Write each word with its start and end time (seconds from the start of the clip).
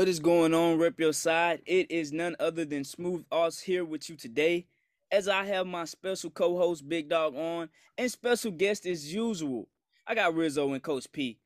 What 0.00 0.08
is 0.08 0.18
going 0.18 0.54
on, 0.54 0.78
Rep 0.78 0.98
Your 0.98 1.12
Side? 1.12 1.60
It 1.66 1.90
is 1.90 2.10
none 2.10 2.34
other 2.40 2.64
than 2.64 2.84
Smooth 2.84 3.22
Us 3.30 3.60
here 3.60 3.84
with 3.84 4.08
you 4.08 4.16
today, 4.16 4.66
as 5.12 5.28
I 5.28 5.44
have 5.44 5.66
my 5.66 5.84
special 5.84 6.30
co-host 6.30 6.88
Big 6.88 7.10
Dog 7.10 7.36
on, 7.36 7.68
and 7.98 8.10
special 8.10 8.50
guest 8.50 8.86
as 8.86 9.12
usual. 9.12 9.68
I 10.06 10.14
got 10.14 10.34
Rizzo 10.34 10.72
and 10.72 10.82
Coach 10.82 11.12
P. 11.12 11.38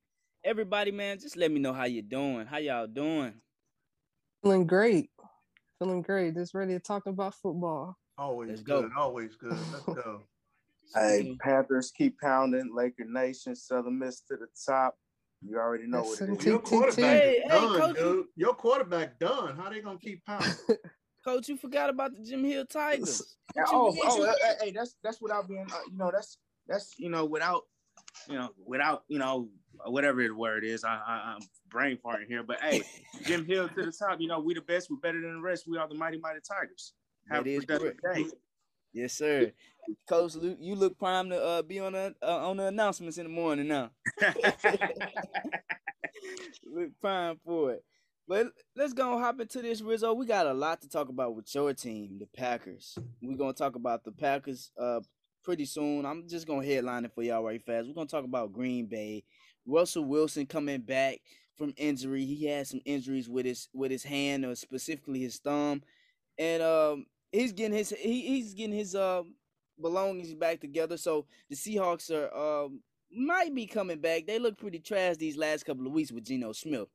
Everybody, 0.45 0.93
man, 0.93 1.19
just 1.19 1.37
let 1.37 1.51
me 1.51 1.59
know 1.59 1.73
how 1.73 1.87
you 1.87 2.01
doing. 2.01 2.47
How 2.47 2.59
y'all 2.59 2.87
doing? 2.87 3.35
Feeling 4.41 4.69
great. 4.69 5.11
Feeling 5.81 6.03
great. 6.03 6.37
Just 6.37 6.55
ready 6.55 6.75
to 6.75 6.79
talk 6.79 7.07
about 7.07 7.35
football. 7.35 7.99
Always 8.17 8.51
Let's 8.51 8.63
good. 8.63 8.93
go. 8.95 9.01
Always 9.01 9.35
good. 9.35 9.59
Let's 9.73 9.85
go. 9.85 10.21
Hey, 10.95 11.37
Panthers 11.41 11.91
keep 11.91 12.21
pounding. 12.21 12.71
Laker 12.73 13.07
Nation, 13.07 13.57
Southern 13.57 13.99
Miss 13.99 14.21
to 14.29 14.37
the 14.37 14.47
top. 14.65 14.95
You 15.47 15.59
already 15.59 15.87
know 15.87 15.99
what 16.03 16.21
it 16.21 16.31
Listen 16.31 16.33
is. 16.33 16.39
to- 16.45 16.51
Your 16.51 16.59
quarterback 16.61 16.97
Hey, 17.23 17.31
is 17.31 17.43
hey, 17.43 17.49
done, 17.49 17.81
coach. 17.81 17.97
dude. 17.97 18.27
Your 18.37 18.55
quarterback 18.55 19.19
done. 19.19 19.57
How 19.57 19.69
they 19.71 19.81
gonna 19.81 19.99
keep 19.99 20.25
pounding? 20.25 20.51
Coach, 21.25 21.49
you 21.49 21.57
forgot 21.57 21.89
about 21.89 22.13
the 22.15 22.23
Jim 22.23 22.45
Hill 22.45 22.67
Tigers. 22.67 23.37
Yeah, 23.57 23.65
oh, 23.69 23.97
oh, 24.05 24.25
hey, 24.43 24.55
hey, 24.67 24.71
that's 24.73 24.95
that's 25.03 25.21
without 25.23 25.49
being, 25.49 25.67
uh, 25.73 25.79
you 25.91 25.97
know, 25.97 26.11
that's 26.13 26.37
that's 26.67 26.95
you 26.99 27.09
know, 27.09 27.25
without, 27.25 27.63
you 28.29 28.35
know, 28.37 28.51
without, 28.67 29.05
you 29.09 29.19
know, 29.19 29.49
whatever 29.87 30.23
the 30.23 30.35
word 30.35 30.65
is. 30.65 30.85
I, 30.85 30.95
I 31.07 31.35
I'm 31.37 31.41
brain 31.71 31.99
farting 32.05 32.27
here, 32.29 32.43
but 32.43 32.61
hey, 32.63 32.83
Jim 33.23 33.47
Hill 33.47 33.69
to 33.71 33.83
the 33.87 33.93
top. 33.93 34.21
You 34.21 34.29
know, 34.29 34.41
we 34.41 34.53
the 34.55 34.61
best. 34.61 34.91
We're 34.91 34.97
better 34.99 35.21
than 35.21 35.35
the 35.37 35.41
rest. 35.41 35.65
We 35.67 35.79
are 35.79 35.89
the 35.89 35.95
mighty 35.95 36.19
mighty 36.19 36.41
Tigers. 36.47 36.93
Have 37.31 37.45
That 37.45 37.51
a 37.51 37.55
is 37.55 37.65
productive 37.65 38.03
correct. 38.03 38.17
day. 38.19 38.37
Yes, 38.95 39.15
sir. 39.15 39.53
Coach 40.09 40.37
Luke, 40.37 40.59
you 40.61 40.77
look 40.77 40.99
prime 40.99 41.31
to 41.31 41.43
uh, 41.43 41.63
be 41.63 41.81
on 41.81 41.93
the 41.95 42.15
uh, 42.23 42.49
on 42.49 42.57
the 42.59 42.67
announcements 42.67 43.19
in 43.19 43.25
the 43.25 43.31
morning 43.31 43.69
now. 43.69 43.91
look 46.67 46.91
prime 47.01 47.39
for 47.45 47.73
it. 47.73 47.85
But 48.27 48.49
let's 48.77 48.95
go 48.95 49.19
hop 49.19 49.41
into 49.41 49.61
this, 49.61 49.83
Rizzo. 49.83 50.15
We 50.15 50.27
got 50.27 50.47
a 50.47 50.55
lot 50.55 50.81
to 50.83 50.89
talk 50.89 51.11
about 51.11 51.35
with 51.35 51.55
your 51.55 51.75
team, 51.75 52.19
the 52.19 52.27
Packers. 52.37 52.97
We're 53.21 53.37
gonna 53.37 53.53
talk 53.53 53.77
about 53.77 54.05
the 54.05 54.13
Packers 54.13 54.71
uh 54.81 55.01
pretty 55.45 55.67
soon. 55.67 56.07
I'm 56.07 56.29
just 56.29 56.47
gonna 56.47 56.67
headline 56.67 57.05
it 57.05 57.13
for 57.15 57.23
y'all 57.23 57.43
right 57.45 57.63
fast. 57.63 57.89
We're 57.89 57.95
gonna 57.95 58.07
talk 58.09 58.25
about 58.25 58.53
Green 58.53 58.87
Bay. 58.87 59.25
Russell 59.67 60.05
Wilson 60.05 60.47
coming 60.47 60.81
back 60.81 61.19
from 61.57 61.75
injury. 61.77 62.25
He 62.25 62.47
had 62.47 62.67
some 62.67 62.81
injuries 62.87 63.29
with 63.29 63.45
his 63.47 63.69
with 63.75 63.91
his 63.91 64.05
hand 64.05 64.45
or 64.47 64.55
specifically 64.55 65.21
his 65.21 65.39
thumb. 65.39 65.83
And 66.39 66.63
um 66.63 67.07
he's 67.35 67.53
getting 67.53 67.77
his 67.77 67.91
he, 67.91 68.23
he's 68.23 68.55
getting 68.55 68.77
his 68.77 68.95
um 68.95 69.35
belongings 69.81 70.35
back 70.35 70.61
together. 70.61 70.97
So 70.97 71.27
the 71.51 71.57
Seahawks 71.57 72.11
are 72.11 72.35
um 72.65 72.81
might 73.13 73.55
be 73.55 73.67
coming 73.67 74.01
back. 74.01 74.27
They 74.27 74.39
look 74.39 74.59
pretty 74.59 74.79
trash 74.79 75.17
these 75.17 75.37
last 75.37 75.65
couple 75.65 75.87
of 75.87 75.93
weeks 75.93 76.13
with 76.13 76.25
Geno 76.25 76.53
Smith. 76.53 76.89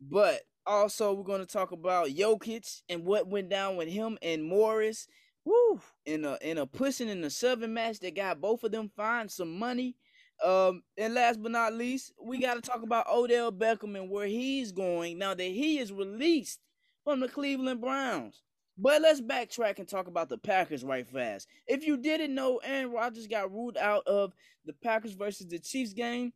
But 0.00 0.42
also 0.66 1.12
we're 1.12 1.24
gonna 1.24 1.46
talk 1.46 1.72
about 1.72 2.08
Jokic 2.08 2.82
and 2.88 3.04
what 3.04 3.28
went 3.28 3.48
down 3.48 3.76
with 3.76 3.88
him 3.88 4.18
and 4.22 4.44
Morris. 4.44 5.06
Woo! 5.44 5.80
In 6.06 6.24
a 6.24 6.38
in 6.40 6.58
a 6.58 6.66
pushing 6.66 7.08
in 7.08 7.20
the 7.20 7.30
seven 7.30 7.74
match 7.74 8.00
that 8.00 8.14
got 8.14 8.40
both 8.40 8.64
of 8.64 8.72
them 8.72 8.90
fined 8.96 9.30
some 9.30 9.58
money. 9.58 9.96
Um, 10.44 10.82
and 10.96 11.14
last 11.14 11.40
but 11.40 11.52
not 11.52 11.72
least, 11.72 12.12
we 12.20 12.40
got 12.40 12.54
to 12.54 12.60
talk 12.60 12.82
about 12.82 13.06
Odell 13.08 13.52
Beckham 13.52 13.96
and 13.96 14.10
where 14.10 14.26
he's 14.26 14.72
going 14.72 15.18
now 15.18 15.34
that 15.34 15.42
he 15.42 15.78
is 15.78 15.92
released 15.92 16.58
from 17.04 17.20
the 17.20 17.28
Cleveland 17.28 17.80
Browns. 17.80 18.42
But 18.82 19.00
let's 19.00 19.20
backtrack 19.20 19.78
and 19.78 19.86
talk 19.86 20.08
about 20.08 20.28
the 20.28 20.38
Packers 20.38 20.82
right 20.82 21.06
fast. 21.06 21.46
If 21.68 21.86
you 21.86 21.96
didn't 21.96 22.34
know, 22.34 22.56
Aaron 22.64 22.90
Rodgers 22.90 23.28
got 23.28 23.52
ruled 23.52 23.76
out 23.76 24.04
of 24.08 24.34
the 24.66 24.72
Packers 24.72 25.12
versus 25.12 25.46
the 25.46 25.60
Chiefs 25.60 25.92
game 25.92 26.32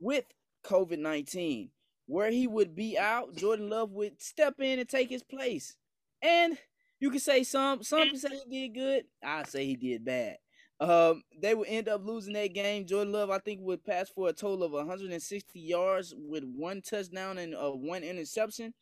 with 0.00 0.24
COVID 0.64 0.98
19. 0.98 1.68
Where 2.06 2.30
he 2.30 2.46
would 2.46 2.74
be 2.74 2.98
out, 2.98 3.36
Jordan 3.36 3.68
Love 3.68 3.90
would 3.92 4.22
step 4.22 4.54
in 4.58 4.78
and 4.78 4.88
take 4.88 5.10
his 5.10 5.22
place. 5.22 5.76
And 6.22 6.56
you 6.98 7.10
can 7.10 7.20
say 7.20 7.44
some, 7.44 7.82
some 7.82 8.08
can 8.08 8.16
say 8.16 8.40
he 8.48 8.68
did 8.68 8.74
good. 8.74 9.04
I 9.22 9.42
say 9.42 9.66
he 9.66 9.76
did 9.76 10.02
bad. 10.02 10.38
Um, 10.80 11.22
they 11.38 11.54
would 11.54 11.68
end 11.68 11.90
up 11.90 12.06
losing 12.06 12.32
that 12.32 12.54
game. 12.54 12.86
Jordan 12.86 13.12
Love, 13.12 13.28
I 13.28 13.38
think, 13.38 13.60
would 13.60 13.84
pass 13.84 14.08
for 14.08 14.30
a 14.30 14.32
total 14.32 14.64
of 14.64 14.72
160 14.72 15.60
yards 15.60 16.14
with 16.16 16.44
one 16.44 16.80
touchdown 16.80 17.36
and 17.36 17.54
uh, 17.54 17.70
one 17.70 18.02
interception. 18.02 18.72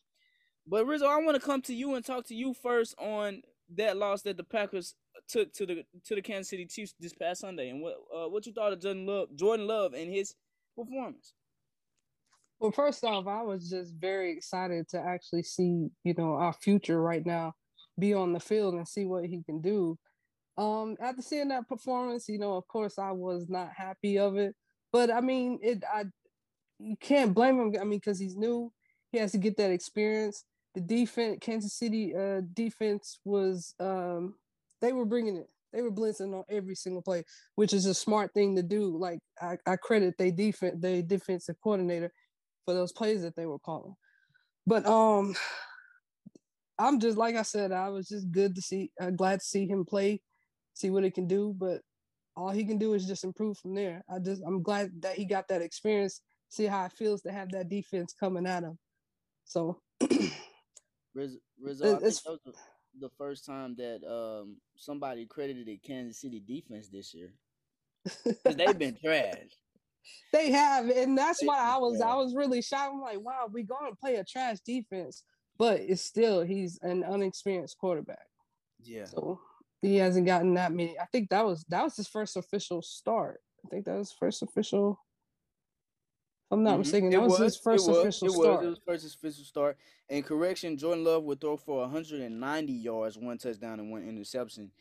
But 0.67 0.87
Rizzo, 0.87 1.07
I 1.07 1.23
want 1.23 1.41
to 1.41 1.45
come 1.45 1.63
to 1.63 1.75
you 1.75 1.95
and 1.95 2.05
talk 2.05 2.27
to 2.27 2.35
you 2.35 2.55
first 2.55 2.95
on 2.99 3.43
that 3.77 3.97
loss 3.97 4.23
that 4.23 4.37
the 4.37 4.45
Packers 4.45 4.95
took 5.29 5.53
to 5.55 5.67
the 5.67 5.85
to 6.05 6.15
the 6.15 6.23
Kansas 6.23 6.51
City 6.51 6.67
Chiefs 6.67 6.95
this 6.99 7.13
past 7.13 7.41
Sunday, 7.41 7.71
and 7.71 7.81
what 7.81 7.97
uh, 8.15 8.29
what 8.29 8.47
you 8.47 8.53
thought 8.53 8.73
of 8.73 8.81
Jordan 8.81 9.07
Love, 9.07 9.29
Jordan 9.35 9.67
Love 9.67 9.95
and 9.95 10.11
his 10.11 10.35
performance. 10.77 11.35
Well, 12.59 12.73
first 12.73 13.05
off, 13.05 13.27
I 13.27 13.43
was 13.43 13.71
just 13.71 13.95
very 13.95 14.33
excited 14.33 14.87
to 14.91 15.01
actually 15.01 15.45
see, 15.45 15.89
you 16.05 16.15
know, 16.17 16.35
our 16.35 16.53
future 16.53 17.01
right 17.01 17.25
now 17.25 17.55
be 17.99 18.13
on 18.13 18.35
the 18.35 18.41
field 18.41 18.75
and 18.75 18.87
see 18.87 19.07
what 19.07 19.25
he 19.25 19.43
can 19.43 19.63
do. 19.63 19.99
Um, 20.59 20.97
after 21.01 21.23
seeing 21.23 21.49
that 21.49 21.69
performance, 21.69 22.29
you 22.29 22.39
know, 22.39 22.55
of 22.55 22.69
course 22.69 22.99
I 22.99 23.13
was 23.13 23.49
not 23.49 23.71
happy 23.75 24.19
of 24.19 24.37
it. 24.37 24.55
But 24.93 25.11
I 25.11 25.23
mean, 25.23 25.59
it 25.63 25.85
I 25.91 26.05
you 26.79 26.97
can't 27.01 27.33
blame 27.35 27.59
him. 27.59 27.75
I 27.81 27.85
mean, 27.85 27.99
because 27.99 28.19
he's 28.19 28.37
new, 28.37 28.71
he 29.11 29.19
has 29.19 29.33
to 29.33 29.39
get 29.39 29.57
that 29.57 29.71
experience. 29.71 30.45
The 30.75 30.81
defense, 30.81 31.39
Kansas 31.41 31.75
City 31.75 32.15
uh 32.15 32.43
defense 32.55 33.19
was 33.25 33.75
um 33.81 34.35
they 34.81 34.93
were 34.93 35.05
bringing 35.05 35.37
it. 35.37 35.49
They 35.73 35.83
were 35.83 35.93
blitzing 35.93 36.35
on 36.35 36.45
every 36.49 36.75
single 36.75 37.03
play, 37.03 37.25
which 37.55 37.73
is 37.73 37.87
a 37.87 37.95
smart 37.95 38.33
thing 38.35 38.57
to 38.57 38.63
do. 38.63 38.97
Like 38.97 39.21
I, 39.41 39.57
I 39.67 39.77
credit 39.77 40.15
they 40.19 40.31
defense, 40.31 40.77
they 40.81 41.03
defensive 41.03 41.57
coordinator 41.63 42.13
for 42.65 42.75
those 42.75 42.93
plays 42.93 43.23
that 43.23 43.37
they 43.37 43.47
were 43.47 43.59
calling. 43.59 43.95
But 44.67 44.87
um, 44.87 45.35
I'm 46.79 46.99
just 47.01 47.19
like 47.19 47.37
I 47.37 47.43
said, 47.43 47.73
I 47.73 47.89
was 47.89 48.09
just 48.09 48.31
good 48.31 48.55
to 48.55 48.63
see, 48.63 48.91
uh, 49.01 49.11
glad 49.11 49.41
to 49.41 49.47
see 49.47 49.67
him 49.67 49.85
play, 49.85 50.23
see 50.75 50.91
what 50.91 51.05
he 51.05 51.11
can 51.11 51.27
do. 51.27 51.55
But 51.57 51.83
all 52.37 52.51
he 52.51 52.65
can 52.65 52.79
do 52.79 52.95
is 52.95 53.07
just 53.07 53.25
improve 53.25 53.59
from 53.59 53.75
there. 53.75 54.03
I 54.09 54.19
just 54.19 54.43
I'm 54.47 54.63
glad 54.63 54.91
that 55.03 55.17
he 55.17 55.25
got 55.25 55.49
that 55.49 55.63
experience, 55.63 56.21
see 56.49 56.67
how 56.67 56.85
it 56.87 56.93
feels 56.93 57.23
to 57.23 57.33
have 57.33 57.51
that 57.53 57.69
defense 57.69 58.15
coming 58.19 58.47
at 58.47 58.63
him. 58.63 58.79
So 59.51 59.81
Riz, 61.13 61.37
Rizzo, 61.61 61.85
It- 61.85 61.97
I 61.97 61.99
think 61.99 62.23
that 62.23 62.31
was 62.31 62.41
the, 63.01 63.11
first 63.19 63.45
time 63.45 63.75
that 63.79 64.01
um 64.09 64.59
somebody 64.77 65.27
credited 65.27 65.67
the 65.67 65.77
Kansas 65.79 66.21
City 66.21 66.39
defense 66.39 66.89
this 66.89 67.13
year 67.13 67.35
because 68.25 68.55
they've 68.55 68.79
been 68.79 68.97
trash. 69.05 69.51
They 70.33 70.53
have, 70.53 70.89
and 70.89 71.19
that's 71.19 71.41
They 71.41 71.49
why 71.49 71.59
I 71.59 71.79
was 71.79 72.01
I 72.01 72.15
was 72.15 72.37
really 72.37 72.63
shocked. 72.63 72.93
I'm 72.95 73.01
like, 73.01 73.21
wow, 73.21 73.49
we 73.53 73.65
to 73.65 73.97
play 74.01 74.15
a 74.17 74.25
trash 74.25 74.59
defense, 74.65 75.25
but 75.59 75.81
it's 75.81 76.03
still 76.03 76.43
he's 76.43 76.79
an 76.83 77.03
unexperienced 77.03 77.77
quarterback. 77.77 78.27
Yeah, 78.85 79.07
So 79.07 79.41
he 79.83 79.97
hasn't 79.97 80.27
gotten 80.27 80.55
that 80.55 80.71
many. 80.71 80.97
I 80.97 81.07
think 81.07 81.31
that 81.31 81.45
was 81.45 81.65
that 81.71 81.83
was 81.83 81.97
his 81.97 82.07
first 82.07 82.37
official 82.37 82.83
start. 82.83 83.41
I 83.65 83.69
think 83.69 83.85
that 83.87 83.99
was 83.99 84.13
first 84.13 84.43
official. 84.43 85.01
I'm 86.51 86.63
not 86.65 86.75
Mhm. 86.77 86.79
mistaken, 86.79 87.09
It 87.09 87.11
that 87.13 87.23
was, 87.23 87.39
his 87.39 87.57
it 87.57 87.63
first 87.63 87.89
was, 87.89 87.99
official 87.99 88.27
it 88.29 88.33
start. 88.33 88.57
Was, 88.59 88.67
it 88.67 88.71
was 88.71 88.79
first 88.85 89.15
official 89.15 89.45
start. 89.45 89.77
And 90.09 90.25
correction, 90.25 90.77
Jordan 90.77 91.05
Love 91.05 91.23
would 91.25 91.41
throw 91.41 91.57
for 91.57 91.81
190 91.83 92.73
yards, 92.73 93.17
one 93.17 93.39
touchdown, 93.39 93.79
and 93.79 93.91
one 93.91 94.03
interception. 94.03 94.73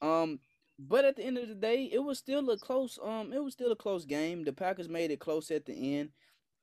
Um, 0.00 0.40
but 0.78 1.04
at 1.04 1.16
the 1.16 1.24
end 1.24 1.36
of 1.38 1.48
the 1.48 1.54
day, 1.54 1.84
it 1.92 1.98
was 1.98 2.18
still 2.18 2.48
a 2.50 2.56
close. 2.58 2.98
Um, 3.02 3.32
it 3.32 3.42
was 3.44 3.52
still 3.52 3.72
a 3.72 3.76
close 3.76 4.04
game. 4.06 4.44
The 4.44 4.52
Packers 4.52 4.88
made 4.88 5.10
it 5.10 5.20
close 5.20 5.50
at 5.50 5.66
the 5.66 5.98
end, 5.98 6.12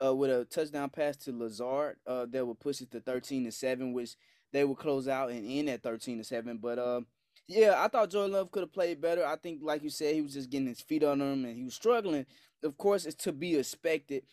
uh, 0.03 0.15
with 0.15 0.31
a 0.31 0.45
touchdown 0.45 0.89
pass 0.89 1.15
to 1.17 1.31
Lazard. 1.31 1.97
Uh, 2.07 2.25
that 2.27 2.45
would 2.45 2.59
push 2.59 2.81
it 2.81 2.89
to 2.91 3.01
13 3.01 3.43
to 3.45 3.51
seven, 3.51 3.93
which 3.93 4.15
they 4.51 4.63
would 4.63 4.77
close 4.77 5.07
out 5.07 5.29
and 5.29 5.45
end 5.45 5.69
at 5.69 5.83
13 5.83 6.17
to 6.17 6.23
seven. 6.23 6.57
But 6.57 6.79
um. 6.79 7.07
Yeah, 7.47 7.75
I 7.77 7.87
thought 7.89 8.09
Jordan 8.09 8.31
Love 8.31 8.49
could 8.49 8.63
have 8.63 8.73
played 8.73 8.99
better. 8.99 9.23
I 9.23 9.35
think, 9.35 9.61
like 9.61 9.84
you 9.84 9.91
said, 9.91 10.16
he 10.16 10.22
was 10.23 10.34
just 10.34 10.49
getting 10.49 10.66
his 10.67 10.81
feet 10.81 11.03
on 11.03 11.22
him 11.22 11.45
and 11.45 11.55
he 11.55 11.63
was 11.63 11.75
struggling. 11.75 12.25
Of 12.63 12.75
course, 12.75 13.05
it's 13.05 13.23
to 13.23 13.31
be 13.31 13.55
expected. 13.55 14.23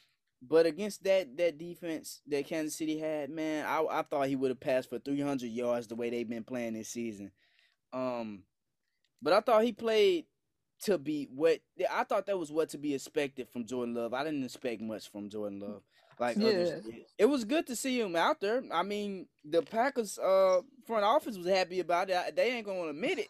But 0.44 0.66
against 0.66 1.04
that 1.04 1.36
that 1.36 1.56
defense 1.58 2.20
that 2.26 2.46
Kansas 2.46 2.76
City 2.76 2.98
had, 2.98 3.30
man, 3.30 3.64
I, 3.64 3.84
I 4.00 4.02
thought 4.02 4.26
he 4.26 4.36
would 4.36 4.50
have 4.50 4.58
passed 4.60 4.90
for 4.90 4.98
300 4.98 5.46
yards 5.46 5.86
the 5.86 5.94
way 5.94 6.10
they've 6.10 6.28
been 6.28 6.42
playing 6.44 6.74
this 6.74 6.88
season. 6.88 7.30
Um, 7.92 8.42
but 9.22 9.32
I 9.32 9.40
thought 9.40 9.62
he 9.62 9.72
played 9.72 10.26
to 10.82 10.98
be 10.98 11.28
what 11.32 11.60
I 11.88 12.02
thought 12.02 12.26
that 12.26 12.38
was 12.38 12.50
what 12.50 12.70
to 12.70 12.78
be 12.78 12.92
expected 12.94 13.48
from 13.48 13.66
Jordan 13.66 13.94
Love. 13.94 14.14
I 14.14 14.24
didn't 14.24 14.42
expect 14.44 14.82
much 14.82 15.08
from 15.10 15.28
Jordan 15.30 15.60
Love. 15.60 15.82
Like 16.18 16.36
others 16.38 16.70
Yeah. 16.70 16.80
did. 16.92 17.04
it 17.18 17.26
was 17.26 17.44
good 17.44 17.66
to 17.68 17.76
see 17.76 18.00
him 18.00 18.16
out 18.16 18.40
there. 18.40 18.64
I 18.72 18.82
mean, 18.82 19.28
the 19.44 19.62
Packers 19.62 20.18
uh 20.18 20.62
front 20.86 21.04
office 21.04 21.36
was 21.36 21.46
happy 21.46 21.78
about 21.78 22.10
it. 22.10 22.34
They 22.34 22.50
ain't 22.50 22.66
gonna 22.66 22.88
admit 22.88 23.20
it, 23.20 23.28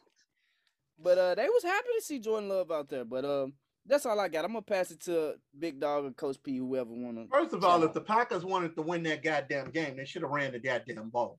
but 0.98 1.18
uh 1.18 1.34
they 1.34 1.46
was 1.48 1.62
happy 1.62 1.88
to 1.98 2.02
see 2.02 2.18
Jordan 2.20 2.48
Love 2.48 2.70
out 2.70 2.88
there. 2.88 3.04
But 3.04 3.26
um, 3.26 3.52
that's 3.86 4.06
all 4.06 4.18
I 4.18 4.28
got. 4.28 4.44
I'm 4.44 4.52
gonna 4.52 4.62
pass 4.62 4.90
it 4.90 5.00
to 5.02 5.34
Big 5.58 5.80
Dog 5.80 6.04
or 6.04 6.10
Coach 6.12 6.36
P, 6.42 6.58
whoever 6.58 6.90
wanna. 6.90 7.26
First 7.30 7.52
of 7.54 7.64
all, 7.64 7.82
if 7.82 7.92
the 7.92 8.00
Packers 8.00 8.44
wanted 8.44 8.74
to 8.76 8.82
win 8.82 9.02
that 9.04 9.22
goddamn 9.22 9.70
game, 9.70 9.96
they 9.96 10.04
should 10.04 10.22
have 10.22 10.30
ran 10.30 10.52
the 10.52 10.58
goddamn 10.58 11.10
ball. 11.10 11.38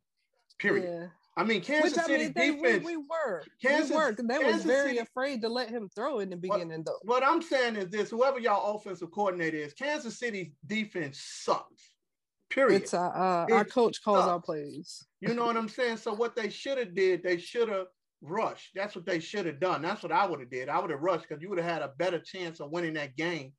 Period. 0.60 0.84
Yeah. 0.84 1.08
I 1.36 1.44
mean, 1.44 1.62
Kansas 1.62 1.94
Which 1.94 2.00
I 2.00 2.06
City 2.06 2.24
mean, 2.26 2.34
they, 2.36 2.52
defense. 2.52 2.86
we 2.86 2.98
were, 2.98 3.44
Kansas- 3.60 3.90
we 3.90 3.96
were. 3.96 4.12
They 4.12 4.38
was 4.38 4.64
very 4.64 4.90
City- 4.90 5.00
afraid 5.00 5.42
to 5.42 5.50
let 5.50 5.70
him 5.70 5.90
throw 5.96 6.20
in 6.20 6.30
the 6.30 6.38
beginning, 6.38 6.84
though. 6.86 7.00
What 7.02 7.24
I'm 7.24 7.42
saying 7.42 7.76
is 7.76 7.90
this: 7.90 8.12
whoever 8.12 8.40
y'all 8.40 8.76
offensive 8.76 9.10
coordinator 9.12 9.58
is, 9.58 9.74
Kansas 9.74 10.20
City's 10.20 10.52
defense 10.68 11.20
sucks. 11.20 11.94
Period. 12.50 12.84
It's 12.84 12.94
uh, 12.94 13.02
uh 13.02 13.48
our 13.52 13.66
coach 13.66 14.04
calls 14.04 14.26
our 14.26 14.40
plays. 14.40 15.04
You 15.22 15.34
know 15.34 15.46
what 15.46 15.58
I'm 15.58 15.70
saying? 15.70 15.98
So 15.98 16.14
what 16.14 16.36
they 16.36 16.50
should 16.50 16.78
have 16.78 16.94
did, 16.94 17.24
they 17.24 17.38
should 17.38 17.68
have 17.68 17.88
rushed. 18.24 18.72
That's 18.74 18.96
what 18.96 19.06
they 19.06 19.20
should 19.20 19.46
have 19.46 19.60
done. 19.60 19.82
That's 19.82 20.02
what 20.02 20.12
I 20.12 20.26
would 20.26 20.40
have 20.40 20.50
did. 20.50 20.70
I 20.70 20.80
would 20.80 20.90
have 20.92 21.02
rushed 21.02 21.28
because 21.28 21.42
you 21.42 21.50
would 21.50 21.60
have 21.60 21.70
had 21.72 21.82
a 21.82 21.94
better 21.98 22.20
chance 22.20 22.60
of 22.60 22.72
winning 22.72 22.94
that 22.94 23.16
game 23.16 23.54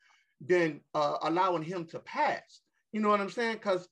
than 0.45 0.81
uh, 0.95 1.17
allowing 1.23 1.63
him 1.63 1.85
to 1.87 2.01
pass. 2.01 2.61
You 2.93 3.01
know 3.01 3.09
what 3.09 3.21
I'm 3.21 3.31
saying? 3.31 3.55
Because 3.55 3.89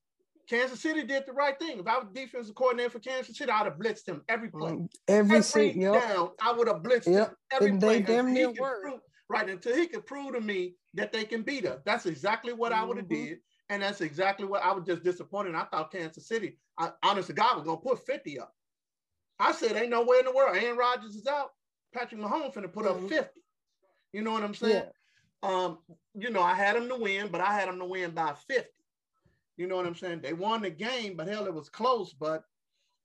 Kansas 0.48 0.80
City 0.80 1.04
did 1.04 1.24
the 1.26 1.32
right 1.32 1.58
thing. 1.58 1.78
If 1.78 1.86
I 1.86 1.98
was 1.98 2.08
defensive 2.12 2.54
coordinator 2.54 2.90
for 2.90 2.98
Kansas 2.98 3.36
City, 3.36 3.50
I'd 3.50 3.64
have 3.66 3.78
blitzed 3.78 4.06
him 4.08 4.22
every 4.28 4.50
play. 4.50 4.72
Mm, 4.72 4.88
Every 5.08 5.36
Every 5.36 5.42
single 5.42 5.94
yep. 5.94 6.02
down, 6.02 6.30
I 6.40 6.52
would 6.52 6.66
have 6.68 6.78
blitzed 6.78 7.06
Yep. 7.06 7.28
him 7.30 7.36
every 7.52 7.70
And 7.70 7.80
play. 7.80 7.98
they 8.00 8.02
damn 8.14 8.32
near 8.32 8.52
prove- 8.52 9.00
right 9.28 9.48
until 9.48 9.74
he 9.74 9.86
could 9.86 10.04
prove 10.04 10.34
to 10.34 10.40
me 10.40 10.74
that 10.94 11.12
they 11.12 11.24
can 11.24 11.42
beat 11.42 11.64
us. 11.66 11.80
That's 11.86 12.06
exactly 12.06 12.52
what 12.52 12.72
I 12.72 12.84
would 12.84 12.96
have 12.98 13.08
did. 13.08 13.38
And 13.70 13.82
that's 13.82 14.02
exactly 14.02 14.46
what 14.46 14.62
I 14.62 14.72
was 14.72 14.84
just 14.84 15.02
disappointed. 15.02 15.54
I 15.54 15.64
thought 15.64 15.90
Kansas 15.92 16.28
City, 16.28 16.58
I, 16.78 16.90
honest 17.02 17.28
to 17.28 17.32
God, 17.32 17.56
was 17.56 17.64
gonna 17.64 17.78
put 17.80 18.04
50 18.04 18.38
up. 18.38 18.52
I 19.42 19.52
said, 19.52 19.76
ain't 19.76 19.90
no 19.90 20.04
way 20.04 20.18
in 20.20 20.24
the 20.24 20.32
world. 20.32 20.56
Aaron 20.56 20.76
Rodgers 20.78 21.16
is 21.16 21.26
out. 21.26 21.50
Patrick 21.92 22.20
Mahomes 22.20 22.54
finna 22.54 22.72
put 22.72 22.86
Mhm. 22.86 23.04
up 23.04 23.08
50. 23.08 23.40
You 24.12 24.22
know 24.22 24.32
what 24.32 24.44
I'm 24.44 24.54
saying? 24.54 24.88
Um, 25.42 25.78
you 26.14 26.30
know, 26.30 26.40
I 26.42 26.54
had 26.54 26.76
him 26.76 26.88
to 26.88 26.96
win, 26.96 27.28
but 27.28 27.40
I 27.40 27.52
had 27.52 27.68
him 27.68 27.78
to 27.80 27.84
win 27.84 28.12
by 28.12 28.34
50. 28.34 28.70
You 29.56 29.66
know 29.66 29.76
what 29.76 29.86
I'm 29.86 29.96
saying? 29.96 30.20
They 30.20 30.32
won 30.32 30.62
the 30.62 30.70
game, 30.70 31.16
but 31.16 31.26
hell, 31.26 31.46
it 31.46 31.54
was 31.54 31.68
close. 31.68 32.12
But 32.12 32.44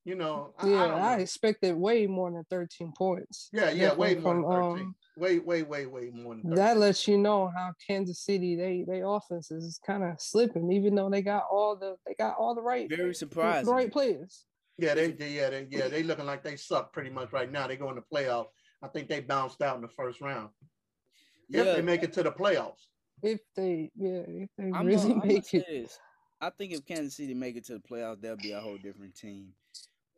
you 0.06 0.16
know, 0.16 0.54
I, 0.58 0.70
Yeah, 0.70 0.84
I 0.84 0.88
don't 0.88 1.02
I, 1.02 1.16
expected 1.18 1.76
way 1.76 2.08
more 2.08 2.32
than 2.32 2.46
13 2.50 2.94
points. 2.98 3.50
Yeah, 3.52 3.72
yeah, 3.72 3.94
way 3.94 4.14
Definitely 4.14 4.24
more 4.24 4.34
than 4.36 4.44
13. 4.76 4.86
um, 4.86 4.96
way, 5.18 5.40
way, 5.40 5.64
way, 5.64 5.86
way 5.86 6.10
more 6.12 6.36
than 6.36 6.44
13. 6.44 6.56
that 6.56 6.78
lets 6.78 7.08
you 7.10 7.18
know 7.18 7.52
how 7.54 7.74
Kansas 7.86 8.22
City 8.22 8.56
they 8.56 8.86
they 8.88 9.02
offense 9.02 9.52
is 9.52 9.80
kind 9.86 10.04
of 10.04 10.22
slipping, 10.22 10.72
even 10.72 10.96
though 10.96 11.10
they 11.10 11.22
got 11.22 11.44
all 11.52 11.76
the 11.76 11.98
they 12.06 12.14
got 12.14 12.38
all 12.38 12.56
the 12.56 12.62
right 12.62 12.88
Very 12.90 13.12
the 13.12 13.64
right 13.66 13.92
players. 13.92 14.46
Yeah, 14.78 14.94
they, 14.94 15.12
they 15.12 15.32
yeah, 15.32 15.50
they 15.50 15.68
yeah, 15.70 15.88
they 15.88 16.04
looking 16.04 16.26
like 16.26 16.44
they 16.44 16.56
suck 16.56 16.94
pretty 16.94 17.10
much 17.10 17.32
right 17.32 17.52
now. 17.52 17.68
They 17.68 17.78
go 17.78 17.90
in 17.90 17.96
the 17.96 18.02
playoffs. 18.02 18.50
I 18.82 18.88
think 18.88 19.10
they 19.10 19.22
bounced 19.22 19.62
out 19.62 19.76
in 19.76 19.82
the 19.82 19.88
first 19.88 20.22
round. 20.22 20.50
If 21.50 21.66
Yeah. 21.66 21.74
they 21.76 21.82
make 21.82 22.04
it 22.04 22.14
to 22.14 22.24
the 22.24 22.32
playoffs. 22.32 22.88
If 23.24 23.40
they 23.56 23.92
yeah, 23.96 24.22
if 24.28 24.50
they 24.58 24.72
I'm 24.72 24.86
really 24.86 25.10
gonna, 25.14 25.26
make 25.26 25.54
it. 25.54 25.66
this. 25.68 26.00
I 26.40 26.52
think 26.52 26.74
if 26.74 26.86
Kansas 26.86 27.16
City 27.16 27.34
make 27.34 27.56
it 27.56 27.66
to 27.66 27.74
the 27.74 27.80
playoffs, 27.80 28.22
they'll 28.22 28.36
be 28.38 28.52
a 28.52 28.60
whole 28.60 28.78
different 28.78 29.16
team. 29.16 29.54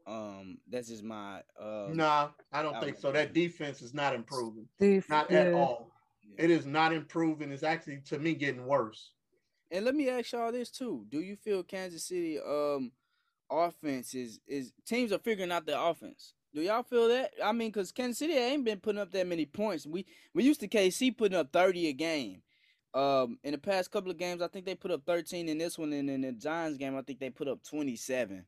Um, 0.05 0.57
that's 0.67 0.89
just 0.89 1.03
my 1.03 1.41
uh 1.59 1.89
Nah, 1.93 2.31
I 2.51 2.61
don't 2.61 2.75
I 2.75 2.79
think 2.81 2.97
so. 2.97 3.09
know. 3.09 3.13
That 3.13 3.33
defense 3.33 3.81
is 3.81 3.93
not 3.93 4.13
improving. 4.15 4.67
Def- 4.79 5.09
Not 5.09 5.31
yeah. 5.31 5.37
at 5.39 5.53
all. 5.53 5.91
It 6.37 6.49
is 6.51 6.65
not 6.65 6.93
improving. 6.93 7.51
It's 7.51 7.63
actually 7.63 8.01
to 8.07 8.19
me 8.19 8.33
getting 8.33 8.65
worse. 8.65 9.13
And 9.71 9.85
let 9.85 9.95
me 9.95 10.09
ask 10.09 10.31
y'all 10.31 10.51
this 10.51 10.71
too: 10.71 11.05
Do 11.09 11.21
you 11.21 11.35
feel 11.35 11.63
Kansas 11.63 12.03
City 12.03 12.39
um 12.39 12.91
offense 13.51 14.13
is 14.13 14.39
is 14.47 14.71
teams 14.85 15.11
are 15.11 15.19
figuring 15.19 15.51
out 15.51 15.65
their 15.65 15.79
offense? 15.79 16.33
Do 16.53 16.61
y'all 16.61 16.83
feel 16.83 17.07
that? 17.09 17.31
I 17.43 17.51
mean, 17.51 17.69
because 17.69 17.91
Kansas 17.91 18.17
City 18.17 18.33
ain't 18.33 18.65
been 18.65 18.79
putting 18.79 19.01
up 19.01 19.11
that 19.11 19.27
many 19.27 19.45
points. 19.45 19.85
We 19.85 20.05
we 20.33 20.43
used 20.43 20.59
to 20.61 20.67
KC 20.67 21.17
putting 21.17 21.37
up 21.37 21.51
thirty 21.51 21.87
a 21.87 21.93
game. 21.93 22.41
Um, 22.95 23.37
in 23.43 23.51
the 23.51 23.59
past 23.59 23.91
couple 23.91 24.09
of 24.09 24.17
games, 24.17 24.41
I 24.41 24.47
think 24.47 24.65
they 24.65 24.73
put 24.73 24.89
up 24.89 25.03
thirteen 25.05 25.47
in 25.47 25.59
this 25.59 25.77
one, 25.77 25.93
and 25.93 26.09
in 26.09 26.21
the 26.21 26.31
Giants 26.31 26.77
game, 26.77 26.97
I 26.97 27.03
think 27.03 27.19
they 27.19 27.29
put 27.29 27.47
up 27.47 27.59
twenty 27.63 27.95
seven. 27.95 28.45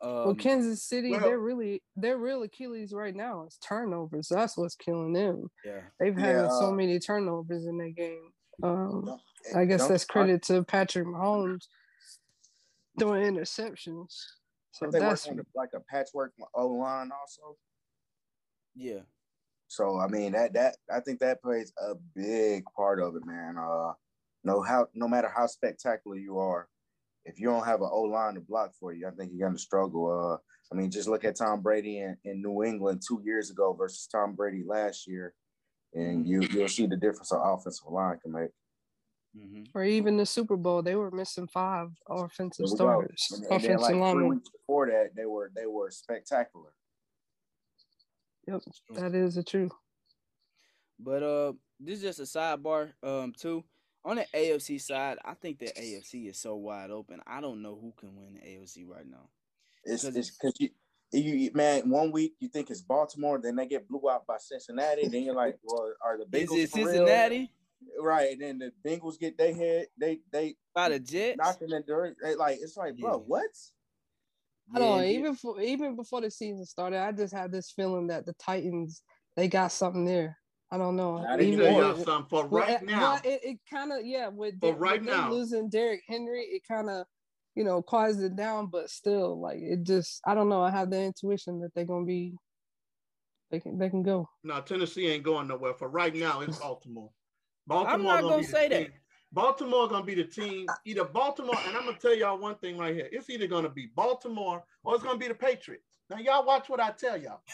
Um, 0.00 0.10
Well, 0.12 0.34
Kansas 0.34 0.82
City, 0.82 1.10
well- 1.10 1.20
they're 1.20 1.38
really 1.40 1.82
their 1.96 2.18
real 2.18 2.42
Achilles 2.44 2.92
right 2.92 3.14
now 3.14 3.46
is 3.46 3.58
turnovers. 3.66 4.28
That's 4.28 4.56
what's 4.56 4.76
killing 4.76 5.12
them. 5.12 5.48
yeah, 5.64 5.80
They've 5.98 6.16
had 6.16 6.36
Yeah, 6.36 6.48
so 6.48 6.66
uh, 6.66 6.72
many 6.72 6.98
turnovers 7.00 7.66
in 7.66 7.78
their 7.78 7.90
game. 7.90 8.30
Um, 8.62 9.18
I 9.56 9.64
guess 9.64 9.88
that's 9.88 10.04
credit 10.04 10.42
to 10.44 10.62
Patrick 10.62 11.06
Mahomes 11.06 11.66
throwing 12.98 13.34
interceptions. 13.34 14.14
So 14.72 14.90
they 14.90 14.98
that's 14.98 15.26
working 15.26 15.40
on 15.40 15.46
like 15.54 15.70
a 15.74 15.80
patchwork 15.80 16.32
O 16.54 16.68
line 16.68 17.10
also. 17.12 17.56
yeah. 18.74 19.00
So 19.68 19.98
I 19.98 20.08
mean 20.08 20.32
that 20.32 20.52
that 20.54 20.76
I 20.92 21.00
think 21.00 21.20
that 21.20 21.42
plays 21.42 21.72
a 21.80 21.94
big 22.14 22.64
part 22.76 23.00
of 23.00 23.16
it, 23.16 23.24
man. 23.24 23.56
Uh, 23.58 23.92
no 24.42 24.62
how 24.62 24.88
no 24.94 25.08
matter 25.08 25.30
how 25.34 25.46
spectacular 25.46 26.16
you 26.16 26.38
are, 26.38 26.68
if 27.24 27.40
you 27.40 27.46
don't 27.46 27.64
have 27.64 27.80
an 27.80 27.88
O 27.90 28.02
line 28.02 28.34
to 28.34 28.40
block 28.40 28.72
for 28.78 28.92
you, 28.92 29.06
I 29.06 29.10
think 29.12 29.32
you're 29.32 29.48
gonna 29.48 29.58
struggle. 29.58 30.10
Uh, 30.10 30.36
I 30.72 30.76
mean, 30.76 30.90
just 30.90 31.08
look 31.08 31.24
at 31.24 31.36
Tom 31.36 31.60
Brady 31.60 31.98
in, 31.98 32.16
in 32.24 32.42
New 32.42 32.64
England 32.64 33.02
two 33.06 33.20
years 33.24 33.50
ago 33.50 33.74
versus 33.78 34.08
Tom 34.10 34.34
Brady 34.34 34.64
last 34.66 35.06
year, 35.06 35.34
and 35.94 36.26
you 36.26 36.42
you'll 36.42 36.68
see 36.68 36.86
the 36.86 36.96
difference 36.96 37.32
an 37.32 37.40
offensive 37.42 37.86
line 37.88 38.18
can 38.18 38.32
make. 38.32 38.50
Hmm 39.34 39.62
or 39.74 39.84
even 39.84 40.16
the 40.16 40.26
Super 40.26 40.56
Bowl, 40.56 40.82
they 40.82 40.94
were 40.94 41.10
missing 41.10 41.46
five 41.48 41.90
offensive 42.08 42.66
There 42.66 42.72
we 42.72 42.78
go. 42.78 42.84
starters, 42.84 43.26
And, 43.32 43.40
and 43.40 43.50
then 43.50 43.56
offensive 43.56 43.80
like 43.80 43.90
three 43.90 44.00
linemen. 44.02 44.28
weeks 44.28 44.48
before 44.50 44.86
that, 44.90 45.10
they 45.16 45.26
were 45.26 45.50
they 45.54 45.66
were 45.66 45.90
spectacular. 45.90 46.70
Yep, 48.46 48.62
that 48.96 49.14
is 49.14 49.34
the 49.36 49.42
truth. 49.42 49.72
But 51.00 51.22
uh, 51.22 51.52
this 51.80 52.02
is 52.02 52.16
just 52.16 52.20
a 52.20 52.38
sidebar. 52.38 52.92
Um, 53.02 53.32
too 53.32 53.64
on 54.04 54.16
the 54.16 54.26
AFC 54.34 54.78
side, 54.80 55.16
I 55.24 55.32
think 55.34 55.58
the 55.58 55.66
AFC 55.66 56.28
is 56.28 56.38
so 56.38 56.56
wide 56.56 56.90
open. 56.90 57.20
I 57.26 57.40
don't 57.40 57.62
know 57.62 57.74
who 57.80 57.92
can 57.96 58.14
win 58.14 58.34
the 58.34 58.40
AFC 58.40 58.86
right 58.86 59.06
now. 59.08 59.30
It's 59.82 60.04
'Cause 60.04 60.14
it's 60.14 60.30
because 60.30 60.54
you, 60.60 60.68
you 61.12 61.34
you- 61.34 61.50
man 61.54 61.88
one 61.88 62.12
week 62.12 62.34
you 62.38 62.48
think 62.48 62.70
it's 62.70 62.82
Baltimore, 62.82 63.38
then 63.38 63.56
they 63.56 63.66
get 63.66 63.88
blew 63.88 64.08
out 64.10 64.26
by 64.26 64.36
Cincinnati, 64.38 65.08
then 65.08 65.22
you're 65.22 65.34
like, 65.34 65.58
well, 65.64 65.92
are 66.04 66.18
the 66.18 66.38
Is 66.38 66.50
Bengals 66.50 66.58
it 66.64 66.70
for 66.70 66.84
real? 66.86 67.06
Cincinnati 67.86 68.06
Right, 68.06 68.32
and 68.32 68.40
then 68.40 68.58
the 68.58 68.72
Bengals 68.88 69.18
get 69.18 69.36
they 69.38 69.52
head 69.52 69.86
they 69.98 70.20
they 70.32 70.56
by 70.74 70.88
the 70.90 70.98
Jets? 70.98 71.38
knocking 71.38 71.68
the 71.68 71.80
dirt. 71.86 72.16
They 72.22 72.34
like 72.34 72.58
it's 72.60 72.76
like, 72.76 72.96
bro, 72.96 73.12
Yeah. 73.12 73.16
what? 73.18 73.44
I 74.74 74.78
don't 74.78 74.88
know. 74.88 74.96
Yeah, 74.96 75.02
yeah. 75.10 75.18
Even 75.18 75.34
for, 75.36 75.60
even 75.60 75.96
before 75.96 76.20
the 76.22 76.30
season 76.30 76.64
started, 76.64 76.98
I 77.00 77.12
just 77.12 77.34
had 77.34 77.52
this 77.52 77.70
feeling 77.72 78.06
that 78.08 78.24
the 78.26 78.32
Titans 78.34 79.02
they 79.36 79.48
got 79.48 79.72
something 79.72 80.04
there. 80.04 80.38
I 80.70 80.78
don't 80.78 80.96
know. 80.96 81.18
Not 81.18 81.30
Let 81.30 81.38
me 81.40 81.52
Even 81.52 81.66
tell 81.66 81.86
anymore. 81.90 82.04
something. 82.04 82.28
For 82.30 82.48
right 82.48 82.82
now, 82.82 83.00
well, 83.00 83.20
it, 83.24 83.40
it 83.44 83.58
kind 83.70 83.92
of 83.92 84.04
yeah 84.04 84.28
with, 84.28 84.58
For 84.60 84.72
them- 84.72 84.78
right 84.80 85.00
with 85.00 85.08
them 85.10 85.20
now. 85.20 85.30
losing 85.30 85.68
Derrick 85.68 86.02
Henry, 86.08 86.42
it 86.42 86.62
kind 86.66 86.88
of 86.90 87.06
you 87.54 87.62
know 87.64 87.82
quieted 87.82 88.22
it 88.22 88.36
down, 88.36 88.66
but 88.68 88.90
still 88.90 89.40
like 89.40 89.58
it 89.60 89.82
just 89.84 90.20
I 90.26 90.34
don't 90.34 90.48
know. 90.48 90.62
I 90.62 90.70
have 90.70 90.90
the 90.90 91.00
intuition 91.02 91.60
that 91.60 91.70
they're 91.74 91.84
gonna 91.84 92.06
be 92.06 92.34
they 93.50 93.60
can 93.60 93.78
they 93.78 93.90
can 93.90 94.02
go. 94.02 94.28
no, 94.42 94.60
Tennessee 94.62 95.06
ain't 95.08 95.22
going 95.22 95.46
nowhere. 95.48 95.74
For 95.74 95.88
right 95.88 96.14
now, 96.14 96.40
it's 96.40 96.58
Baltimore. 96.60 97.10
Baltimore 97.66 97.94
I'm 97.94 98.02
not 98.02 98.20
gonna 98.22 98.28
gonna 98.28 98.40
be 98.42 98.46
the 98.46 98.52
say 98.52 98.68
that. 98.68 98.82
team. 98.82 98.92
Baltimore 99.32 99.88
gonna 99.88 100.04
be 100.04 100.14
the 100.14 100.24
team. 100.24 100.66
Either 100.84 101.04
Baltimore, 101.04 101.58
and 101.66 101.76
I'm 101.76 101.86
gonna 101.86 101.98
tell 101.98 102.14
y'all 102.14 102.38
one 102.38 102.56
thing 102.56 102.78
right 102.78 102.94
here. 102.94 103.08
It's 103.10 103.28
either 103.30 103.46
gonna 103.46 103.68
be 103.68 103.86
Baltimore 103.86 104.62
or 104.84 104.94
it's 104.94 105.02
gonna 105.04 105.18
be 105.18 105.28
the 105.28 105.34
Patriots. 105.34 105.98
Now 106.10 106.18
y'all 106.18 106.44
watch 106.46 106.68
what 106.68 106.80
I 106.80 106.90
tell 106.90 107.16
y'all. 107.16 107.40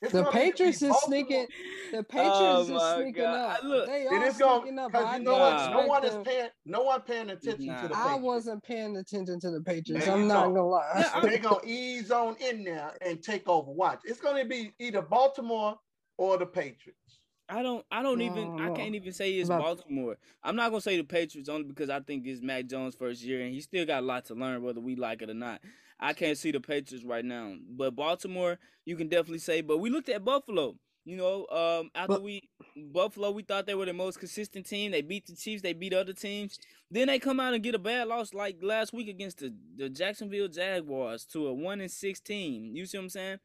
It's 0.00 0.12
The 0.12 0.22
gonna 0.22 0.28
either 0.28 0.44
be 0.44 0.50
Patriots 0.52 0.82
is 0.82 0.96
sneaking. 0.98 1.46
The 1.90 1.98
Oh 1.98 2.02
Patriots 2.04 2.68
is 2.68 2.70
my 2.70 3.02
sneaking 3.02 3.24
God. 3.24 3.34
up. 3.58 3.64
Look, 3.64 3.86
they 3.88 4.06
It 4.06 4.12
are 4.12 4.26
is 4.26 4.36
going 4.36 4.60
sneaking 4.60 4.78
up. 4.78 4.92
because 4.92 5.06
I 5.06 5.18
you 5.18 5.24
know 5.24 5.32
didn't 5.32 5.72
what? 5.72 5.82
No 5.82 5.88
one 5.88 6.04
is 6.04 6.16
paying. 6.24 6.48
No 6.66 6.82
one 6.82 7.00
paying 7.00 7.30
attention 7.30 7.66
Nah. 7.66 7.82
to 7.82 7.88
the 7.88 7.94
I 7.96 8.14
wasn't 8.14 8.62
paying 8.62 8.96
attention 8.96 9.40
to 9.40 9.50
the 9.50 9.60
Patriots. 9.60 10.04
There 10.04 10.14
I'm 10.14 10.28
not 10.28 10.46
gonna 10.48 10.66
lie. 10.66 11.04
Yeah, 11.14 11.20
They're 11.22 11.38
gonna 11.38 11.60
ease 11.64 12.12
on 12.12 12.36
in 12.36 12.62
there 12.62 12.92
and 13.00 13.20
take 13.20 13.48
over. 13.48 13.72
Watch. 13.72 14.02
It's 14.04 14.20
gonna 14.20 14.44
be 14.44 14.72
either 14.78 15.02
Baltimore 15.02 15.76
or 16.16 16.38
the 16.38 16.46
Patriots. 16.46 17.17
I 17.48 17.62
don't. 17.62 17.84
I 17.90 18.02
don't 18.02 18.20
even. 18.20 18.60
I 18.60 18.70
can't 18.76 18.94
even 18.94 19.12
say 19.12 19.32
it's 19.32 19.48
Baltimore. 19.58 20.16
I'm 20.42 20.56
not 20.56 20.70
gonna 20.70 20.80
say 20.80 20.96
the 20.96 21.04
Patriots 21.04 21.48
only 21.48 21.64
because 21.64 21.88
I 21.90 22.00
think 22.00 22.26
it's 22.26 22.42
Mac 22.42 22.66
Jones' 22.66 22.94
first 22.94 23.22
year 23.22 23.42
and 23.42 23.54
he 23.54 23.60
still 23.60 23.86
got 23.86 24.02
a 24.02 24.06
lot 24.06 24.26
to 24.26 24.34
learn, 24.34 24.62
whether 24.62 24.80
we 24.80 24.96
like 24.96 25.22
it 25.22 25.30
or 25.30 25.34
not. 25.34 25.60
I 26.00 26.12
can't 26.12 26.38
see 26.38 26.50
the 26.52 26.60
Patriots 26.60 27.04
right 27.04 27.24
now, 27.24 27.54
but 27.70 27.96
Baltimore, 27.96 28.58
you 28.84 28.96
can 28.96 29.08
definitely 29.08 29.38
say. 29.38 29.62
But 29.62 29.78
we 29.78 29.90
looked 29.90 30.08
at 30.08 30.24
Buffalo. 30.24 30.76
You 31.04 31.16
know, 31.16 31.46
um, 31.46 31.90
after 31.94 32.14
But- 32.14 32.22
we 32.22 32.42
Buffalo, 32.76 33.30
we 33.30 33.42
thought 33.42 33.66
they 33.66 33.74
were 33.74 33.86
the 33.86 33.94
most 33.94 34.18
consistent 34.18 34.66
team. 34.66 34.90
They 34.90 35.00
beat 35.00 35.24
the 35.26 35.34
Chiefs. 35.34 35.62
They 35.62 35.72
beat 35.72 35.94
other 35.94 36.12
teams. 36.12 36.58
Then 36.90 37.06
they 37.06 37.18
come 37.18 37.40
out 37.40 37.54
and 37.54 37.62
get 37.62 37.74
a 37.74 37.78
bad 37.78 38.08
loss 38.08 38.34
like 38.34 38.62
last 38.62 38.92
week 38.92 39.08
against 39.08 39.38
the 39.38 39.54
the 39.76 39.88
Jacksonville 39.88 40.48
Jaguars 40.48 41.24
to 41.32 41.46
a 41.46 41.54
one 41.54 41.80
and 41.80 41.90
six 41.90 42.20
team. 42.20 42.76
You 42.76 42.84
see 42.84 42.98
what 42.98 43.04
I'm 43.04 43.08
saying? 43.08 43.38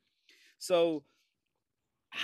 So 0.60 1.03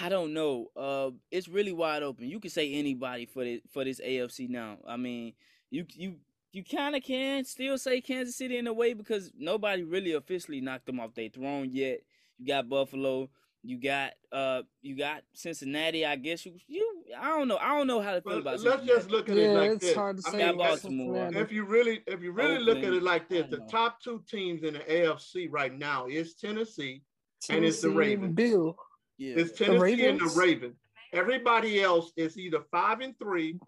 I 0.02 0.10
don't 0.10 0.34
know. 0.34 0.68
Uh, 0.76 1.12
it's 1.32 1.48
really 1.48 1.72
wide 1.74 2.04
open. 2.04 2.28
You 2.30 2.40
can 2.40 2.52
say 2.52 2.74
anybody 2.74 3.26
for 3.26 3.44
this 3.44 3.62
for 3.72 3.84
this 3.84 4.00
AFC 4.00 4.50
now. 4.50 4.78
I 4.88 4.98
mean, 4.98 5.34
you 5.72 5.86
you 5.96 6.16
you 6.52 6.64
kind 6.64 6.96
of 6.96 7.04
can 7.04 7.44
still 7.46 7.78
say 7.78 8.02
Kansas 8.02 8.36
City 8.36 8.58
in 8.58 8.68
a 8.68 8.74
way 8.74 8.94
because 8.94 9.32
nobody 9.38 9.84
really 9.84 10.14
officially 10.14 10.62
knocked 10.62 10.86
them 10.86 11.00
off 11.00 11.16
their 11.16 11.30
throne 11.30 11.70
yet. 11.72 12.00
You 12.38 12.48
got 12.48 12.70
Buffalo. 12.70 13.30
You 13.62 13.78
got 13.78 14.14
uh 14.32 14.62
you 14.82 14.96
got 14.98 15.24
Cincinnati. 15.34 16.06
I 16.06 16.16
guess 16.16 16.46
you 16.46 16.54
you 16.68 17.04
I 17.20 17.30
don't 17.30 17.48
know. 17.48 17.58
I 17.58 17.76
don't 17.78 17.88
know 17.88 18.00
how 18.00 18.14
to 18.14 18.22
feel 18.22 18.34
But 18.36 18.40
about 18.40 18.52
let's 18.52 18.64
Cincinnati. 18.64 18.88
just 18.88 19.10
look 19.10 19.30
at 19.30 19.38
it 19.38 19.50
like 19.54 19.72
it's 19.72 19.86
this. 19.88 19.96
hard 19.96 20.18
to 20.18 20.24
I 20.28 20.32
say. 20.32 20.38
got 20.40 20.58
Baltimore. 20.58 21.30
If 21.34 21.52
you 21.52 21.66
really, 21.66 22.02
if 22.08 22.22
you 22.22 22.32
really 22.32 22.60
look 22.60 22.78
at 22.78 22.94
it 22.94 23.04
like 23.04 23.28
this, 23.28 23.48
the 23.50 23.60
top 23.70 24.02
two 24.02 24.24
teams 24.30 24.64
in 24.64 24.76
the 24.76 24.80
AFC 24.80 25.48
right 25.52 25.78
now 25.78 26.06
is 26.08 26.36
Tennessee. 26.36 27.02
And 27.50 27.66
it's 27.66 27.82
the 27.82 27.88
Tennessee, 27.90 27.98
Ravens. 27.98 28.36
Bill. 28.36 28.78
Yeah. 29.20 29.36
It's 29.38 29.58
Tennessee 29.58 30.06
and 30.08 30.20
the 30.20 30.24
Ravens? 30.26 30.38
Ravens. 30.38 30.76
Everybody 31.14 31.82
else 31.82 32.12
is 32.16 32.38
either 32.38 32.62
five 32.72 33.02
and 33.02 33.18
three. 33.20 33.60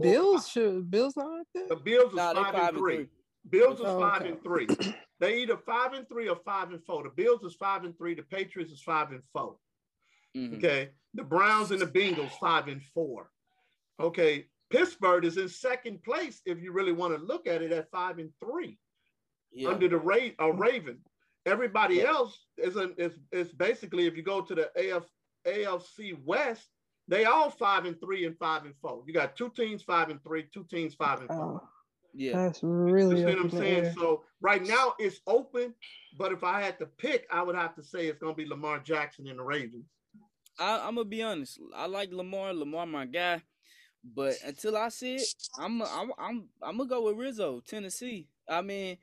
Bills 0.00 0.48
should 0.48 0.90
Bills 0.90 1.16
not 1.16 1.28
like 1.54 1.68
The. 1.68 1.76
Bills 1.76 2.10
is 2.10 2.16
Nah, 2.16 2.32
they 2.34 2.42
five, 2.42 2.54
five 2.54 2.68
and 2.70 2.78
three. 2.78 3.08
Bills 3.48 3.80
is 3.80 3.86
Oh, 3.86 4.00
five 4.00 4.22
okay. 4.22 4.30
and 4.30 4.42
three. 4.42 4.66
They 5.20 5.38
either 5.42 5.56
five 5.58 5.92
and 5.92 6.08
three 6.08 6.28
or 6.28 6.36
five 6.44 6.70
and 6.72 6.82
four. 6.84 7.04
The 7.04 7.10
Bills 7.10 7.42
is 7.44 7.54
five 7.54 7.84
and 7.84 7.96
three. 7.96 8.14
The 8.14 8.22
Patriots 8.22 8.72
is 8.72 8.82
five 8.82 9.10
and 9.12 9.22
four. 9.32 9.56
Mhm. 10.36 10.56
Okay. 10.58 10.90
The 11.14 11.24
Browns 11.24 11.70
and 11.70 11.80
the 11.80 11.86
Bengals 11.86 12.32
five 12.40 12.68
and 12.68 12.82
four. 12.94 13.30
Okay. 14.00 14.46
Pittsburgh 14.70 15.24
is 15.24 15.36
in 15.36 15.48
second 15.48 16.02
place 16.02 16.40
if 16.46 16.60
you 16.62 16.72
really 16.72 16.92
want 16.92 17.16
to 17.16 17.22
look 17.24 17.46
at 17.46 17.60
it 17.62 17.72
at 17.72 17.90
five 17.90 18.18
and 18.18 18.32
three 18.42 18.78
Yeah. 19.52 19.70
under 19.70 19.88
the 19.88 19.98
Ra- 19.98 20.34
uh, 20.40 20.52
Raven. 20.52 21.04
Everybody 21.46 22.02
else 22.02 22.38
is, 22.58 22.76
a, 22.76 22.90
is 23.02 23.18
is 23.32 23.52
basically 23.52 24.06
if 24.06 24.16
you 24.16 24.22
go 24.22 24.42
to 24.42 24.54
the 24.54 24.70
AF, 24.76 25.04
AFC 25.46 26.22
West, 26.24 26.68
they 27.08 27.24
all 27.24 27.50
five 27.50 27.86
and 27.86 27.98
three 28.00 28.26
and 28.26 28.36
five 28.38 28.64
and 28.64 28.74
four. 28.82 29.02
You 29.06 29.14
got 29.14 29.36
two 29.36 29.50
teams 29.50 29.82
five 29.82 30.10
and 30.10 30.22
three, 30.22 30.46
two 30.52 30.64
teams 30.64 30.94
five 30.94 31.20
and 31.20 31.28
four. 31.28 31.62
Oh, 31.62 31.68
yeah. 32.12 32.36
that's 32.36 32.62
You 32.62 32.68
really 32.68 33.16
see 33.16 33.24
what 33.24 33.38
I'm 33.38 33.50
saying? 33.50 33.84
air. 33.86 33.94
So 33.96 34.24
right 34.40 34.64
now 34.64 34.94
it's 34.98 35.20
open, 35.26 35.74
but 36.18 36.32
if 36.32 36.44
I 36.44 36.60
had 36.60 36.78
to 36.80 36.86
pick, 36.86 37.26
I 37.30 37.42
would 37.42 37.56
have 37.56 37.74
to 37.76 37.82
say 37.82 38.06
it's 38.06 38.18
going 38.18 38.34
to 38.34 38.42
be 38.42 38.48
Lamar 38.48 38.78
Jackson 38.80 39.26
and 39.26 39.38
the 39.38 39.42
Ravens. 39.42 39.86
I, 40.58 40.86
I'm 40.86 40.96
gonna 40.96 41.04
be 41.04 41.22
honest. 41.22 41.58
I 41.74 41.86
like 41.86 42.12
Lamar. 42.12 42.52
Lamar, 42.52 42.84
my 42.84 43.06
guy. 43.06 43.42
But 44.04 44.34
until 44.44 44.76
I 44.76 44.88
see 44.88 45.16
it, 45.16 45.28
I'm 45.58 45.80
I'm 45.82 46.12
I'm 46.18 46.48
I'm 46.62 46.76
gonna 46.76 46.88
go 46.88 47.04
with 47.04 47.16
Rizzo, 47.16 47.60
Tennessee. 47.66 48.28
I 48.48 48.62
mean, 48.62 48.98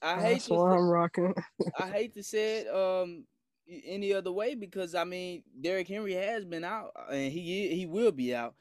I 0.00 0.20
hate 0.20 0.32
That's 0.32 0.46
to 0.46 0.54
what 0.54 0.72
I'm 0.72 0.88
rocking. 0.88 1.34
I 1.78 1.88
hate 1.88 2.14
to 2.14 2.22
say 2.22 2.60
it 2.60 2.74
um 2.74 3.24
any 3.86 4.12
other 4.12 4.32
way 4.32 4.54
because 4.54 4.94
I 4.94 5.04
mean 5.04 5.42
Derrick 5.60 5.88
Henry 5.88 6.14
has 6.14 6.44
been 6.44 6.64
out 6.64 6.90
and 7.10 7.32
he 7.32 7.74
he 7.74 7.86
will 7.86 8.12
be 8.12 8.34
out, 8.34 8.54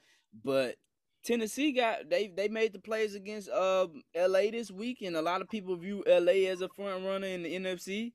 but 0.44 0.76
Tennessee 1.24 1.72
got 1.72 2.10
they 2.10 2.28
they 2.28 2.48
made 2.48 2.74
the 2.74 2.80
plays 2.80 3.16
against 3.16 3.50
um 3.50 4.02
LA 4.16 4.52
this 4.52 4.72
week 4.72 5.02
and 5.02 5.16
a 5.16 5.22
lot 5.22 5.42
of 5.42 5.50
people 5.50 5.76
view 5.76 6.04
LA 6.08 6.50
as 6.50 6.62
a 6.62 6.70
front 6.70 7.06
runner 7.06 7.28
in 7.28 7.44
the 7.44 7.56
NFC, 7.56 8.14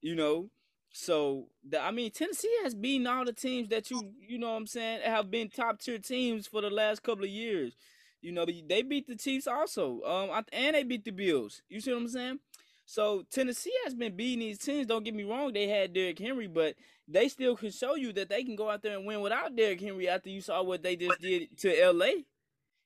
you 0.00 0.14
know. 0.14 0.50
So 0.92 1.48
the, 1.68 1.80
I 1.80 1.90
mean 1.90 2.10
Tennessee 2.10 2.54
has 2.62 2.74
beaten 2.74 3.06
all 3.06 3.24
the 3.24 3.32
teams 3.32 3.68
that 3.68 3.90
you 3.90 4.12
you 4.20 4.38
know 4.38 4.50
what 4.50 4.56
I'm 4.56 4.66
saying 4.66 5.00
have 5.04 5.30
been 5.30 5.48
top 5.48 5.80
tier 5.80 5.98
teams 5.98 6.46
for 6.46 6.60
the 6.60 6.70
last 6.70 7.02
couple 7.02 7.24
of 7.24 7.30
years. 7.30 7.76
You 8.24 8.32
know 8.32 8.46
they 8.46 8.80
beat 8.80 9.06
the 9.06 9.16
Chiefs 9.16 9.46
also, 9.46 10.00
um, 10.02 10.44
and 10.50 10.74
they 10.74 10.82
beat 10.82 11.04
the 11.04 11.10
Bills. 11.10 11.60
You 11.68 11.78
see 11.80 11.92
what 11.92 12.00
I'm 12.00 12.08
saying? 12.08 12.38
So 12.86 13.24
Tennessee 13.30 13.72
has 13.84 13.94
been 13.94 14.16
beating 14.16 14.38
these 14.40 14.58
teams. 14.58 14.86
Don't 14.86 15.04
get 15.04 15.14
me 15.14 15.24
wrong; 15.24 15.52
they 15.52 15.68
had 15.68 15.92
Derrick 15.92 16.18
Henry, 16.18 16.46
but 16.46 16.74
they 17.06 17.28
still 17.28 17.54
can 17.54 17.70
show 17.70 17.96
you 17.96 18.14
that 18.14 18.30
they 18.30 18.42
can 18.42 18.56
go 18.56 18.70
out 18.70 18.82
there 18.82 18.96
and 18.96 19.06
win 19.06 19.20
without 19.20 19.54
Derrick 19.54 19.78
Henry. 19.78 20.08
After 20.08 20.30
you 20.30 20.40
saw 20.40 20.62
what 20.62 20.82
they 20.82 20.96
just 20.96 21.20
did 21.20 21.54
to 21.58 21.82
L.A., 21.82 22.24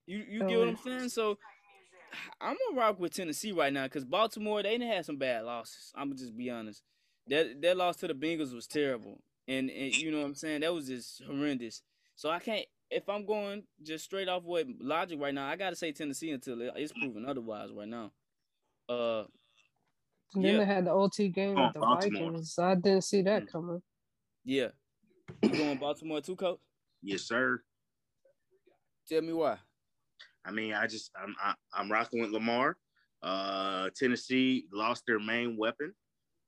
you 0.08 0.24
you 0.28 0.40
get 0.40 0.58
what 0.58 0.68
I'm 0.68 0.76
saying? 0.76 1.08
So 1.10 1.38
I'm 2.40 2.56
gonna 2.68 2.80
rock 2.80 2.98
with 2.98 3.14
Tennessee 3.14 3.52
right 3.52 3.72
now 3.72 3.84
because 3.84 4.04
Baltimore 4.04 4.60
they 4.60 4.76
done 4.76 4.88
had 4.88 5.06
some 5.06 5.18
bad 5.18 5.44
losses. 5.44 5.92
I'm 5.94 6.08
gonna 6.08 6.18
just 6.18 6.36
be 6.36 6.50
honest. 6.50 6.82
That 7.28 7.62
that 7.62 7.76
loss 7.76 7.94
to 7.96 8.08
the 8.08 8.14
Bengals 8.14 8.52
was 8.52 8.66
terrible, 8.66 9.20
and, 9.46 9.70
and 9.70 9.94
you 9.94 10.10
know 10.10 10.18
what 10.18 10.26
I'm 10.26 10.34
saying. 10.34 10.62
That 10.62 10.74
was 10.74 10.88
just 10.88 11.22
horrendous. 11.22 11.82
So 12.16 12.28
I 12.28 12.40
can't. 12.40 12.66
If 12.90 13.08
I'm 13.08 13.26
going 13.26 13.64
just 13.82 14.04
straight 14.04 14.28
off 14.28 14.44
what 14.44 14.66
logic 14.80 15.20
right 15.20 15.34
now, 15.34 15.46
I 15.48 15.56
gotta 15.56 15.76
say 15.76 15.92
Tennessee 15.92 16.30
until 16.30 16.58
it's 16.74 16.92
proven 16.92 17.26
otherwise 17.26 17.70
right 17.72 17.88
now. 17.88 18.12
Uh, 18.88 19.24
And 20.34 20.44
then 20.44 20.52
Yeah. 20.52 20.58
they 20.58 20.64
had 20.66 20.84
the 20.86 20.90
OT 20.92 21.28
game 21.28 21.58
Oh, 21.58 21.64
with 21.66 21.74
the 21.74 21.80
Baltimore. 21.80 22.30
Vikings. 22.32 22.58
I 22.58 22.74
didn't 22.74 23.04
see 23.04 23.22
that 23.22 23.44
Mm. 23.44 23.48
coming. 23.48 23.82
yeah. 24.44 24.68
You 25.42 25.50
going 25.50 25.78
Baltimore 25.78 26.20
too, 26.20 26.36
coach? 26.36 26.60
Yes, 27.02 27.22
sir. 27.22 27.62
Tell 29.08 29.22
me 29.22 29.32
why. 29.32 29.58
I 30.44 30.50
mean, 30.50 30.72
I 30.74 30.86
just 30.86 31.10
I'm 31.16 31.34
I, 31.40 31.54
I'm 31.72 31.90
rocking 31.90 32.20
with 32.20 32.30
Lamar. 32.30 32.76
Uh, 33.22 33.90
Tennessee 33.96 34.66
lost 34.72 35.04
their 35.06 35.18
main 35.18 35.56
weapon, 35.56 35.94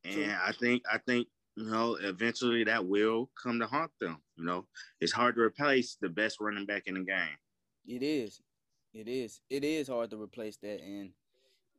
and 0.04 0.14
True. 0.14 0.34
I 0.42 0.52
think 0.52 0.82
I 0.90 0.98
think 0.98 1.28
you 1.60 1.70
know 1.70 1.96
eventually 2.00 2.64
that 2.64 2.86
will 2.86 3.30
come 3.40 3.58
to 3.60 3.66
haunt 3.66 3.90
them. 4.00 4.16
You 4.36 4.44
know, 4.44 4.66
it's 5.00 5.12
hard 5.12 5.34
to 5.34 5.42
replace 5.42 5.96
the 6.00 6.08
best 6.08 6.38
running 6.40 6.66
back 6.66 6.84
in 6.86 6.94
the 6.94 7.00
game. 7.04 7.36
It 7.86 8.02
is. 8.02 8.40
It 8.94 9.08
is. 9.08 9.40
It 9.50 9.62
is 9.62 9.88
hard 9.88 10.10
to 10.10 10.20
replace 10.20 10.56
that, 10.58 10.80
and 10.80 11.10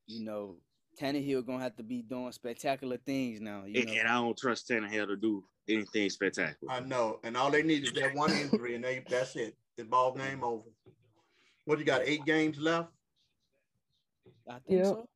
you 0.07 0.23
know, 0.23 0.57
Tannehill 1.00 1.45
gonna 1.45 1.63
have 1.63 1.75
to 1.77 1.83
be 1.83 2.01
doing 2.03 2.31
spectacular 2.31 2.97
things 2.97 3.41
now. 3.41 3.65
You 3.65 3.81
And, 3.81 3.88
know, 3.88 3.93
and 3.93 4.07
I 4.07 4.13
don't 4.13 4.38
trust 4.38 4.69
Tannehill 4.69 5.07
to 5.07 5.15
do 5.17 5.43
anything 5.67 6.09
spectacular. 6.09 6.71
I 6.71 6.79
know, 6.81 7.19
and 7.23 7.35
all 7.35 7.50
they 7.51 7.63
need 7.63 7.83
is 7.83 7.93
that 7.93 8.13
one 8.15 8.31
injury, 8.31 8.75
and 8.75 8.83
they 8.83 9.03
that's 9.09 9.35
it. 9.35 9.55
The 9.77 9.83
ball 9.83 10.13
game 10.13 10.43
over. 10.43 10.63
What 11.65 11.79
you 11.79 11.85
got? 11.85 12.01
Eight 12.05 12.25
games 12.25 12.59
left. 12.59 12.89
I 14.47 14.59
think 14.59 14.63
Yeah. 14.79 14.83
so. 14.83 15.07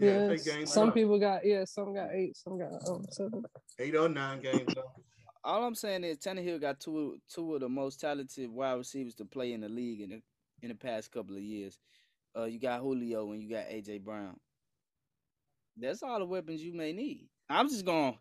Yeah, 0.00 0.28
Yeah, 0.28 0.30
eight 0.32 0.44
games 0.44 0.72
some 0.72 0.86
left. 0.86 0.96
people 0.96 1.18
got 1.18 1.44
yeah, 1.44 1.64
some 1.64 1.94
got 1.94 2.10
eight, 2.12 2.36
some 2.36 2.58
got 2.58 2.72
um, 2.88 3.04
seven. 3.10 3.44
eight 3.78 3.96
or 3.96 4.08
nine 4.08 4.40
games 4.40 4.74
left. 4.76 4.88
All 5.44 5.64
I'm 5.64 5.74
saying 5.74 6.04
is 6.04 6.18
Tannehill 6.18 6.60
got 6.60 6.80
two 6.80 7.18
two 7.32 7.54
of 7.54 7.60
the 7.60 7.68
most 7.68 8.00
talented 8.00 8.50
wide 8.50 8.74
receivers 8.74 9.14
to 9.16 9.24
play 9.24 9.52
in 9.52 9.60
the 9.62 9.68
league 9.68 10.00
in 10.00 10.10
the 10.10 10.22
in 10.62 10.68
the 10.68 10.74
past 10.74 11.10
couple 11.12 11.36
of 11.36 11.42
years. 11.42 11.78
Uh, 12.36 12.44
you 12.44 12.58
got 12.60 12.80
Julio 12.80 13.30
and 13.32 13.42
you 13.42 13.48
got 13.50 13.66
AJ 13.68 14.02
Brown. 14.04 14.36
That's 15.76 16.02
all 16.02 16.18
the 16.18 16.26
weapons 16.26 16.62
you 16.62 16.74
may 16.74 16.92
need. 16.92 17.28
I'm 17.48 17.68
just 17.68 17.84
going. 17.84 18.18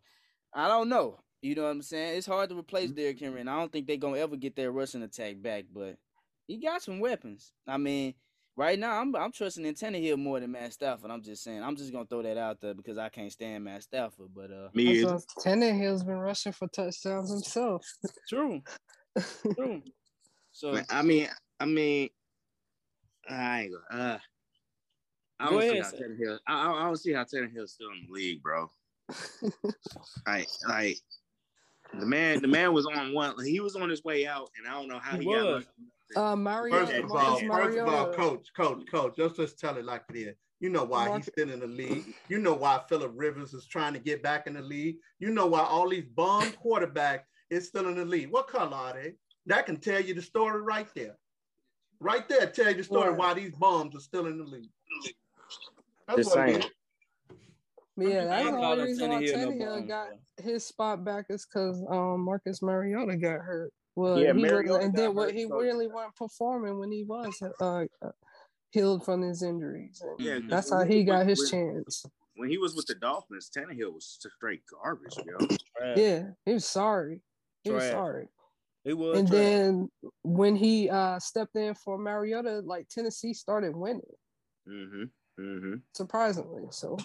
I 0.53 0.67
don't 0.67 0.89
know. 0.89 1.19
You 1.41 1.55
know 1.55 1.63
what 1.63 1.69
I'm 1.71 1.81
saying? 1.81 2.17
It's 2.17 2.27
hard 2.27 2.49
to 2.49 2.57
replace 2.57 2.91
Derrick 2.91 3.19
Henry, 3.19 3.41
and 3.41 3.49
I 3.49 3.57
don't 3.59 3.71
think 3.71 3.87
they're 3.87 3.97
gonna 3.97 4.17
ever 4.17 4.35
get 4.37 4.55
their 4.55 4.71
rushing 4.71 5.03
attack 5.03 5.41
back. 5.41 5.65
But 5.73 5.97
he 6.47 6.57
got 6.57 6.81
some 6.81 6.99
weapons. 6.99 7.51
I 7.67 7.77
mean, 7.77 8.13
right 8.57 8.77
now 8.77 8.99
I'm 8.99 9.15
I'm 9.15 9.31
trusting 9.31 9.65
in 9.65 9.75
Tannehill 9.75 10.17
more 10.17 10.39
than 10.39 10.51
Matt 10.51 10.73
Stafford. 10.73 11.11
I'm 11.11 11.21
just 11.21 11.43
saying. 11.43 11.63
I'm 11.63 11.77
just 11.77 11.93
gonna 11.93 12.05
throw 12.05 12.23
that 12.23 12.37
out 12.37 12.59
there 12.59 12.73
because 12.73 12.97
I 12.97 13.07
can't 13.09 13.31
stand 13.31 13.63
Matt 13.63 13.83
Stafford. 13.83 14.29
But 14.35 14.51
uh, 14.51 14.69
Me, 14.73 15.01
So 15.01 15.19
Tannehill's 15.39 16.03
been 16.03 16.17
rushing 16.17 16.51
for 16.51 16.67
touchdowns 16.67 17.29
himself. 17.31 17.85
true, 18.27 18.61
true. 19.55 19.81
So 20.51 20.75
I 20.89 21.03
mean, 21.03 21.27
I 21.59 21.65
mean, 21.67 22.09
I 23.29 23.61
ain't 23.61 23.73
gonna. 23.91 24.03
Uh, 24.03 24.17
I 25.39 25.49
don't 25.51 25.61
see 25.61 25.77
how 25.77 25.91
sir. 25.91 25.97
Tannehill. 25.97 26.39
I, 26.47 26.53
I 26.53 26.81
I 26.81 26.83
don't 26.85 26.95
see 26.95 27.13
how 27.13 27.25
Tannehill's 27.25 27.73
still 27.73 27.89
in 27.89 28.07
the 28.07 28.11
league, 28.11 28.41
bro. 28.41 28.67
Like, 30.25 30.47
like 30.67 30.97
the 31.93 32.07
man, 32.07 32.41
the 32.41 32.47
man 32.47 32.73
was 32.73 32.87
on 32.87 33.13
one. 33.13 33.35
He 33.45 33.59
was 33.59 33.75
on 33.75 33.87
his 33.87 34.03
way 34.03 34.25
out, 34.25 34.49
and 34.57 34.67
I 34.67 34.71
don't 34.71 34.87
know 34.87 34.99
how 34.99 35.17
He 35.17 35.25
he, 35.25 35.31
got. 35.31 35.63
Uh, 36.15 36.35
Mario, 36.35 36.73
First 36.85 36.93
of 36.93 37.09
Marcus 37.09 37.11
all, 37.25 37.39
first 37.57 37.77
of 37.77 37.87
all, 37.87 37.91
Mariota. 38.05 38.17
coach, 38.17 38.47
coach, 38.55 38.83
coach, 38.89 39.15
just 39.17 39.35
just 39.35 39.59
tell 39.59 39.77
it 39.77 39.85
like 39.85 40.03
it 40.09 40.17
is. 40.17 40.35
You 40.59 40.69
know 40.69 40.83
why 40.85 41.07
Marcus- 41.07 41.25
he's 41.25 41.33
still 41.33 41.53
in 41.53 41.59
the 41.59 41.67
league. 41.67 42.05
You 42.29 42.39
know 42.39 42.53
why 42.53 42.81
Philip 42.89 43.11
Rivers 43.15 43.53
is 43.53 43.67
trying 43.67 43.93
to 43.93 43.99
get 43.99 44.23
back 44.23 44.47
in 44.47 44.53
the 44.53 44.61
league. 44.61 44.97
You 45.19 45.29
know 45.31 45.45
why 45.47 45.61
all 45.61 45.89
these 45.89 46.05
bum 46.15 46.51
quarterbacks 46.63 47.23
is 47.49 47.67
still 47.67 47.87
in 47.87 47.95
the 47.95 48.05
league. 48.05 48.31
What 48.31 48.47
color 48.47 48.75
are 48.75 48.93
they? 48.93 49.13
That 49.45 49.65
can 49.65 49.77
tell 49.77 50.01
you 50.01 50.13
the 50.13 50.21
story 50.21 50.61
right 50.61 50.87
there. 50.95 51.15
Right 51.99 52.27
there, 52.29 52.47
tell 52.47 52.69
you 52.69 52.77
the 52.77 52.83
story 52.83 53.09
Right. 53.09 53.17
why 53.17 53.33
these 53.35 53.55
bums 53.55 53.95
are 53.95 53.99
still 53.99 54.25
in 54.27 54.37
the 54.37 54.43
league. 54.43 54.69
That's 56.07 56.19
Just 56.19 56.35
what 56.35 56.49
it 56.49 56.51
saying. 56.53 56.63
is. 56.63 56.69
Yeah, 57.99 58.21
I 58.21 58.25
that's 58.25 58.51
the 58.51 58.57
only 58.57 58.83
reason 58.83 59.09
why 59.09 59.23
Tannehill 59.23 59.57
no 59.57 59.65
Tannehill 59.65 59.87
got 59.87 60.07
his 60.37 60.65
spot 60.65 61.03
back 61.03 61.25
is 61.29 61.45
because 61.45 61.83
um 61.89 62.21
Marcus 62.21 62.61
Mariota 62.61 63.15
got 63.17 63.39
hurt. 63.39 63.73
Well, 63.97 64.19
Yeah, 64.19 64.33
he 64.33 64.43
wasn't, 64.43 64.83
and 64.83 64.93
then 64.95 65.15
what 65.15 65.33
he 65.33 65.47
so- 65.47 65.57
really 65.57 65.87
wasn't 65.87 66.15
performing 66.15 66.77
when 66.77 66.91
he 66.91 67.03
was 67.03 67.41
uh, 67.41 67.85
uh, 68.03 68.11
healed 68.69 69.03
from 69.03 69.23
his 69.23 69.41
injuries. 69.41 70.03
And 70.05 70.19
Yeah, 70.19 70.39
that's 70.47 70.69
how 70.71 70.85
he 70.85 71.03
got 71.03 71.25
was 71.25 71.29
his 71.29 71.39
with- 71.39 71.51
chance. 71.51 72.05
When 72.35 72.47
he 72.49 72.59
was 72.59 72.75
with 72.75 72.85
the 72.85 72.93
Dolphins, 72.93 73.49
Tannehill 73.49 73.91
was 73.93 74.05
straight 74.37 74.61
garbage, 74.71 75.17
yo. 75.25 75.37
Trash. 75.79 75.97
Yeah, 75.97 76.23
he 76.45 76.53
was 76.53 76.65
sorry. 76.65 77.23
He 77.63 77.71
was 77.71 77.83
sorry. 77.85 78.27
He 78.83 78.93
was. 78.93 79.17
And 79.17 79.27
trash. 79.27 79.39
then 79.41 79.89
when 80.21 80.55
he 80.55 80.87
uh 80.91 81.17
stepped 81.17 81.55
in 81.55 81.73
for 81.73 81.97
Mariota, 81.97 82.59
like 82.63 82.87
Tennessee 82.89 83.33
started 83.33 83.75
winning, 83.75 84.01
Mm-hmm. 84.69 85.03
Mm-hmm. 85.43 85.73
surprisingly. 85.95 86.65
So 86.69 86.97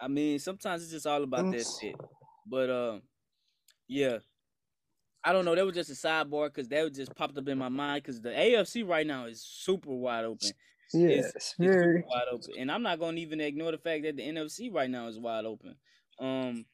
I 0.00 0.06
mean, 0.06 0.38
sometimes 0.38 0.84
it's 0.84 0.92
just 0.92 1.06
all 1.08 1.24
about 1.24 1.50
that 1.50 1.66
shit. 1.80 1.96
But 2.46 2.70
um, 2.70 3.02
yeah, 3.88 4.18
I 5.24 5.32
don't 5.32 5.44
know. 5.46 5.54
That 5.54 5.64
was 5.64 5.74
just 5.74 5.90
a 5.90 5.94
sidebar 5.94 6.46
because 6.48 6.68
that 6.68 6.82
was 6.82 6.92
just 6.96 7.14
popped 7.16 7.38
up 7.38 7.48
in 7.48 7.56
my 7.58 7.68
mind 7.70 8.02
because 8.02 8.20
the 8.20 8.28
AFC 8.30 8.86
right 8.86 9.06
now 9.06 9.24
is 9.26 9.42
super 9.42 9.90
wide 9.94 10.24
open. 10.24 10.50
yeah, 10.92 11.08
It's- 11.08 11.26
it's, 11.26 11.36
It's 11.36 11.54
very 11.58 12.00
super 12.02 12.08
wide 12.08 12.28
open, 12.30 12.50
and 12.58 12.70
I'm 12.70 12.82
not 12.82 12.98
gonna 12.98 13.16
even 13.18 13.40
ignore 13.40 13.72
the 13.72 13.78
fact 13.78 14.02
that 14.04 14.16
the 14.16 14.22
NFC 14.22 14.68
right 14.72 14.90
now 14.90 15.06
is 15.08 15.18
wide 15.18 15.44
open. 15.46 15.76
Um, 16.18 16.66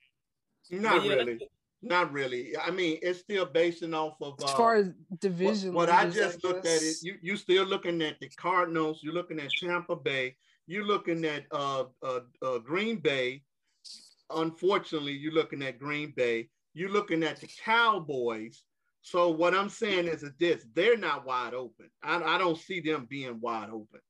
Not 0.71 1.04
yeah, 1.04 1.14
really. 1.14 1.49
Not 1.83 2.12
really. 2.12 2.54
I 2.59 2.71
mean, 2.71 2.99
it's 3.00 3.21
still 3.21 3.47
basing 3.47 3.95
off 3.95 4.21
of 4.21 4.35
uh, 4.42 4.45
as 4.45 4.52
far 4.52 4.75
as 4.76 4.88
What, 5.09 5.21
division. 5.21 5.73
what 5.73 5.88
I 5.88 6.04
leaders, 6.04 6.16
just 6.35 6.45
looked 6.45 6.66
at 6.66 6.80
guess. 6.80 7.02
it, 7.02 7.07
you 7.07 7.14
you 7.23 7.37
still 7.37 7.64
looking 7.64 8.02
at 8.02 8.19
the 8.21 8.28
Cardinals, 8.30 9.00
you're 9.02 9.14
looking 9.14 9.40
at 9.40 9.49
Tampa 9.59 9.97
Bay, 9.97 10.37
you're 10.66 10.85
looking 10.85 11.25
at 11.25 11.45
uh, 11.52 11.85
uh, 12.02 12.21
uh, 12.42 12.59
Green 12.59 12.99
Bay. 12.99 13.42
Unfortunately, 14.28 15.12
you're 15.12 15.33
looking 15.33 15.62
at 15.62 15.78
Green 15.78 16.12
Bay. 16.14 16.49
You're 16.74 16.90
looking 16.90 17.22
at 17.22 17.40
the 17.40 17.48
Cowboys. 17.64 18.62
So 19.02 19.30
what 19.30 19.54
I'm 19.54 19.68
saying 19.68 20.08
is 20.08 20.20
that 20.20 20.38
this, 20.38 20.66
they're 20.74 20.96
not 20.96 21.26
wide 21.26 21.54
open. 21.54 21.90
I, 22.02 22.22
I 22.22 22.38
don't 22.38 22.58
see 22.58 22.80
them 22.80 23.06
being 23.08 23.40
wide 23.40 23.70
open. 23.70 24.00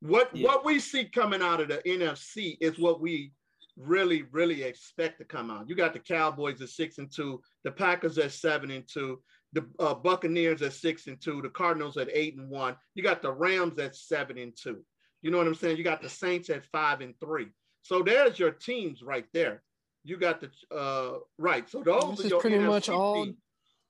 What 0.00 0.34
Yeah. 0.34 0.48
what 0.48 0.64
we 0.64 0.78
see 0.80 1.04
coming 1.06 1.42
out 1.42 1.60
of 1.60 1.68
the 1.68 1.82
NFC 1.86 2.58
is 2.60 2.78
what 2.78 3.00
we 3.00 3.32
really, 3.76 4.22
really 4.30 4.62
expect 4.62 5.18
to 5.18 5.24
come 5.24 5.50
out. 5.50 5.68
You 5.68 5.74
got 5.74 5.92
the 5.92 5.98
Cowboys 5.98 6.62
at 6.62 6.68
six 6.68 6.98
and 6.98 7.10
two, 7.10 7.40
the 7.64 7.72
Packers 7.72 8.18
at 8.18 8.32
seven 8.32 8.70
and 8.70 8.86
two, 8.86 9.20
the 9.52 9.66
uh, 9.78 9.94
Buccaneers 9.94 10.62
at 10.62 10.74
six 10.74 11.06
and 11.06 11.20
two, 11.20 11.42
the 11.42 11.48
Cardinals 11.48 11.96
at 11.96 12.08
eight 12.12 12.36
and 12.36 12.50
one. 12.50 12.76
You 12.94 13.02
got 13.02 13.22
the 13.22 13.32
Rams 13.32 13.78
at 13.78 13.96
seven 13.96 14.38
and 14.38 14.52
two. 14.56 14.84
You 15.22 15.30
know 15.30 15.38
what 15.38 15.46
I'm 15.46 15.54
saying? 15.54 15.78
You 15.78 15.84
got 15.84 16.02
the 16.02 16.08
Saints 16.08 16.50
at 16.50 16.66
five 16.66 17.00
and 17.00 17.14
three. 17.18 17.48
So 17.82 18.02
there's 18.02 18.38
your 18.38 18.50
teams 18.50 19.02
right 19.02 19.26
there. 19.32 19.62
You 20.04 20.16
got 20.18 20.40
the 20.40 20.50
uh 20.74 21.18
right. 21.38 21.68
So 21.68 21.82
those 21.82 22.16
This 22.16 22.20
are 22.20 22.24
is 22.26 22.30
your 22.30 22.40
pretty 22.40 22.56
NFC 22.56 22.66
much 22.66 22.88
all- 22.88 23.24
teams. 23.24 23.36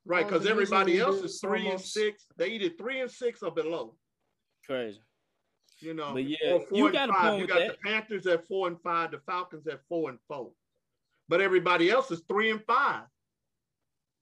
right 0.06 0.26
because 0.26 0.46
everybody 0.46 0.98
else 1.00 1.16
is 1.22 1.40
three 1.40 1.66
and 1.68 1.80
six. 1.80 2.26
They 2.36 2.48
either 2.50 2.70
three 2.78 3.00
and 3.00 3.10
six 3.10 3.42
or 3.42 3.50
below. 3.50 3.96
Crazy. 4.66 5.00
You 5.80 5.92
know, 5.94 6.12
But 6.14 6.24
yeah, 6.24 6.52
or 6.52 6.60
four 6.60 6.78
you 6.78 6.84
and 6.86 6.92
got 6.94 7.10
a 7.10 7.12
five. 7.12 7.22
point 7.22 7.34
You 7.36 7.42
with 7.42 7.50
got 7.50 7.58
that. 7.58 7.76
the 7.82 7.88
Panthers 7.90 8.26
at 8.28 8.46
four 8.46 8.68
and 8.68 8.80
five, 8.82 9.10
the 9.10 9.18
Falcons 9.26 9.66
at 9.66 9.80
four 9.88 10.08
and 10.10 10.18
four. 10.28 10.52
But 11.28 11.40
everybody 11.40 11.90
else 11.90 12.10
is 12.10 12.22
three 12.28 12.50
and 12.50 12.62
five. 12.64 13.04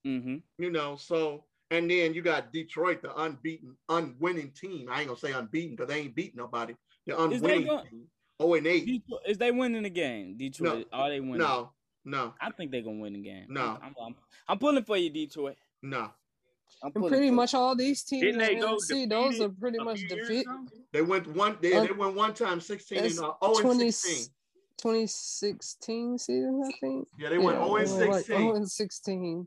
Mm-hmm. 0.06 0.36
You 0.58 0.70
know, 0.70 0.96
so 0.96 1.44
and 1.70 1.90
then 1.90 2.14
you 2.14 2.22
got 2.22 2.52
Detroit, 2.52 3.02
the 3.02 3.14
unbeaten, 3.22 3.76
unwinning 3.88 4.50
team. 4.52 4.88
I 4.90 5.00
ain't 5.00 5.08
gonna 5.08 5.18
say 5.20 5.32
unbeaten 5.32 5.76
because 5.76 5.88
they 5.92 6.00
ain't 6.00 6.14
beat 6.14 6.34
nobody. 6.36 6.74
The 7.06 7.12
Is 7.30 7.40
they 7.42 7.56
unwinning 7.58 7.66
gon- 7.66 7.86
team. 7.88 8.06
Oh 8.40 8.54
and 8.54 8.66
eight. 8.66 8.86
Detroit, 8.86 9.20
is 9.26 9.38
they 9.38 9.50
winning 9.52 9.82
the 9.84 9.90
game? 9.90 10.36
Detroit, 10.36 10.86
are 10.92 11.08
they 11.10 11.20
winning? 11.20 11.38
No, 11.38 11.72
no, 12.04 12.34
I 12.40 12.50
think 12.50 12.70
they're 12.70 12.82
gonna 12.82 13.00
win 13.00 13.12
the 13.14 13.20
game. 13.22 13.46
No. 13.48 13.78
I'm, 13.82 13.94
I'm, 14.04 14.14
I'm 14.48 14.58
pulling 14.58 14.84
for 14.84 14.96
you, 14.96 15.10
Detroit. 15.10 15.56
no. 15.82 16.10
I'm 16.84 16.90
And 16.96 17.06
pretty 17.06 17.30
much 17.30 17.54
all 17.54 17.76
these 17.76 18.02
teams 18.02 18.22
in 18.22 18.38
Didn't 18.38 18.56
they 18.56 18.60
go 18.60 18.76
NFC, 18.76 19.08
those 19.08 19.40
are 19.40 19.50
pretty 19.50 19.78
much 19.78 20.00
few 20.00 20.08
defeat. 20.08 20.46
They 20.92 21.02
went 21.02 21.28
one. 21.28 21.56
They, 21.60 21.74
Uh, 21.74 21.84
they 21.84 21.92
went 21.92 22.14
one 22.16 22.34
time, 22.34 22.60
sixteen 22.60 22.98
and 22.98 23.06
It's 23.06 23.20
uh, 23.20 23.30
oh 23.40 23.54
and 23.54 23.60
20 23.60 23.90
sixteen. 23.92 24.32
2016 24.78 26.18
season, 26.18 26.62
I 26.66 26.72
think. 26.80 27.08
Yeah, 27.20 27.28
they 27.28 27.38
went 27.38 27.58
Yeah, 27.58 27.64
oh 27.64 27.76
and 27.76 27.86
they 27.86 27.92
went 27.92 28.10
like 28.10 28.18
sixteen. 28.24 28.38
0 28.38 28.56
and 28.56 28.70
16. 28.70 29.46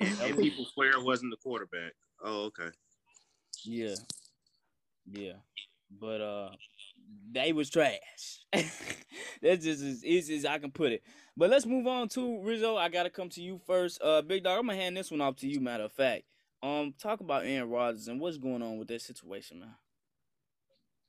And, 0.00 0.20
and 0.22 0.38
people 0.38 0.66
swear 0.74 0.90
it 0.90 1.04
wasn't 1.04 1.30
the 1.30 1.36
quarterback. 1.36 1.92
Oh, 2.24 2.44
okay. 2.46 2.68
Yeah, 3.64 3.94
yeah, 5.06 5.34
but 6.00 6.20
uh, 6.20 6.50
they 7.30 7.52
was 7.52 7.70
trash. 7.70 8.40
That's 8.52 9.64
just 9.64 9.82
as 9.82 10.04
easy 10.04 10.36
as 10.36 10.44
I 10.44 10.58
can 10.58 10.70
put 10.70 10.92
it. 10.92 11.02
But 11.40 11.48
let's 11.48 11.64
move 11.64 11.86
on 11.86 12.10
to 12.10 12.42
Rizzo. 12.42 12.76
I 12.76 12.90
gotta 12.90 13.08
come 13.08 13.30
to 13.30 13.40
you 13.40 13.58
first. 13.66 13.98
Uh, 14.02 14.20
Big 14.20 14.44
Dog, 14.44 14.58
I'm 14.58 14.66
gonna 14.66 14.78
hand 14.78 14.94
this 14.94 15.10
one 15.10 15.22
off 15.22 15.36
to 15.36 15.48
you. 15.48 15.58
Matter 15.58 15.84
of 15.84 15.92
fact, 15.92 16.24
um, 16.62 16.92
talk 17.00 17.20
about 17.20 17.46
Aaron 17.46 17.70
Rodgers 17.70 18.08
and 18.08 18.20
what's 18.20 18.36
going 18.36 18.60
on 18.60 18.76
with 18.76 18.88
that 18.88 19.00
situation, 19.00 19.60
man. 19.60 19.74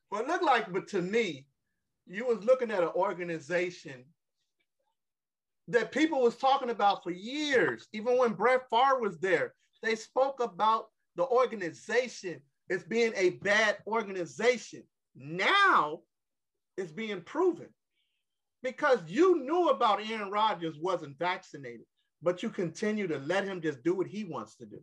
Well, 0.10 0.22
it 0.22 0.30
looked 0.30 0.46
like, 0.46 0.72
but 0.72 0.88
to 0.88 1.02
me, 1.02 1.48
you 2.08 2.26
was 2.26 2.46
looking 2.46 2.72
at 2.72 2.82
an 2.82 2.92
organization 2.96 4.06
that 5.68 5.92
people 5.92 6.22
was 6.22 6.38
talking 6.38 6.70
about 6.70 7.04
for 7.04 7.12
years. 7.12 7.90
Even 7.92 8.18
when 8.18 8.32
Brett 8.32 8.70
Favre 8.70 9.02
was 9.02 9.20
there, 9.20 9.54
they 9.84 9.96
spoke 9.96 10.42
about 10.42 10.92
the 11.18 11.28
organization 11.28 12.40
as 12.70 12.84
being 12.84 13.12
a 13.18 13.32
bad 13.42 13.80
organization. 13.86 14.84
Now 15.14 16.00
it's 16.78 16.94
being 16.94 17.20
proven 17.20 17.68
because 18.64 19.00
you 19.08 19.44
knew 19.44 19.70
about 19.70 20.08
Aaron 20.08 20.32
Rodgers 20.32 20.78
wasn't 20.80 21.18
vaccinated, 21.18 21.86
but 22.22 22.44
you 22.44 22.50
continue 22.50 23.08
to 23.08 23.20
let 23.20 23.44
him 23.44 23.62
just 23.62 23.84
do 23.84 23.96
what 23.96 24.08
he 24.08 24.24
wants 24.24 24.56
to 24.58 24.66
do. 24.66 24.80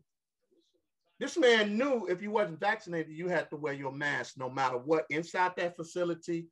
This 1.21 1.37
man 1.37 1.77
knew 1.77 2.07
if 2.09 2.23
you 2.23 2.31
wasn't 2.31 2.61
vaccinated, 2.61 3.13
you 3.13 3.29
had 3.29 3.51
to 3.51 3.57
wear 3.57 3.73
your 3.73 3.93
mask 3.93 4.35
no 4.37 4.49
matter 4.49 4.79
what 4.79 5.07
inside 5.11 5.53
that 5.57 5.77
facility, 5.77 6.47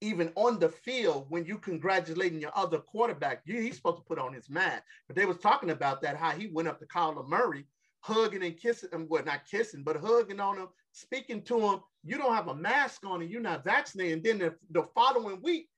even 0.00 0.32
on 0.36 0.58
the 0.58 0.68
field 0.68 1.26
when 1.30 1.44
you 1.44 1.58
congratulating 1.58 2.40
your 2.40 2.56
other 2.56 2.78
quarterback. 2.78 3.42
You, 3.44 3.60
he's 3.60 3.76
supposed 3.76 3.98
to 3.98 4.04
put 4.04 4.18
on 4.18 4.32
his 4.32 4.48
mask. 4.48 4.84
But 5.08 5.16
they 5.16 5.24
was 5.24 5.38
talking 5.38 5.70
about 5.70 6.00
that, 6.02 6.16
how 6.16 6.30
he 6.30 6.46
went 6.46 6.68
up 6.68 6.78
to 6.78 6.86
Kyler 6.86 7.26
Murray, 7.26 7.64
hugging 8.00 8.44
and 8.44 8.56
kissing 8.56 8.90
him, 8.92 9.06
well, 9.08 9.24
not 9.24 9.46
kissing, 9.50 9.82
but 9.82 9.96
hugging 9.96 10.40
on 10.40 10.58
him, 10.58 10.68
speaking 10.92 11.42
to 11.42 11.58
him. 11.58 11.80
You 12.04 12.18
don't 12.18 12.34
have 12.34 12.48
a 12.48 12.54
mask 12.54 13.04
on 13.06 13.22
and 13.22 13.30
you're 13.30 13.40
not 13.40 13.64
vaccinated. 13.64 14.12
And 14.18 14.24
then 14.24 14.38
the, 14.38 14.54
the 14.70 14.86
following 14.94 15.40
week, 15.42 15.68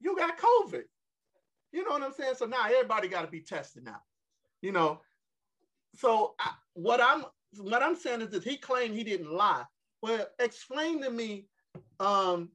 you 0.00 0.16
got 0.16 0.38
COVID. 0.38 0.84
You 1.72 1.84
know 1.84 1.90
what 1.90 2.02
I'm 2.02 2.12
saying? 2.12 2.34
So 2.36 2.46
now 2.46 2.64
everybody 2.66 3.08
got 3.08 3.22
to 3.22 3.28
be 3.30 3.40
tested 3.40 3.84
now. 3.84 4.00
You 4.62 4.72
know, 4.72 5.00
so 5.94 6.34
I, 6.40 6.52
what 6.74 7.00
I'm 7.00 7.24
what 7.58 7.82
I'm 7.82 7.96
saying 7.96 8.22
is 8.22 8.30
that 8.30 8.44
he 8.44 8.56
claimed 8.56 8.94
he 8.94 9.04
didn't 9.04 9.30
lie. 9.32 9.64
Well, 10.02 10.26
explain 10.38 11.02
to 11.02 11.10
me, 11.10 11.46
um, 12.00 12.50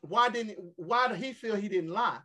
why 0.00 0.28
didn't 0.28 0.58
why 0.76 1.08
did 1.08 1.18
he 1.18 1.32
feel 1.32 1.56
he 1.56 1.68
didn't 1.68 1.90
lie? 1.90 2.18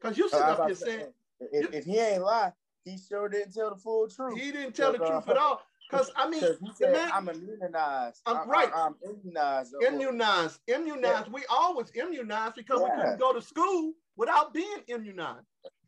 Because 0.00 0.18
you 0.18 0.28
sit 0.28 0.40
I 0.40 0.50
up 0.50 0.66
here 0.66 0.74
saying 0.74 1.06
if, 1.52 1.72
if 1.74 1.84
he 1.84 1.98
ain't 1.98 2.22
lie, 2.22 2.52
he 2.84 2.98
sure 2.98 3.28
didn't 3.28 3.52
tell 3.54 3.70
the 3.70 3.76
full 3.76 4.08
truth. 4.08 4.38
he 4.40 4.52
didn't 4.52 4.74
tell 4.74 4.92
the 4.92 5.02
Uh, 5.02 5.10
truth 5.10 5.28
at 5.28 5.36
all. 5.36 5.62
Because 5.90 6.10
I 6.16 6.28
mean, 6.28 6.40
he 6.40 6.72
said, 6.74 6.92
man- 6.92 7.10
I'm 7.12 7.28
immunized. 7.28 8.22
I'm- 8.26 8.48
right. 8.48 8.70
I'm, 8.74 8.94
I'm 9.04 9.10
immunized. 9.10 9.74
immunized, 9.86 10.60
immunized. 10.66 11.30
We 11.32 11.44
always 11.48 11.90
immunized 11.94 12.54
because 12.56 12.80
we 12.80 12.90
couldn't 12.90 13.18
go 13.18 13.32
to 13.32 13.42
school 13.42 13.92
without 14.16 14.54
being 14.54 14.78
immunized. 14.88 15.46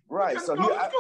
Right. 0.09 0.41
So 0.41 0.55
he, 0.55 0.63
I. 0.63 0.91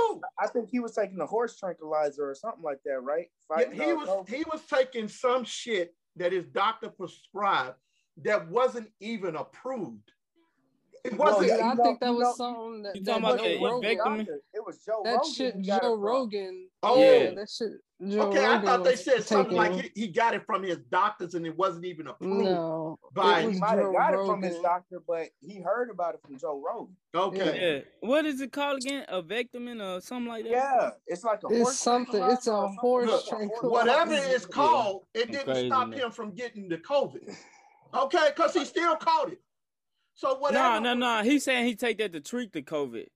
I 0.40 0.48
think 0.48 0.68
he 0.68 0.80
was 0.80 0.92
taking 0.94 1.20
a 1.20 1.26
horse 1.26 1.56
tranquilizer 1.56 2.28
or 2.28 2.34
something 2.34 2.62
like 2.62 2.80
that, 2.84 3.00
right? 3.02 3.28
Yeah, 3.56 3.72
he 3.72 3.92
was 3.92 4.08
COVID. 4.08 4.28
he 4.28 4.44
was 4.50 4.62
taking 4.68 5.08
some 5.08 5.44
shit 5.44 5.94
that 6.16 6.32
his 6.32 6.46
doctor 6.46 6.88
prescribed 6.88 7.76
that 8.24 8.48
wasn't 8.48 8.88
even 9.00 9.36
approved. 9.36 10.10
It 11.04 11.16
wasn't. 11.16 11.46
yeah, 11.46 11.54
I 11.54 11.68
you 11.70 11.74
know- 11.76 11.84
think 11.84 12.00
that 12.00 12.12
was 12.12 12.22
know- 12.22 12.34
something 12.34 12.82
that, 12.82 12.96
You 12.96 13.02
that 13.02 13.10
talking 13.12 13.24
about 13.24 13.38
Joe 13.38 13.44
the 13.44 13.50
It 13.54 13.60
wasn't 13.60 13.84
Rogan. 13.84 13.98
Beckham? 14.26 14.28
It 14.54 14.66
was 14.66 14.78
Joe 14.84 15.00
That 15.04 15.12
Rogan. 15.16 15.32
shit, 15.32 15.54
he 15.56 15.62
got 15.62 15.76
it 15.76 15.82
Joe 15.82 15.94
from. 15.94 16.00
Rogan. 16.02 16.68
Oh. 16.82 16.98
yeah, 17.00 17.30
that 17.34 17.50
shit. 17.50 17.72
Joe 18.06 18.20
okay, 18.28 18.44
I 18.44 18.60
thought 18.60 18.84
they 18.84 18.90
was 18.90 19.04
said 19.04 19.24
something 19.24 19.56
like 19.56 19.72
he, 19.72 19.90
he 19.94 20.08
got 20.08 20.34
it 20.34 20.44
from 20.44 20.62
his 20.62 20.76
doctors 20.90 21.32
and 21.34 21.46
it 21.46 21.56
wasn't 21.56 21.86
even 21.86 22.08
approved. 22.08 22.44
No, 22.44 22.98
by- 23.14 23.40
He 23.50 23.58
might 23.58 23.70
have 23.70 23.78
Joe 23.78 23.92
got 23.92 24.12
it 24.12 24.26
from 24.26 24.42
his 24.42 24.58
doctor, 24.58 25.00
but 25.06 25.28
he 25.40 25.60
heard 25.60 25.88
about 25.88 26.14
it 26.14 26.20
from 26.20 26.36
Joe 26.38 26.60
Rogan. 26.64 26.94
Okay. 27.14 27.84
Yeah. 28.02 28.06
What 28.06 28.26
is 28.26 28.42
it 28.42 28.52
called 28.52 28.82
again? 28.82 29.06
A 29.08 29.22
vectomin 29.22 29.80
or 29.82 30.02
something 30.02 30.28
like 30.28 30.44
that? 30.44 30.50
Yeah, 30.50 30.90
it's 31.06 31.24
like 31.24 31.42
a 31.44 31.46
It's 31.48 31.62
horse 31.62 31.78
something- 31.78 32.22
it's 32.22 32.46
a 32.46 32.50
tranquilizer 32.50 32.52
or 32.52 32.68
horse 32.80 33.06
Look, 33.06 33.26
tranquilizer. 33.28 33.68
Whatever 33.70 34.14
it's 34.14 34.44
called, 34.46 35.04
it 35.14 35.30
didn't 35.32 35.44
crazy, 35.46 35.68
stop 35.68 35.88
man. 35.88 35.98
him 35.98 36.10
from 36.10 36.32
getting 36.32 36.68
the 36.68 36.76
COVID. 36.78 37.34
Okay, 37.94 38.28
because 38.34 38.52
he 38.52 38.64
still 38.66 38.96
caught 38.96 39.32
it. 39.32 39.40
So 40.16 40.28
No, 40.28 40.34
whatever. 40.40 40.80
no, 40.80 40.94
no. 40.94 41.22
He's 41.22 41.44
saying 41.44 41.66
he 41.66 41.74
take 41.76 41.98
that 41.98 42.12
to 42.12 42.20
treat 42.20 42.52
the 42.52 42.62
COVID. 42.62 43.06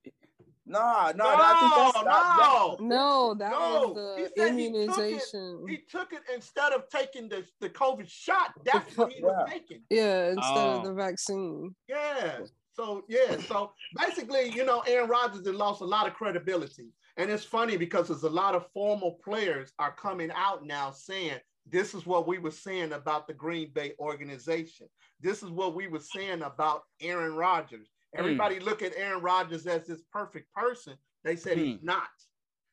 Nah, 0.67 1.11
nah, 1.15 1.23
No, 1.23 1.25
I 1.25 1.59
think 1.59 2.05
that's 2.05 2.05
no. 2.05 2.87
No, 2.87 3.33
that 3.33 3.51
No, 3.51 3.93
was 3.93 4.17
he 4.17 4.23
the 4.23 4.27
he 4.27 4.27
took 4.27 4.37
it. 4.37 4.49
immunization. 4.49 5.65
He 5.67 5.77
took 5.89 6.13
it 6.13 6.21
instead 6.33 6.71
of 6.73 6.87
taking 6.89 7.27
the, 7.27 7.43
the 7.59 7.69
COVID 7.69 8.07
shot. 8.07 8.53
That's 8.63 8.95
what 8.95 9.11
he 9.11 9.23
was 9.23 9.33
Yeah. 9.47 9.51
taking. 9.53 9.81
yeah, 9.89 10.27
instead 10.29 10.57
Oh. 10.57 10.77
of 10.77 10.83
the 10.85 10.93
vaccine. 10.93 11.75
Yeah. 11.87 12.41
So 12.73 13.03
yeah. 13.09 13.37
So 13.47 13.73
basically, 13.97 14.49
you 14.51 14.63
know, 14.63 14.81
Aaron 14.81 15.09
Rodgers 15.09 15.45
has 15.45 15.55
lost 15.55 15.81
a 15.81 15.85
lot 15.85 16.07
of 16.07 16.13
credibility, 16.13 16.89
and 17.17 17.29
it's 17.31 17.43
funny 17.43 17.75
because 17.75 18.07
there's 18.09 18.23
a 18.23 18.29
lot 18.29 18.53
of 18.55 18.71
former 18.71 19.09
players 19.23 19.73
are 19.79 19.93
coming 19.95 20.29
out 20.35 20.63
now 20.65 20.91
saying 20.91 21.39
this 21.69 21.93
is 21.93 22.05
what 22.05 22.27
we 22.27 22.37
were 22.37 22.51
saying 22.51 22.93
about 22.93 23.27
the 23.27 23.33
Green 23.33 23.71
Bay 23.73 23.93
organization. 23.99 24.87
This 25.19 25.43
is 25.43 25.49
what 25.49 25.75
we 25.75 25.87
were 25.87 25.99
saying 25.99 26.41
about 26.41 26.83
Aaron 26.99 27.35
Rodgers. 27.35 27.89
Hmm. 28.13 28.19
Everybody 28.19 28.59
look 28.59 28.81
at 28.81 28.95
Aaron 28.97 29.21
Rodgers 29.21 29.67
as 29.67 29.85
this 29.85 30.01
perfect 30.11 30.51
person. 30.53 30.95
They 31.23 31.35
said 31.35 31.57
he's 31.57 31.79
hmm. 31.79 31.85
not. 31.85 32.09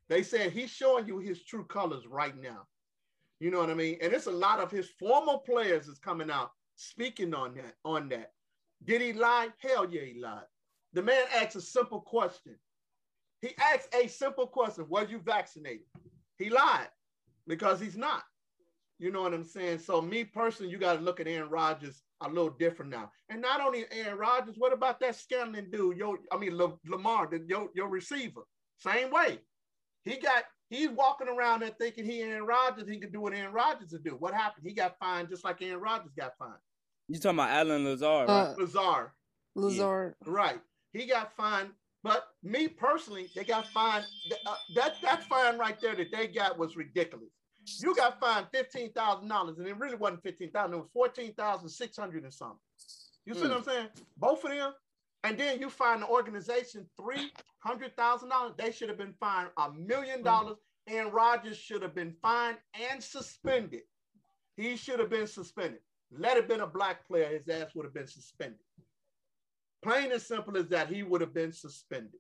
They 0.09 0.23
said 0.23 0.53
he's 0.53 0.71
showing 0.71 1.07
you 1.07 1.19
his 1.19 1.45
true 1.45 1.65
colors 1.65 2.07
right 2.09 2.37
now. 2.41 2.67
You 3.41 3.51
know 3.51 3.59
what 3.59 3.71
I 3.71 3.75
mean? 3.75 3.99
And 4.01 4.13
it's 4.13 4.27
a 4.27 4.33
lot 4.33 4.59
of 4.59 4.71
his 4.71 4.91
former 4.99 5.39
players 5.39 5.87
is 5.87 5.99
coming 5.99 6.31
out 6.31 6.51
speaking 6.77 7.35
on 7.35 7.55
that. 7.55 7.75
On 7.85 8.09
that, 8.09 8.33
did 8.85 9.01
he 9.01 9.13
lie? 9.13 9.49
Hell 9.59 9.89
yeah, 9.91 10.03
he 10.03 10.19
lied. 10.21 10.47
The 10.95 11.03
man 11.03 11.25
asked 11.35 11.57
a 11.57 11.61
simple 11.61 12.01
question. 12.01 12.57
He 13.43 13.51
asked 13.59 13.95
a 13.95 14.09
simple 14.09 14.47
question: 14.47 14.87
Was 14.89 15.11
you 15.11 15.19
vaccinated? 15.19 15.87
He 16.39 16.51
lied 16.51 16.89
because 17.47 17.81
he's 17.81 17.97
not. 17.97 18.23
You 18.99 19.13
know 19.13 19.23
what 19.23 19.35
I'm 19.35 19.45
saying? 19.45 19.79
So 19.79 20.01
me 20.01 20.25
personally, 20.25 20.73
you 20.73 20.79
got 20.79 20.95
to 20.95 21.01
look 21.01 21.21
at 21.21 21.29
Aaron 21.29 21.51
Rodgers 21.51 22.03
a 22.21 22.29
little 22.29 22.51
different 22.51 22.91
now. 22.91 23.11
And 23.29 23.41
not 23.41 23.61
only 23.61 23.85
Aaron 23.93 24.19
Rodgers, 24.19 24.57
what 24.59 24.73
about 24.73 24.99
that 25.01 25.15
Scanlon 25.15 25.71
dude? 25.71 25.97
Yo, 25.97 26.17
I 26.33 26.37
mean 26.37 26.57
La- 26.59 26.73
Lamar, 26.87 27.29
the, 27.31 27.45
your, 27.47 27.69
your 27.75 27.89
receiver. 27.89 28.43
Same 28.79 29.11
way. 29.11 29.39
He 30.05 30.17
got 30.17 30.45
he's 30.71 30.91
walking 30.91 31.29
around 31.29 31.61
there 31.61 31.71
thinking 31.79 32.05
he 32.05 32.23
Aaron 32.23 32.45
Rodgers, 32.45 32.89
he 32.89 32.99
could 32.99 33.13
do 33.13 33.21
what 33.21 33.35
Aaron 33.35 33.53
Rodgers 33.53 33.93
would 33.93 34.05
do. 34.05 34.17
What 34.19 34.35
happened? 34.35 34.67
He 34.67 34.73
got 34.73 34.99
fined 34.99 35.29
just 35.29 35.45
like 35.45 35.63
Aaron 35.63 35.81
Rodgers 35.81 36.13
got 36.19 36.33
fined. 36.39 36.53
You 37.09 37.19
talking 37.19 37.39
about 37.39 37.51
Allen 37.51 37.85
Lazard, 37.85 38.29
right? 38.29 38.49
Uh, 38.49 38.55
Lazar, 38.59 39.15
Lazard. 39.55 40.15
right? 40.27 40.61
He 40.93 41.07
got 41.07 41.35
fined. 41.37 41.71
But 42.05 42.29
me 42.43 42.69
personally, 42.69 43.29
they 43.35 43.45
got 43.45 43.67
fined. 43.69 44.05
Uh, 44.47 44.55
that 44.77 44.95
that 45.03 45.25
fine 45.25 45.59
right 45.59 45.81
there 45.81 45.97
that 45.97 46.13
they 46.13 46.29
got 46.29 46.59
was 46.59 46.77
ridiculous. 46.77 47.31
You 47.81 47.95
got 47.95 48.21
fined 48.21 48.47
fifteen 48.53 48.93
thousand 48.93 49.29
dollars, 49.29 49.59
and 49.59 49.67
it 49.67 49.77
really 49.77 49.97
wasn't 49.97 50.23
fifteen 50.23 50.51
thousand. 50.51 50.75
It 50.75 50.79
was 50.79 50.91
fourteen 50.93 51.35
thousand 51.35 51.69
six 51.69 51.97
hundred 51.97 52.25
and 52.25 52.33
something. 52.33 52.59
You 53.25 53.35
see 53.35 53.41
mm. 53.41 53.49
what 53.51 53.59
I'm 53.59 53.65
saying? 53.65 53.89
Both 54.17 54.45
of 54.45 54.51
them, 54.51 54.73
and 55.25 55.39
then 55.39 55.61
you 55.61 55.71
find 55.71 56.03
the 56.03 56.09
organization 56.09 56.87
three 57.01 57.31
hundred 57.59 57.97
thousand 57.97 58.31
dollars. 58.31 58.55
They 58.57 58.73
should 58.73 58.89
have 58.89 58.99
been 58.99 59.15
fined 59.21 59.49
a 59.57 59.73
million 59.73 60.23
dollars. 60.23 60.57
And 60.91 61.13
Rodgers 61.13 61.59
should 61.59 61.83
have 61.83 61.95
been 61.95 62.15
fined 62.23 62.57
and 62.91 63.05
suspended. 63.05 63.83
He 64.57 64.75
should 64.75 64.99
have 65.01 65.11
been 65.11 65.27
suspended. 65.27 65.81
Let 66.11 66.39
it 66.39 66.49
been 66.49 66.63
a 66.63 66.67
black 66.67 67.07
player, 67.07 67.29
his 67.29 67.47
ass 67.47 67.75
would 67.75 67.85
have 67.85 67.93
been 67.93 68.07
suspended. 68.07 68.61
Plain 69.83 70.13
and 70.13 70.23
simple 70.23 70.57
as 70.57 70.69
that, 70.69 70.89
he 70.89 71.03
would 71.03 71.21
have 71.21 71.35
been 71.35 71.53
suspended. 71.53 72.19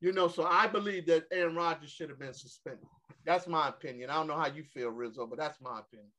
You 0.00 0.12
know, 0.12 0.26
so 0.26 0.42
I 0.42 0.66
believe 0.66 1.06
that 1.06 1.26
Aaron 1.30 1.54
Rodgers 1.54 1.92
should 1.92 2.08
have 2.08 2.18
been 2.18 2.34
suspended. 2.34 2.84
That's 3.24 3.46
my 3.46 3.68
opinion. 3.68 4.10
I 4.10 4.14
don't 4.14 4.26
know 4.26 4.36
how 4.36 4.48
you 4.48 4.64
feel, 4.64 4.90
Rizzo, 4.90 5.26
but 5.26 5.38
that's 5.38 5.60
my 5.60 5.80
opinion. 5.80 6.10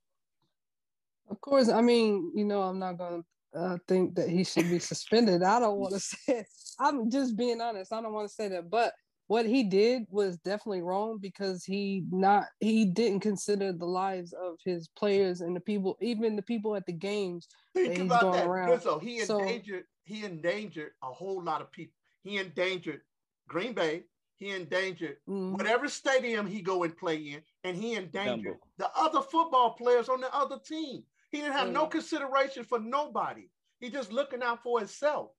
Of 1.30 1.40
course, 1.42 1.70
I 1.70 1.82
mean, 1.82 2.32
you 2.36 2.46
know, 2.46 2.62
I'm 2.62 2.80
not 2.80 2.98
going 2.98 3.24
to 3.24 3.60
uh, 3.60 3.78
think 3.88 4.16
that 4.16 4.30
he 4.30 4.44
should 4.44 4.70
be 4.70 4.80
suspended. 4.80 5.44
I 5.44 5.60
don't 5.60 5.78
want 5.78 5.94
to 5.94 6.00
say 6.00 6.40
it. 6.40 6.48
I'm 6.80 7.10
just 7.10 7.38
being 7.38 7.62
honest. 7.62 7.94
I 7.94 8.02
don't 8.02 8.14
want 8.14 8.28
to 8.28 8.34
say 8.34 8.48
that, 8.50 8.70
but 8.70 8.94
what 9.28 9.46
he 9.46 9.64
did 9.64 10.04
was 10.10 10.38
definitely 10.38 10.82
wrong 10.82 11.18
because 11.22 11.64
he 11.64 12.04
not 12.12 12.46
he 12.60 12.86
didn't 12.86 13.22
consider 13.22 13.72
the 13.72 13.86
lives 13.86 14.34
of 14.34 14.56
his 14.66 14.90
players 14.90 15.42
and 15.42 15.56
the 15.56 15.62
people, 15.62 15.98
even 16.02 16.36
the 16.36 16.42
people 16.42 16.76
at 16.76 16.86
the 16.86 16.94
games. 16.94 17.48
Think 17.74 18.00
about 18.00 18.34
that, 18.34 18.46
around. 18.46 18.70
Rizzo. 18.70 19.00
He 19.00 19.22
so, 19.22 19.40
endangered 19.40 19.86
he 20.04 20.26
endangered 20.26 20.92
a 21.02 21.08
whole 21.08 21.42
lot 21.42 21.62
of 21.62 21.72
people. 21.72 21.96
He 22.22 22.38
endangered 22.38 23.02
Green 23.48 23.74
Bay. 23.74 24.04
He 24.44 24.50
endangered 24.50 25.16
mm-hmm. 25.30 25.54
whatever 25.54 25.88
stadium 25.88 26.46
he 26.46 26.62
go 26.62 26.84
and 26.84 26.98
play 26.98 27.16
in, 27.16 27.42
and 27.64 27.78
he 27.78 27.94
endangered 27.94 28.58
Dumble. 28.60 28.68
the 28.78 28.90
other 28.94 29.22
football 29.22 29.72
players 29.72 30.10
on 30.10 30.20
the 30.20 30.36
other 30.36 30.58
team. 30.60 31.04
He 31.32 31.40
didn't 31.40 31.54
have 31.54 31.68
mm-hmm. 31.68 31.76
no 31.76 31.86
consideration 31.86 32.66
for 32.66 32.78
nobody. 32.78 33.50
He 33.80 33.90
just 33.90 34.12
looking 34.12 34.44
out 34.44 34.62
for 34.62 34.80
himself. 34.80 35.30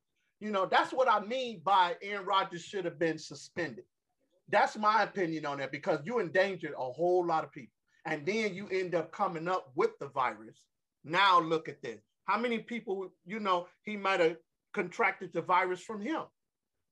You 0.40 0.50
know, 0.50 0.64
that's 0.64 0.90
what 0.90 1.06
I 1.10 1.20
mean 1.20 1.60
by 1.62 1.96
Aaron 2.00 2.24
Rodgers 2.24 2.62
should 2.64 2.86
have 2.86 2.98
been 2.98 3.18
suspended. 3.18 3.84
That's 4.48 4.74
my 4.74 5.02
opinion 5.02 5.44
on 5.44 5.58
that 5.58 5.70
because 5.70 6.00
you 6.06 6.18
endangered 6.18 6.72
a 6.72 6.90
whole 6.90 7.26
lot 7.26 7.44
of 7.44 7.52
people. 7.52 7.74
And 8.06 8.24
then 8.24 8.54
you 8.54 8.68
end 8.68 8.94
up 8.94 9.12
coming 9.12 9.48
up 9.48 9.70
with 9.74 9.98
the 10.00 10.08
virus. 10.08 10.62
Now 11.04 11.40
look 11.40 11.68
at 11.68 11.82
this. 11.82 12.00
How 12.24 12.38
many 12.38 12.58
people, 12.58 13.12
you 13.26 13.38
know, 13.38 13.66
he 13.82 13.98
might 13.98 14.20
have 14.20 14.36
contracted 14.72 15.34
the 15.34 15.42
virus 15.42 15.82
from 15.82 16.00
him 16.00 16.22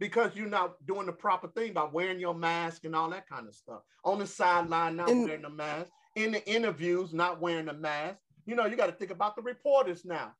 because 0.02 0.34
you're 0.34 0.48
not 0.48 0.84
doing 0.84 1.06
the 1.06 1.12
proper 1.12 1.46
thing 1.46 1.72
by 1.72 1.84
wearing 1.84 2.18
your 2.18 2.34
mask 2.34 2.84
and 2.84 2.96
all 2.96 3.08
that 3.08 3.28
kind 3.28 3.46
of 3.46 3.54
stuff. 3.54 3.82
On 4.04 4.18
the 4.18 4.26
sideline, 4.26 4.96
not 4.96 5.06
wearing 5.06 5.42
the 5.42 5.48
mask. 5.48 5.86
In 6.16 6.32
the 6.32 6.44
interviews, 6.44 7.14
not 7.14 7.40
wearing 7.40 7.66
the 7.66 7.72
mask. 7.72 8.16
You 8.44 8.56
know, 8.56 8.66
you 8.66 8.74
got 8.74 8.86
to 8.86 8.92
think 8.92 9.12
about 9.12 9.36
the 9.36 9.42
reporters 9.42 10.04
now. 10.04 10.32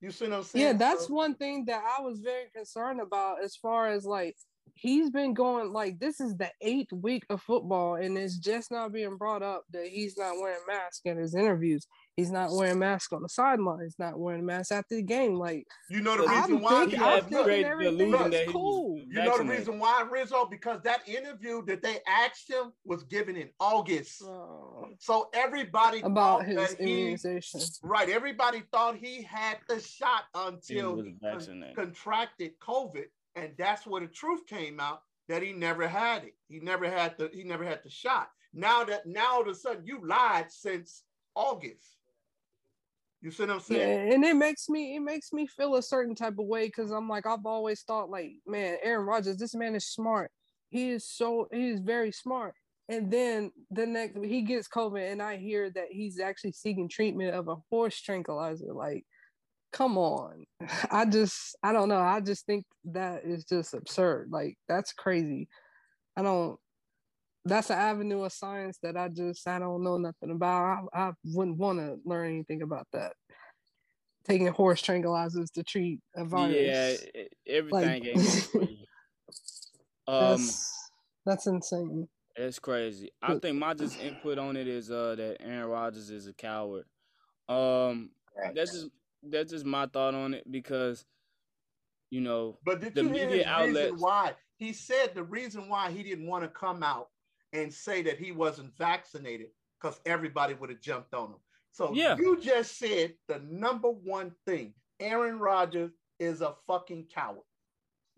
You 0.00 0.10
see 0.10 0.24
what 0.24 0.38
I'm 0.38 0.42
saying? 0.42 0.64
Yeah, 0.64 0.72
that's 0.72 1.06
so, 1.06 1.14
one 1.14 1.36
thing 1.36 1.64
that 1.66 1.80
I 1.96 2.02
was 2.02 2.18
very 2.18 2.46
concerned 2.52 3.00
about 3.00 3.36
as 3.40 3.54
far 3.54 3.86
as 3.86 4.04
like 4.04 4.34
he's 4.74 5.10
been 5.10 5.32
going 5.32 5.72
like 5.72 6.00
this 6.00 6.20
is 6.20 6.36
the 6.36 6.50
eighth 6.60 6.92
week 6.92 7.22
of 7.30 7.40
football 7.40 7.94
and 7.94 8.18
it's 8.18 8.36
just 8.36 8.72
not 8.72 8.92
being 8.92 9.16
brought 9.16 9.44
up 9.44 9.62
that 9.70 9.86
he's 9.86 10.18
not 10.18 10.36
wearing 10.40 10.58
masks 10.66 11.02
in 11.04 11.16
his 11.16 11.36
interviews 11.36 11.86
he's 12.16 12.30
not 12.30 12.50
wearing 12.52 12.78
masks 12.78 13.12
on 13.12 13.22
the 13.22 13.28
sideline 13.28 13.80
he's 13.82 13.98
not 13.98 14.18
wearing 14.18 14.40
a 14.40 14.44
mask 14.44 14.72
after 14.72 14.96
the 14.96 15.02
game 15.02 15.34
like 15.34 15.66
you 15.90 16.00
know 16.00 16.16
the 16.16 16.28
reason 16.28 16.56
I'm 16.56 16.60
why 16.60 16.86
he 16.86 16.96
has 16.96 17.24
created 17.24 17.72
the 17.78 17.88
illusion 17.88 18.30
that 18.30 18.48
cool. 18.48 19.00
you 19.06 19.22
know 19.22 19.38
the 19.38 19.44
reason 19.44 19.78
why 19.78 20.06
Rizzo 20.10 20.46
because 20.46 20.80
that 20.82 21.08
interview 21.08 21.64
that 21.66 21.82
they 21.82 21.98
asked 22.06 22.48
him 22.48 22.72
was 22.84 23.04
given 23.04 23.36
in 23.36 23.50
August 23.60 24.22
oh. 24.24 24.88
so 24.98 25.28
everybody 25.34 26.00
about 26.00 26.44
his 26.44 26.74
immunization 26.74 27.60
he, 27.60 27.66
right 27.82 28.08
everybody 28.08 28.62
thought 28.72 28.96
he 28.96 29.22
had 29.22 29.58
the 29.68 29.80
shot 29.80 30.24
until 30.34 30.96
he, 30.96 31.14
he 31.20 31.74
contracted 31.74 32.52
COVID 32.60 33.06
and 33.36 33.50
that's 33.58 33.86
where 33.86 34.00
the 34.00 34.06
truth 34.06 34.46
came 34.46 34.78
out 34.80 35.02
that 35.28 35.42
he 35.42 35.52
never 35.52 35.88
had 35.88 36.24
it. 36.24 36.34
He 36.48 36.60
never 36.60 36.88
had 36.88 37.16
the 37.18 37.30
he 37.32 37.44
never 37.44 37.64
had 37.64 37.82
the 37.82 37.90
shot. 37.90 38.28
Now 38.52 38.84
that 38.84 39.06
now 39.06 39.34
all 39.34 39.42
of 39.42 39.48
a 39.48 39.54
sudden 39.54 39.86
you 39.86 40.06
lied 40.06 40.50
since 40.50 41.02
August. 41.34 41.96
You 43.24 43.30
see 43.30 43.44
what 43.44 43.52
I'm 43.52 43.60
saying? 43.60 43.80
Yeah, 43.80 44.14
and 44.14 44.22
it 44.22 44.36
makes 44.36 44.68
me 44.68 44.96
it 44.96 45.00
makes 45.00 45.32
me 45.32 45.46
feel 45.46 45.76
a 45.76 45.82
certain 45.82 46.14
type 46.14 46.34
of 46.38 46.44
way 46.44 46.66
because 46.66 46.90
I'm 46.90 47.08
like 47.08 47.26
I've 47.26 47.46
always 47.46 47.80
thought 47.80 48.10
like 48.10 48.32
man 48.46 48.76
Aaron 48.82 49.06
Rodgers 49.06 49.38
this 49.38 49.54
man 49.54 49.74
is 49.74 49.86
smart. 49.86 50.30
He 50.68 50.90
is 50.90 51.08
so 51.08 51.48
he 51.50 51.70
is 51.70 51.80
very 51.80 52.12
smart. 52.12 52.52
And 52.90 53.10
then 53.10 53.50
the 53.70 53.86
next 53.86 54.22
he 54.22 54.42
gets 54.42 54.68
COVID 54.68 55.10
and 55.10 55.22
I 55.22 55.38
hear 55.38 55.70
that 55.70 55.86
he's 55.90 56.20
actually 56.20 56.52
seeking 56.52 56.86
treatment 56.86 57.34
of 57.34 57.48
a 57.48 57.56
horse 57.70 57.98
tranquilizer. 57.98 58.74
Like 58.74 59.06
come 59.72 59.96
on. 59.96 60.44
I 60.90 61.06
just 61.06 61.56
I 61.62 61.72
don't 61.72 61.88
know. 61.88 62.00
I 62.00 62.20
just 62.20 62.44
think 62.44 62.66
that 62.92 63.24
is 63.24 63.46
just 63.46 63.72
absurd. 63.72 64.28
Like 64.30 64.58
that's 64.68 64.92
crazy. 64.92 65.48
I 66.14 66.22
don't 66.22 66.58
that's 67.44 67.70
an 67.70 67.78
avenue 67.78 68.22
of 68.22 68.32
science 68.32 68.78
that 68.82 68.96
I 68.96 69.08
just 69.08 69.46
I 69.46 69.58
don't 69.58 69.82
know 69.82 69.98
nothing 69.98 70.30
about. 70.30 70.88
I, 70.94 71.00
I 71.08 71.12
wouldn't 71.24 71.58
want 71.58 71.78
to 71.78 71.98
learn 72.04 72.28
anything 72.28 72.62
about 72.62 72.86
that. 72.92 73.12
Taking 74.26 74.46
horse 74.48 74.80
tranquilizers 74.80 75.52
to 75.52 75.62
treat 75.62 76.00
a 76.16 76.24
virus. 76.24 77.04
Yeah, 77.14 77.22
everything. 77.46 78.04
Like, 78.04 78.16
um, 80.08 80.30
that's, 80.30 80.90
that's 81.26 81.46
insane. 81.46 82.08
It's 82.36 82.58
crazy. 82.58 83.10
I 83.22 83.38
think 83.38 83.58
my 83.58 83.74
just 83.74 84.00
input 84.00 84.38
on 84.38 84.56
it 84.56 84.66
is 84.66 84.90
uh 84.90 85.14
that 85.16 85.36
Aaron 85.40 85.68
Rodgers 85.68 86.10
is 86.10 86.26
a 86.26 86.32
coward. 86.32 86.84
Um, 87.48 88.10
that's 88.54 88.72
just 88.72 88.88
that's 89.22 89.52
just 89.52 89.66
my 89.66 89.86
thought 89.86 90.14
on 90.14 90.34
it 90.34 90.50
because 90.50 91.04
you 92.10 92.20
know 92.20 92.58
but 92.64 92.80
did 92.80 92.94
the 92.94 93.02
you 93.02 93.10
media 93.10 93.28
hear 93.28 93.44
outlets, 93.46 93.92
reason 93.92 93.98
why 93.98 94.32
he 94.56 94.72
said 94.72 95.14
the 95.14 95.22
reason 95.22 95.68
why 95.68 95.90
he 95.90 96.02
didn't 96.02 96.26
want 96.26 96.44
to 96.44 96.48
come 96.48 96.82
out 96.82 97.08
and 97.54 97.72
say 97.72 98.02
that 98.02 98.18
he 98.18 98.32
wasn't 98.32 98.76
vaccinated 98.76 99.46
because 99.80 100.00
everybody 100.04 100.54
would 100.54 100.70
have 100.70 100.80
jumped 100.80 101.14
on 101.14 101.28
him 101.28 101.40
so 101.72 101.92
yeah. 101.94 102.16
you 102.18 102.38
just 102.40 102.78
said 102.78 103.14
the 103.28 103.40
number 103.48 103.88
one 103.88 104.32
thing 104.46 104.74
aaron 105.00 105.38
rodgers 105.38 105.92
is 106.18 106.42
a 106.42 106.54
fucking 106.66 107.06
coward 107.14 107.40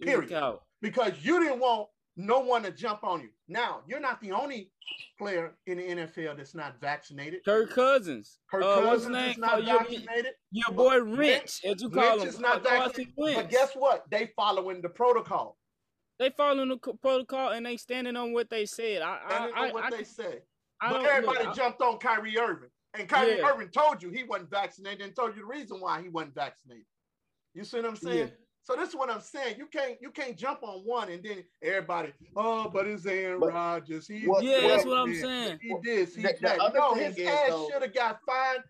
period 0.00 0.30
coward. 0.30 0.58
because 0.82 1.12
you 1.22 1.38
didn't 1.38 1.60
want 1.60 1.88
no 2.16 2.40
one 2.40 2.62
to 2.62 2.70
jump 2.70 3.04
on 3.04 3.20
you. 3.20 3.28
Now, 3.48 3.80
you're 3.86 4.00
not 4.00 4.20
the 4.20 4.32
only 4.32 4.72
player 5.18 5.52
in 5.66 5.78
the 5.78 5.84
NFL 5.84 6.38
that's 6.38 6.54
not 6.54 6.80
vaccinated. 6.80 7.44
Kirk 7.44 7.70
Cousins. 7.70 8.38
Kirk 8.50 8.64
uh, 8.64 8.80
Cousins 8.80 9.16
is 9.16 9.38
not 9.38 9.60
oh, 9.60 9.64
vaccinated. 9.64 10.32
Your, 10.50 10.74
boy 10.74 10.98
Rich, 10.98 11.60
as 11.64 11.82
you 11.82 11.90
call 11.90 12.14
Rich 12.14 12.22
him. 12.22 12.28
Is 12.28 12.40
not 12.40 12.64
vaccinated. 12.64 13.14
But 13.16 13.50
guess 13.50 13.72
what? 13.74 14.04
They 14.10 14.30
following 14.34 14.80
the 14.80 14.88
protocol. 14.88 15.58
They 16.18 16.30
following 16.30 16.68
the 16.68 16.78
protocol 17.02 17.50
and 17.50 17.66
they 17.66 17.76
standing 17.76 18.16
on 18.16 18.32
what 18.32 18.48
they 18.48 18.66
said. 18.66 19.02
I, 19.02 19.18
standing 19.28 19.54
I, 19.56 19.66
on 19.68 19.72
what 19.74 19.84
I, 19.84 19.96
they 19.96 20.04
said. 20.04 20.42
but 20.80 21.04
everybody 21.04 21.44
look, 21.44 21.56
jumped 21.56 21.82
on 21.82 21.98
Kyrie 21.98 22.38
Irving. 22.38 22.70
And 22.98 23.08
Kyrie 23.08 23.38
yeah. 23.38 23.48
Irving 23.48 23.68
told 23.68 24.02
you 24.02 24.10
he 24.10 24.24
wasn't 24.24 24.50
vaccinated 24.50 25.02
and 25.02 25.14
told 25.14 25.36
you 25.36 25.42
the 25.42 25.46
reason 25.46 25.78
why 25.80 26.00
he 26.00 26.08
wasn't 26.08 26.34
vaccinated. 26.34 26.86
You 27.54 27.64
see 27.64 27.78
what 27.78 27.86
I'm 27.86 27.96
saying? 27.96 28.18
Yeah. 28.18 28.34
So 28.62 28.74
this 28.74 28.88
is 28.88 28.96
what 28.96 29.10
I'm 29.10 29.20
saying. 29.20 29.56
You 29.58 29.66
can't 29.66 29.96
you 30.00 30.10
can't 30.10 30.36
jump 30.36 30.64
on 30.64 30.80
one 30.80 31.08
and 31.08 31.22
then 31.22 31.44
everybody, 31.62 32.12
oh, 32.34 32.68
but 32.68 32.86
it's 32.86 33.06
Aaron 33.06 33.40
Rodgers. 33.40 34.08
He 34.08 34.26
what, 34.26 34.42
yeah, 34.42 34.60
that's 34.66 34.84
what 34.84 34.98
I'm 34.98 35.14
saying. 35.14 35.60
He 35.62 35.72
did. 35.84 36.08
He 36.08 36.22
the, 36.22 36.72
no, 36.74 36.94
his 36.94 37.16
ass 37.16 37.52
should 37.70 37.82
have 37.82 37.94
got 37.94 38.18
fined. 38.26 38.64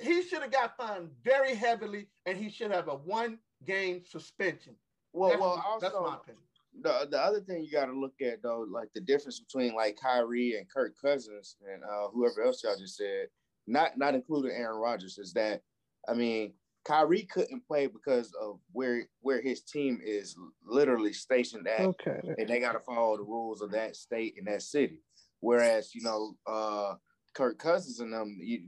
He 0.00 0.22
should 0.22 0.40
have 0.40 0.50
got 0.50 0.74
fined 0.74 1.10
very 1.22 1.54
heavily, 1.54 2.08
and 2.24 2.38
he 2.38 2.48
should 2.48 2.70
have 2.70 2.88
a 2.88 2.94
one 2.94 3.38
game 3.66 4.00
suspension. 4.06 4.74
Well, 5.12 5.28
that's, 5.28 5.40
well, 5.40 5.64
also, 5.66 5.80
that's 5.80 5.94
my 5.94 6.14
opinion. 6.14 6.42
The, 6.82 7.08
the 7.10 7.18
other 7.18 7.40
thing 7.40 7.64
you 7.64 7.72
got 7.72 7.86
to 7.86 7.98
look 7.98 8.14
at 8.22 8.42
though, 8.42 8.66
like 8.70 8.88
the 8.94 9.00
difference 9.00 9.40
between 9.40 9.74
like 9.74 9.98
Kyrie 10.00 10.56
and 10.56 10.70
Kirk 10.70 10.94
Cousins 11.02 11.56
and 11.70 11.82
uh, 11.82 12.08
whoever 12.12 12.42
else 12.42 12.62
y'all 12.62 12.76
just 12.78 12.96
said, 12.96 13.26
not 13.66 13.98
not 13.98 14.14
including 14.14 14.52
Aaron 14.52 14.78
Rodgers, 14.78 15.18
is 15.18 15.32
that 15.34 15.62
I 16.08 16.14
mean 16.14 16.52
Kyrie 16.84 17.28
couldn't 17.30 17.66
play 17.66 17.86
because 17.86 18.32
of 18.40 18.58
where 18.72 19.06
where 19.20 19.42
his 19.42 19.62
team 19.62 20.00
is 20.02 20.36
literally 20.64 21.12
stationed 21.12 21.68
at, 21.68 21.80
okay. 21.80 22.20
and 22.38 22.48
they 22.48 22.60
got 22.60 22.72
to 22.72 22.80
follow 22.80 23.16
the 23.16 23.22
rules 23.22 23.60
of 23.60 23.70
that 23.72 23.96
state 23.96 24.34
and 24.38 24.46
that 24.46 24.62
city. 24.62 25.02
Whereas 25.40 25.94
you 25.94 26.02
know, 26.02 26.36
uh, 26.46 26.94
Kirk 27.34 27.58
Cousins 27.58 28.00
and 28.00 28.12
them, 28.12 28.38
you, 28.40 28.62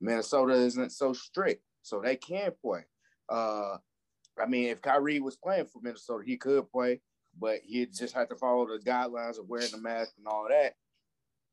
Minnesota 0.00 0.54
isn't 0.54 0.90
so 0.90 1.12
strict, 1.12 1.62
so 1.82 2.00
they 2.00 2.16
can 2.16 2.52
play. 2.60 2.84
Uh, 3.28 3.76
I 4.40 4.46
mean, 4.46 4.68
if 4.68 4.82
Kyrie 4.82 5.20
was 5.20 5.36
playing 5.36 5.66
for 5.66 5.80
Minnesota, 5.82 6.24
he 6.26 6.36
could 6.36 6.70
play, 6.70 7.00
but 7.38 7.60
he 7.64 7.86
just 7.86 8.14
had 8.14 8.28
to 8.30 8.36
follow 8.36 8.66
the 8.66 8.78
guidelines 8.84 9.38
of 9.38 9.48
wearing 9.48 9.70
the 9.70 9.78
mask 9.80 10.14
and 10.18 10.26
all 10.26 10.46
that. 10.48 10.74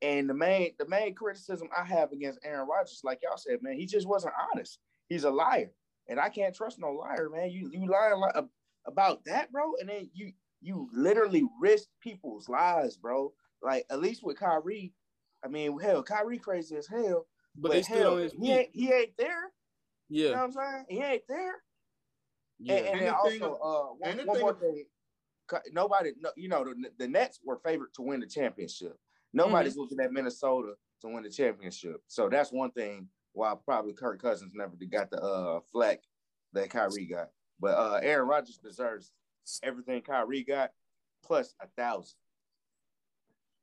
And 0.02 0.28
the 0.28 0.34
main 0.34 0.72
the 0.78 0.88
main 0.88 1.14
criticism 1.14 1.68
I 1.76 1.84
have 1.84 2.12
against 2.12 2.40
Aaron 2.44 2.66
Rodgers, 2.68 3.00
like 3.04 3.20
y'all 3.22 3.36
said, 3.36 3.62
man, 3.62 3.74
he 3.76 3.86
just 3.86 4.08
wasn't 4.08 4.34
honest. 4.52 4.78
He's 5.08 5.24
a 5.24 5.30
liar 5.30 5.70
and 6.08 6.18
I 6.18 6.28
can't 6.28 6.54
trust 6.54 6.78
no 6.78 6.92
liar, 6.92 7.28
man. 7.30 7.50
You 7.50 7.70
you 7.72 7.86
lying 7.86 8.20
li- 8.20 8.42
about 8.86 9.24
that, 9.26 9.52
bro, 9.52 9.74
and 9.80 9.88
then 9.88 10.08
you 10.14 10.32
you 10.62 10.88
literally 10.92 11.44
risk 11.60 11.88
people's 12.00 12.48
lives, 12.48 12.96
bro. 12.96 13.32
Like 13.62 13.84
at 13.90 14.00
least 14.00 14.22
with 14.22 14.38
Kyrie, 14.38 14.94
I 15.44 15.48
mean, 15.48 15.78
hell, 15.78 16.02
Kyrie 16.02 16.38
crazy 16.38 16.76
as 16.76 16.86
hell. 16.86 17.26
But, 17.56 17.68
But, 17.68 17.72
they 17.72 17.82
still 17.82 17.96
hell, 17.98 18.12
on 18.14 18.18
his 18.20 18.32
he 18.32 18.52
ain't 18.52 18.70
he 18.72 18.92
ain't 18.92 19.16
there. 19.18 19.52
You 20.08 20.24
know 20.24 20.30
Yeah, 20.30 20.36
what 20.36 20.44
I'm 20.44 20.52
saying? 20.52 20.84
He 20.88 20.98
ain't 21.02 21.22
there. 21.28 21.54
yeah. 22.58 22.74
And, 22.74 22.86
and 22.86 22.88
And 22.88 23.00
then 23.00 23.06
the 23.06 23.16
also, 23.16 23.54
of- 23.54 23.60
uh, 23.60 23.94
one, 23.98 24.10
and 24.10 24.20
the 24.20 24.24
one 24.24 24.36
thing 24.36 24.44
more 24.44 24.54
thing. 24.54 24.84
Nobody, 25.72 26.12
no, 26.20 26.30
you 26.36 26.48
know, 26.48 26.64
the, 26.64 26.90
the 26.98 27.08
Nets 27.08 27.40
were 27.44 27.58
favored 27.64 27.92
to 27.94 28.02
win 28.02 28.20
the 28.20 28.26
championship. 28.26 28.96
Nobody's 29.32 29.72
Mm-hmm. 29.72 29.80
looking 29.80 30.00
at 30.00 30.12
Minnesota 30.12 30.72
to 31.02 31.08
win 31.08 31.22
the 31.22 31.30
championship. 31.30 32.02
So 32.08 32.28
that's 32.28 32.52
one 32.52 32.70
thing 32.72 33.08
why 33.32 33.54
probably 33.64 33.92
Kirk 33.92 34.20
Cousins 34.20 34.52
never 34.54 34.72
got 34.90 35.10
the 35.10 35.22
uh 35.22 35.60
flack 35.72 36.00
that 36.52 36.70
Kyrie 36.70 37.06
got. 37.06 37.28
But 37.60 37.78
uh 37.78 38.00
Aaron 38.02 38.28
Rodgers 38.28 38.58
deserves 38.58 39.12
everything 39.62 40.02
Kyrie 40.02 40.42
got 40.44 40.70
plus 41.22 41.54
a 41.60 41.66
thousand. 41.76 42.18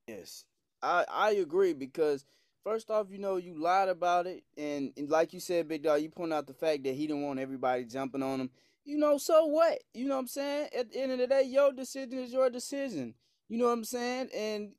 Yes, 0.08 0.46
I 0.82 1.06
I 1.10 1.32
agree 1.32 1.74
because 1.74 2.26
first 2.64 2.90
off, 2.90 3.08
you 3.10 3.18
know, 3.18 3.36
you 3.38 3.60
lied 3.60 3.90
about 3.90 4.28
it, 4.28 4.44
and, 4.58 4.92
and 4.98 5.10
like 5.10 5.34
you 5.34 5.40
said, 5.40 5.68
Big 5.68 5.84
Dog, 5.84 6.02
you 6.02 6.10
point 6.10 6.34
out 6.34 6.48
the 6.48 6.54
fact 6.54 6.84
that 6.84 6.96
he 6.96 7.08
didn't 7.08 7.24
want 7.24 7.40
everybody 7.40 7.84
jumping 7.86 8.24
on 8.24 8.42
him. 8.42 8.50
You 8.88 8.98
know, 8.98 9.18
so 9.18 9.48
what? 9.48 9.80
You 9.94 10.08
know 10.08 10.16
what 10.16 10.22
I'm 10.22 10.28
saying? 10.28 10.70
At 10.74 10.94
the 10.94 11.02
end 11.02 11.12
of 11.12 11.18
the 11.18 11.28
day, 11.28 11.44
your 11.44 11.74
decision 11.74 12.20
is 12.20 12.32
your 12.32 12.50
decision. 12.50 13.16
You 13.50 13.58
know 13.58 13.66
what 13.66 13.74
I'm 13.74 13.84
saying? 13.84 14.30
And 14.34 14.72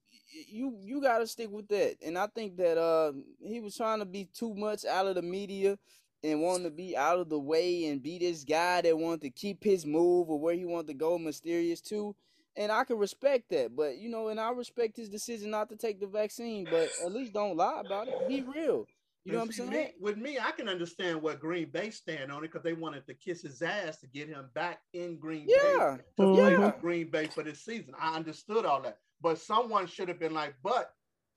you 0.48 0.78
you 0.82 1.02
gotta 1.02 1.26
stick 1.26 1.50
with 1.50 1.68
that. 1.68 1.96
And 2.02 2.16
I 2.16 2.26
think 2.28 2.56
that 2.56 2.78
uh 2.78 3.12
he 3.42 3.60
was 3.60 3.76
trying 3.76 3.98
to 3.98 4.06
be 4.06 4.24
too 4.32 4.54
much 4.54 4.86
out 4.86 5.06
of 5.06 5.14
the 5.14 5.20
media 5.22 5.78
and 6.24 6.40
wanting 6.40 6.64
to 6.64 6.70
be 6.70 6.96
out 6.96 7.18
of 7.18 7.28
the 7.28 7.38
way 7.38 7.84
and 7.86 8.02
be 8.02 8.18
this 8.18 8.44
guy 8.44 8.80
that 8.80 8.98
wanted 8.98 9.20
to 9.22 9.30
keep 9.30 9.62
his 9.62 9.84
move 9.84 10.30
or 10.30 10.40
where 10.40 10.54
he 10.54 10.64
wanted 10.64 10.88
to 10.88 10.94
go 10.94 11.18
mysterious 11.18 11.80
too 11.82 12.16
and 12.56 12.72
I 12.72 12.84
can 12.84 12.98
respect 12.98 13.50
that. 13.50 13.76
But 13.76 13.98
you 13.98 14.08
know, 14.08 14.28
and 14.28 14.40
I 14.40 14.50
respect 14.52 14.96
his 14.96 15.10
decision 15.10 15.50
not 15.50 15.68
to 15.68 15.76
take 15.76 16.00
the 16.00 16.06
vaccine. 16.06 16.66
But 16.70 16.88
at 17.04 17.12
least 17.12 17.34
don't 17.34 17.56
lie 17.58 17.82
about 17.84 18.08
it. 18.08 18.26
Be 18.28 18.40
real. 18.42 18.86
You 19.28 19.34
know 19.34 19.38
what 19.40 19.44
I'm 19.46 19.52
saying? 19.52 19.70
me- 19.70 19.94
with 20.00 20.16
me, 20.16 20.38
I 20.38 20.50
can 20.52 20.68
understand 20.68 21.22
what 21.22 21.40
Green 21.40 21.70
Bay 21.70 21.90
stand 21.90 22.32
on 22.32 22.38
it 22.44 22.48
because 22.52 22.62
they 22.62 22.72
wanted 22.72 23.06
to 23.06 23.14
kiss 23.14 23.42
his 23.42 23.62
ass 23.62 23.98
to 24.00 24.06
get 24.06 24.28
him 24.28 24.48
back 24.54 24.80
in 24.94 25.18
Green 25.18 25.46
Bay 25.46 25.54
Yeah, 25.54 25.96
to 26.16 26.26
play 26.28 26.50
yeah. 26.52 26.70
for 26.72 26.80
Green 26.80 27.10
Bay 27.10 27.26
for 27.26 27.42
this 27.42 27.64
season. 27.64 27.94
I 27.98 28.16
understood 28.16 28.64
all 28.64 28.82
that, 28.82 28.98
but 29.20 29.38
someone 29.38 29.86
should 29.86 30.08
have 30.08 30.18
been 30.18 30.34
like, 30.34 30.54
"But 30.62 30.94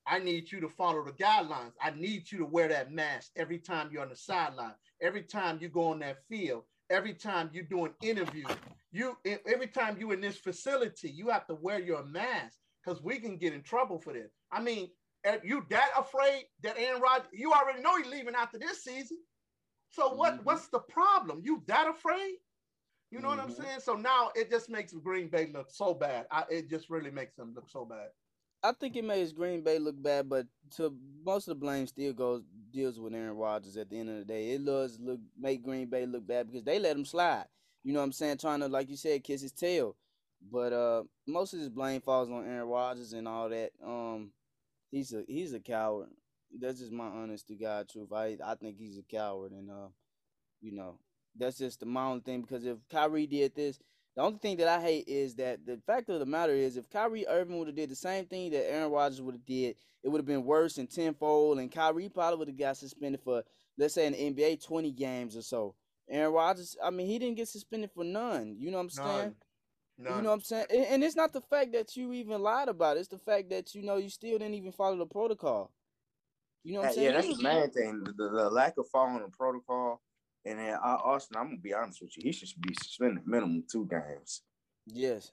I 0.07 0.19
need 0.19 0.51
you 0.51 0.59
to 0.61 0.69
follow 0.69 1.03
the 1.03 1.11
guidelines. 1.11 1.73
I 1.81 1.91
need 1.91 2.31
you 2.31 2.39
to 2.39 2.45
wear 2.45 2.67
that 2.69 2.91
mask 2.91 3.31
every 3.35 3.59
time 3.59 3.89
you're 3.91 4.01
on 4.01 4.09
the 4.09 4.15
sideline, 4.15 4.73
every 5.01 5.23
time 5.23 5.59
you 5.61 5.69
go 5.69 5.89
on 5.89 5.99
that 5.99 6.25
field, 6.27 6.63
every 6.89 7.13
time 7.13 7.49
you're 7.53 7.63
doing 7.65 7.93
interview, 8.01 8.45
You 8.93 9.17
every 9.45 9.67
time 9.67 9.97
you 9.99 10.11
in 10.11 10.19
this 10.21 10.37
facility, 10.37 11.09
you 11.09 11.29
have 11.29 11.45
to 11.47 11.55
wear 11.55 11.79
your 11.79 12.03
mask 12.03 12.57
because 12.83 13.01
we 13.01 13.19
can 13.19 13.37
get 13.37 13.53
in 13.53 13.61
trouble 13.63 13.99
for 13.99 14.11
this. 14.13 14.31
I 14.51 14.61
mean, 14.61 14.89
are 15.25 15.39
you 15.43 15.65
that 15.69 15.89
afraid 15.97 16.45
that 16.63 16.77
Aaron 16.77 17.01
Rodgers? 17.01 17.29
You 17.33 17.53
already 17.53 17.81
know 17.81 17.97
he's 17.97 18.07
leaving 18.07 18.35
after 18.35 18.57
this 18.57 18.83
season. 18.83 19.17
So 19.89 20.13
what? 20.13 20.39
Mhm. 20.39 20.45
What's 20.45 20.67
the 20.69 20.79
problem? 20.79 21.41
You 21.43 21.63
that 21.67 21.87
afraid? 21.87 22.37
You 23.11 23.19
know 23.21 23.27
what 23.29 23.39
I'm 23.39 23.49
Mhm. 23.49 23.57
saying? 23.57 23.79
So 23.81 23.95
now 23.95 24.31
it 24.35 24.49
just 24.49 24.69
makes 24.69 24.93
Green 24.93 25.27
Bay 25.29 25.47
look 25.47 25.69
so 25.69 25.93
bad. 25.93 26.27
I, 26.31 26.45
it 26.49 26.69
just 26.69 26.89
really 26.89 27.11
makes 27.11 27.35
them 27.35 27.53
look 27.53 27.69
so 27.69 27.85
bad. 27.85 28.09
I 28.63 28.73
think 28.73 28.95
it 28.95 29.03
makes 29.03 29.31
Green 29.31 29.63
Bay 29.63 29.79
look 29.79 30.01
bad, 30.01 30.29
but 30.29 30.47
to 30.77 30.95
most 31.23 31.47
of 31.47 31.51
the 31.51 31.59
blame 31.59 31.87
still 31.87 32.13
goes 32.13 32.43
deals 32.71 32.99
with 32.99 33.13
Aaron 33.13 33.35
Rodgers. 33.35 33.75
At 33.75 33.89
the 33.89 33.99
end 33.99 34.09
of 34.09 34.17
the 34.17 34.25
day, 34.25 34.51
it 34.51 34.63
does 34.63 34.99
look 34.99 35.19
make 35.37 35.63
Green 35.63 35.87
Bay 35.89 36.05
look 36.05 36.25
bad 36.25 36.47
because 36.47 36.63
they 36.63 36.79
let 36.79 36.95
him 36.95 37.05
slide. 37.05 37.47
You 37.83 37.93
know 37.93 37.99
what 37.99 38.05
I'm 38.05 38.11
saying? 38.11 38.37
Trying 38.37 38.59
to, 38.61 38.67
like 38.67 38.89
you 38.89 38.95
said, 38.95 39.23
kiss 39.23 39.41
his 39.41 39.51
tail. 39.51 39.97
But 40.51 40.73
uh, 40.73 41.03
most 41.27 41.53
of 41.53 41.59
his 41.59 41.69
blame 41.69 42.01
falls 42.01 42.29
on 42.29 42.45
Aaron 42.45 42.67
Rodgers 42.67 43.13
and 43.13 43.27
all 43.27 43.49
that. 43.49 43.71
Um, 43.83 44.31
he's 44.91 45.13
a 45.13 45.23
he's 45.27 45.53
a 45.53 45.59
coward. 45.59 46.09
That's 46.59 46.79
just 46.79 46.91
my 46.91 47.05
honest 47.05 47.47
to 47.47 47.55
God 47.55 47.89
truth. 47.89 48.11
I 48.13 48.37
I 48.45 48.55
think 48.55 48.77
he's 48.77 48.97
a 48.97 49.03
coward, 49.03 49.53
and 49.53 49.71
uh, 49.71 49.87
you 50.61 50.73
know, 50.73 50.99
that's 51.37 51.57
just 51.57 51.79
the 51.79 51.85
my 51.85 52.05
only 52.05 52.21
thing. 52.21 52.41
Because 52.41 52.65
if 52.65 52.77
Kyrie 52.89 53.27
did 53.27 53.55
this, 53.55 53.79
the 54.15 54.21
only 54.21 54.39
thing 54.39 54.57
that 54.57 54.67
I 54.67 54.81
hate 54.81 55.07
is 55.07 55.35
that 55.35 55.65
the 55.65 55.79
fact 55.87 56.09
of 56.09 56.19
the 56.19 56.25
matter 56.25 56.53
is, 56.53 56.77
if 56.77 56.89
Kyrie 56.89 57.27
Irving 57.27 57.57
would 57.57 57.67
have 57.67 57.75
did 57.75 57.89
the 57.89 57.95
same 57.95 58.25
thing 58.25 58.51
that 58.51 58.71
Aaron 58.71 58.91
Rodgers 58.91 59.21
would 59.21 59.35
have 59.35 59.45
did, 59.45 59.75
it 60.03 60.09
would 60.09 60.19
have 60.19 60.25
been 60.27 60.43
worse 60.43 60.77
and 60.77 60.89
tenfold. 60.89 61.59
And 61.59 61.71
Kyrie 61.71 62.09
probably 62.09 62.39
would 62.39 62.47
have 62.49 62.57
got 62.59 62.77
suspended 62.77 63.21
for, 63.21 63.43
let's 63.77 63.93
say, 63.93 64.05
in 64.07 64.13
the 64.13 64.43
NBA, 64.43 64.65
twenty 64.65 64.91
games 64.91 65.35
or 65.37 65.41
so. 65.41 65.75
Aaron 66.09 66.33
Rodgers, 66.33 66.75
I 66.83 66.89
mean, 66.89 67.07
he 67.07 67.17
didn't 67.19 67.37
get 67.37 67.47
suspended 67.47 67.91
for 67.95 68.03
none. 68.03 68.57
You 68.59 68.71
know 68.71 68.77
what 68.77 68.83
I'm 68.83 68.89
saying? 68.89 69.07
None. 69.07 69.35
None. 70.01 70.15
You 70.17 70.21
know 70.23 70.29
what 70.29 70.35
I'm 70.35 70.41
saying? 70.41 70.65
And, 70.69 70.85
and 70.85 71.03
it's 71.03 71.15
not 71.15 71.33
the 71.33 71.41
fact 71.41 71.73
that 71.73 71.95
you 71.95 72.11
even 72.13 72.41
lied 72.41 72.69
about 72.69 72.97
it. 72.97 73.01
It's 73.01 73.09
the 73.09 73.17
fact 73.17 73.49
that 73.51 73.75
you 73.75 73.83
know 73.83 73.97
you 73.97 74.09
still 74.09 74.37
didn't 74.37 74.55
even 74.55 74.71
follow 74.71 74.97
the 74.97 75.05
protocol. 75.05 75.71
You 76.63 76.73
know 76.73 76.79
what 76.81 76.89
I'm 76.89 76.93
saying? 76.95 77.05
yeah, 77.07 77.13
that's 77.13 77.27
You 77.27 77.35
the 77.37 77.43
main 77.43 77.71
thing. 77.71 78.03
The, 78.03 78.13
the, 78.13 78.29
the 78.29 78.49
lack 78.49 78.77
of 78.77 78.87
following 78.89 79.21
the 79.23 79.29
protocol. 79.29 80.01
And 80.45 80.57
then 80.59 80.73
uh, 80.73 80.97
Austin, 81.03 81.37
I'm 81.37 81.47
gonna 81.47 81.57
be 81.59 81.73
honest 81.73 82.01
with 82.01 82.17
you, 82.17 82.23
he 82.23 82.31
should 82.31 82.49
be 82.61 82.73
suspended 82.81 83.27
minimum 83.27 83.63
two 83.71 83.87
games. 83.87 84.41
Yes. 84.87 85.31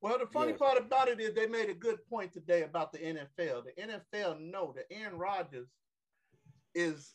Well, 0.00 0.18
the 0.18 0.26
funny 0.26 0.52
Yeah. 0.52 0.58
part 0.58 0.78
about 0.78 1.08
it 1.08 1.20
is 1.20 1.34
they 1.34 1.46
made 1.46 1.68
a 1.70 1.74
good 1.74 2.04
point 2.06 2.32
today 2.32 2.62
about 2.62 2.92
the 2.92 2.98
NFL. 2.98 3.64
The 3.64 3.72
NFL 3.82 4.40
know 4.40 4.72
that 4.76 4.84
Aaron 4.92 5.16
Rodgers 5.18 5.68
is 6.74 7.14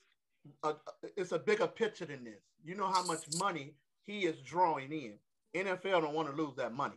a, 0.64 0.74
it's 1.16 1.32
a 1.32 1.40
bigger 1.40 1.68
picture 1.68 2.06
than 2.06 2.24
this. 2.24 2.42
You 2.64 2.76
know 2.76 2.88
how 2.88 3.06
much 3.06 3.26
money 3.38 3.76
he 4.06 4.26
is 4.26 4.42
drawing 4.42 4.92
in. 4.92 5.14
NFL 5.56 6.02
don't 6.02 6.14
want 6.14 6.30
to 6.36 6.42
lose 6.42 6.56
that 6.58 6.74
money. 6.74 6.96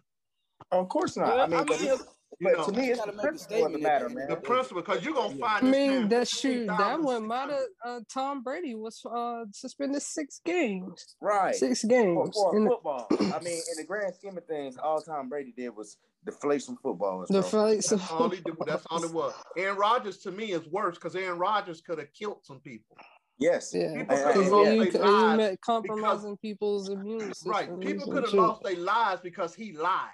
Of 0.70 0.88
course 0.88 1.16
not. 1.16 1.28
Well, 1.28 1.40
I 1.40 1.46
mean, 1.46 1.60
I 1.60 1.64
mean, 1.64 1.72
it's- 1.74 2.04
You 2.40 2.48
but 2.48 2.56
know, 2.58 2.64
to 2.64 2.72
me, 2.72 2.90
it's 2.90 3.00
the 3.00 3.06
make 3.08 3.16
a 3.18 3.20
principle 3.20 3.66
of 3.66 3.72
the 3.72 3.78
matter, 3.78 4.08
man. 4.08 4.26
the 4.28 4.36
of 4.38 4.42
principle, 4.42 4.80
because 4.82 5.04
you're 5.04 5.12
gonna 5.14 5.36
find 5.36 5.42
I 5.42 5.60
this 5.60 5.70
mean, 5.70 5.90
man 5.90 6.08
that's 6.08 6.40
true. 6.40 6.64
That 6.66 7.00
one 7.02 7.26
might 7.26 7.50
have 7.50 7.60
uh, 7.84 8.00
Tom 8.12 8.42
Brady 8.42 8.74
was 8.74 9.02
uh, 9.04 9.44
suspended 9.52 10.00
six 10.00 10.40
games. 10.44 11.14
Right. 11.20 11.54
Six 11.54 11.84
games. 11.84 12.30
for 12.34 12.56
In 12.56 12.64
the- 12.64 12.70
football. 12.70 13.06
I 13.10 13.38
mean, 13.40 13.60
in 13.70 13.76
the 13.76 13.84
grand 13.86 14.14
scheme 14.14 14.38
of 14.38 14.46
things, 14.46 14.78
all 14.78 15.00
Tom 15.02 15.28
Brady 15.28 15.52
did 15.54 15.76
was 15.76 15.98
deflate 16.24 16.62
some 16.62 16.78
footballs. 16.82 17.28
the 17.28 17.40
bro. 17.40 17.50
fights. 17.50 17.90
That's 17.90 18.10
all 18.10 18.30
he 18.30 18.40
did. 18.40 18.54
That's 18.66 18.86
all 18.90 19.04
it 19.04 19.12
was. 19.12 19.34
Aaron 19.58 19.76
Rodgers 19.76 20.16
to 20.18 20.30
me 20.30 20.52
is 20.52 20.66
worse 20.68 20.94
because 20.96 21.14
Aaron 21.14 21.38
Rodgers 21.38 21.82
could 21.82 21.98
have 21.98 22.12
killed 22.14 22.38
some 22.44 22.60
people. 22.60 22.96
Yes. 23.42 23.72
Yeah, 23.74 23.92
People 23.94 24.00
And- 24.00 24.08
could 24.08 24.18
have 24.18 24.34
because 24.34 24.42
and- 24.42 24.50
lost 24.52 24.70
you, 24.86 24.92
their 24.92 25.02
lives. 25.10 25.36
met 25.38 25.60
compromising 25.60 26.36
people's 26.38 26.88
immune 26.88 27.20
system. 27.34 27.50
Right. 27.52 27.80
People 27.80 28.12
could 28.12 28.24
have 28.24 28.34
lost 28.34 28.62
their 28.62 28.76
lives 28.76 29.20
because 29.22 29.54
he 29.54 29.72
lied. 29.72 30.10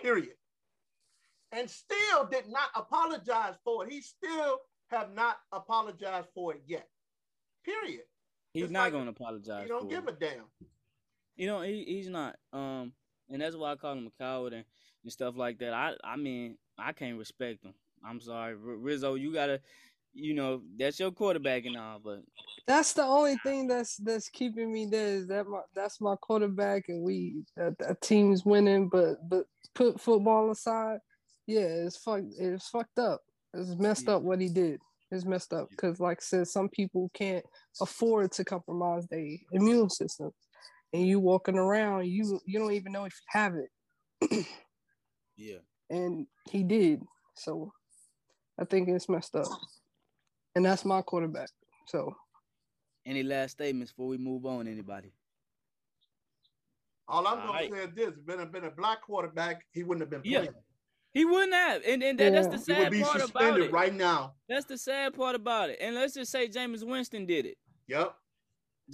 Period. 0.00 0.34
And 1.52 1.68
still 1.68 2.26
did 2.30 2.48
not 2.48 2.70
apologize 2.74 3.54
for 3.64 3.86
it. 3.86 3.92
He 3.92 4.00
still 4.00 4.58
have 4.88 5.12
not 5.14 5.36
apologized 5.52 6.28
for 6.34 6.54
it 6.54 6.62
yet. 6.66 6.88
Period. 7.64 8.02
He's 8.54 8.64
It's 8.64 8.72
not 8.72 8.84
like 8.84 8.92
going 8.92 9.04
to 9.04 9.10
apologize. 9.10 9.62
He 9.64 9.68
don't 9.68 9.82
for 9.82 9.88
give 9.88 10.08
it. 10.08 10.14
a 10.14 10.18
damn. 10.18 10.44
You 11.36 11.46
know, 11.46 11.60
he, 11.62 11.84
he's 11.84 12.08
not. 12.08 12.36
Um, 12.52 12.92
and 13.30 13.40
that's 13.40 13.56
why 13.56 13.72
I 13.72 13.76
call 13.76 13.92
him 13.94 14.06
a 14.06 14.22
coward 14.22 14.52
and, 14.52 14.64
and 15.02 15.12
stuff 15.12 15.36
like 15.36 15.58
that. 15.58 15.72
I 15.72 15.94
I 16.04 16.16
mean, 16.16 16.56
I 16.78 16.92
can't 16.92 17.18
respect 17.18 17.64
him. 17.64 17.74
I'm 18.04 18.20
sorry, 18.20 18.52
R- 18.54 18.58
Rizzo. 18.58 19.14
You 19.14 19.32
gotta, 19.32 19.60
you 20.14 20.34
know, 20.34 20.62
that's 20.78 21.00
your 21.00 21.10
quarterback 21.10 21.64
and 21.64 21.76
all, 21.76 21.98
but 22.02 22.20
That's 22.66 22.92
the 22.92 23.02
only 23.04 23.36
thing 23.42 23.66
that's 23.66 23.96
that's 23.96 24.28
keeping 24.28 24.72
me 24.72 24.86
there 24.86 25.16
is 25.16 25.26
that 25.28 25.46
my 25.46 25.60
that's 25.74 26.00
my 26.00 26.16
quarterback 26.16 26.84
and 26.88 27.02
we 27.02 27.44
that, 27.56 27.78
that 27.78 28.00
team's 28.02 28.44
winning, 28.44 28.88
but 28.88 29.28
but 29.28 29.44
put 29.74 30.00
football 30.00 30.50
aside, 30.50 30.98
yeah, 31.46 31.60
it's 31.60 31.96
fucked. 31.96 32.26
It's 32.38 32.68
fucked 32.68 32.98
up. 32.98 33.20
It's 33.54 33.74
messed 33.78 34.06
Yeah. 34.06 34.14
up 34.16 34.22
what 34.22 34.40
he 34.40 34.48
did. 34.48 34.80
It's 35.10 35.24
messed 35.24 35.52
up 35.52 35.68
because, 35.70 36.00
like 36.00 36.18
I 36.18 36.22
said, 36.22 36.48
some 36.48 36.68
people 36.70 37.10
can't 37.14 37.44
afford 37.80 38.32
to 38.32 38.44
compromise 38.44 39.06
their 39.08 39.26
immune 39.52 39.90
system, 39.90 40.30
and 40.92 41.06
you 41.06 41.20
walking 41.20 41.58
around, 41.58 42.06
you 42.06 42.40
you 42.46 42.58
don't 42.58 42.72
even 42.72 42.92
know 42.92 43.04
if 43.04 43.12
you 43.14 43.40
have 43.40 43.54
it, 43.56 44.46
yeah. 45.36 45.58
and 45.90 46.26
he 46.50 46.62
did. 46.62 47.02
So, 47.34 47.72
I 48.58 48.64
think 48.64 48.88
it's 48.88 49.08
messed 49.08 49.36
up, 49.36 49.48
and 50.54 50.64
that's 50.64 50.84
my 50.84 51.02
quarterback. 51.02 51.50
So. 51.86 52.14
Any 53.04 53.24
last 53.24 53.50
statements 53.50 53.90
before 53.90 54.06
we 54.06 54.16
move 54.16 54.46
on? 54.46 54.68
Anybody? 54.68 55.12
All 57.08 57.26
I'm 57.26 57.40
All 57.40 57.46
gonna 57.48 57.52
right. 57.52 57.72
say 57.72 57.78
is 57.78 57.94
this: 57.96 58.08
if 58.10 58.24
been 58.24 58.38
a 58.38 58.46
been 58.46 58.62
a 58.62 58.70
black 58.70 59.02
quarterback, 59.02 59.66
he 59.72 59.82
wouldn't 59.82 60.02
have 60.02 60.10
been 60.10 60.22
playing. 60.22 60.44
Yeah. 60.44 60.50
He 61.12 61.24
wouldn't 61.24 61.52
have, 61.52 61.82
and, 61.84 62.00
and 62.02 62.16
that, 62.20 62.32
that's 62.32 62.64
the 62.64 62.72
Yeah. 62.72 62.88
He 62.90 63.02
would 63.02 63.06
sad 63.06 63.14
be 63.14 63.20
part 63.20 63.30
about 63.30 63.60
it. 63.60 63.72
right 63.72 63.92
now. 63.92 64.34
That's 64.48 64.66
the 64.66 64.78
sad 64.78 65.14
part 65.14 65.34
about 65.34 65.70
it. 65.70 65.78
And 65.80 65.96
let's 65.96 66.14
just 66.14 66.30
say 66.30 66.48
Jameis 66.48 66.86
Winston 66.86 67.26
did 67.26 67.44
it. 67.44 67.58
Yep. 67.88 68.14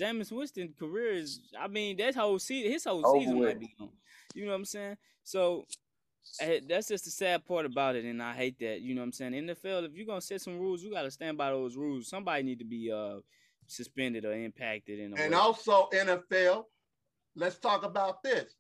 Jameis 0.01 0.33
Winston 0.33 0.73
career 0.79 1.13
is, 1.13 1.41
I 1.61 1.69
mean, 1.69 1.99
that 1.99 2.15
whole 2.15 2.39
season, 2.39 2.73
his 2.73 2.85
whole 2.85 3.07
Over 3.07 3.21
season 3.21 3.39
with. 3.39 3.49
might 3.49 3.61
be 3.61 3.75
gone. 3.79 3.91
You 4.35 4.47
know 4.47 4.53
what 4.53 4.57
I'm 4.57 4.65
saying? 4.65 4.97
So 5.23 5.67
that's 6.69 6.89
just 6.89 7.05
the 7.05 7.11
sad 7.11 7.47
part 7.47 7.67
about 7.67 7.97
it, 7.97 8.05
and 8.05 8.23
I 8.23 8.35
hate 8.35 8.59
that. 8.61 8.81
You 8.81 8.95
know 8.95 9.01
what 9.01 9.07
I'm 9.07 9.13
saying? 9.13 9.33
NFL, 9.33 9.87
if 9.87 9.95
you're 9.95 10.07
gonna 10.07 10.21
set 10.21 10.41
some 10.41 10.59
rules, 10.59 10.83
you 10.83 10.93
gotta 10.93 11.11
stand 11.11 11.37
by 11.39 11.51
those 11.51 11.77
rules. 11.77 12.09
Somebody 12.09 12.43
need 12.43 12.59
to 12.59 12.65
be 12.65 12.91
uh 12.93 13.17
suspended 13.67 14.25
or 14.25 14.33
impacted 14.33 14.99
in 14.99 15.13
a 15.13 15.17
And 15.21 15.33
way. 15.33 15.39
also 15.39 15.89
NFL, 15.93 16.65
let's 17.35 17.59
talk 17.59 17.85
about 17.85 18.23
this. 18.23 18.55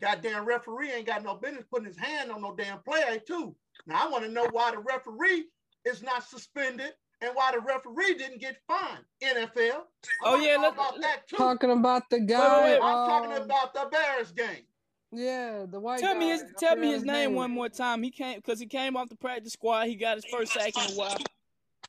Goddamn 0.00 0.44
referee 0.44 0.92
ain't 0.92 1.06
got 1.06 1.24
no 1.24 1.34
business 1.34 1.64
putting 1.70 1.86
his 1.86 1.98
hand 1.98 2.30
on 2.30 2.42
no 2.42 2.54
damn 2.54 2.78
player 2.80 3.18
too. 3.18 3.54
Now 3.86 4.06
I 4.06 4.10
want 4.10 4.24
to 4.24 4.30
know 4.30 4.46
why 4.52 4.70
the 4.70 4.78
referee 4.78 5.46
is 5.84 6.02
not 6.02 6.28
suspended 6.28 6.92
and 7.20 7.32
why 7.34 7.50
the 7.52 7.60
referee 7.60 8.14
didn't 8.14 8.40
get 8.40 8.58
fined. 8.68 9.04
NFL. 9.22 9.82
Oh 10.22 10.36
yeah, 10.36 10.56
let's 10.56 10.74
about 10.74 11.00
that 11.00 11.26
too. 11.28 11.36
Talking 11.36 11.72
about 11.72 12.08
the 12.10 12.20
guy. 12.20 12.64
wait, 12.64 12.76
I'm 12.76 13.08
talking 13.08 13.32
um, 13.32 13.42
about 13.42 13.74
the 13.74 13.88
Bears 13.90 14.30
game. 14.32 14.64
Yeah, 15.10 15.64
the 15.70 15.80
white. 15.80 16.00
Tell 16.00 16.14
guy. 16.14 16.20
me 16.20 16.28
his 16.28 16.42
I 16.42 16.46
tell 16.58 16.76
me 16.76 16.88
his 16.92 17.02
name 17.04 17.34
one 17.34 17.50
more 17.50 17.68
time. 17.68 18.02
He 18.02 18.10
came 18.10 18.36
because 18.36 18.60
he 18.60 18.66
came 18.66 18.96
off 18.96 19.08
the 19.08 19.16
practice 19.16 19.54
squad. 19.54 19.86
He 19.86 19.94
got 19.96 20.16
his 20.16 20.24
first 20.26 20.52
sack 20.52 20.72
in 20.76 20.92
a 20.92 20.96
while. 20.96 21.16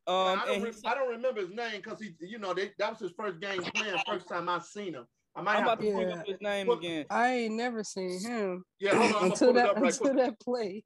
Um, 0.08 0.40
I, 0.42 0.46
don't 0.48 0.62
re- 0.64 0.72
I 0.86 0.96
don't 0.96 1.10
remember 1.10 1.42
his 1.42 1.50
name 1.52 1.82
because 1.84 2.00
he, 2.02 2.16
you 2.22 2.40
know, 2.40 2.54
they, 2.54 2.72
that 2.80 2.90
was 2.92 3.00
his 3.00 3.12
first 3.12 3.40
game 3.42 3.62
playing. 3.62 3.96
First 4.08 4.28
time 4.28 4.50
I 4.50 4.60
seen 4.60 4.94
him. 4.96 5.06
I 5.36 5.42
might 5.42 5.52
I'm 5.58 5.64
have 5.64 5.74
about 5.74 5.82
to. 5.82 5.86
to 5.88 5.94
bring 5.96 6.10
Yeah. 6.10 6.16
up 6.16 6.26
his 6.28 6.42
name 6.42 6.68
Look, 6.68 6.80
again. 6.80 7.06
I 7.12 7.30
ain't 7.34 7.54
never 7.56 7.84
seen 7.84 8.20
him 8.20 8.64
Yeah, 8.80 8.96
hold 8.96 9.02
on. 9.02 9.08
I'm 9.08 9.14
gonna 9.14 9.26
until 9.32 9.54
that 9.54 9.76
right 9.76 9.84
until 9.94 9.98
quick. 10.14 10.16
that 10.18 10.40
play. 10.40 10.84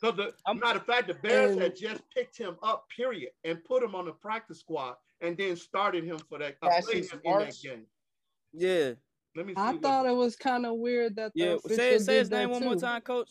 Because 0.00 0.16
the 0.16 0.32
I'm- 0.46 0.58
matter 0.60 0.78
of 0.78 0.86
fact, 0.86 1.08
the 1.08 1.14
Bears 1.14 1.52
And- 1.52 1.60
had 1.60 1.76
just 1.76 2.02
picked 2.16 2.38
him 2.38 2.56
up, 2.62 2.86
period, 2.96 3.30
and 3.44 3.62
put 3.64 3.82
him 3.82 3.94
on 3.94 4.06
the 4.06 4.12
practice 4.12 4.60
squad, 4.60 4.94
and 5.20 5.36
then 5.36 5.56
started 5.56 6.04
him 6.04 6.18
for 6.30 6.38
that. 6.38 6.56
Uh, 6.62 6.70
played 6.80 7.04
him 7.10 7.20
in 7.24 7.38
that 7.40 7.54
game. 7.62 7.86
Yeah, 8.54 8.92
Let 9.34 9.46
me 9.46 9.54
see. 9.54 9.60
I 9.60 9.72
what- 9.72 9.82
thought 9.82 10.06
it 10.06 10.14
was 10.14 10.36
kind 10.36 10.66
of 10.66 10.76
weird 10.76 11.16
that 11.16 11.32
the 11.34 11.40
yeah. 11.44 11.56
Say 11.66 11.74
say 11.76 11.92
his 11.92 12.06
did 12.06 12.30
that 12.30 12.38
name 12.40 12.50
one 12.50 12.64
more 12.64 12.76
time, 12.76 13.00
coach. 13.02 13.30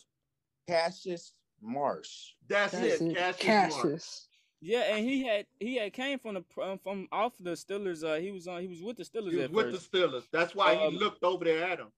Cassius 0.68 1.32
Marsh. 1.60 2.32
That's, 2.48 2.72
That's 2.72 3.00
it. 3.00 3.02
it. 3.02 3.16
Cassius. 3.16 3.16
Marsh. 3.16 3.38
Cassius. 3.82 4.28
Yeah, 4.60 4.94
and 4.94 5.04
he 5.04 5.24
had 5.26 5.46
he 5.58 5.76
had 5.76 5.92
came 5.92 6.18
from 6.20 6.34
the 6.34 6.62
um, 6.62 6.78
from 6.78 7.08
off 7.10 7.32
the 7.40 7.50
Steelers. 7.50 8.04
Uh, 8.04 8.20
he 8.20 8.30
was 8.30 8.46
on 8.46 8.62
he 8.62 8.68
was 8.68 8.80
with 8.82 8.96
the 8.96 9.02
Steelers 9.04 9.30
He 9.30 9.36
was 9.36 9.44
at 9.46 9.50
with 9.52 9.70
first. 9.72 9.90
the 9.90 9.98
Steelers. 9.98 10.22
That's 10.32 10.54
why 10.54 10.76
Um, 10.76 10.92
he 10.92 10.98
looked 10.98 11.24
over 11.24 11.44
there 11.44 11.64
at 11.68 11.80
him. 11.80 11.88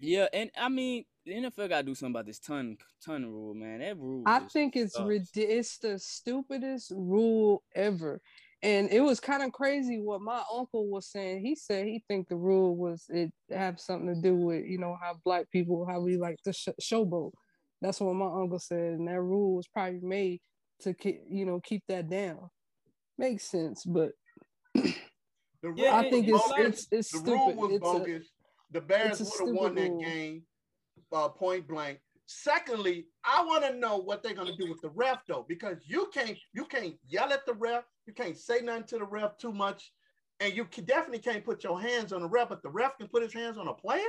Yeah, 0.00 0.26
and 0.32 0.50
I 0.56 0.68
mean 0.68 1.04
the 1.24 1.32
NFL 1.34 1.68
got 1.68 1.78
to 1.78 1.82
do 1.84 1.94
something 1.94 2.12
about 2.14 2.26
this 2.26 2.40
ton 2.40 2.78
ton 3.04 3.26
rule, 3.26 3.54
man. 3.54 3.78
That 3.80 3.96
rule. 3.96 4.22
I 4.26 4.40
think 4.40 4.74
it's 4.74 4.94
sucks. 4.94 5.06
rid- 5.06 5.28
it's 5.36 5.78
the 5.78 5.98
stupidest 6.00 6.90
rule 6.96 7.62
ever. 7.76 8.20
And 8.62 8.90
it 8.90 9.00
was 9.00 9.20
kind 9.20 9.42
of 9.44 9.52
crazy 9.52 10.00
what 10.00 10.20
my 10.20 10.42
uncle 10.52 10.88
was 10.90 11.06
saying. 11.06 11.44
He 11.44 11.54
said 11.54 11.86
he 11.86 12.02
think 12.08 12.28
the 12.28 12.36
rule 12.36 12.76
was 12.76 13.04
it 13.08 13.30
have 13.50 13.78
something 13.78 14.12
to 14.12 14.20
do 14.20 14.34
with 14.34 14.64
you 14.66 14.78
know 14.78 14.96
how 15.00 15.14
black 15.24 15.48
people 15.52 15.86
how 15.88 16.00
we 16.00 16.16
like 16.16 16.36
to 16.44 16.52
sh- 16.52 16.68
showboat. 16.82 17.30
That's 17.80 18.00
what 18.00 18.14
my 18.14 18.26
uncle 18.26 18.58
said, 18.58 18.94
and 18.94 19.06
that 19.06 19.20
rule 19.20 19.54
was 19.54 19.68
probably 19.68 20.00
made 20.02 20.40
to 20.80 20.92
keep 20.92 21.20
you 21.30 21.46
know 21.46 21.60
keep 21.62 21.84
that 21.88 22.10
down. 22.10 22.50
Makes 23.16 23.44
sense, 23.44 23.84
but 23.84 24.10
The 24.74 24.90
rule 25.62 25.74
Yeah, 25.76 25.96
I 25.96 26.10
think 26.10 26.26
it's 26.28 26.42
it's 26.58 26.86
it's 26.90 27.12
the 27.12 27.18
stupid. 27.18 27.30
rule 27.32 27.54
was 27.54 27.72
It's 27.74 27.88
a- 27.88 27.92
bogus. 27.98 28.28
the 28.72 28.80
Bears 28.80 29.20
would 29.20 29.48
have 29.48 29.56
won 29.56 29.74
that 29.76 29.90
rule. 29.90 30.00
game 30.00 30.42
uh, 31.12 31.28
point 31.28 31.66
blank. 31.68 32.00
Secondly, 32.30 33.06
I 33.24 33.42
want 33.42 33.64
to 33.64 33.74
know 33.74 33.96
what 33.96 34.22
they're 34.22 34.34
going 34.34 34.54
to 34.54 34.56
do 34.62 34.68
with 34.68 34.82
the 34.82 34.90
ref 34.90 35.20
though, 35.26 35.46
because 35.48 35.78
you 35.86 36.10
can't 36.12 36.36
you 36.52 36.66
can't 36.66 36.94
yell 37.08 37.32
at 37.32 37.46
the 37.46 37.54
ref, 37.54 37.84
you 38.06 38.12
can't 38.12 38.36
say 38.36 38.60
nothing 38.62 38.84
to 38.84 38.98
the 38.98 39.04
ref 39.04 39.38
too 39.38 39.50
much, 39.50 39.92
and 40.38 40.52
you 40.54 40.66
can, 40.66 40.84
definitely 40.84 41.20
can't 41.20 41.42
put 41.42 41.64
your 41.64 41.80
hands 41.80 42.12
on 42.12 42.20
the 42.20 42.28
ref. 42.28 42.50
But 42.50 42.62
the 42.62 42.68
ref 42.68 42.98
can 42.98 43.08
put 43.08 43.22
his 43.22 43.32
hands 43.32 43.56
on 43.56 43.66
a 43.68 43.72
player. 43.72 44.02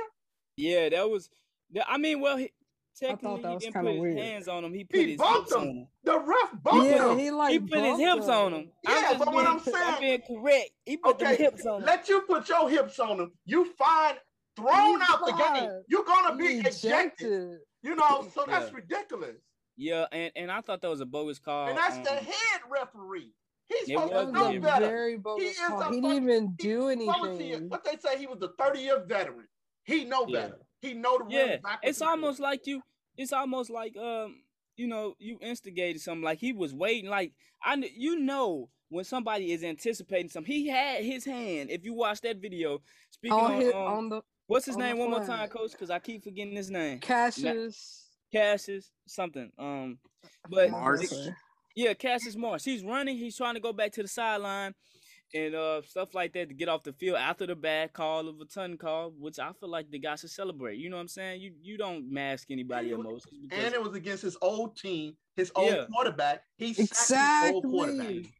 Yeah, 0.58 0.90
that 0.90 1.08
was. 1.08 1.30
that- 1.72 1.86
I 1.90 1.96
mean, 1.96 2.20
well, 2.20 2.36
he, 2.36 2.52
technically 2.94 3.36
he 3.52 3.56
didn't 3.56 3.74
put 3.82 3.90
his 3.90 4.00
weird. 4.02 4.18
hands 4.18 4.48
on 4.48 4.64
him. 4.66 4.74
He 4.74 4.84
put 4.84 5.00
He 5.00 5.10
his 5.12 5.16
bumped 5.18 5.38
hips 5.48 5.52
him. 5.54 5.60
on 5.62 5.68
him. 5.68 5.86
The 6.04 6.18
ref 6.18 6.62
bumped 6.62 6.84
yeah, 6.90 7.12
him. 7.12 7.18
he 7.18 7.30
like 7.30 7.52
He 7.52 7.58
put 7.58 7.78
his 7.78 7.98
hips 7.98 8.24
him. 8.26 8.30
on 8.34 8.52
him. 8.52 8.70
I'm 8.86 8.94
Yeah, 8.96 9.00
just 9.02 9.18
but 9.20 9.24
being, 9.30 9.34
what 9.34 9.46
I'm 9.46 9.60
saying, 9.60 9.76
I'm 9.78 10.00
being 10.00 10.20
correct. 10.28 10.70
He 10.84 10.96
put 10.98 11.14
Okay, 11.22 11.30
the 11.36 11.42
hips 11.42 11.64
on 11.64 11.80
him. 11.80 11.86
Let 11.86 12.06
you 12.10 12.20
put 12.20 12.46
your 12.50 12.68
hips 12.68 13.00
on 13.00 13.18
him. 13.18 13.32
You 13.46 13.64
find 13.78 14.18
thrown 14.56 15.00
You 15.00 15.00
out 15.08 15.26
the 15.26 15.32
game. 15.32 15.82
You're 15.88 16.04
gonna 16.04 16.36
be 16.36 16.44
ejected. 16.58 16.84
ejected. 16.84 17.58
You 17.82 17.96
know, 17.96 18.28
so 18.34 18.44
that's 18.46 18.70
Yeah. 18.70 18.76
ridiculous. 18.76 19.36
Yeah, 19.76 20.06
and, 20.12 20.30
and 20.36 20.52
I 20.52 20.60
thought 20.60 20.82
that 20.82 20.90
was 20.90 21.00
a 21.00 21.06
bogus 21.06 21.38
call. 21.38 21.68
And 21.68 21.78
that's 21.78 21.96
um, 21.96 22.02
the 22.04 22.10
head 22.10 22.60
referee. 22.70 23.32
He's 23.68 23.86
supposed 23.86 24.12
was 24.12 24.26
to 24.26 24.32
know 24.32 24.50
a 24.54 24.58
better. 24.58 24.86
very 24.86 25.16
bogus 25.16 25.52
is 25.52 25.58
call. 25.58 25.80
a 25.80 25.90
He 25.94 26.00
didn't 26.00 26.22
even 26.22 26.54
do 26.58 26.80
what 27.06 27.20
was 27.20 27.38
he- 27.38 27.46
anything. 27.52 27.68
What 27.70 27.84
they 27.84 27.96
say 27.96 28.18
he 28.18 28.26
was 28.26 28.42
a 28.42 28.48
30 28.62 28.80
year 28.80 29.04
veteran. 29.06 29.46
He 29.84 30.04
know 30.04 30.26
Yeah. 30.28 30.40
better. 30.42 30.58
He 30.82 30.92
know 30.94 31.18
the 31.18 31.24
rules. 31.24 31.34
Yeah, 31.34 31.56
backwards 31.56 31.78
it's 31.84 32.00
and 32.00 32.08
forwards. 32.08 32.22
almost 32.24 32.40
like 32.40 32.66
you. 32.66 32.82
It's 33.16 33.32
almost 33.32 33.70
like 33.70 33.96
um, 33.96 34.42
you 34.76 34.86
know, 34.86 35.14
you 35.18 35.38
instigated 35.40 36.02
something. 36.02 36.22
Like 36.24 36.38
he 36.38 36.52
was 36.52 36.74
waiting. 36.74 37.08
Like 37.10 37.32
I, 37.62 37.74
you 37.96 38.18
know, 38.18 38.68
when 38.88 39.04
somebody 39.04 39.52
is 39.52 39.62
anticipating 39.62 40.28
something, 40.30 40.52
he 40.52 40.68
had 40.68 41.04
his 41.04 41.24
hand. 41.24 41.70
If 41.70 41.84
you 41.84 41.94
watch 41.94 42.20
that 42.22 42.38
video, 42.38 42.80
speaking 43.10 43.38
on, 43.38 43.52
on, 43.52 43.60
his, 43.60 43.72
um, 43.72 43.80
on 43.82 44.08
the 44.10 44.22
what's 44.50 44.66
his 44.66 44.76
on 44.76 44.82
name 44.82 44.98
one 44.98 45.10
more 45.10 45.24
time, 45.24 45.48
coach? 45.48 45.72
Because 45.72 45.90
I 45.90 45.98
keep 45.98 46.24
forgetting 46.24 46.54
his 46.54 46.70
name. 46.70 46.98
Cassius. 46.98 48.08
Cassius 48.32 48.90
something. 49.06 49.50
Um, 49.58 49.98
but 50.48 50.70
Marsh. 50.70 51.04
Okay. 51.12 51.30
yeah, 51.76 51.94
Cassius 51.94 52.36
Morris. 52.36 52.64
He's 52.64 52.84
running. 52.84 53.16
He's 53.16 53.36
trying 53.36 53.54
to 53.54 53.60
go 53.60 53.72
back 53.72 53.92
to 53.92 54.02
the 54.02 54.08
sideline 54.08 54.74
and 55.32 55.54
uh 55.54 55.80
stuff 55.82 56.12
like 56.12 56.32
that 56.32 56.48
to 56.48 56.54
get 56.54 56.68
off 56.68 56.82
the 56.82 56.92
field 56.92 57.16
after 57.16 57.46
the 57.46 57.54
bad 57.54 57.92
call 57.92 58.28
of 58.28 58.40
a 58.40 58.44
ton 58.44 58.76
call, 58.76 59.12
which 59.18 59.38
I 59.38 59.52
feel 59.52 59.68
like 59.70 59.88
the 59.90 59.98
guy 59.98 60.16
should 60.16 60.30
celebrate. 60.30 60.78
You 60.78 60.90
know 60.90 60.96
what 60.96 61.02
I'm 61.02 61.08
saying? 61.08 61.40
You 61.40 61.52
you 61.62 61.78
don't 61.78 62.10
mask 62.12 62.50
anybody 62.50 62.90
And 62.90 63.00
emotions 63.00 63.24
because 63.48 63.64
And 63.64 63.74
it 63.74 63.82
was 63.82 63.94
against 63.96 64.22
his 64.24 64.36
old 64.42 64.76
team, 64.76 65.16
his 65.36 65.52
old 65.54 65.70
Yeah. 65.72 65.84
quarterback. 65.92 66.42
He 66.56 66.74
sacked 66.74 67.46
his 67.46 67.54
old 67.54 67.64
quarterback. 67.64 68.06
Exactly. 68.10 68.34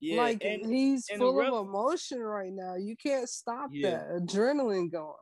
yeah, 0.00 0.22
like 0.22 0.44
and, 0.44 0.72
he's 0.72 1.06
and 1.10 1.18
full 1.18 1.34
ref- 1.34 1.52
of 1.52 1.66
emotion 1.66 2.20
right 2.20 2.52
now. 2.52 2.76
You 2.76 2.96
can't 2.96 3.28
stop 3.28 3.70
Yeah. 3.72 3.90
that 3.90 4.08
adrenaline 4.22 4.90
going. 4.92 5.14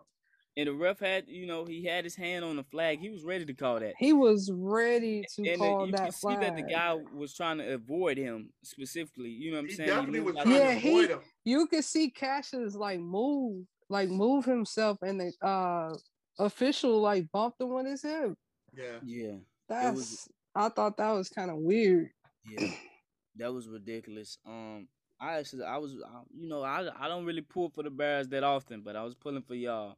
And 0.59 0.67
the 0.69 0.73
ref 0.75 0.99
had 1.01 1.25
you 1.29 1.47
know 1.47 1.65
he 1.65 1.85
had 1.85 2.05
his 2.05 2.15
hand 2.15 2.45
on 2.45 2.57
the 2.57 2.65
flag. 2.65 2.99
He 3.01 3.09
was 3.09 3.25
ready 3.25 3.47
to 3.47 3.55
call 3.55 3.81
that. 3.81 3.95
He 3.99 4.13
was 4.13 4.51
ready 4.53 5.25
to 5.37 5.49
and 5.49 5.59
call 5.59 5.87
you 5.87 5.93
that 5.93 6.03
can 6.03 6.13
see 6.13 6.37
that 6.37 6.57
the 6.57 6.63
guy 6.63 6.95
was 7.15 7.33
trying 7.35 7.59
to 7.59 7.75
avoid 7.75 8.19
him 8.19 8.51
specifically. 8.63 9.31
You 9.31 9.53
know 9.53 9.57
what 9.59 9.63
I'm 9.63 9.69
He 9.69 9.75
saying? 9.75 10.13
He 10.15 10.21
was 10.21 10.35
like- 10.35 10.45
trying 10.45 10.57
Yeah, 10.57 10.75
to 10.75 10.79
he- 10.81 10.89
avoid 10.91 11.11
him. 11.11 11.21
you 11.45 11.67
could 11.69 11.85
see 11.85 12.11
Cassius 12.11 12.75
like 12.75 13.01
move, 13.01 13.65
like 13.89 14.11
move 14.11 14.45
himself, 14.45 14.99
and 15.03 15.19
the 15.21 15.33
uh 15.47 15.97
official 16.39 17.01
like 17.01 17.31
bumped 17.33 17.61
him 17.61 17.71
with 17.73 17.87
his 17.87 18.03
hip. 18.03 18.35
Yeah. 18.77 18.99
yeah. 19.05 19.37
That's 19.69 19.97
was- 19.97 20.29
I 20.55 20.69
thought 20.71 20.97
that 20.97 21.13
was 21.13 21.29
kind 21.29 21.51
of 21.51 21.57
weird. 21.59 22.11
Yeah, 22.51 22.71
that 23.37 23.53
was 23.53 23.69
ridiculous. 23.69 24.39
Um, 24.47 24.89
I 25.21 25.39
actually, 25.39 25.65
I 25.65 25.77
was, 25.79 25.93
I, 26.05 26.21
you 26.37 26.49
know, 26.49 26.63
I 26.63 26.89
I 26.99 27.09
don't 27.09 27.25
really 27.25 27.43
pull 27.43 27.71
for 27.71 27.83
the 27.83 27.91
Bears 27.91 28.29
that 28.29 28.43
often, 28.45 28.81
but 28.83 28.97
I 28.97 29.05
was 29.05 29.15
pulling 29.15 29.43
for 29.43 29.55
y'all, 29.55 29.97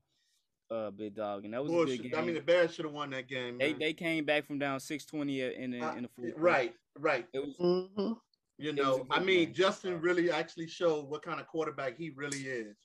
uh, 0.70 0.90
big 0.90 1.14
dog, 1.14 1.44
and 1.44 1.54
that 1.54 1.62
was 1.62 1.70
a 1.70 1.96
good 1.96 2.02
game. 2.02 2.14
I 2.14 2.22
mean, 2.22 2.34
the 2.34 2.40
Bears 2.40 2.74
should 2.74 2.84
have 2.84 2.94
won 2.94 3.10
that 3.10 3.28
game. 3.28 3.58
they 3.58 3.70
Man. 3.70 3.78
they 3.78 3.92
came 3.92 4.24
back 4.24 4.44
from 4.44 4.58
down 4.58 4.80
six 4.80 5.04
twenty 5.04 5.40
in 5.42 5.72
the 5.72 5.82
Uh, 5.82 5.94
in 5.96 6.02
the 6.02 6.08
fourth. 6.08 6.34
right, 6.36 6.74
right. 6.98 7.26
It 7.32 7.40
was 7.40 7.56
hmm 7.56 8.12
You 8.58 8.70
was 8.70 8.76
know, 8.76 9.00
a 9.00 9.04
I 9.14 9.18
good 9.18 9.26
mean, 9.26 9.44
game. 9.46 9.54
Justin 9.54 9.94
Uh, 9.94 9.98
really 9.98 10.30
actually 10.30 10.68
showed 10.68 11.08
what 11.08 11.22
kind 11.22 11.40
of 11.40 11.46
quarterback 11.46 11.96
he 11.96 12.10
really 12.10 12.42
is. 12.46 12.76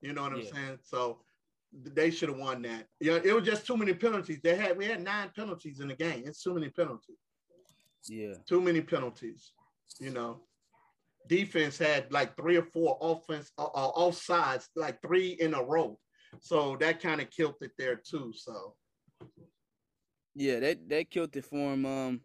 You 0.00 0.12
know 0.12 0.22
what 0.22 0.32
I'm 0.32 0.42
Yeah. 0.42 0.50
saying? 0.52 0.78
So 0.82 1.24
they 1.72 2.10
should 2.10 2.28
have 2.30 2.38
won 2.38 2.62
that. 2.62 2.86
Yeah, 3.00 3.18
it 3.22 3.32
was 3.32 3.44
just 3.44 3.66
too 3.66 3.76
many 3.76 3.94
penalties. 3.94 4.40
They 4.42 4.54
had 4.54 4.76
we 4.78 4.86
had 4.86 5.02
nine 5.02 5.30
penalties 5.34 5.80
in 5.80 5.88
the 5.88 5.96
game. 5.96 6.22
It's 6.26 6.42
too 6.42 6.54
many 6.54 6.70
penalties. 6.70 7.18
yeah, 8.08 8.34
Too 8.46 8.60
many 8.60 8.80
penalties. 8.80 9.52
You 9.98 10.10
know, 10.10 10.40
defense 11.26 11.78
had 11.78 12.12
like 12.12 12.36
three 12.36 12.56
or 12.56 12.62
four 12.62 12.96
offense 13.00 13.50
uh, 13.58 13.64
uh, 13.64 13.88
off 13.96 14.14
sides, 14.14 14.68
like 14.76 15.02
three 15.02 15.30
in 15.40 15.54
a 15.54 15.62
row. 15.62 15.98
So 16.40 16.76
that 16.80 17.00
kind 17.00 17.20
of 17.20 17.30
killed 17.30 17.56
it 17.60 17.72
there 17.78 17.96
too. 17.96 18.32
So 18.34 18.74
yeah. 20.34 20.60
That 20.60 20.88
that 20.88 21.10
killed 21.10 21.36
it 21.36 21.44
for 21.44 21.72
him. 21.72 21.86
Um, 21.86 22.20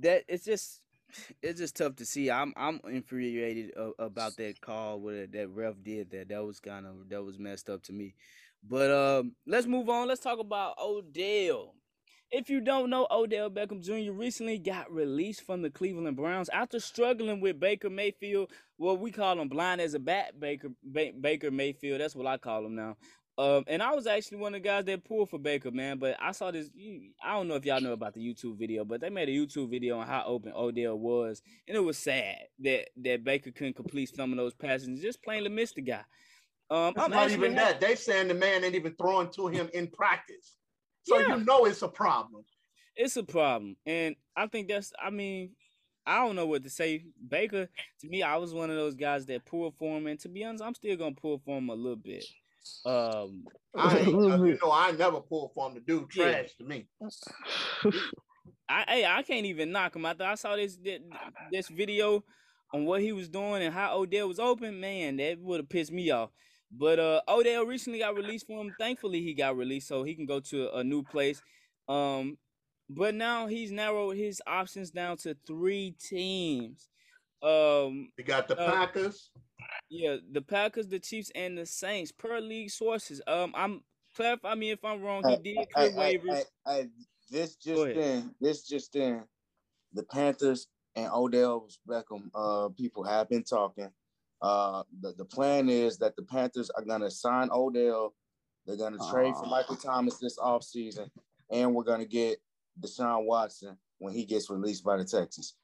that 0.00 0.24
it's 0.28 0.44
just 0.44 0.82
it's 1.42 1.58
just 1.58 1.76
tough 1.76 1.96
to 1.96 2.04
see. 2.04 2.30
I'm 2.30 2.52
I'm 2.56 2.80
infuriated 2.88 3.72
about 3.98 4.36
that 4.36 4.60
call 4.60 5.00
where 5.00 5.26
that 5.26 5.48
ref 5.48 5.74
did 5.82 6.10
that. 6.10 6.28
That 6.28 6.44
was 6.44 6.60
kind 6.60 6.86
of 6.86 7.08
that 7.08 7.22
was 7.22 7.38
messed 7.38 7.70
up 7.70 7.82
to 7.84 7.92
me. 7.92 8.14
But 8.62 8.90
um, 8.90 9.32
let's 9.46 9.66
move 9.66 9.88
on. 9.88 10.08
Let's 10.08 10.20
talk 10.20 10.38
about 10.38 10.74
Odell. 10.78 11.74
If 12.32 12.48
you 12.48 12.60
don't 12.60 12.90
know, 12.90 13.08
Odell 13.10 13.50
Beckham 13.50 13.82
Jr. 13.82 14.12
recently 14.12 14.58
got 14.58 14.92
released 14.92 15.44
from 15.44 15.62
the 15.62 15.70
Cleveland 15.70 16.16
Browns 16.16 16.48
after 16.50 16.78
struggling 16.78 17.40
with 17.40 17.58
Baker 17.58 17.90
Mayfield. 17.90 18.52
Well, 18.78 18.96
we 18.96 19.10
call 19.10 19.40
him 19.40 19.48
blind 19.48 19.80
as 19.80 19.94
a 19.94 19.98
bat, 19.98 20.38
Baker 20.38 20.68
ba- 20.84 21.12
Baker 21.20 21.50
Mayfield. 21.50 22.00
That's 22.00 22.14
what 22.14 22.28
I 22.28 22.36
call 22.38 22.64
him 22.64 22.76
now. 22.76 22.96
Um, 23.36 23.64
and 23.66 23.82
I 23.82 23.94
was 23.94 24.06
actually 24.06 24.38
one 24.38 24.54
of 24.54 24.62
the 24.62 24.68
guys 24.68 24.84
that 24.84 25.04
pulled 25.04 25.30
for 25.30 25.38
Baker, 25.38 25.72
man. 25.72 25.98
But 25.98 26.16
I 26.20 26.30
saw 26.30 26.52
this. 26.52 26.68
I 27.24 27.32
don't 27.32 27.48
know 27.48 27.54
if 27.54 27.64
y'all 27.64 27.80
know 27.80 27.94
about 27.94 28.14
the 28.14 28.20
YouTube 28.20 28.58
video, 28.58 28.84
but 28.84 29.00
they 29.00 29.10
made 29.10 29.28
a 29.28 29.32
YouTube 29.32 29.70
video 29.70 29.98
on 29.98 30.06
how 30.06 30.24
open 30.26 30.52
Odell 30.54 30.98
was, 30.98 31.42
and 31.66 31.76
it 31.76 31.80
was 31.80 31.98
sad 31.98 32.36
that 32.60 32.90
that 32.98 33.24
Baker 33.24 33.50
couldn't 33.50 33.76
complete 33.76 34.14
some 34.14 34.30
of 34.30 34.36
those 34.36 34.54
passes. 34.54 35.00
Just 35.00 35.22
plainly 35.22 35.48
missed 35.48 35.76
the 35.76 35.82
guy. 35.82 36.04
Um, 36.70 36.94
I'm 36.96 37.10
not 37.10 37.30
even 37.30 37.56
ha- 37.56 37.64
that. 37.64 37.80
They 37.80 37.96
saying 37.96 38.28
the 38.28 38.34
man 38.34 38.62
ain't 38.62 38.76
even 38.76 38.94
throwing 38.94 39.30
to 39.30 39.48
him 39.48 39.68
in 39.74 39.88
practice. 39.88 40.56
So 41.10 41.18
Yeah. 41.18 41.36
you 41.38 41.44
know 41.44 41.64
it's 41.64 41.82
a 41.82 41.88
problem. 41.88 42.44
it's 42.96 43.16
a 43.16 43.24
problem, 43.24 43.76
and 43.84 44.14
I 44.36 44.46
think 44.46 44.68
that's. 44.68 44.92
I 45.02 45.10
mean, 45.10 45.56
I 46.06 46.24
don't 46.24 46.36
know 46.36 46.46
what 46.46 46.62
to 46.64 46.70
say. 46.70 47.04
Baker, 47.28 47.68
to 48.00 48.08
me, 48.08 48.22
I 48.22 48.36
was 48.36 48.54
one 48.54 48.70
of 48.70 48.76
those 48.76 48.94
guys 48.94 49.26
that 49.26 49.44
pulled 49.44 49.74
for 49.76 49.96
him, 49.96 50.06
and 50.06 50.20
to 50.20 50.28
be 50.28 50.44
honest, 50.44 50.62
I'm 50.62 50.74
still 50.74 50.96
gonna 50.96 51.14
pull 51.14 51.38
for 51.38 51.58
him 51.58 51.68
a 51.68 51.74
little 51.74 51.96
bit. 51.96 52.26
Um, 52.84 53.44
I 53.76 54.00
uh, 54.00 54.44
you 54.44 54.58
know, 54.62 54.70
I 54.72 54.92
never 54.92 55.20
pull 55.20 55.50
for 55.54 55.68
him 55.68 55.74
to 55.74 55.80
do 55.80 56.06
Yeah. 56.14 56.32
trash 56.32 56.54
to 56.58 56.64
me. 56.64 56.86
I 58.68 58.84
hey, 58.86 59.04
I 59.04 59.22
can't 59.22 59.46
even 59.46 59.72
knock 59.72 59.96
him. 59.96 60.06
I 60.06 60.14
thought 60.14 60.28
I 60.28 60.34
saw 60.36 60.54
this 60.54 60.78
this 61.50 61.68
video 61.68 62.22
on 62.72 62.84
what 62.84 63.00
he 63.00 63.12
was 63.12 63.28
doing 63.28 63.62
and 63.62 63.74
how 63.74 63.98
Odell 63.98 64.28
was 64.28 64.38
open, 64.38 64.78
man, 64.78 65.16
that 65.16 65.40
would 65.40 65.58
have 65.58 65.68
pissed 65.68 65.90
me 65.90 66.10
off. 66.10 66.30
But 66.72 66.98
uh, 66.98 67.20
Odell 67.28 67.66
recently 67.66 67.98
got 67.98 68.14
released 68.14 68.46
for 68.46 68.60
him. 68.60 68.74
Thankfully, 68.78 69.22
he 69.22 69.34
got 69.34 69.56
released 69.56 69.88
so 69.88 70.02
he 70.04 70.14
can 70.14 70.26
go 70.26 70.40
to 70.40 70.68
a, 70.68 70.78
a 70.78 70.84
new 70.84 71.02
place. 71.02 71.42
Um, 71.88 72.38
but 72.88 73.14
now 73.14 73.46
he's 73.46 73.70
narrowed 73.70 74.16
his 74.16 74.40
options 74.46 74.90
down 74.90 75.16
to 75.18 75.36
three 75.46 75.94
teams. 76.00 76.88
Um, 77.42 78.12
You 78.18 78.24
got 78.24 78.48
the 78.48 78.58
uh, 78.58 78.70
Packers. 78.70 79.30
yeah, 79.88 80.16
the 80.30 80.42
Packers, 80.42 80.88
the 80.88 80.98
Chiefs, 80.98 81.30
and 81.34 81.56
the 81.56 81.66
Saints 81.66 82.12
per 82.12 82.40
league 82.40 82.70
sources. 82.70 83.20
Um, 83.26 83.52
I'm 83.56 83.82
clarify 84.14 84.54
me 84.54 84.70
if 84.70 84.84
I'm 84.84 85.02
wrong. 85.02 85.22
He 85.28 85.36
did 85.36 85.58
hey, 85.58 85.66
clear 85.72 85.90
hey, 85.92 86.18
waivers. 86.18 86.34
hey, 86.34 86.44
hey, 86.66 86.88
this 87.30 87.56
just 87.56 87.82
ahead. 87.82 87.96
in, 87.96 88.34
this 88.40 88.66
just 88.66 88.94
in, 88.96 89.22
the 89.92 90.02
Panthers 90.04 90.66
and 90.96 91.10
Odell 91.12 91.68
Beckham 91.88 92.30
uh 92.34 92.68
people 92.76 93.04
have 93.04 93.28
been 93.28 93.44
talking. 93.44 93.90
Uh 94.42 94.82
the, 95.00 95.12
the 95.18 95.24
plan 95.24 95.68
is 95.68 95.98
that 95.98 96.16
the 96.16 96.22
Panthers 96.22 96.70
are 96.70 96.84
gonna 96.84 97.10
sign 97.10 97.50
Odell, 97.52 98.14
they're 98.66 98.76
gonna 98.76 98.98
trade 99.10 99.34
for 99.34 99.46
Michael 99.46 99.76
Thomas 99.76 100.18
this 100.18 100.38
offseason, 100.38 101.10
and 101.50 101.74
we're 101.74 101.84
gonna 101.84 102.06
get 102.06 102.38
Deshaun 102.80 103.26
Watson 103.26 103.76
when 103.98 104.14
he 104.14 104.24
gets 104.24 104.48
released 104.48 104.84
by 104.84 104.96
the 104.96 105.04
Texans. 105.04 105.54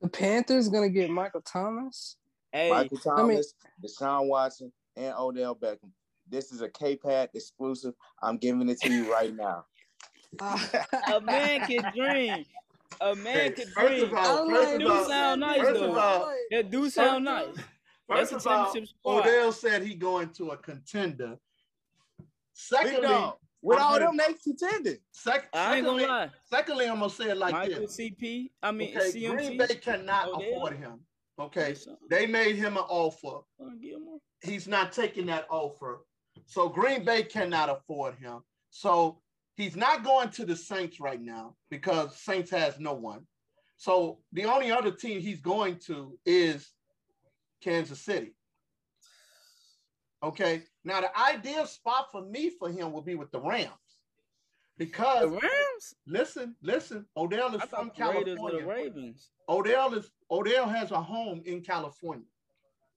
The 0.00 0.08
Panthers 0.08 0.68
gonna 0.68 0.88
get 0.88 1.10
Michael 1.10 1.42
Thomas. 1.42 2.16
Hey, 2.52 2.70
Michael 2.70 2.98
I 3.06 3.22
mean- 3.22 3.36
Thomas, 3.36 3.54
Deshaun 3.84 4.28
Watson, 4.28 4.72
and 4.96 5.14
Odell 5.16 5.54
Beckham. 5.54 5.92
This 6.28 6.52
is 6.52 6.60
a 6.60 6.68
K-Pad 6.68 7.30
exclusive. 7.34 7.94
I'm 8.22 8.36
giving 8.36 8.68
it 8.68 8.80
to 8.82 8.92
you 8.92 9.12
right 9.12 9.34
now. 9.34 9.64
a 10.40 11.20
man 11.20 11.66
can 11.66 11.92
dream. 11.94 12.44
A 13.12 13.14
man 13.14 13.34
Hey, 13.34 13.50
can 13.50 13.66
first 13.68 14.02
of 14.02 14.08
dream. 14.10 14.18
all, 14.18 14.50
I 14.50 14.54
first 14.54 14.64
like 14.66 14.74
of 14.74 14.80
do 14.80 14.92
all, 14.92 15.04
sound 15.08 15.40
nice 15.40 15.60
first 15.60 15.80
though. 15.80 15.90
of 15.92 15.98
all, 15.98 16.34
That 16.50 16.70
do 16.70 16.90
sound 16.90 17.24
nice. 17.24 17.46
First 18.08 18.30
That's 18.32 18.32
of 18.32 18.46
a 18.46 18.54
all, 18.54 18.64
championship 18.66 18.96
squad. 18.98 19.20
Odell 19.26 19.52
said 19.52 19.82
he 19.82 19.94
going 19.94 20.28
to 20.30 20.50
a 20.50 20.56
contender. 20.56 21.38
Big 22.18 22.26
Secondly, 22.54 23.00
dog. 23.08 23.36
With 23.62 23.78
I'm 23.78 23.84
all 23.84 23.92
gonna- 23.98 24.06
them 24.06 24.16
they 24.16 24.34
contended. 24.34 25.00
sec- 25.12 25.48
I 25.54 25.76
ain't 25.76 25.84
gonna 25.86 26.00
secondly, 26.00 26.06
lie. 26.06 26.30
secondly, 26.44 26.86
I'm 26.88 26.98
gonna 26.98 27.10
say 27.10 27.30
it 27.30 27.36
like 27.36 27.52
Michael 27.52 27.80
this. 27.82 27.96
CP. 27.96 28.50
I 28.62 28.70
mean 28.72 28.96
Okay, 28.96 29.10
CMT. 29.12 29.36
Green 29.36 29.58
Bay 29.58 29.74
cannot 29.76 30.28
Odell. 30.28 30.40
afford 30.56 30.76
him. 30.78 31.00
Okay, 31.38 31.74
they 32.10 32.26
made 32.26 32.56
him 32.56 32.76
an 32.76 32.84
offer. 32.88 33.40
Wanna 33.58 33.76
give 33.76 33.96
him 33.96 34.06
one? 34.06 34.20
He's 34.42 34.66
not 34.68 34.92
taking 34.92 35.26
that 35.26 35.46
offer. 35.50 36.04
So 36.46 36.68
Green 36.68 37.04
Bay 37.04 37.22
cannot 37.22 37.68
afford 37.70 38.14
him. 38.16 38.42
So 38.70 39.22
he's 39.60 39.76
not 39.76 40.04
going 40.04 40.30
to 40.30 40.44
the 40.44 40.56
Saints 40.56 41.00
right 41.00 41.20
now 41.20 41.56
because 41.70 42.16
Saints 42.16 42.50
has 42.50 42.78
no 42.78 42.94
one. 42.94 43.26
So 43.76 44.20
the 44.32 44.44
only 44.44 44.70
other 44.70 44.90
team 44.90 45.20
he's 45.20 45.40
going 45.40 45.76
to 45.86 46.18
is 46.26 46.70
Kansas 47.62 48.00
City. 48.00 48.34
Okay. 50.22 50.62
Now 50.84 51.00
the 51.00 51.18
ideal 51.18 51.66
spot 51.66 52.10
for 52.12 52.22
me 52.22 52.50
for 52.50 52.70
him 52.70 52.92
will 52.92 53.02
be 53.02 53.14
with 53.14 53.30
the 53.30 53.40
Rams. 53.40 53.70
The 54.78 54.86
Because 54.86 55.30
Rams. 55.30 55.94
listen, 56.06 56.56
listen, 56.62 57.06
Odell 57.16 57.54
is 57.54 57.62
from 57.62 57.90
thought 57.90 57.96
the 57.96 58.18
Raiders 58.18 58.38
were 58.38 58.50
the 58.52 58.58
California. 58.58 58.84
Ravens. 58.92 59.30
Odell 59.48 59.94
is 59.94 60.10
Odell 60.30 60.68
has 60.68 60.90
a 60.90 61.00
home 61.00 61.42
in 61.44 61.62
California. 61.62 62.26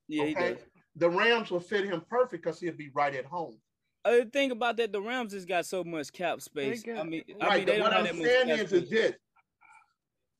Yeah, 0.08 0.26
he 0.26 0.32
Okay. 0.36 0.54
does. 0.54 0.64
The 0.96 1.10
Rams 1.10 1.50
will 1.50 1.60
fit 1.60 1.86
him 1.86 2.02
perfect 2.02 2.44
because 2.44 2.60
he'll 2.60 2.74
be 2.76 2.90
right 2.94 3.16
at 3.16 3.26
home. 3.26 3.58
Uh, 4.06 4.12
the 4.18 4.26
thing 4.26 4.52
about 4.52 4.78
that, 4.78 4.92
the 4.92 5.02
Rams 5.02 5.32
just 5.32 5.48
got 5.48 5.66
so 5.66 5.84
much 5.84 6.12
cap 6.12 6.42
space. 6.42 6.84
I 6.88 6.94
got- 6.94 7.08
mean, 7.08 7.24
I 7.42 7.48
Right. 7.48 7.58
mean, 7.60 7.66
they 7.66 7.72
but 7.74 7.78
don't 7.78 7.82
what 7.82 7.94
I'm 7.94 8.04
that 8.04 8.16
saying 8.26 8.50
is, 8.50 8.70
space. 8.70 8.82
is 8.84 8.90
this: 8.90 9.16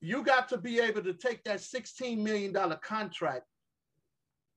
you 0.00 0.22
got 0.22 0.48
to 0.50 0.58
be 0.58 0.80
able 0.80 1.02
to 1.02 1.14
take 1.14 1.42
that 1.44 1.60
16 1.60 2.22
million 2.22 2.52
dollar 2.52 2.76
contract 2.76 3.46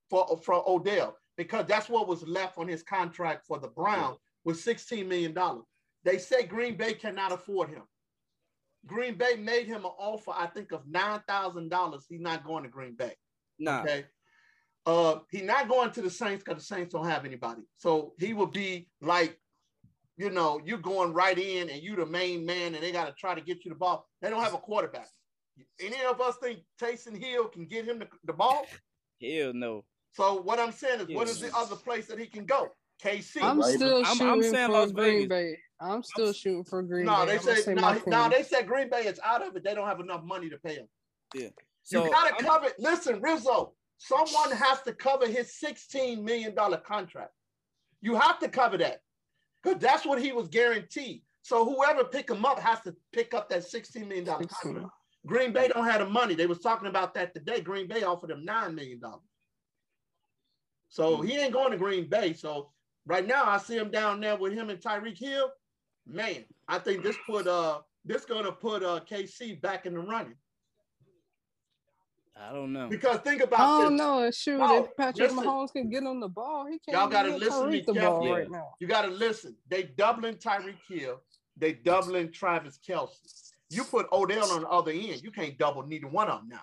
for 0.09 0.37
for 0.43 0.63
Odell 0.69 1.17
because 1.37 1.65
that's 1.67 1.87
what 1.89 2.07
was 2.07 2.23
left 2.27 2.57
on 2.57 2.67
his 2.67 2.83
contract 2.83 3.45
for 3.45 3.59
the 3.59 3.67
Browns 3.69 4.17
was 4.43 4.61
16 4.63 5.07
million 5.07 5.33
dollars. 5.33 5.65
They 6.03 6.17
say 6.17 6.43
Green 6.43 6.75
Bay 6.75 6.93
cannot 6.93 7.31
afford 7.31 7.69
him. 7.69 7.83
Green 8.85 9.15
Bay 9.17 9.35
made 9.35 9.67
him 9.67 9.83
an 9.85 9.91
offer, 9.97 10.31
I 10.33 10.47
think, 10.47 10.71
of 10.71 10.85
nine 10.87 11.21
thousand 11.27 11.69
dollars. 11.69 12.05
He's 12.09 12.21
not 12.21 12.43
going 12.43 12.63
to 12.63 12.69
Green 12.69 12.95
Bay. 12.95 13.15
Nah, 13.59 13.81
Okay. 13.83 14.05
Uh, 14.87 15.19
he's 15.29 15.43
not 15.43 15.67
going 15.67 15.91
to 15.91 16.01
the 16.01 16.09
Saints 16.09 16.43
because 16.45 16.61
the 16.61 16.75
Saints 16.75 16.93
don't 16.93 17.05
have 17.05 17.25
anybody. 17.25 17.61
So 17.75 18.13
he 18.17 18.33
will 18.33 18.47
be 18.47 18.87
like, 19.01 19.37
you 20.15 20.29
know, 20.29 20.61
you're 20.63 20.77
going 20.77 21.11
right 21.13 21.37
in 21.37 21.69
and 21.69 21.83
you're 21.83 21.97
the 21.97 22.05
main 22.05 22.45
man, 22.45 22.73
and 22.73 22.81
they 22.81 22.93
got 22.93 23.05
to 23.07 23.13
try 23.13 23.35
to 23.35 23.41
get 23.41 23.65
you 23.65 23.69
the 23.69 23.77
ball. 23.77 24.07
They 24.21 24.29
don't 24.29 24.41
have 24.41 24.53
a 24.53 24.57
quarterback. 24.57 25.09
Any 25.81 25.97
of 26.09 26.21
us 26.21 26.37
think 26.41 26.59
Taysom 26.81 27.21
Hill 27.21 27.49
can 27.49 27.65
get 27.65 27.85
him 27.85 27.99
the, 27.99 28.07
the 28.23 28.31
ball? 28.33 28.65
hell 29.21 29.51
no. 29.53 29.83
So 30.13 30.41
what 30.41 30.57
I'm 30.57 30.71
saying 30.71 31.01
is, 31.01 31.07
what 31.15 31.27
is 31.27 31.41
the 31.41 31.55
other 31.55 31.75
place 31.75 32.07
that 32.07 32.17
he 32.17 32.27
can 32.27 32.45
go? 32.45 32.69
KC. 33.03 33.41
I'm 33.43 33.59
Ravens. 33.59 33.75
still 33.75 33.95
I'm- 34.05 34.15
shooting 34.17 34.27
I'm 34.27 34.41
saying 34.43 34.67
for 34.67 34.71
Las 34.73 34.91
Green 34.93 35.13
Vegas. 35.13 35.29
Bay. 35.29 35.57
I'm 35.81 36.01
still 36.01 36.33
shooting 36.33 36.63
for 36.63 36.81
Green 36.81 37.05
no, 37.05 37.25
Bay. 37.25 37.33
they 37.33 37.43
say, 37.43 37.55
say 37.61 37.73
no, 37.75 37.81
my 37.81 38.01
no, 38.07 38.29
they 38.29 38.41
said 38.41 38.65
Green 38.67 38.89
Bay 38.89 39.01
is 39.05 39.19
out 39.23 39.45
of 39.45 39.55
it. 39.55 39.63
They 39.63 39.75
don't 39.75 39.87
have 39.87 39.99
enough 39.99 40.23
money 40.23 40.49
to 40.49 40.57
pay 40.57 40.75
him. 40.75 40.87
So 41.83 42.05
you 42.05 42.09
gotta 42.09 42.33
I'm- 42.35 42.43
cover. 42.45 42.69
Listen, 42.79 43.21
Rizzo. 43.21 43.73
Someone 43.97 44.51
has 44.51 44.81
to 44.83 44.93
cover 44.93 45.27
his 45.27 45.53
sixteen 45.53 46.23
million 46.23 46.53
dollar 46.53 46.77
contract. 46.77 47.31
You 48.01 48.15
have 48.15 48.39
to 48.39 48.49
cover 48.49 48.77
that 48.77 49.01
because 49.63 49.79
that's 49.79 50.05
what 50.05 50.21
he 50.21 50.31
was 50.31 50.47
guaranteed. 50.47 51.23
So 51.41 51.65
whoever 51.65 52.03
pick 52.03 52.29
him 52.29 52.45
up 52.45 52.59
has 52.59 52.81
to 52.81 52.95
pick 53.11 53.33
up 53.33 53.49
that 53.49 53.63
sixteen 53.63 54.07
million 54.07 54.25
dollar 54.25 54.43
16. 54.43 54.73
contract. 54.73 54.93
Green 55.25 55.51
Bay 55.51 55.67
don't 55.67 55.85
have 55.85 55.99
the 55.99 56.09
money. 56.09 56.35
They 56.35 56.47
was 56.47 56.59
talking 56.59 56.87
about 56.87 57.13
that 57.15 57.33
today. 57.33 57.59
Green 57.61 57.87
Bay 57.87 58.03
offered 58.03 58.31
him 58.31 58.45
nine 58.45 58.75
million 58.75 58.99
dollars. 58.99 59.21
So 60.89 61.21
he 61.21 61.37
ain't 61.37 61.53
going 61.53 61.71
to 61.71 61.77
Green 61.77 62.07
Bay. 62.07 62.33
So 62.33 62.71
right 63.05 63.25
now 63.25 63.45
I 63.45 63.57
see 63.57 63.75
him 63.75 63.91
down 63.91 64.19
there 64.21 64.37
with 64.37 64.53
him 64.53 64.69
and 64.69 64.79
Tyreek 64.79 65.17
Hill. 65.17 65.51
Man, 66.05 66.45
I 66.67 66.79
think 66.79 67.03
this 67.03 67.17
put 67.25 67.47
uh 67.47 67.79
this 68.05 68.25
gonna 68.25 68.51
put 68.51 68.83
uh 68.83 69.01
KC 69.09 69.61
back 69.61 69.85
in 69.85 69.93
the 69.93 69.99
running. 69.99 70.35
I 72.39 72.53
don't 72.53 72.71
know. 72.71 72.87
Because 72.87 73.19
think 73.19 73.41
about 73.41 73.59
I 73.59 73.81
don't 73.83 73.95
know. 73.97 74.29
Shoot, 74.31 74.57
No, 74.59 74.83
if 74.83 74.95
Patrick 74.95 75.31
listen. 75.31 75.43
Mahomes 75.45 75.71
can 75.71 75.89
get 75.89 76.03
on 76.03 76.19
the 76.19 76.27
ball, 76.27 76.65
he 76.65 76.79
can't. 76.79 76.97
Y'all 76.97 77.07
gotta 77.07 77.35
listen 77.35 77.65
to 77.65 77.67
me 77.71 77.81
the 77.85 77.93
ball 77.93 78.01
carefully. 78.01 78.31
right 78.31 78.51
now. 78.51 78.69
You 78.79 78.87
got 78.87 79.03
to 79.03 79.07
listen. 79.09 79.55
They 79.69 79.83
doubling 79.83 80.35
Tyreek 80.35 80.77
Hill. 80.87 81.21
They 81.57 81.73
doubling 81.73 82.31
Travis 82.31 82.79
Kelce. 82.87 83.53
You 83.69 83.83
put 83.83 84.07
Odell 84.11 84.51
on 84.51 84.61
the 84.61 84.69
other 84.69 84.91
end. 84.91 85.21
You 85.23 85.31
can't 85.31 85.57
double 85.57 85.85
neither 85.85 86.07
one 86.07 86.29
of 86.29 86.41
them 86.41 86.49
now. 86.49 86.61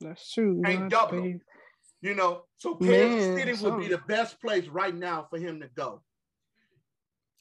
That's 0.00 0.32
true. 0.32 0.60
Ain't 0.66 0.80
man. 0.80 0.88
double. 0.88 1.22
They- 1.22 1.40
You 2.02 2.14
know, 2.14 2.42
so 2.56 2.74
Kansas 2.76 3.26
Man, 3.26 3.38
City 3.38 3.64
would 3.64 3.78
be 3.80 3.88
the 3.88 4.02
best 4.06 4.40
place 4.40 4.66
right 4.68 4.94
now 4.94 5.26
for 5.30 5.38
him 5.38 5.60
to 5.60 5.68
go. 5.68 6.02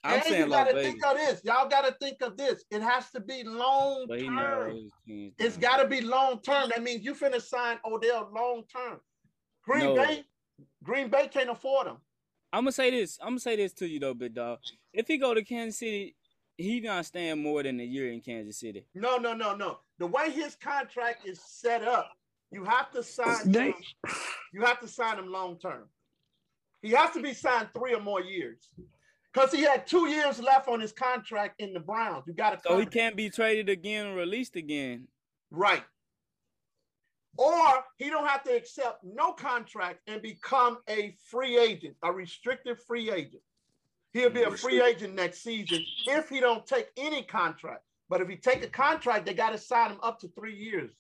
I'm 0.05 0.13
and 0.15 0.23
saying 0.23 0.43
you 0.43 0.49
got 0.49 0.67
to 0.69 0.73
think 0.81 1.03
of 1.05 1.17
this. 1.17 1.41
Y'all 1.43 1.67
got 1.67 1.85
to 1.85 1.95
think 1.99 2.21
of 2.21 2.37
this. 2.37 2.63
It 2.69 2.81
has 2.81 3.09
to 3.11 3.19
be 3.19 3.43
long 3.43 4.05
but 4.07 4.19
he 4.19 4.27
term. 4.27 4.75
his 4.75 4.91
teams 5.07 5.33
It's 5.39 5.57
down. 5.57 5.71
got 5.71 5.83
to 5.83 5.87
be 5.89 6.01
long 6.01 6.41
term. 6.41 6.69
That 6.69 6.83
means 6.83 7.03
you 7.03 7.15
finna 7.15 7.41
sign 7.41 7.77
Odell 7.85 8.29
long 8.33 8.63
term. 8.71 8.99
Green 9.63 9.83
No. 9.83 9.95
Bay, 9.95 10.23
Green 10.83 11.09
Bay 11.09 11.27
can't 11.27 11.49
afford 11.49 11.87
him. 11.87 11.97
I'm 12.53 12.61
gonna 12.63 12.71
say 12.71 12.91
this. 12.91 13.17
I'm 13.19 13.29
gonna 13.29 13.39
say 13.39 13.55
this 13.55 13.73
to 13.73 13.87
you 13.87 13.99
though, 13.99 14.13
big 14.13 14.35
dog. 14.35 14.59
If 14.93 15.07
he 15.07 15.17
go 15.17 15.33
to 15.33 15.43
Kansas 15.43 15.79
City, 15.79 16.15
he 16.57 16.79
not 16.79 17.05
staying 17.05 17.41
more 17.41 17.63
than 17.63 17.79
a 17.79 17.83
year 17.83 18.11
in 18.13 18.21
Kansas 18.21 18.59
City. 18.59 18.85
No, 18.93 19.17
no, 19.17 19.33
no, 19.33 19.55
no. 19.55 19.79
The 19.97 20.07
way 20.07 20.29
his 20.29 20.55
contract 20.55 21.27
is 21.27 21.41
set 21.43 21.83
up, 21.83 22.11
you 22.51 22.63
have 22.63 22.91
to 22.91 23.03
sign 23.03 23.51
him. 23.51 23.73
You 24.53 24.61
have 24.61 24.79
to 24.79 24.87
sign 24.87 25.17
him 25.17 25.27
long 25.31 25.57
term. 25.59 25.89
He 26.81 26.91
has 26.91 27.11
to 27.11 27.21
be 27.21 27.33
signed 27.33 27.69
three 27.75 27.93
or 27.95 28.01
more 28.01 28.21
years. 28.21 28.69
Because 29.35 29.51
he 29.51 29.63
had 29.63 29.85
two 29.85 30.07
years 30.07 30.39
left 30.39 30.69
on 30.69 30.79
his 30.79 30.93
contract 30.93 31.59
in 31.59 31.73
the 31.73 31.79
Browns. 31.79 32.23
You 32.25 32.33
got 32.33 32.51
to 32.51 32.59
So 32.65 32.79
he 32.79 32.85
can't 32.85 33.17
be 33.17 33.29
traded 33.29 33.67
again 33.67 34.07
or 34.07 34.15
released 34.15 34.55
again. 34.55 35.07
right. 35.51 35.83
Or 37.37 37.83
he 37.97 38.09
don't 38.09 38.25
have 38.25 38.43
to 38.43 38.55
accept 38.55 39.03
no 39.03 39.33
contract 39.33 39.99
and 40.07 40.21
become 40.21 40.77
a 40.89 41.17
free 41.29 41.57
agent, 41.57 41.97
a 42.01 42.09
restricted 42.09 42.79
free 42.79 43.11
agent. 43.11 43.41
He'll 44.13 44.29
be 44.29 44.43
a 44.43 44.51
free 44.51 44.81
agent 44.81 45.15
next 45.15 45.43
season 45.43 45.83
if 46.07 46.29
he 46.29 46.39
don't 46.39 46.65
take 46.65 46.87
any 46.95 47.23
contract. 47.23 47.83
But 48.07 48.21
if 48.21 48.29
he 48.29 48.37
take 48.37 48.63
a 48.63 48.69
contract, 48.69 49.25
they 49.25 49.33
got 49.33 49.49
to 49.49 49.57
sign 49.57 49.91
him 49.91 49.97
up 50.01 50.17
to 50.21 50.29
three 50.29 50.55
years. 50.55 50.93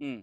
Hmm. 0.00 0.20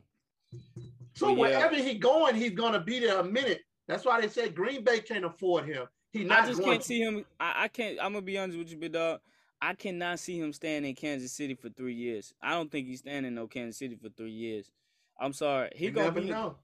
So 1.13 1.27
Well, 1.27 1.49
yeah. 1.49 1.59
wherever 1.59 1.75
he 1.75 1.97
going, 1.97 2.35
he's 2.35 2.51
gonna 2.51 2.81
be 2.81 2.99
there 2.99 3.19
a 3.19 3.23
minute. 3.23 3.61
That's 3.87 4.03
why 4.03 4.19
they 4.19 4.27
said 4.27 4.53
Green 4.53 4.83
Bay 4.83 4.99
can't 4.99 5.23
afford 5.23 5.65
him. 5.65 5.87
He 6.15 6.23
not 6.23 6.45
I 6.45 6.47
just 6.47 6.61
going 6.61 6.73
can't 6.73 6.81
to. 6.81 6.87
see 6.87 7.01
him. 7.01 7.25
I, 7.39 7.63
I 7.65 7.67
can't. 7.67 7.97
I'm 8.01 8.13
gonna 8.13 8.21
be 8.21 8.37
honest 8.37 8.57
with 8.57 8.71
you, 8.71 8.77
big 8.77 8.93
dog. 8.93 9.19
I 9.61 9.73
cannot 9.73 10.19
see 10.19 10.39
him 10.39 10.53
staying 10.53 10.85
in 10.85 10.95
Kansas 10.95 11.31
City 11.31 11.55
for 11.55 11.69
three 11.69 11.93
years. 11.95 12.33
I 12.41 12.51
don't 12.51 12.71
think 12.71 12.87
he's 12.87 12.99
staying 12.99 13.25
in 13.25 13.35
no 13.35 13.47
Kansas 13.47 13.77
City 13.77 13.95
for 13.95 14.09
three 14.09 14.31
years. 14.31 14.71
I'm 15.19 15.33
sorry. 15.33 15.71
He 15.75 15.85
You 15.85 15.91
gonna 15.91 16.07
never 16.07 16.21
be 16.21 16.29
know. 16.29 16.57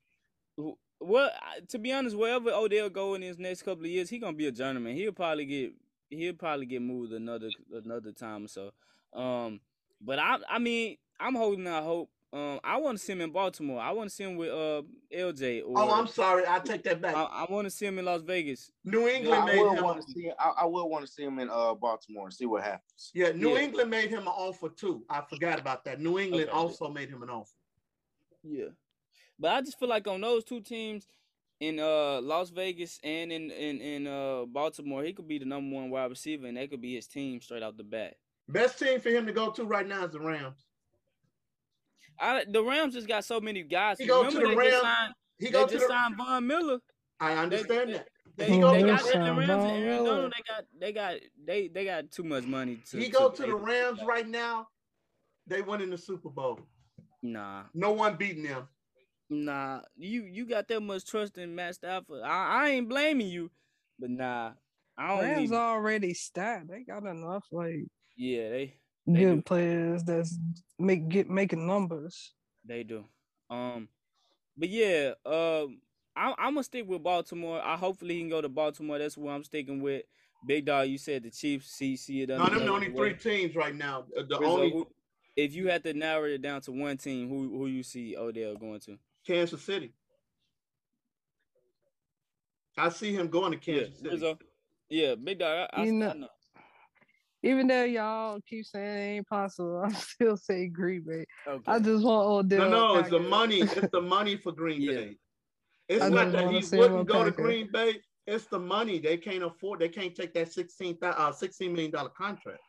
well. 1.00 1.32
To 1.70 1.80
be 1.80 1.92
honest, 1.94 2.16
wherever 2.18 2.52
Odell 2.52 2.90
go 2.90 3.16
in 3.16 3.22
his 3.22 3.40
next 3.40 3.64
couple 3.64 3.86
of 3.86 3.92
years, 3.92 4.10
he 4.10 4.20
gonna 4.20 4.38
be 4.38 4.48
a 4.48 4.52
journeyman. 4.52 4.96
He'll 4.96 5.12
probably 5.12 5.46
get 5.46 5.74
he'll 6.10 6.34
probably 6.34 6.66
get 6.66 6.82
moved 6.82 7.14
another 7.14 7.50
another 7.74 8.12
time 8.12 8.46
or 8.46 8.48
so. 8.48 8.72
Um, 9.14 9.60
but 10.02 10.20
I 10.20 10.38
I 10.50 10.60
mean 10.60 10.98
I'm 11.20 11.36
holding 11.36 11.68
out 11.68 11.84
hope. 11.84 12.10
Um, 12.34 12.62
I 12.64 12.78
want 12.78 12.98
to 12.98 13.04
see 13.04 13.12
him 13.12 13.20
in 13.20 13.32
Baltimore. 13.32 13.82
I 13.82 13.92
want 13.92 14.10
to 14.10 14.16
see 14.16 14.24
him 14.24 14.38
with 14.38 14.50
uh 14.50 14.84
LJ. 15.14 15.64
Or, 15.66 15.74
Oh, 15.80 15.92
I'm 15.92 16.08
sorry. 16.08 16.44
I 16.48 16.60
take 16.60 16.82
that 16.84 17.02
back. 17.02 17.14
I, 17.14 17.24
I 17.24 17.46
want 17.52 17.66
to 17.66 17.70
see 17.70 17.86
him 17.86 18.00
in 18.00 18.06
Las 18.06 18.22
Vegas. 18.22 18.72
New 18.86 19.08
England. 19.10 19.28
Yeah, 19.36 19.44
I 19.44 19.46
made 19.48 19.58
will 19.62 19.76
him. 19.76 19.84
want 19.84 20.02
to 20.06 20.12
see. 20.14 20.32
I, 20.40 20.50
I 20.62 20.66
will 20.66 20.90
want 20.90 21.06
to 21.06 21.12
see 21.12 21.24
him 21.24 21.40
in 21.40 21.50
uh 21.50 21.74
Baltimore 21.74 22.26
and 22.28 22.34
see 22.34 22.46
what 22.46 22.64
happens. 22.64 23.12
Yeah, 23.14 23.32
New 23.34 23.50
Yeah. 23.56 23.64
England 23.64 23.90
made 23.90 24.10
him 24.10 24.22
an 24.22 24.28
offer 24.30 24.70
too. 24.70 25.04
I 25.10 25.22
forgot 25.30 25.60
about 25.60 25.84
that. 25.86 26.00
New 26.00 26.20
England 26.20 26.48
Okay. 26.50 26.58
also 26.58 26.88
made 26.90 27.10
him 27.10 27.22
an 27.22 27.30
offer. 27.30 27.52
Yeah, 28.44 28.68
but 29.38 29.52
I 29.52 29.62
just 29.62 29.78
feel 29.78 29.90
like 29.90 30.08
on 30.08 30.22
those 30.22 30.46
two 30.46 30.62
teams 30.62 31.08
in 31.60 31.80
uh 31.80 32.22
Las 32.22 32.50
Vegas 32.50 32.98
and 33.04 33.30
in 33.34 33.52
in 33.52 33.82
in 33.82 34.08
uh 34.08 34.46
Baltimore, 34.46 35.04
he 35.04 35.12
could 35.12 35.28
be 35.28 35.38
the 35.38 35.46
number 35.46 35.76
one 35.76 35.90
wide 35.90 36.10
receiver, 36.10 36.48
and 36.48 36.56
that 36.56 36.70
could 36.70 36.82
be 36.82 36.96
his 36.96 37.08
team 37.08 37.42
straight 37.42 37.62
out 37.62 37.76
the 37.76 37.84
bat. 37.84 38.16
Best 38.48 38.80
team 38.80 39.02
for 39.02 39.10
him 39.10 39.26
to 39.26 39.34
go 39.34 39.52
to 39.52 39.66
right 39.66 39.86
now 39.88 40.06
is 40.06 40.12
the 40.14 40.20
Rams. 40.22 40.66
I 42.22 42.44
the 42.48 42.64
Rams 42.64 42.94
just 42.94 43.08
got 43.08 43.26
so 43.26 43.40
many 43.42 43.64
guys. 43.64 43.98
He 44.00 44.06
go 44.08 44.30
to 44.30 44.36
the 44.38 44.46
just 44.46 44.56
Rams. 44.58 44.82
signed, 44.82 45.14
He 45.40 45.46
they 45.48 45.52
go 45.52 45.66
to 45.66 45.74
just 45.74 45.88
the. 45.88 45.94
signed 45.94 46.16
Von 46.18 46.46
Miller. 46.48 46.80
I 47.20 47.34
understand 47.34 47.90
they- 47.90 47.94
that. 47.94 48.08
They, 48.38 48.46
He 48.46 48.54
they 48.54 48.60
go 48.62 48.74
to 48.74 48.86
got 48.86 49.04
the- 49.04 49.12
the 49.12 49.34
Rams 49.34 49.50
and 49.50 49.84
Aaron 49.84 50.04
Donald. 50.06 50.34
They 50.34 50.44
got 50.54 50.64
they 50.80 50.94
got 50.94 51.16
they 51.46 51.68
they 51.68 51.86
got 51.86 52.12
too 52.12 52.24
much 52.24 52.46
money 52.46 52.80
to. 52.92 52.98
He 52.98 53.10
go 53.10 53.30
to 53.30 53.44
pay 53.44 53.50
the 53.50 53.56
Rams 53.56 54.00
that. 54.00 54.06
right 54.08 54.28
now. 54.28 54.68
They 55.48 55.62
win 55.62 55.82
in 55.82 55.90
the 55.90 55.98
Super 55.98 56.30
Bowl. 56.30 56.60
Nah, 57.24 57.64
No 57.74 57.92
one 57.92 58.16
beating 58.16 58.44
them. 58.44 58.68
nah. 59.30 59.82
You 59.98 60.24
you 60.24 60.46
got 60.48 60.68
that 60.70 60.80
much 60.82 61.06
trust 61.06 61.38
in 61.38 61.54
Matt 61.56 61.76
Stafford. 61.76 62.22
I, 62.24 62.64
I 62.66 62.70
ain't 62.70 62.88
blaming 62.90 63.28
you, 63.28 63.52
but 64.00 64.10
nah, 64.10 64.52
I 64.98 65.08
don't 65.10 65.20
Rams 65.26 65.52
need. 65.52 65.56
already 65.58 66.14
stacked. 66.14 66.70
They 66.70 66.84
got 66.84 67.04
enough 67.06 67.46
like 67.52 67.86
Yeah, 68.16 68.50
they 68.50 68.76
They 69.08 69.20
good 69.22 69.36
do. 69.38 69.42
players 69.42 70.04
that's 70.04 70.38
make 70.80 71.10
get 71.10 71.30
making 71.30 71.66
numbers. 71.68 72.34
They 72.66 72.84
do. 72.84 73.06
Um, 73.50 73.88
but 74.58 74.70
yeah, 74.70 75.14
um, 75.26 75.80
I'm 76.16 76.34
I'm 76.38 76.54
gonna 76.54 76.64
stick 76.64 76.88
with 76.88 77.04
Baltimore. 77.04 77.62
I 77.62 77.76
hopefully 77.78 78.16
he 78.16 78.20
can 78.22 78.30
go 78.30 78.42
to 78.42 78.50
Baltimore. 78.50 79.00
That's 79.00 79.18
where 79.18 79.34
I'm 79.34 79.44
sticking 79.44 79.82
with. 79.82 80.04
Big 80.46 80.66
dog, 80.66 80.88
you 80.88 80.98
said 80.98 81.24
the 81.24 81.30
Chiefs. 81.30 81.72
See, 81.72 81.96
see 81.96 82.22
it. 82.24 82.30
No, 82.30 82.46
them 82.46 82.60
the 82.66 82.72
only 82.72 82.90
way. 82.90 83.14
three 83.14 83.14
teams 83.42 83.56
right 83.56 83.76
now. 83.76 84.06
Uh, 84.18 84.24
The 84.28 84.40
Rizzo, 84.40 84.52
only 84.52 84.72
who- 84.72 84.88
if 85.36 85.54
you 85.54 85.68
had 85.70 85.84
to 85.84 85.94
narrow 85.94 86.26
it 86.26 86.42
down 86.42 86.62
to 86.62 86.72
one 86.72 86.98
team, 86.98 87.30
who 87.30 87.50
who 87.58 87.68
you 87.68 87.84
see 87.84 88.16
Odell 88.18 88.56
going 88.56 88.80
to? 88.82 88.98
Kansas 89.26 89.62
City. 89.62 89.94
I 92.78 92.90
see 92.90 93.14
him 93.14 93.28
going 93.28 93.52
to 93.52 93.58
Kansas 93.58 93.90
yeah, 93.90 93.98
City. 93.98 94.10
Rizzo. 94.10 94.40
Yeah, 94.90 95.16
big 95.16 95.40
dog. 95.40 95.70
I, 95.74 95.82
I, 95.82 95.86
You 95.86 95.94
know- 95.94 96.10
I 96.10 96.14
know. 96.14 96.28
Even 97.44 97.68
though 97.68 97.84
y'all 97.84 98.40
keep 98.48 98.66
saying 98.66 98.86
it 98.86 99.18
ain't 99.18 99.28
possible, 99.28 99.82
I'm 99.86 99.94
still 99.94 100.38
say 100.38 100.68
Green 100.68 101.04
Bay. 101.08 101.26
Okay. 101.48 101.64
I 101.68 101.80
just 101.80 102.04
want 102.04 102.28
old. 102.28 102.52
No, 102.52 102.58
Odell. 102.58 102.70
no, 102.70 102.98
it's 103.00 103.10
the 103.10 103.20
money. 103.20 103.62
It's 103.62 103.90
the 103.92 104.02
money 104.02 104.38
for 104.38 104.52
Green 104.52 104.82
Yeah. 104.82 104.92
Bay. 104.92 105.18
It's 105.90 106.04
I 106.04 106.10
not 106.10 106.32
that 106.32 106.50
he 106.50 106.78
wouldn't 106.78 107.02
a 107.02 107.04
go 107.04 107.24
to 107.26 107.32
Green 107.32 107.70
Bay. 107.72 107.96
It's 108.28 108.46
the 108.46 108.60
money. 108.60 109.00
They 109.00 109.18
can't 109.18 109.44
afford. 109.44 109.80
They 109.80 109.90
can't 109.90 110.16
take 110.16 110.34
that 110.36 110.52
16 110.52 110.98
uh, 111.02 111.32
16 111.32 111.72
million 111.74 111.92
dollar 111.92 112.10
contract. 112.10 112.62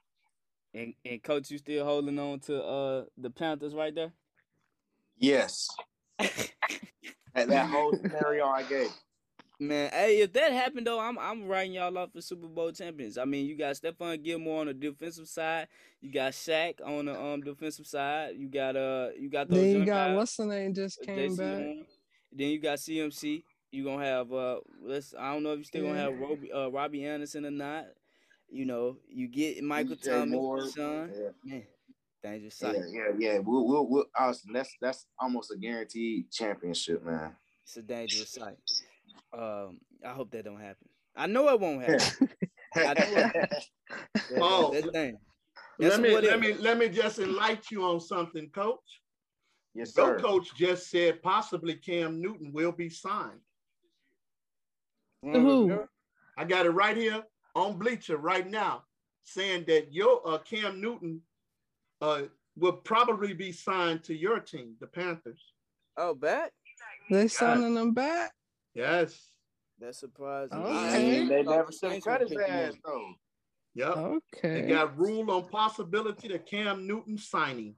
and 0.74 0.94
and 1.04 1.22
coach, 1.22 1.50
you 1.50 1.58
still 1.58 1.84
holding 1.84 2.18
on 2.18 2.40
to 2.40 2.62
uh 2.64 3.04
the 3.18 3.30
Panthers 3.30 3.74
right 3.74 3.94
there? 3.94 4.12
Yes, 5.18 5.68
that, 6.18 6.50
that 7.34 7.68
whole 7.68 7.92
scenario 7.94 8.46
I 8.46 8.62
gave. 8.64 8.90
Man, 9.62 9.90
hey, 9.92 10.22
if 10.22 10.32
that 10.32 10.52
happened 10.52 10.88
though, 10.88 10.98
I'm 10.98 11.16
I'm 11.20 11.46
writing 11.46 11.74
y'all 11.74 11.96
off 11.96 12.10
for 12.12 12.20
Super 12.20 12.48
Bowl 12.48 12.72
champions. 12.72 13.16
I 13.16 13.24
mean, 13.24 13.46
you 13.46 13.56
got 13.56 13.76
Stephon 13.76 14.20
Gilmore 14.20 14.62
on 14.62 14.66
the 14.66 14.74
defensive 14.74 15.28
side, 15.28 15.68
you 16.00 16.10
got 16.10 16.32
Shaq 16.32 16.84
on 16.84 17.04
the 17.04 17.20
um 17.20 17.42
defensive 17.42 17.86
side, 17.86 18.34
you 18.36 18.48
got 18.48 18.74
uh 18.74 19.10
you 19.16 19.30
got 19.30 19.48
those 19.48 19.60
Then 19.60 19.70
you 19.70 19.84
got 19.84 20.08
guys, 20.08 20.16
what's 20.16 20.36
the 20.36 20.46
name 20.46 20.74
just 20.74 21.00
uh, 21.02 21.04
came 21.04 21.30
JC 21.30 21.38
back. 21.38 21.54
Horn. 21.58 21.86
Then 22.32 22.48
you 22.48 22.60
got 22.60 22.78
CMC. 22.78 23.44
You 23.70 23.84
gonna 23.84 24.04
have 24.04 24.32
uh 24.32 24.56
let's 24.84 25.14
I 25.16 25.32
don't 25.32 25.44
know 25.44 25.52
if 25.52 25.58
you 25.58 25.64
still 25.64 25.86
gonna 25.86 26.00
have 26.00 26.18
Robbie 26.18 26.52
uh 26.52 26.68
Robbie 26.68 27.06
Anderson 27.06 27.46
or 27.46 27.52
not. 27.52 27.84
You 28.50 28.66
know, 28.66 28.96
you 29.08 29.28
get 29.28 29.62
Michael 29.62 29.94
DJ 29.94 30.10
Thomas, 30.10 30.28
Moore, 30.28 30.66
son. 30.66 31.12
Yeah, 31.14 31.28
Man, 31.44 31.62
dangerous 32.20 32.58
yeah, 32.60 32.72
sight. 32.72 32.82
yeah, 32.90 33.04
yeah. 33.16 33.38
We'll, 33.38 33.66
we'll, 33.66 33.88
we'll, 33.88 34.04
Austin, 34.18 34.52
that's 34.52 34.74
that's 34.80 35.06
almost 35.20 35.52
a 35.52 35.56
guaranteed 35.56 36.32
championship, 36.32 37.04
man. 37.04 37.36
It's 37.64 37.76
a 37.76 37.82
dangerous 37.82 38.32
sight. 38.32 38.58
Um, 39.32 39.78
I 40.04 40.10
hope 40.10 40.30
that 40.32 40.44
don't 40.44 40.60
happen. 40.60 40.88
I 41.16 41.26
know 41.26 41.48
it 41.50 41.60
won't 41.60 41.82
happen. 41.82 42.28
I 42.76 42.94
know 42.94 42.94
That- 42.94 43.64
Oh, 44.36 44.72
that's. 44.72 44.86
Let 45.78 46.00
me 46.00 46.14
let 46.14 46.24
it- 46.24 46.40
me 46.40 46.52
let 46.54 46.78
me 46.78 46.88
just 46.88 47.18
enlighten 47.18 47.62
you 47.70 47.84
on 47.84 48.00
something, 48.00 48.48
Coach. 48.50 49.00
yes, 49.74 49.94
Your 49.96 50.18
sir. 50.18 50.22
coach 50.24 50.54
just 50.54 50.90
said 50.90 51.22
possibly 51.22 51.74
Cam 51.74 52.20
Newton 52.20 52.52
will 52.52 52.72
be 52.72 52.88
signed. 52.88 53.40
Who? 55.22 55.86
I 56.36 56.44
got 56.44 56.66
it 56.66 56.70
right 56.70 56.96
here 56.96 57.22
on 57.54 57.78
Bleacher 57.78 58.16
right 58.16 58.48
now, 58.48 58.84
saying 59.24 59.64
that 59.68 59.92
your 59.92 60.20
uh, 60.26 60.38
Cam 60.38 60.80
Newton 60.80 61.20
uh, 62.00 62.22
will 62.56 62.72
probably 62.72 63.32
be 63.34 63.52
signed 63.52 64.02
to 64.04 64.14
your 64.16 64.40
team, 64.40 64.74
the 64.80 64.86
Panthers. 64.86 65.42
Oh, 65.96 66.14
bet. 66.14 66.52
They 67.10 67.28
signing 67.28 67.74
them 67.74 67.92
back. 67.92 68.32
Yes. 68.74 69.20
That's 69.78 69.98
surprising. 69.98 70.58
Okay. 70.58 70.70
I 70.70 70.96
I 70.96 70.98
mean, 70.98 71.14
ain't 71.14 71.28
they 71.28 71.42
never 71.42 71.72
said 71.72 71.94
should 71.94 72.04
have 72.04 72.04
cut 72.04 72.20
his 72.20 72.36
ass 72.36 72.74
though. 72.84 73.12
Yep. 73.74 73.96
Okay. 73.96 74.62
They 74.62 74.68
got 74.68 74.98
rule 74.98 75.30
on 75.30 75.48
possibility 75.48 76.28
that 76.28 76.46
Cam 76.46 76.86
Newton 76.86 77.18
signing. 77.18 77.74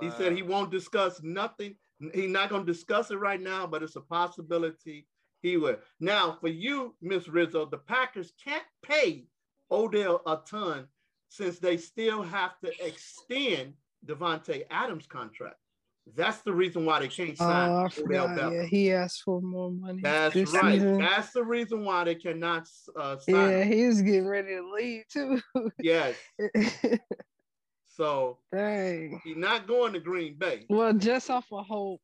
He 0.00 0.10
said 0.10 0.34
he 0.34 0.42
won't 0.42 0.70
discuss 0.70 1.22
nothing. 1.22 1.74
He's 2.12 2.30
not 2.30 2.50
going 2.50 2.64
to 2.66 2.72
discuss 2.72 3.10
it 3.10 3.16
right 3.16 3.40
now, 3.40 3.66
but 3.66 3.82
it's 3.82 3.96
a 3.96 4.02
possibility 4.02 5.06
he 5.40 5.56
will. 5.56 5.78
Now, 5.98 6.36
for 6.40 6.48
you, 6.48 6.94
Miss 7.00 7.26
Rizzo, 7.26 7.64
the 7.66 7.78
Packers 7.78 8.32
can't 8.42 8.64
pay 8.82 9.26
Odell 9.70 10.20
a 10.26 10.38
ton 10.46 10.86
since 11.30 11.58
they 11.58 11.76
still 11.76 12.22
have 12.22 12.58
to 12.60 12.86
extend 12.86 13.74
Davante 14.06 14.64
Adams' 14.70 15.06
contract. 15.06 15.56
That's 16.16 16.38
the 16.42 16.52
reason 16.52 16.84
why 16.84 17.00
they 17.00 17.08
can't 17.08 17.30
Oh, 17.32 17.34
sign 17.44 17.70
I 17.70 17.84
Odell 17.84 17.88
forgot. 17.90 18.28
Beckham. 18.38 18.54
Yeah, 18.54 18.62
he 18.64 18.92
asked 18.92 19.22
for 19.22 19.40
more 19.40 19.70
money. 19.70 20.00
That's 20.02 20.34
this 20.34 20.52
right. 20.52 20.74
season. 20.74 20.98
That's 20.98 21.32
the 21.32 21.44
reason 21.44 21.84
why 21.84 22.04
they 22.04 22.14
cannot 22.14 22.68
uh, 22.98 23.18
sign. 23.18 23.34
Yeah, 23.34 23.62
him. 23.62 23.72
he 23.72 23.86
was 23.86 24.02
getting 24.02 24.26
ready 24.26 24.48
to 24.56 24.72
leave 24.72 25.04
too. 25.08 25.40
Yes. 25.80 26.16
So 27.86 28.38
Dang. 28.52 29.20
he's 29.24 29.36
not 29.36 29.66
going 29.66 29.92
to 29.94 29.98
Green 29.98 30.36
Bay. 30.38 30.66
Well, 30.68 30.92
just 30.92 31.30
off 31.30 31.46
of 31.50 31.66
hope, 31.66 32.00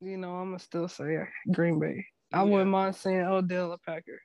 you 0.00 0.16
know, 0.16 0.36
I'm 0.36 0.46
gonna 0.48 0.58
still 0.58 0.88
say 0.88 1.18
Green 1.52 1.78
Bay. 1.78 2.06
I 2.32 2.38
Yeah. 2.38 2.42
wouldn't 2.44 2.70
mind 2.70 2.96
saying 2.96 3.20
Odell 3.26 3.72
a 3.72 3.78
Packer. 3.78 4.22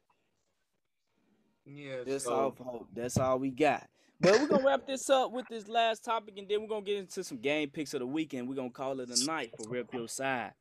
Yeah. 1.65 2.03
That's 2.07 2.23
so- 2.23 2.33
all 2.33 2.55
hope. 2.57 2.87
That's 2.93 3.17
all 3.17 3.37
we 3.37 3.49
got. 3.51 3.85
But 4.21 4.39
we're 4.39 4.47
gonna 4.47 4.65
wrap 4.65 4.85
this 4.85 5.09
up 5.09 5.31
with 5.31 5.47
this 5.47 5.67
last 5.67 6.03
topic, 6.03 6.35
and 6.37 6.47
then 6.47 6.61
we're 6.61 6.67
gonna 6.67 6.85
get 6.85 6.97
into 6.97 7.23
some 7.23 7.37
game 7.37 7.69
picks 7.69 7.93
of 7.93 8.01
the 8.01 8.05
weekend. 8.07 8.49
We're 8.49 8.55
gonna 8.55 8.69
call 8.69 8.99
it 8.99 9.09
a 9.09 9.25
night 9.25 9.51
for 9.55 9.69
Rep 9.69 9.93
Your 9.93 10.09
Side. 10.09 10.51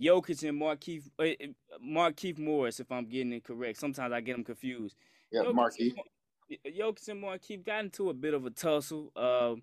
Jokic 0.00 0.48
and 0.48 0.60
Markieff, 0.60 1.08
uh, 1.18 1.46
Markieff 1.84 2.38
Morris, 2.38 2.80
if 2.80 2.90
I'm 2.90 3.06
getting 3.06 3.32
it 3.32 3.44
correct. 3.44 3.78
Sometimes 3.78 4.12
I 4.12 4.20
get 4.20 4.34
them 4.36 4.44
confused. 4.44 4.96
Yeah, 5.30 5.42
Jokic 5.42 5.54
Marky. 5.54 5.88
and 5.88 5.96
Mar- 5.96 6.92
Jokic 6.92 7.08
and 7.08 7.22
Markieff 7.22 7.64
got 7.64 7.84
into 7.84 8.10
a 8.10 8.14
bit 8.14 8.34
of 8.34 8.46
a 8.46 8.50
tussle. 8.50 9.10
Uh, 9.16 9.54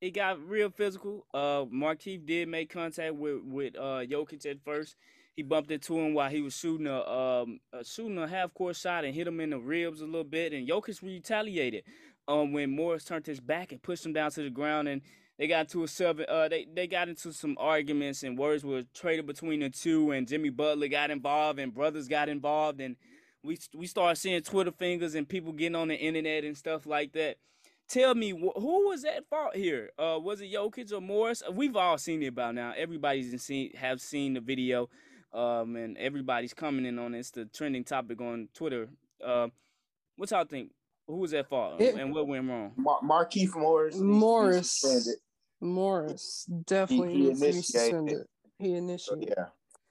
it 0.00 0.10
got 0.10 0.44
real 0.48 0.70
physical. 0.70 1.26
Uh, 1.32 1.64
Markieff 1.66 2.26
did 2.26 2.48
make 2.48 2.70
contact 2.70 3.14
with 3.14 3.42
with 3.44 3.76
uh, 3.76 4.04
Jokic 4.04 4.44
at 4.46 4.62
first. 4.64 4.96
He 5.36 5.42
bumped 5.42 5.70
into 5.70 5.98
him 5.98 6.14
while 6.14 6.30
he 6.30 6.42
was 6.42 6.56
shooting 6.56 6.86
a 6.86 7.00
um 7.02 7.58
a, 7.72 7.84
shooting 7.84 8.18
a 8.18 8.28
half 8.28 8.54
court 8.54 8.76
shot 8.76 9.04
and 9.04 9.14
hit 9.14 9.26
him 9.26 9.40
in 9.40 9.50
the 9.50 9.58
ribs 9.58 10.00
a 10.00 10.04
little 10.06 10.22
bit. 10.24 10.52
And 10.52 10.68
Jokic 10.68 11.02
retaliated 11.02 11.84
um 12.28 12.52
when 12.52 12.70
Morris 12.70 13.04
turned 13.04 13.26
his 13.26 13.40
back 13.40 13.72
and 13.72 13.82
pushed 13.82 14.06
him 14.06 14.12
down 14.12 14.30
to 14.32 14.42
the 14.42 14.50
ground. 14.50 14.88
And 14.88 15.02
they 15.38 15.46
got 15.46 15.62
into 15.62 15.82
a 15.82 15.88
seven. 15.88 16.26
Uh, 16.28 16.48
they 16.48 16.66
they 16.72 16.86
got 16.86 17.08
into 17.08 17.32
some 17.32 17.56
arguments 17.58 18.22
and 18.22 18.38
words 18.38 18.64
were 18.64 18.84
traded 18.94 19.26
between 19.26 19.60
the 19.60 19.70
two. 19.70 20.10
And 20.12 20.28
Jimmy 20.28 20.50
Butler 20.50 20.88
got 20.88 21.10
involved 21.10 21.58
and 21.58 21.74
brothers 21.74 22.08
got 22.08 22.28
involved 22.28 22.80
and 22.80 22.96
we 23.42 23.58
we 23.74 23.86
started 23.86 24.16
seeing 24.16 24.40
Twitter 24.42 24.72
fingers 24.72 25.14
and 25.14 25.28
people 25.28 25.52
getting 25.52 25.76
on 25.76 25.88
the 25.88 25.96
internet 25.96 26.44
and 26.44 26.56
stuff 26.56 26.86
like 26.86 27.12
that. 27.12 27.36
Tell 27.86 28.14
me 28.14 28.30
wh- 28.30 28.58
who 28.58 28.88
was 28.88 29.04
at 29.04 29.28
fault 29.28 29.54
here? 29.54 29.90
Uh, 29.98 30.18
was 30.20 30.40
it 30.40 30.50
Jokic 30.50 30.90
or 30.92 31.02
Morris? 31.02 31.42
We've 31.52 31.76
all 31.76 31.98
seen 31.98 32.22
it 32.22 32.34
by 32.34 32.52
now. 32.52 32.72
Everybody's 32.76 33.42
seen 33.42 33.72
have 33.74 34.00
seen 34.00 34.34
the 34.34 34.40
video, 34.40 34.88
um, 35.34 35.76
and 35.76 35.98
everybody's 35.98 36.54
commenting 36.54 36.98
on 36.98 37.14
it. 37.14 37.18
It's 37.18 37.30
the 37.30 37.44
trending 37.44 37.84
topic 37.84 38.20
on 38.22 38.48
Twitter. 38.54 38.88
Uh, 39.22 39.48
what 40.16 40.30
y'all 40.30 40.46
think? 40.46 40.70
Who 41.06 41.16
was 41.18 41.34
at 41.34 41.48
fault 41.48 41.80
It- 41.80 41.94
and 41.96 42.14
what 42.14 42.26
went 42.26 42.48
wrong? 42.48 42.72
Mar- 42.76 43.00
Markeith 43.02 43.54
Morris. 43.54 43.94
needs 43.94 44.02
Morris. 44.04 45.16
Morris 45.60 46.44
definitely 46.66 47.12
he 47.14 47.20
needs 47.28 47.40
to 47.40 47.44
be 47.46 47.50
initiated. 47.50 47.64
suspended. 47.64 48.26
He 48.58 48.68
So, 48.68 48.74
initiated. 48.76 49.34
yeah, 49.36 49.44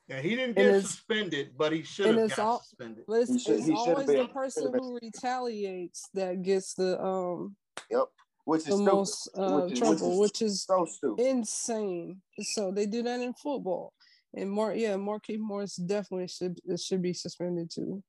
Yeah, 0.07 0.21
he 0.21 0.35
didn't 0.35 0.55
get 0.57 0.81
suspended, 0.81 1.57
but 1.57 1.71
he 1.71 1.81
should 1.83 2.07
and 2.07 2.17
have 2.19 2.35
got 2.35 2.39
all- 2.39 2.59
suspended. 2.61 3.05
But 3.07 3.21
it's, 3.21 3.31
He 3.31 3.39
should- 3.39 3.55
it's 3.57 3.65
he 3.67 3.71
should've 3.75 3.87
always 3.89 4.05
been- 4.07 4.15
the 4.15 4.21
should've 4.23 4.33
person 4.33 4.71
been- 4.71 4.83
who 4.83 4.99
retaliates 5.01 6.09
that 6.13 6.41
gets 6.41 6.73
the 6.73 7.01
um 7.03 7.55
yep. 7.89 8.07
which 8.45 8.61
is 8.61 8.65
the 8.65 8.71
stupid. 8.73 8.93
most 8.93 9.29
uh, 9.35 9.61
which, 9.61 9.73
is, 9.73 9.79
trouble, 9.79 10.19
which 10.19 10.31
which 10.31 10.41
is 10.41 10.63
so 10.63 10.85
stupid. 10.85 11.25
insane. 11.25 12.21
So 12.41 12.71
they 12.71 12.85
do 12.85 13.01
that 13.03 13.21
in 13.21 13.33
football. 13.35 13.93
And 14.35 14.51
Mark, 14.51 14.75
yeah, 14.77 14.95
Marquise 14.97 15.39
Morris 15.39 15.75
definitely 15.77 16.27
should 16.27 16.59
should 16.79 17.01
be 17.01 17.13
suspended 17.13 17.69
too. 17.71 18.03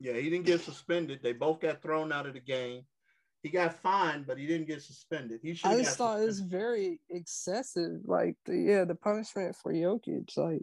Yeah, 0.00 0.14
he 0.14 0.30
didn't 0.30 0.46
get 0.46 0.60
suspended. 0.60 1.20
They 1.22 1.32
both 1.32 1.60
got 1.60 1.82
thrown 1.82 2.12
out 2.12 2.26
of 2.26 2.34
the 2.34 2.40
game. 2.40 2.82
He 3.42 3.50
got 3.50 3.80
fined, 3.80 4.26
but 4.26 4.38
he 4.38 4.46
didn't 4.46 4.66
get 4.66 4.82
suspended. 4.82 5.40
He 5.42 5.54
should. 5.54 5.70
I 5.70 5.78
just 5.78 5.96
thought 5.96 6.20
it 6.20 6.26
was 6.26 6.40
very 6.40 7.00
excessive. 7.08 8.00
Like, 8.04 8.36
the, 8.46 8.56
yeah, 8.56 8.84
the 8.84 8.96
punishment 8.96 9.56
for 9.62 9.72
Jokic, 9.72 10.36
like, 10.36 10.62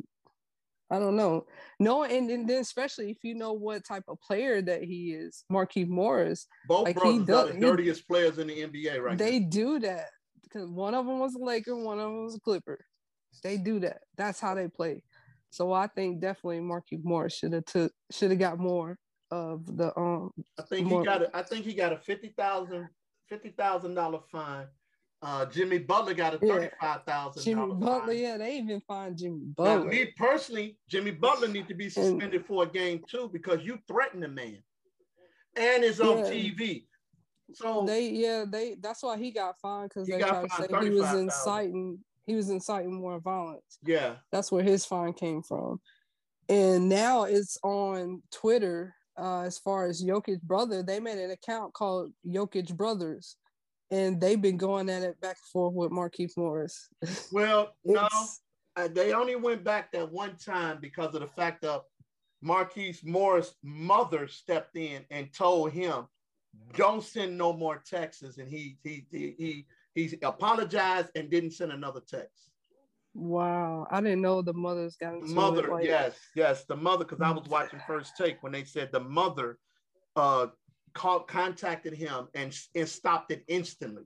I 0.92 1.00
don't 1.00 1.16
know. 1.16 1.46
No, 1.80 2.04
and, 2.04 2.30
and 2.30 2.48
then 2.48 2.62
especially 2.62 3.10
if 3.10 3.24
you 3.24 3.34
know 3.34 3.54
what 3.54 3.86
type 3.86 4.04
of 4.08 4.22
player 4.22 4.62
that 4.62 4.84
he 4.84 5.14
is, 5.14 5.44
Marquise 5.50 5.88
Morris. 5.88 6.48
Both 6.68 6.86
like 6.86 6.96
brothers 6.96 7.26
does, 7.26 7.50
are 7.50 7.54
the 7.54 7.60
dirtiest 7.60 8.02
he, 8.02 8.14
players 8.14 8.38
in 8.38 8.48
the 8.48 8.62
NBA 8.62 9.02
right 9.02 9.18
they 9.18 9.26
now. 9.26 9.32
They 9.32 9.40
do 9.40 9.80
that 9.80 10.10
because 10.44 10.70
one 10.70 10.94
of 10.94 11.06
them 11.06 11.20
was 11.20 11.34
a 11.36 11.44
Laker, 11.44 11.76
one 11.76 12.00
of 12.00 12.06
them 12.06 12.24
was 12.24 12.36
a 12.36 12.40
Clipper. 12.40 12.86
They 13.44 13.58
do 13.58 13.80
that. 13.80 14.02
That's 14.16 14.40
how 14.40 14.54
they 14.54 14.68
play. 14.68 15.02
So 15.50 15.74
I 15.74 15.88
think 15.88 16.22
definitely 16.22 16.60
Marquise 16.60 17.02
Morris 17.04 17.36
should 17.36 17.54
have 17.54 17.66
took 17.66 17.92
should 18.12 18.30
have 18.30 18.40
got 18.40 18.60
more 18.60 18.98
of 19.32 19.78
the 19.78 19.98
um. 19.98 20.32
I 20.60 20.64
think 20.64 20.88
more, 20.88 21.02
he 21.02 21.06
got 21.06 21.22
a, 21.22 21.36
I 21.36 21.44
think 21.44 21.66
he 21.66 21.74
got 21.74 21.94
a 21.94 21.98
fifty 21.98 22.30
thousand 22.30 22.90
fifty 23.28 23.50
thousand 23.50 23.96
dollar 23.96 24.20
fine. 24.32 24.68
Uh, 25.22 25.46
Jimmy 25.46 25.80
Butler 25.80 26.14
got 26.14 26.36
a 26.36 26.38
thirty-five 26.38 27.04
thousand. 27.04 27.44
Jimmy 27.44 27.74
Butler, 27.74 28.08
fine. 28.08 28.18
yeah, 28.18 28.38
they 28.38 28.58
even 28.58 28.82
fined 28.82 29.18
Jimmy 29.18 29.46
Butler. 29.56 29.86
Now, 29.86 29.90
me 29.90 30.14
personally, 30.18 30.78
Jimmy 30.88 31.12
Butler 31.12 31.48
need 31.48 31.68
to 31.68 31.74
be 31.74 31.90
suspended 31.90 32.36
and, 32.36 32.46
for 32.46 32.64
a 32.64 32.68
game 32.68 33.02
too 33.10 33.30
because 33.32 33.62
you 33.64 33.80
threatened 33.88 34.24
the 34.24 34.28
man, 34.28 34.60
and 35.56 35.84
it's 35.84 36.00
on 36.00 36.20
yeah. 36.20 36.32
TV. 36.32 36.86
So 37.54 37.86
they, 37.86 38.10
yeah, 38.10 38.46
they. 38.48 38.76
That's 38.80 39.04
why 39.04 39.18
he 39.18 39.32
got 39.32 39.60
fined 39.60 39.90
because 39.90 40.08
they 40.08 40.20
tried 40.20 40.50
to 40.50 40.56
say 40.56 40.84
he 40.84 40.90
was 40.90 41.14
inciting. 41.14 42.00
He 42.26 42.36
was 42.36 42.50
inciting 42.50 42.94
more 42.94 43.20
violence. 43.20 43.80
Yeah, 43.84 44.16
that's 44.32 44.52
where 44.52 44.64
his 44.64 44.86
fine 44.86 45.14
came 45.14 45.42
from, 45.42 45.80
and 46.50 46.90
now 46.90 47.24
it's 47.24 47.58
on 47.64 48.22
Twitter 48.32 48.96
uh, 49.18 49.42
as 49.42 49.58
far 49.58 49.86
as 49.86 50.04
Jokic 50.04 50.42
brother, 50.42 50.84
they 50.84 51.00
made 51.00 51.18
an 51.18 51.32
account 51.32 51.74
called 51.74 52.12
Jokic 52.28 52.76
Brothers, 52.76 53.38
and 53.92 54.20
they've 54.20 54.42
been 54.42 54.58
going 54.58 54.90
at 54.90 55.04
it 55.04 55.20
back 55.22 55.38
and 55.38 55.52
forth 55.52 55.74
with 55.74 55.92
Marquise 55.92 56.36
Morris. 56.38 56.90
Well, 57.32 57.76
no, 57.86 58.08
they 58.90 59.14
only 59.14 59.36
went 59.36 59.64
back 59.64 59.92
that 59.92 60.12
one 60.12 60.36
time 60.38 60.80
because 60.82 61.16
of 61.16 61.22
the 61.22 61.28
fact 61.28 61.62
that 61.62 61.82
Marquise 62.42 63.04
Morris' 63.04 63.56
mother 63.64 64.28
stepped 64.28 64.76
in 64.76 65.04
and 65.10 65.34
told 65.34 65.72
him, 65.72 66.08
"Don't 66.76 67.04
send 67.04 67.38
no 67.38 67.54
more 67.54 67.82
texts," 67.86 68.38
and 68.38 68.50
he 68.50 68.78
he 68.84 69.06
he 69.12 69.36
he 69.38 69.66
he 69.96 70.18
apologized 70.22 71.10
and 71.16 71.30
didn't 71.30 71.52
send 71.52 71.72
another 71.72 72.02
text. 72.02 72.52
Wow, 73.16 73.88
I 73.90 74.02
didn't 74.02 74.22
know 74.22 74.42
the 74.42 74.54
mothers 74.54 74.98
got 74.98 75.14
into 75.14 75.28
mother. 75.28 75.68
It, 75.68 75.72
like... 75.72 75.86
Yes, 75.86 76.18
yes, 76.36 76.66
the 76.66 76.76
mother. 76.76 77.06
Because 77.06 77.22
I 77.22 77.32
was 77.32 77.48
watching 77.48 77.80
First 77.88 78.18
Take 78.18 78.44
when 78.44 78.52
they 78.52 78.66
said 78.66 78.92
the 78.92 79.00
mother 79.00 79.58
uh 80.18 80.48
called, 80.94 81.28
contacted 81.30 81.94
him 81.94 82.28
and 82.34 82.54
and 82.76 82.90
stopped 82.90 83.32
it 83.32 83.46
instantly. 83.48 84.04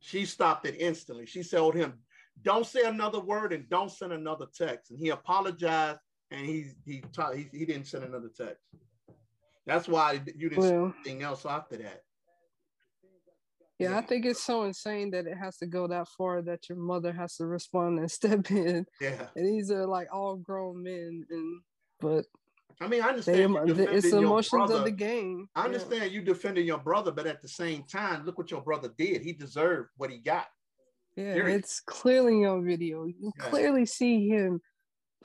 She 0.00 0.26
stopped 0.26 0.66
it 0.66 0.76
instantly. 0.78 1.24
She 1.24 1.42
told 1.42 1.74
him, 1.74 1.94
"Don't 2.42 2.66
say 2.66 2.82
another 2.84 3.18
word 3.18 3.54
and 3.54 3.68
don't 3.70 3.90
send 3.90 4.12
another 4.12 4.46
text." 4.54 4.90
And 4.90 5.00
he 5.00 5.08
apologized 5.08 6.00
and 6.30 6.44
he 6.44 6.66
he 6.84 7.02
ta- 7.14 7.32
he, 7.32 7.48
he 7.50 7.64
didn't 7.64 7.86
send 7.86 8.04
another 8.04 8.30
text. 8.36 8.62
That's 9.66 9.88
why 9.88 10.20
you 10.36 10.50
didn't 10.50 10.58
well, 10.58 10.92
see 10.92 11.08
anything 11.08 11.22
else 11.22 11.46
after 11.46 11.78
that. 11.78 12.02
Yeah, 13.78 13.96
I 13.96 14.00
think 14.00 14.26
it's 14.26 14.42
so 14.42 14.64
insane 14.64 15.10
that 15.12 15.26
it 15.26 15.36
has 15.36 15.56
to 15.58 15.66
go 15.66 15.86
that 15.86 16.08
far 16.08 16.42
that 16.42 16.68
your 16.68 16.78
mother 16.78 17.12
has 17.12 17.36
to 17.36 17.46
respond 17.46 17.98
and 18.00 18.10
step 18.10 18.50
in. 18.50 18.86
Yeah. 19.00 19.26
And 19.36 19.46
these 19.46 19.70
are 19.70 19.86
like 19.86 20.08
all 20.12 20.36
grown 20.36 20.82
men 20.82 21.24
and 21.30 21.60
but 22.00 22.26
I 22.80 22.86
mean, 22.86 23.02
I 23.02 23.08
understand 23.08 23.56
they, 23.76 23.88
it's 23.88 24.10
the 24.10 24.18
emotions 24.18 24.70
of 24.70 24.84
the 24.84 24.90
game. 24.90 25.48
I 25.56 25.64
understand 25.64 26.04
yeah. 26.04 26.10
you 26.10 26.22
defending 26.22 26.64
your 26.64 26.78
brother, 26.78 27.10
but 27.10 27.26
at 27.26 27.42
the 27.42 27.48
same 27.48 27.82
time, 27.84 28.24
look 28.24 28.38
what 28.38 28.52
your 28.52 28.62
brother 28.62 28.92
did. 28.96 29.22
He 29.22 29.32
deserved 29.32 29.90
what 29.96 30.10
he 30.10 30.18
got. 30.18 30.46
Yeah, 31.16 31.34
it's 31.46 31.80
clearly 31.80 32.44
on 32.44 32.64
video. 32.64 33.06
You 33.06 33.32
yeah. 33.36 33.44
clearly 33.48 33.84
see 33.84 34.28
him. 34.28 34.60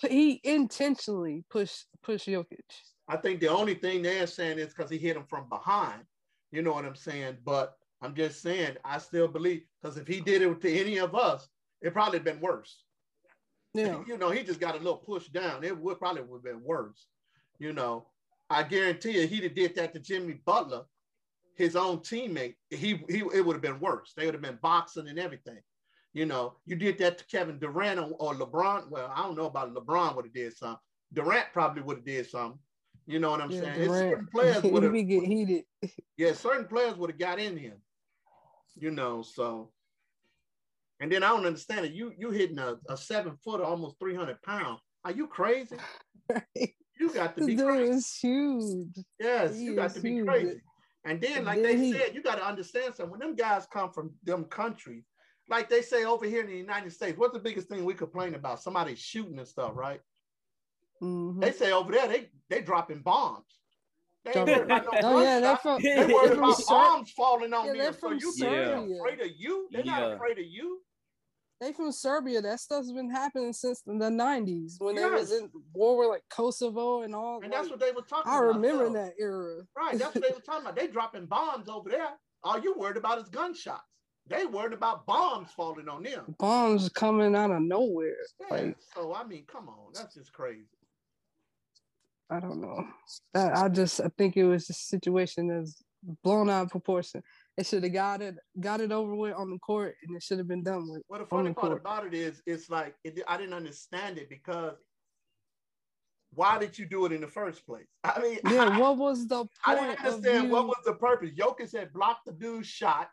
He 0.02 0.42
intentionally 0.44 1.44
pushed 1.52 1.86
push 2.02 2.26
Jokic. 2.26 2.58
I 3.08 3.18
think 3.18 3.40
the 3.40 3.50
only 3.50 3.76
thing 3.76 4.02
they're 4.02 4.26
saying 4.26 4.58
is 4.58 4.74
because 4.74 4.90
he 4.90 4.98
hit 4.98 5.16
him 5.16 5.26
from 5.30 5.48
behind. 5.50 6.02
You 6.52 6.64
know 6.64 6.74
what 6.74 6.86
I'm 6.86 6.96
saying? 6.96 7.38
But 7.46 7.76
I'm 8.04 8.14
just 8.14 8.42
saying, 8.42 8.76
I 8.84 8.98
still 8.98 9.30
believe 9.30 9.64
because 9.82 9.98
if 9.98 10.08
he 10.08 10.20
did 10.20 10.42
it 10.42 10.62
to 10.62 10.80
any 10.80 10.98
of 10.98 11.16
us, 11.16 11.48
it 11.82 11.94
probably 11.94 12.20
been 12.20 12.42
worse. 12.42 12.84
Yeah. 13.76 14.04
You 14.06 14.20
know, 14.20 14.30
he 14.30 14.44
just 14.44 14.60
got 14.60 14.76
a 14.76 14.78
little 14.78 14.98
push 14.98 15.30
down. 15.30 15.64
It 15.64 15.76
would 15.76 15.98
probably 15.98 16.22
would 16.22 16.38
have 16.38 16.44
been 16.44 16.64
worse. 16.64 17.08
You 17.58 17.74
know, 17.74 18.06
I 18.48 18.62
guarantee 18.62 19.20
you, 19.20 19.26
he'd 19.26 19.46
have 19.46 19.56
did 19.56 19.74
that 19.74 19.94
to 19.94 20.00
Jimmy 20.00 20.42
Butler, 20.46 20.84
his 21.56 21.76
own 21.76 21.98
teammate. 22.02 22.54
He 22.70 23.02
he 23.10 23.24
it 23.34 23.44
would 23.44 23.56
have 23.56 23.64
been 23.64 23.80
worse. 23.80 24.14
They 24.16 24.26
would 24.26 24.36
have 24.36 24.44
been 24.44 24.60
boxing 24.62 25.08
and 25.08 25.18
everything. 25.18 25.58
You 26.14 26.28
know, 26.28 26.58
you 26.68 26.76
did 26.76 27.00
that 27.00 27.18
to 27.18 27.26
Kevin 27.26 27.58
Durant 27.58 28.00
or, 28.00 28.12
or 28.20 28.36
LeBron. 28.36 28.92
Well, 28.92 29.12
I 29.12 29.24
don't 29.24 29.36
know 29.36 29.48
about 29.48 29.74
LeBron 29.74 30.16
would 30.18 30.26
have 30.26 30.36
did 30.36 30.56
something. 30.56 30.78
Durant 31.12 31.48
probably 31.52 31.82
would 31.82 31.98
have 31.98 32.06
did 32.06 32.30
something. 32.30 32.60
You 33.08 33.18
know 33.18 33.32
what 33.32 33.42
I'm 33.42 33.50
yeah, 33.50 33.62
saying? 33.62 33.86
Durant, 33.86 34.12
certain 34.12 34.28
players 34.28 34.64
would 34.72 34.84
have 34.84 34.94
get 34.94 35.24
heated. 35.24 35.64
Yeah, 36.16 36.34
certain 36.34 36.68
players 36.68 36.96
would 36.98 37.10
have 37.10 37.18
got 37.18 37.40
in 37.40 37.58
him 37.58 37.78
you 38.78 38.92
know. 38.92 39.22
So, 39.22 39.72
and 41.00 41.12
then 41.12 41.24
I 41.24 41.30
don't 41.30 41.46
understand 41.46 41.86
it. 41.86 41.94
You 41.94 42.14
you 42.18 42.32
hitting 42.32 42.60
a, 42.60 42.76
a 42.90 42.98
seven 42.98 43.38
foot, 43.44 43.62
almost 43.62 44.00
three 44.00 44.16
hundred 44.16 44.42
pound. 44.42 44.80
Are 45.04 45.12
you 45.12 45.28
crazy? 45.28 45.78
You 47.00 47.14
got 47.14 47.36
to 47.38 47.46
be 47.46 47.56
Dude 47.56 47.66
crazy. 47.68 47.92
is 47.92 48.16
huge. 48.16 49.06
Yes, 49.20 49.56
he 49.56 49.64
you 49.66 49.76
got 49.76 49.94
to 49.96 50.00
be 50.00 50.12
huge. 50.12 50.28
crazy. 50.28 50.62
And 51.06 51.20
then, 51.20 51.46
like 51.46 51.62
then 51.62 51.64
they 51.64 51.78
he... 51.78 51.92
said, 51.92 52.12
you 52.14 52.22
got 52.22 52.36
to 52.36 52.46
understand 52.46 52.96
something. 52.96 53.12
When 53.12 53.20
them 53.20 53.36
guys 53.36 53.68
come 53.72 53.92
from 53.92 54.12
them 54.24 54.46
countries, 54.46 55.04
like 55.50 55.70
they 55.70 55.82
say 55.82 56.06
over 56.06 56.26
here 56.26 56.42
in 56.42 56.48
the 56.48 56.56
United 56.56 56.94
States, 56.94 57.18
what's 57.18 57.34
the 57.34 57.40
biggest 57.40 57.68
thing 57.68 57.84
we 57.84 57.94
complain 57.94 58.36
about? 58.36 58.62
Somebody 58.62 58.96
shooting 58.96 59.38
and 59.40 59.48
stuff, 59.48 59.72
right? 59.74 60.00
Mm-hmm. 61.02 61.42
They 61.42 61.52
say 61.52 61.72
over 61.72 61.92
there 61.92 62.08
they 62.08 62.30
they 62.50 62.62
dropping 62.62 63.02
bombs. 63.02 63.60
They 64.26 64.32
ain't 64.40 64.48
worried 64.48 64.62
about 64.64 64.86
no 64.86 65.00
oh 65.04 65.22
yeah, 65.22 65.40
they're 65.40 65.58
from, 65.58 65.82
they 65.84 66.06
worried 66.06 66.32
about 66.38 66.58
Ser- 66.58 66.66
bombs 66.74 67.12
falling 67.12 67.54
on 67.54 67.76
yeah, 67.76 67.84
them. 67.84 67.96
So 68.00 68.12
you 68.12 68.32
think 68.32 68.40
they're 68.52 68.78
afraid 68.98 69.22
of 69.22 69.28
you? 69.38 69.68
They're 69.72 69.82
Yeah. 69.86 70.00
not 70.00 70.12
afraid 70.14 70.40
of 70.40 70.46
you. 70.46 70.80
They 71.62 71.72
from 71.74 71.92
Serbia. 71.92 72.42
That 72.42 72.60
stuff's 72.60 72.92
been 72.92 73.10
happening 73.10 73.54
since 73.54 73.82
the 73.82 73.94
'90s 73.94 74.76
when 74.80 74.96
they 74.96 75.06
was 75.10 75.32
in 75.32 75.50
war 75.74 75.98
with 75.98 76.10
like 76.10 76.24
Kosovo 76.30 77.02
and 77.04 77.14
all. 77.16 77.42
And 77.44 77.52
that's 77.54 77.70
what 77.70 77.80
they 77.80 77.92
were 77.92 78.02
talking 78.02 78.32
I 78.32 78.38
about. 78.38 78.48
remember 78.56 78.88
so- 78.88 78.94
that 78.94 79.14
era. 79.20 79.62
Right, 79.78 79.98
that's 79.98 80.16
what 80.16 80.24
they 80.24 80.30
were 80.34 80.42
talking 80.42 80.62
about. 80.62 80.76
They 80.76 80.88
dropping 80.88 81.26
bombs 81.28 81.70
over 81.70 81.90
there. 81.90 82.10
All 82.44 82.60
you 82.60 82.74
worried 82.78 82.98
about 82.98 83.20
is 83.20 83.30
gunshots. 83.30 83.84
They 84.28 84.46
worried 84.46 84.74
about 84.74 85.06
bombs 85.06 85.52
falling 85.56 85.90
on 85.90 86.04
them. 86.04 86.36
Bombs 86.40 86.88
coming 86.90 87.36
out 87.36 87.52
of 87.52 87.62
nowhere. 87.62 88.16
Yeah, 88.40 88.48
Like 88.50 88.78
so 88.94 89.14
I 89.14 89.24
mean, 89.26 89.46
come 89.48 89.68
on, 89.70 89.92
that's 89.94 90.16
just 90.16 90.32
crazy. 90.34 90.64
I 92.34 92.40
don't 92.40 92.62
know. 92.62 92.88
I, 93.36 93.66
I 93.66 93.70
just 93.70 94.02
I 94.02 94.10
think 94.18 94.38
it 94.38 94.46
was 94.46 94.68
a 94.70 94.74
situation 94.74 95.48
that's 95.48 95.84
blown 96.24 96.50
out 96.50 96.64
of 96.64 96.70
proportion. 96.72 97.22
They 97.56 97.64
should 97.64 97.84
have 97.84 97.94
got 97.94 98.22
it 98.24 98.36
got 98.60 98.82
it 98.82 98.92
over 98.92 99.16
with 99.16 99.36
on 99.36 99.52
the 99.52 99.60
court, 99.60 99.96
and 100.04 100.16
it 100.16 100.24
should 100.24 100.40
have 100.40 100.48
been 100.48 100.64
done 100.64 100.90
with. 100.90 101.04
Well, 101.08 101.20
the 101.20 101.28
funny 101.28 101.50
the 101.50 101.54
part 101.54 101.68
court. 101.68 101.82
about 101.82 102.08
it 102.08 102.16
is, 102.16 102.42
it's 102.48 102.72
like 102.72 102.96
it, 103.04 103.22
I 103.28 103.38
didn't 103.38 103.54
understand 103.54 104.18
it 104.18 104.30
because 104.30 104.78
why 106.34 106.58
did 106.58 106.80
you 106.80 106.88
do 106.88 107.06
it 107.06 107.12
in 107.12 107.22
the 107.22 107.28
first 107.28 107.68
place? 107.68 107.86
I 108.04 108.20
mean, 108.20 108.40
Yeah, 108.50 108.70
I, 108.70 108.80
what 108.80 108.98
was 108.98 109.28
the 109.28 109.38
point 109.38 109.50
I 109.68 109.76
didn't 109.76 110.00
understand 110.00 110.50
what 110.50 110.66
was 110.66 110.82
the 110.86 110.94
purpose. 110.94 111.30
Jokic 111.38 111.78
had 111.78 111.94
blocked 111.94 112.26
the 112.26 112.34
dude's 112.34 112.68
shot. 112.68 113.10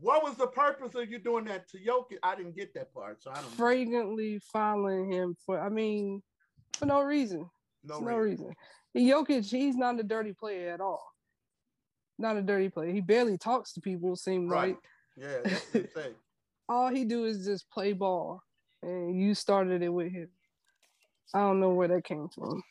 What 0.00 0.24
was 0.24 0.36
the 0.36 0.46
purpose 0.46 0.94
of 0.94 1.10
you 1.10 1.18
doing 1.18 1.44
that 1.44 1.68
to 1.68 1.78
Jokic? 1.78 2.16
I 2.22 2.34
didn't 2.34 2.56
get 2.56 2.72
that 2.72 2.94
part, 2.94 3.22
so 3.22 3.30
I 3.30 3.34
don't 3.34 3.44
know. 3.44 3.50
fragrantly 3.50 4.40
following 4.50 5.12
him 5.12 5.36
for 5.44 5.60
I 5.60 5.68
mean, 5.68 6.22
for 6.78 6.86
no 6.86 7.02
reason. 7.02 7.50
No, 7.84 8.00
no 8.00 8.16
reason. 8.16 8.52
reason. 8.94 9.10
Jokic, 9.26 9.44
he's 9.44 9.76
not 9.76 9.98
a 10.00 10.02
dirty 10.02 10.32
player 10.32 10.70
at 10.72 10.80
all. 10.80 11.04
Not 12.18 12.36
a 12.36 12.42
dirty 12.42 12.68
player. 12.68 12.92
He 12.92 13.00
barely 13.00 13.36
talks 13.38 13.72
to 13.74 13.80
people, 13.80 14.14
seem 14.16 14.48
Right. 14.48 14.74
like. 14.74 14.78
Yeah, 15.16 15.38
that's 15.44 15.66
the 15.70 15.82
thing. 15.84 16.14
All 16.68 16.88
he 16.88 17.04
do 17.04 17.24
is 17.24 17.44
just 17.44 17.68
play 17.70 17.92
ball. 17.92 18.42
And 18.82 19.20
you 19.20 19.34
started 19.34 19.82
it 19.82 19.88
with 19.88 20.12
him. 20.12 20.28
I 21.34 21.40
don't 21.40 21.60
know 21.60 21.70
where 21.70 21.88
that 21.88 22.04
came 22.04 22.28
from. 22.28 22.62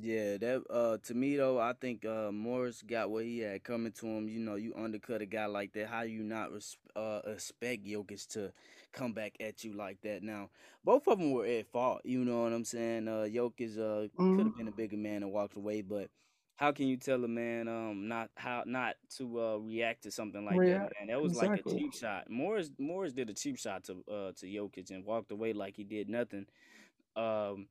Yeah, 0.00 0.38
that 0.38 0.62
uh 0.70 0.96
to 1.04 1.14
me 1.14 1.36
though, 1.36 1.60
I 1.60 1.72
think 1.74 2.04
uh 2.06 2.30
Morris 2.32 2.82
got 2.82 3.10
what 3.10 3.24
he 3.24 3.40
had 3.40 3.62
coming 3.64 3.92
to 3.92 4.06
him. 4.06 4.28
You 4.28 4.40
know, 4.40 4.54
you 4.54 4.74
undercut 4.76 5.20
a 5.20 5.26
guy 5.26 5.46
like 5.46 5.72
that. 5.74 5.88
How 5.88 6.02
you 6.02 6.22
not 6.22 6.52
res- 6.52 6.76
uh 6.96 7.20
expect 7.26 7.84
Jokic 7.84 8.26
to 8.28 8.52
come 8.92 9.12
back 9.12 9.34
at 9.40 9.62
you 9.64 9.72
like 9.72 10.00
that? 10.02 10.22
Now, 10.22 10.50
both 10.84 11.06
of 11.06 11.18
them 11.18 11.32
were 11.32 11.46
at 11.46 11.66
fault. 11.66 12.00
You 12.04 12.24
know 12.24 12.42
what 12.44 12.52
I'm 12.52 12.64
saying? 12.64 13.08
Uh, 13.08 13.26
Jokic 13.28 13.78
uh 13.78 14.08
could 14.34 14.46
Mhm. 14.46 14.46
have 14.46 14.56
been 14.56 14.68
a 14.68 14.72
bigger 14.72 14.96
man 14.96 15.22
and 15.22 15.32
walked 15.32 15.56
away, 15.56 15.82
but 15.82 16.08
how 16.56 16.72
can 16.72 16.86
you 16.88 16.96
tell 16.96 17.22
a 17.24 17.28
man 17.28 17.68
um 17.68 18.08
not 18.08 18.30
how 18.36 18.62
not 18.66 18.96
to 19.16 19.40
uh 19.40 19.56
react 19.58 20.02
to 20.04 20.10
something 20.10 20.44
like 20.44 20.64
React, 20.64 20.66
that, 20.66 20.92
man? 20.98 21.08
That 21.08 21.20
was 21.20 21.34
like 21.34 21.56
a 21.56 21.62
cheap 21.62 21.92
shot. 21.92 22.30
Morris 22.30 22.70
Morris 22.78 23.12
did 23.12 23.28
a 23.30 23.34
cheap 23.34 23.58
shot 23.58 23.84
to 23.84 23.92
uh 24.10 24.32
to 24.38 24.46
Jokic 24.46 24.90
and 24.90 25.04
walked 25.04 25.30
away 25.30 25.52
like 25.52 25.76
he 25.76 25.84
did 25.84 26.08
nothing. 26.08 26.46
Um 27.16 27.68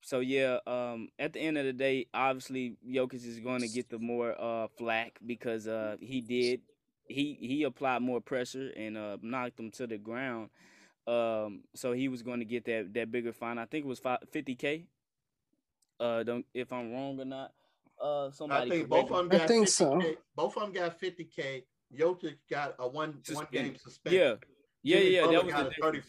so 0.00 0.20
yeah, 0.20 0.58
um 0.66 1.08
at 1.18 1.32
the 1.32 1.40
end 1.40 1.58
of 1.58 1.64
the 1.64 1.72
day, 1.72 2.06
obviously 2.14 2.76
Jokic 2.88 3.26
is 3.26 3.40
going 3.40 3.60
to 3.60 3.68
get 3.68 3.88
the 3.88 3.98
more 3.98 4.34
uh 4.40 4.68
flack 4.76 5.18
because 5.26 5.66
uh 5.66 5.96
he 6.00 6.20
did 6.20 6.60
he 7.08 7.36
he 7.40 7.62
applied 7.64 8.02
more 8.02 8.20
pressure 8.20 8.70
and 8.76 8.96
uh 8.96 9.16
knocked 9.22 9.58
him 9.58 9.70
to 9.72 9.86
the 9.86 9.98
ground. 9.98 10.50
Um 11.06 11.62
so 11.74 11.92
he 11.92 12.08
was 12.08 12.22
going 12.22 12.38
to 12.40 12.44
get 12.44 12.64
that 12.66 12.92
that 12.94 13.10
bigger 13.10 13.32
fine. 13.32 13.58
I 13.58 13.64
think 13.66 13.84
it 13.84 13.88
was 13.88 14.00
50k. 14.00 14.84
Uh 16.00 16.22
don't 16.22 16.46
if 16.54 16.72
I'm 16.72 16.92
wrong 16.92 17.18
or 17.20 17.24
not. 17.24 17.52
Uh 18.00 18.30
somebody. 18.30 18.66
I 18.66 18.68
think 18.76 18.88
both 18.88 19.10
of 19.10 19.10
me. 19.10 19.16
them 19.16 19.28
I 19.32 19.38
got 19.38 19.48
think 19.48 19.66
50K. 19.66 19.70
so. 19.70 20.02
Both 20.36 20.56
of 20.56 20.62
them 20.62 20.72
got 20.72 21.00
50K. 21.00 21.64
Jokic 21.98 22.36
got 22.50 22.74
a 22.78 22.86
one 22.86 23.20
one 23.32 23.46
game 23.50 23.74
Suspended. 23.74 23.80
suspension. 23.80 24.20
Yeah. 24.20 24.34
Yeah, 24.84 24.98
Jimmy 24.98 25.10
yeah, 25.10 25.20
Butler 25.22 25.32
that 25.38 25.44
was 25.44 25.54
got 25.54 25.58
the 25.64 25.66
a 25.66 25.92
difference. 25.92 26.04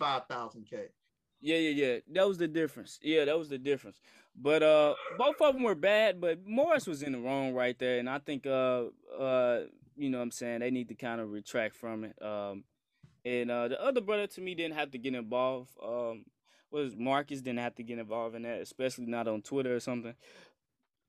35,000K. 1.41 1.41
Yeah, 1.41 1.57
yeah, 1.57 1.85
yeah. 1.85 1.99
That 2.13 2.27
was 2.27 2.37
the 2.37 2.47
difference. 2.47 2.99
Yeah, 3.01 3.25
that 3.25 3.37
was 3.37 3.49
the 3.49 3.57
difference. 3.57 3.99
But 4.35 4.63
uh 4.63 4.95
both 5.17 5.41
of 5.41 5.53
them 5.53 5.63
were 5.63 5.75
bad, 5.75 6.21
but 6.21 6.45
Morris 6.45 6.87
was 6.87 7.03
in 7.03 7.13
the 7.13 7.19
wrong 7.19 7.53
right 7.53 7.77
there 7.77 7.99
and 7.99 8.09
I 8.09 8.19
think 8.19 8.45
uh 8.45 8.85
uh 9.19 9.61
you 9.97 10.09
know 10.09 10.19
what 10.19 10.23
I'm 10.23 10.31
saying, 10.31 10.59
they 10.61 10.71
need 10.71 10.89
to 10.89 10.95
kind 10.95 11.19
of 11.19 11.31
retract 11.31 11.75
from 11.75 12.05
it. 12.05 12.21
Um 12.21 12.63
and 13.25 13.51
uh 13.51 13.67
the 13.67 13.81
other 13.81 14.01
brother 14.01 14.27
to 14.27 14.41
me 14.41 14.55
didn't 14.55 14.75
have 14.75 14.91
to 14.91 14.97
get 14.97 15.15
involved. 15.15 15.71
Um 15.83 16.25
was 16.71 16.95
Marcus 16.95 17.41
didn't 17.41 17.59
have 17.59 17.75
to 17.75 17.83
get 17.83 17.99
involved 17.99 18.35
in 18.35 18.43
that, 18.43 18.61
especially 18.61 19.07
not 19.07 19.27
on 19.27 19.41
Twitter 19.41 19.75
or 19.75 19.79
something. 19.79 20.15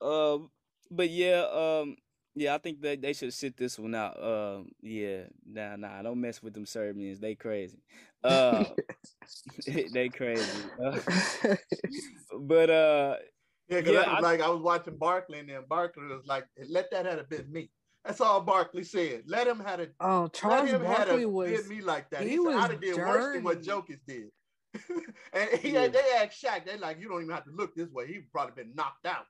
Um 0.00 0.50
but 0.90 1.10
yeah, 1.10 1.42
um 1.52 1.96
yeah, 2.34 2.54
I 2.54 2.58
think 2.58 2.80
that 2.82 3.00
they 3.02 3.12
should 3.12 3.32
sit 3.34 3.56
this 3.56 3.78
one 3.78 3.94
out. 3.94 4.22
Um 4.22 4.70
yeah, 4.82 5.24
nah 5.46 5.76
nah, 5.76 6.02
don't 6.02 6.20
mess 6.20 6.42
with 6.42 6.54
them 6.54 6.66
Serbians. 6.66 7.20
They 7.20 7.34
crazy. 7.34 7.78
Uh 8.22 8.64
they 9.92 10.08
crazy. 10.08 10.44
Uh, 10.82 10.98
but 12.40 12.70
uh 12.70 13.16
Yeah, 13.68 13.80
because 13.80 13.92
Yeah, 13.94 14.00
I- 14.02 14.20
like 14.20 14.40
I 14.40 14.48
was 14.48 14.62
watching 14.62 14.96
Barkley 14.96 15.38
and 15.40 15.48
then 15.48 15.62
Barkley 15.68 16.06
was 16.06 16.26
like, 16.26 16.46
let 16.68 16.90
that 16.90 17.06
have 17.06 17.28
been 17.28 17.50
me. 17.50 17.70
That's 18.04 18.20
all 18.20 18.40
Barkley 18.40 18.84
said. 18.84 19.24
Let 19.26 19.46
him 19.46 19.60
have 19.60 19.80
it. 19.80 19.94
Oh, 20.00 20.22
Let 20.22 20.32
Charles 20.32 20.70
him 20.70 20.82
Barkley 20.82 21.26
was 21.26 21.50
did 21.50 21.68
me 21.68 21.80
like 21.82 22.08
that. 22.10 22.22
he 22.22 22.30
He, 22.30 22.34
said, 22.36 22.40
was 22.44 22.56
I'd 22.56 22.70
have 22.70 22.80
did 22.80 22.96
worse 22.96 23.34
than 23.34 23.44
what 23.44 23.62
dirty. 23.62 23.70
Jokic 23.70 24.00
did. 24.06 24.30
and 25.34 25.60
he 25.60 25.70
Yeah. 25.72 25.88
they 25.88 26.00
asked 26.18 26.42
Shaq, 26.42 26.64
they 26.64 26.78
like, 26.78 26.98
you 26.98 27.08
don't 27.08 27.22
even 27.22 27.34
have 27.34 27.44
to 27.44 27.50
look 27.50 27.74
this 27.74 27.90
way. 27.90 28.06
He 28.06 28.20
probably 28.32 28.62
been 28.64 28.74
knocked 28.74 29.04
out. 29.04 29.26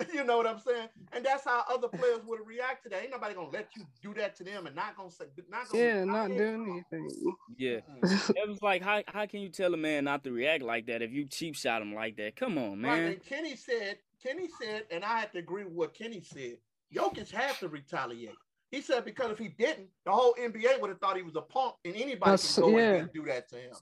you 0.14 0.24
know 0.24 0.36
what 0.38 0.46
I'm 0.46 0.58
saying? 0.58 0.88
And 1.12 1.24
that's 1.24 1.44
how 1.44 1.64
other 1.68 1.88
players 1.88 2.20
would 2.26 2.38
have 2.38 2.46
reacted 2.46 2.90
to 2.92 2.96
that. 2.96 3.02
Ain't 3.02 3.10
nobody 3.12 3.34
gonna 3.34 3.50
let 3.50 3.68
you 3.76 3.84
do 4.02 4.14
that 4.20 4.36
to 4.36 4.44
them 4.44 4.66
and 4.66 4.74
not 4.76 4.96
gonna 4.96 5.10
say 5.10 5.24
not 5.48 5.68
gonna 5.70 5.84
yeah, 5.84 6.04
not 6.04 6.30
retaliate. 6.30 6.38
doing 6.38 6.84
anything. 6.92 7.34
yeah. 7.58 7.78
It 8.02 8.48
was 8.48 8.62
like 8.62 8.82
how 8.82 9.02
how 9.08 9.26
can 9.26 9.40
you 9.40 9.48
tell 9.48 9.74
a 9.74 9.76
man 9.76 10.04
not 10.04 10.24
to 10.24 10.32
react 10.32 10.62
like 10.62 10.86
that 10.86 11.02
if 11.02 11.12
you 11.12 11.24
cheap 11.26 11.54
shot 11.56 11.82
him 11.82 11.94
like 11.94 12.16
that? 12.16 12.36
Come 12.36 12.58
on, 12.58 12.80
Right, 12.82 12.98
man. 12.98 13.12
and 13.12 13.24
Kenny 13.24 13.56
said, 13.56 13.98
Kenny 14.22 14.48
said, 14.60 14.84
and 14.90 15.04
I 15.04 15.20
have 15.20 15.32
to 15.32 15.38
agree 15.38 15.64
with 15.64 15.72
what 15.74 15.94
Kenny 15.94 16.20
said. 16.22 16.56
Jokic 16.94 17.30
had 17.30 17.54
to 17.60 17.68
retaliate. 17.68 18.34
He 18.70 18.80
said 18.80 19.04
because 19.04 19.30
if 19.32 19.38
he 19.38 19.48
didn't, 19.48 19.88
the 20.04 20.12
whole 20.12 20.34
NBA 20.34 20.80
would 20.80 20.90
have 20.90 21.00
thought 21.00 21.16
he 21.16 21.22
was 21.22 21.36
a 21.36 21.40
punk, 21.40 21.74
and 21.84 21.94
anybody 21.94 22.18
That's- 22.30 22.54
could 22.54 22.62
go 22.62 22.78
yeah. 22.78 22.92
and 22.94 23.12
do 23.12 23.24
that 23.24 23.48
to 23.50 23.56
him. 23.56 23.72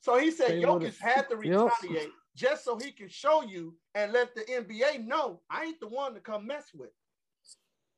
So 0.00 0.18
he 0.18 0.30
said 0.30 0.50
They 0.50 0.62
Jokic 0.62 0.72
would've- 0.80 0.98
had 0.98 1.28
to 1.30 1.36
Yep. 1.42 1.70
Retaliate 2.38 2.54
just 2.54 2.64
so 2.64 2.78
he 2.78 2.92
can 2.92 3.08
show 3.08 3.42
you 3.42 3.74
and 3.94 4.12
let 4.12 4.34
the 4.34 4.42
NBA 4.42 5.06
know 5.06 5.40
I 5.50 5.64
ain't 5.64 5.80
the 5.80 5.88
one 5.88 6.14
to 6.14 6.20
come 6.20 6.46
mess 6.46 6.66
with. 6.74 6.90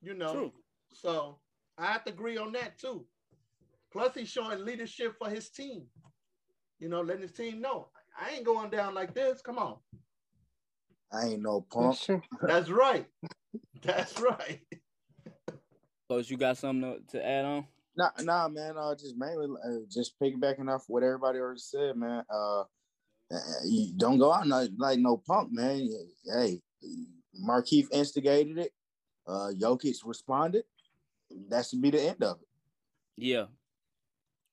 You 0.02 0.14
know. 0.14 0.32
True. 0.32 0.52
So 0.92 1.38
I 1.78 1.86
have 1.86 2.04
to 2.04 2.12
agree 2.12 2.36
on 2.36 2.52
that 2.52 2.78
too. 2.78 3.04
Plus, 3.92 4.14
he's 4.14 4.28
showing 4.28 4.64
leadership 4.64 5.16
for 5.18 5.28
his 5.28 5.50
team. 5.50 5.84
You 6.78 6.88
know, 6.88 7.00
letting 7.00 7.22
his 7.22 7.32
team 7.32 7.60
know 7.60 7.88
I 8.18 8.36
ain't 8.36 8.46
going 8.46 8.70
down 8.70 8.94
like 8.94 9.14
this. 9.14 9.42
Come 9.42 9.58
on. 9.58 9.76
I 11.12 11.26
ain't 11.26 11.42
no 11.42 11.66
punk. 11.72 11.98
That's 12.42 12.70
right. 12.70 13.06
That's 13.82 14.18
right. 14.20 14.60
Coach, 16.08 16.30
you 16.30 16.36
got 16.36 16.56
something 16.56 17.02
to, 17.08 17.18
to 17.18 17.26
add 17.26 17.44
on? 17.44 17.66
Nah, 17.96 18.10
nah, 18.20 18.48
man. 18.48 18.76
Uh, 18.78 18.94
just 18.94 19.16
mainly 19.16 19.48
uh, 19.64 19.84
just 19.90 20.18
piggybacking 20.20 20.72
off 20.72 20.84
what 20.86 21.02
everybody 21.02 21.38
already 21.38 21.60
said, 21.60 21.96
man. 21.96 22.22
Uh, 22.32 22.62
you 23.64 23.92
don't 23.96 24.18
go 24.18 24.32
out 24.32 24.46
like, 24.46 24.70
like 24.76 24.98
no 24.98 25.16
punk, 25.18 25.52
man. 25.52 25.88
Hey, 26.24 26.60
Markieff 27.46 27.86
instigated 27.92 28.58
it. 28.58 28.72
Uh, 29.26 29.50
Jokic 29.56 29.96
responded. 30.04 30.64
That 31.48 31.66
should 31.66 31.80
be 31.80 31.90
the 31.90 32.00
end 32.02 32.22
of 32.22 32.38
it. 32.40 32.48
Yeah. 33.16 33.44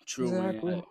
True, 0.05 0.31
man. 0.31 0.83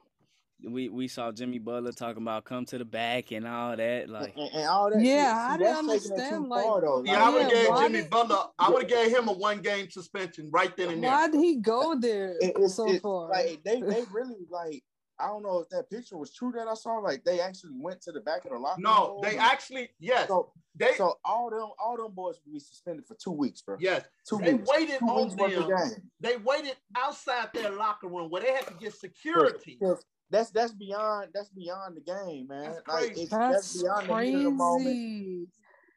We 0.69 0.89
we 0.89 1.07
saw 1.07 1.31
Jimmy 1.33 1.59
Butler 1.59 1.93
talking 1.93 2.23
about 2.23 2.45
come 2.45 2.65
to 2.67 2.79
the 2.79 2.85
back 2.85 3.31
and 3.31 3.47
all 3.47 3.77
that. 3.77 4.09
Like 4.09 4.33
and, 4.37 4.51
and 4.55 4.67
all 4.69 4.91
that. 4.91 5.03
Yeah, 5.03 5.35
I 5.51 5.59
shit, 5.59 5.67
see, 5.67 5.73
didn't 5.75 5.87
that's 5.87 6.03
taking 6.09 6.17
it 6.17 6.21
understand, 6.23 6.49
like- 6.49 6.65
far, 6.65 6.81
though. 6.81 7.05
Yeah, 7.05 7.25
I 7.25 7.29
would 7.31 7.43
have 7.43 7.53
Yeah, 7.53 7.65
gave 7.67 7.77
Jimmy 7.79 8.01
did- 8.01 8.11
Butler. 8.11 8.37
I 8.59 8.71
would 8.71 8.83
have 8.83 8.91
gave 8.91 9.17
him 9.17 9.29
a 9.29 9.33
one 9.33 9.61
game 9.61 9.91
suspension 9.91 10.49
right 10.51 10.75
then 10.77 10.89
and 10.93 11.05
there. 11.05 11.11
Why 11.11 11.29
did 11.29 11.41
he 11.41 11.57
go 11.57 11.95
there 12.01 12.37
It- 12.41 12.55
it's, 12.57 12.75
so 12.75 12.89
it's 12.91 13.01
far? 13.01 13.29
like 13.29 13.61
they 13.65 13.81
they 13.83 14.03
really 14.13 14.47
like. 14.51 14.83
I 15.19 15.27
don't 15.29 15.43
know 15.43 15.61
if 15.61 15.69
that 15.71 15.89
picture 15.91 16.17
was 16.17 16.33
true 16.33 16.53
that 16.53 16.69
I 16.69 16.75
saw. 16.75 16.99
Like 16.99 17.25
they 17.25 17.41
actually 17.41 17.73
went 17.75 18.01
to 18.03 18.13
the 18.13 18.21
back 18.21 18.45
of 18.45 18.51
the 18.53 18.59
locker 18.59 18.77
room. 18.77 18.93
No, 18.95 19.09
room. 19.13 19.21
they 19.23 19.39
actually 19.39 19.89
yes, 19.99 20.29
So, 20.29 20.53
they 20.75 20.93
so 20.95 21.19
all 21.25 21.51
them 21.51 21.71
all 21.83 21.97
them 21.97 22.13
boys 22.13 22.37
will 22.45 22.53
be 22.53 22.59
suspended 22.61 23.07
for 23.07 23.15
two 23.15 23.31
weeks, 23.31 23.63
bro. 23.63 23.77
yes 23.79 24.05
Two 24.29 24.39
they 24.39 24.55
weeks. 24.55 24.69
waited 24.69 24.99
Two 24.99 25.07
on 25.07 25.25
weeks 25.29 25.37
worth 25.37 25.57
of 25.57 25.69
them. 25.69 25.79
game. 25.89 26.03
they 26.21 26.37
waited 26.37 26.77
outside 26.97 27.49
their 27.55 27.71
locker 27.71 28.09
room 28.09 28.31
where 28.31 28.43
they 28.43 28.53
had 28.53 28.67
to 28.67 28.75
get 28.75 28.95
security. 28.95 29.79
Because 29.81 30.05
That's 30.31 30.51
that's 30.51 30.73
beyond 30.73 31.29
that's 31.33 31.51
beyond 31.51 31.97
the 31.97 32.01
game, 32.01 32.49
man. 32.49 32.65
That's 32.65 32.89
like 32.89 33.05
crazy. 33.07 33.23
it's, 33.23 33.31
That's 33.31 33.83
beyond 33.83 34.09
the 34.09 34.23
heat 34.25 34.43
the 34.45 34.51
moment. 34.51 35.49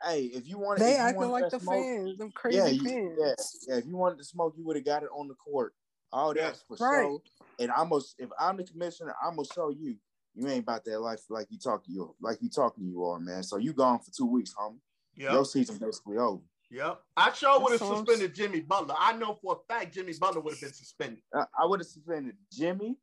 Hey, 0.02 0.24
if 0.34 0.48
you 0.48 0.58
want, 0.58 0.80
They 0.80 0.94
if 0.94 1.00
acting 1.00 1.30
like 1.30 1.50
the 1.50 1.60
smoke, 1.60 1.86
fans, 1.86 2.18
them 2.18 2.32
crazy 2.32 2.58
yeah, 2.58 2.68
you, 2.68 2.84
fans. 2.86 3.18
yeah, 3.20 3.34
yeah. 3.68 3.76
If 3.80 3.86
you 3.86 3.98
wanted 3.98 4.18
to 4.20 4.24
smoke, 4.24 4.54
you 4.58 4.64
would 4.66 4.78
have 4.78 4.86
got 4.86 5.04
it 5.04 5.10
on 5.14 5.28
the 5.28 5.34
court. 5.34 5.74
All 6.12 6.34
that's 6.34 6.64
for 6.64 6.76
Right. 6.80 7.04
show. 7.06 7.22
And 7.60 7.72
I'm 7.72 7.90
gonna, 7.90 8.04
if 8.18 8.30
I'm 8.40 8.58
the 8.58 8.64
commissioner, 8.64 9.16
I'm 9.24 9.36
gonna 9.36 9.48
show 9.54 9.70
you. 9.70 9.96
You 10.36 10.48
ain't 10.48 10.64
about 10.64 10.86
that 10.86 11.00
life 11.02 11.22
like 11.30 11.48
you 11.50 11.58
talk 11.58 11.84
you 11.88 12.16
like 12.22 12.38
you 12.42 12.50
talking 12.50 12.86
you 12.88 13.04
are, 13.04 13.20
man. 13.20 13.44
So 13.44 13.58
you 13.58 13.74
gone 13.74 14.00
for 14.00 14.12
two 14.12 14.26
weeks, 14.26 14.54
homie. 14.58 14.80
Your 15.16 15.34
Yep, 15.38 15.46
season 15.48 15.78
basically 15.78 16.18
over. 16.18 16.42
yep. 16.72 17.02
I 17.18 17.34
sure 17.34 17.60
would 17.60 17.72
have 17.72 17.80
sounds- 17.82 18.08
suspended 18.08 18.34
Jimmy 18.36 18.62
Butler. 18.62 18.96
I 18.98 19.14
know 19.14 19.34
for 19.42 19.54
a 19.62 19.74
fact 19.74 19.94
Jimmy 19.94 20.14
Butler 20.20 20.40
would 20.42 20.54
have 20.54 20.62
been 20.62 20.72
suspended. 20.74 21.22
I, 21.34 21.46
I 21.62 21.66
would 21.66 21.80
have 21.82 21.88
suspended 21.88 22.38
Jimmy, 22.54 22.96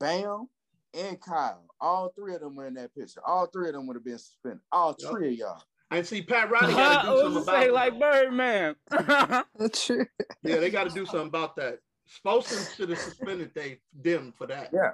Bam, 0.00 0.48
and 0.94 1.20
Kyle. 1.20 1.64
All 1.80 2.08
three 2.16 2.34
of 2.34 2.40
them 2.40 2.56
were 2.56 2.66
in 2.66 2.74
that 2.74 2.94
picture. 2.94 3.20
All 3.24 3.46
three 3.46 3.68
of 3.68 3.74
them 3.74 3.86
would 3.86 3.94
have 3.96 4.04
been 4.04 4.18
suspended. 4.18 4.60
All 4.72 4.96
Yep. 4.98 5.10
three 5.10 5.28
of 5.34 5.38
y'all. 5.38 5.62
And 5.90 6.04
see, 6.04 6.22
Pat 6.22 6.50
Riley 6.50 6.72
got 6.74 7.02
to 7.02 7.08
I 7.08 7.10
do 7.10 7.12
was 7.12 7.20
something 7.22 7.42
about 7.42 7.60
say 7.62 7.68
it. 7.68 7.72
like 7.72 8.00
Birdman. 8.00 8.76
That's 9.58 9.86
true. 9.86 10.06
Yeah, 10.42 10.56
they 10.56 10.70
got 10.70 10.84
to 10.88 10.90
do 10.94 11.06
something 11.06 11.28
about 11.28 11.54
that. 11.56 11.78
Sposen 12.08 12.76
should 12.76 12.90
have 12.90 12.98
suspended 12.98 13.50
they 13.54 13.78
them 14.02 14.32
for 14.36 14.46
that. 14.46 14.70
Yeah. 14.72 14.92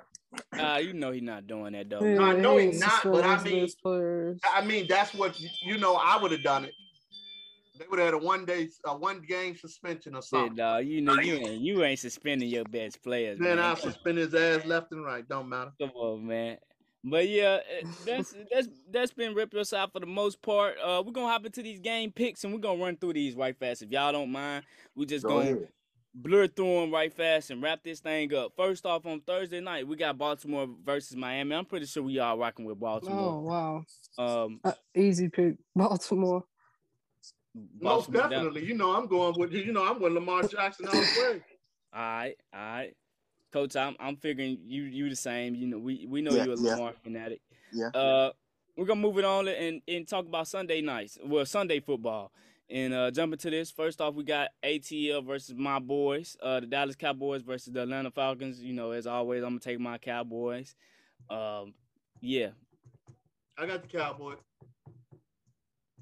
Ah, 0.55 0.77
you 0.79 0.93
know 0.93 1.11
he's 1.11 1.23
not 1.23 1.47
doing 1.49 1.73
that 1.73 1.91
though. 1.91 1.99
No, 2.01 2.23
I 2.23 2.37
know 2.37 2.57
they 2.57 2.67
he's 2.69 2.81
not, 2.81 3.03
but 3.03 3.25
I 3.25 3.43
mean- 3.43 3.69
I 4.45 4.65
mean, 4.65 4.87
that's 4.89 5.13
what 5.15 5.39
you 5.63 5.77
know. 5.79 5.95
I 5.97 6.19
would 6.23 6.31
have 6.31 6.43
done 6.45 6.65
it. 6.67 6.73
They 7.79 7.87
would 7.91 7.99
have 7.99 8.07
had 8.13 8.15
a 8.15 8.19
one 8.25 8.45
day, 8.45 8.69
a 8.87 8.97
one 8.97 9.23
game 9.23 9.57
suspension 9.57 10.15
or 10.15 10.19
Shit, 10.21 10.29
something. 10.29 10.55
dog. 10.55 10.87
You 10.87 11.01
know 11.01 11.15
you 11.15 11.35
ain't 11.35 11.61
you 11.61 11.83
ain't 11.83 11.99
suspending 11.99 12.49
your 12.49 12.65
best 12.65 13.03
players, 13.03 13.39
Then 13.39 13.57
man. 13.57 13.59
I'll 13.59 13.77
suspend 13.77 14.19
his 14.19 14.35
ass 14.35 14.65
left 14.67 14.93
and 14.93 15.05
right. 15.05 15.27
Don't 15.29 15.49
matter. 15.49 15.73
Come 15.81 15.91
on, 15.95 16.27
man. 16.27 16.59
But 17.03 17.27
yeah, 17.29 17.61
eh, 17.81 17.87
that's 18.05 18.35
that's 18.53 18.69
that's 18.91 19.13
been 19.15 19.35
Rip 19.35 19.55
Your 19.55 19.65
Side 19.65 19.91
for 19.93 20.01
the 20.01 20.07
most 20.07 20.43
part. 20.43 20.75
Uh, 20.85 21.03
we're 21.05 21.13
gonna 21.13 21.29
hop 21.29 21.47
into 21.47 21.63
these 21.63 21.81
game 21.81 22.13
picks 22.13 22.45
and 22.45 22.53
we're 22.53 22.61
gonna 22.61 22.81
run 22.83 22.97
through 22.97 23.15
these 23.15 23.35
right 23.35 23.57
fast. 23.59 23.81
If 23.83 23.91
y'all 23.91 24.13
don't 24.13 24.31
mind, 24.31 24.65
we 24.95 25.07
just 25.07 25.25
Go 25.25 25.31
gonna 25.39 25.41
ahead. 25.41 25.69
Blur 26.15 26.47
through 26.49 26.81
them 26.81 26.91
right 26.93 27.13
fast 27.13 27.51
and 27.51 27.63
wrap 27.63 27.83
this 27.85 28.01
thing 28.01 28.33
up. 28.35 28.53
First 28.57 28.85
off, 28.87 29.07
on 29.07 29.21
Thursday 29.21 29.61
night, 29.61 29.87
we 29.87 29.97
got 29.97 30.19
Baltimore 30.19 30.69
versus 30.85 31.17
Miami. 31.17 31.55
I'm 31.55 31.65
pretty 31.65 31.87
sure 31.87 32.03
we 32.03 32.19
all 32.19 32.37
rocking 32.39 32.65
with 32.65 32.79
Baltimore. 32.81 33.19
Oh 33.19 33.41
wow, 33.41 33.85
Um, 34.45 34.61
uh, 34.65 34.73
easy 34.95 35.29
pick, 35.29 35.55
Baltimore. 35.77 36.45
Most 37.81 38.11
Baltimore 38.13 38.21
down- 38.23 38.31
definitely. 38.31 38.65
You 38.67 38.75
know, 38.77 38.95
I'm 38.95 39.07
going 39.07 39.35
with 39.39 39.53
you 39.53 39.73
know, 39.73 39.85
I'm 39.89 40.01
with 40.01 40.13
Lamar 40.13 40.43
Jackson 40.45 40.87
all 40.87 40.93
the 40.93 40.99
way. 41.01 41.41
All 41.93 42.01
right, 42.01 42.37
all 42.55 42.61
right, 42.61 42.95
Coach. 43.53 43.75
I'm 43.75 43.97
I'm 43.99 44.15
figuring 44.17 44.59
you 44.65 44.85
you 44.85 45.11
the 45.11 45.17
same. 45.17 45.57
You 45.57 45.67
know, 45.67 45.79
we 45.79 46.07
we 46.09 46.23
know 46.23 46.31
Yeah, 46.31 46.45
you're 46.45 46.55
a 46.55 46.61
yeah. 46.61 46.75
Lamar 46.77 46.93
fanatic. 47.03 47.41
Yeah. 47.73 47.89
Uh, 47.89 48.31
we're 48.77 48.85
gonna 48.87 49.01
move 49.01 49.19
it 49.19 49.25
on 49.25 49.49
and 49.49 49.83
and 49.89 50.07
talk 50.07 50.25
about 50.25 50.47
Sunday 50.47 50.83
nights. 50.83 51.19
Well, 51.25 51.45
Sunday 51.45 51.81
football. 51.81 52.31
And 52.71 52.95
uh, 52.95 53.11
jumping 53.11 53.39
to 53.39 53.51
this, 53.51 53.73
first 53.73 54.01
off, 54.01 54.15
we 54.15 54.23
got 54.23 54.51
ATL 54.65 55.27
versus 55.27 55.57
my 55.57 55.81
boys, 55.81 56.37
uh, 56.41 56.61
the 56.61 56.67
Dallas 56.67 56.95
Cowboys 56.95 57.43
versus 57.43 57.73
the 57.73 57.83
Atlanta 57.83 58.13
Falcons. 58.13 58.61
You 58.63 58.73
know, 58.73 58.93
as 58.93 59.09
always, 59.09 59.43
I'm 59.43 59.51
gonna 59.51 59.61
take 59.61 59.81
my 59.81 59.99
Cowboys. 59.99 60.77
Um, 61.29 61.75
yeah, 62.21 62.51
I 63.59 63.67
got 63.67 63.83
the 63.83 63.89
Cowboy. 63.89 64.35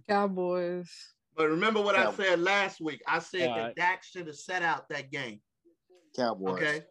Cowboys. 0.09 0.91
But 1.37 1.49
remember 1.49 1.81
what 1.81 1.97
I 1.97 2.13
said 2.13 2.41
last 2.41 2.81
week. 2.81 3.01
I 3.07 3.21
said 3.21 3.49
All 3.49 3.55
that 3.55 3.63
right. 3.63 3.77
Dak 3.77 4.03
should 4.05 4.27
have 4.27 4.37
set 4.37 4.63
out 4.63 4.89
that 4.91 5.11
game. 5.11 5.41
Cowboys. 6.17 6.55
Okay. 6.55 6.83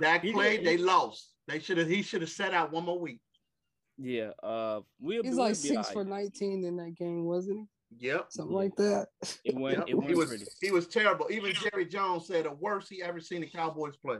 Dak 0.00 0.22
He 0.22 0.32
played, 0.32 0.62
did. 0.62 0.66
they 0.66 0.76
lost. 0.82 1.32
They 1.46 1.58
should 1.58 1.76
have 1.76 1.88
he 1.88 2.00
should 2.00 2.22
have 2.22 2.30
set 2.30 2.54
out 2.54 2.72
one 2.72 2.84
more 2.84 2.98
week. 2.98 3.20
Yeah, 3.98 4.30
uh, 4.42 4.80
we'll 4.98 5.22
be, 5.22 5.28
He's 5.28 5.36
we'll 5.36 5.46
like 5.46 5.62
be 5.62 5.68
six 5.68 5.88
all 5.88 5.92
for 5.92 6.04
right. 6.04 6.24
19 6.24 6.64
in 6.64 6.76
that 6.76 6.94
game, 6.96 7.24
wasn't 7.24 7.68
Yep. 7.98 8.26
Something 8.30 8.54
like 8.54 8.74
that. 8.76 9.06
It 9.44 9.54
wasn't. 9.56 9.88
Yep. 9.88 9.98
It 9.98 10.08
He 10.08 10.14
wasn't 10.14 10.28
pretty. 10.28 10.44
he 10.60 10.70
was 10.70 10.86
terrible. 10.88 11.26
Even 11.30 11.52
Jerry 11.54 11.86
Jones 11.86 12.26
said 12.26 12.44
the 12.44 12.52
worst 12.52 12.88
he 12.88 13.02
ever 13.02 13.20
seen 13.20 13.40
the 13.42 13.46
Cowboys 13.48 13.96
play. 13.96 14.18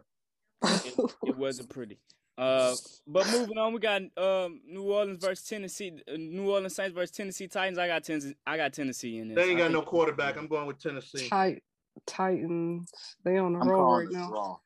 It, 0.64 0.94
it 1.26 1.36
wasn't 1.36 1.68
pretty. 1.70 1.98
Uh, 2.36 2.74
but 3.06 3.28
moving 3.30 3.58
on, 3.58 3.72
we 3.72 3.78
got 3.80 4.02
um 4.16 4.60
New 4.66 4.82
Orleans 4.92 5.18
versus 5.24 5.44
Tennessee. 5.46 5.92
uh, 6.08 6.16
New 6.16 6.50
Orleans 6.50 6.74
Saints 6.74 6.92
versus 6.94 7.10
Tennessee 7.12 7.46
Titans. 7.46 7.78
I 7.78 7.86
got 7.86 8.02
Tennessee. 8.02 8.34
I 8.46 8.56
got 8.56 8.72
Tennessee 8.72 9.18
in 9.18 9.28
this. 9.28 9.36
They 9.36 9.50
ain't 9.50 9.60
I 9.60 9.64
got 9.64 9.72
no 9.72 9.82
quarterback. 9.82 10.36
I'm 10.36 10.48
going 10.48 10.66
with 10.66 10.80
Tennessee. 10.82 11.28
Tight, 11.28 11.62
Titans. 12.06 12.90
They 13.24 13.36
on 13.38 13.52
the 13.52 13.60
I'm 13.60 13.68
roll 13.68 13.98
right 13.98 14.10
now. 14.10 14.30
wrong. 14.32 14.56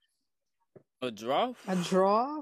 A 1.03 1.11
draw? 1.11 1.53
A 1.67 1.77
draw? 1.77 2.41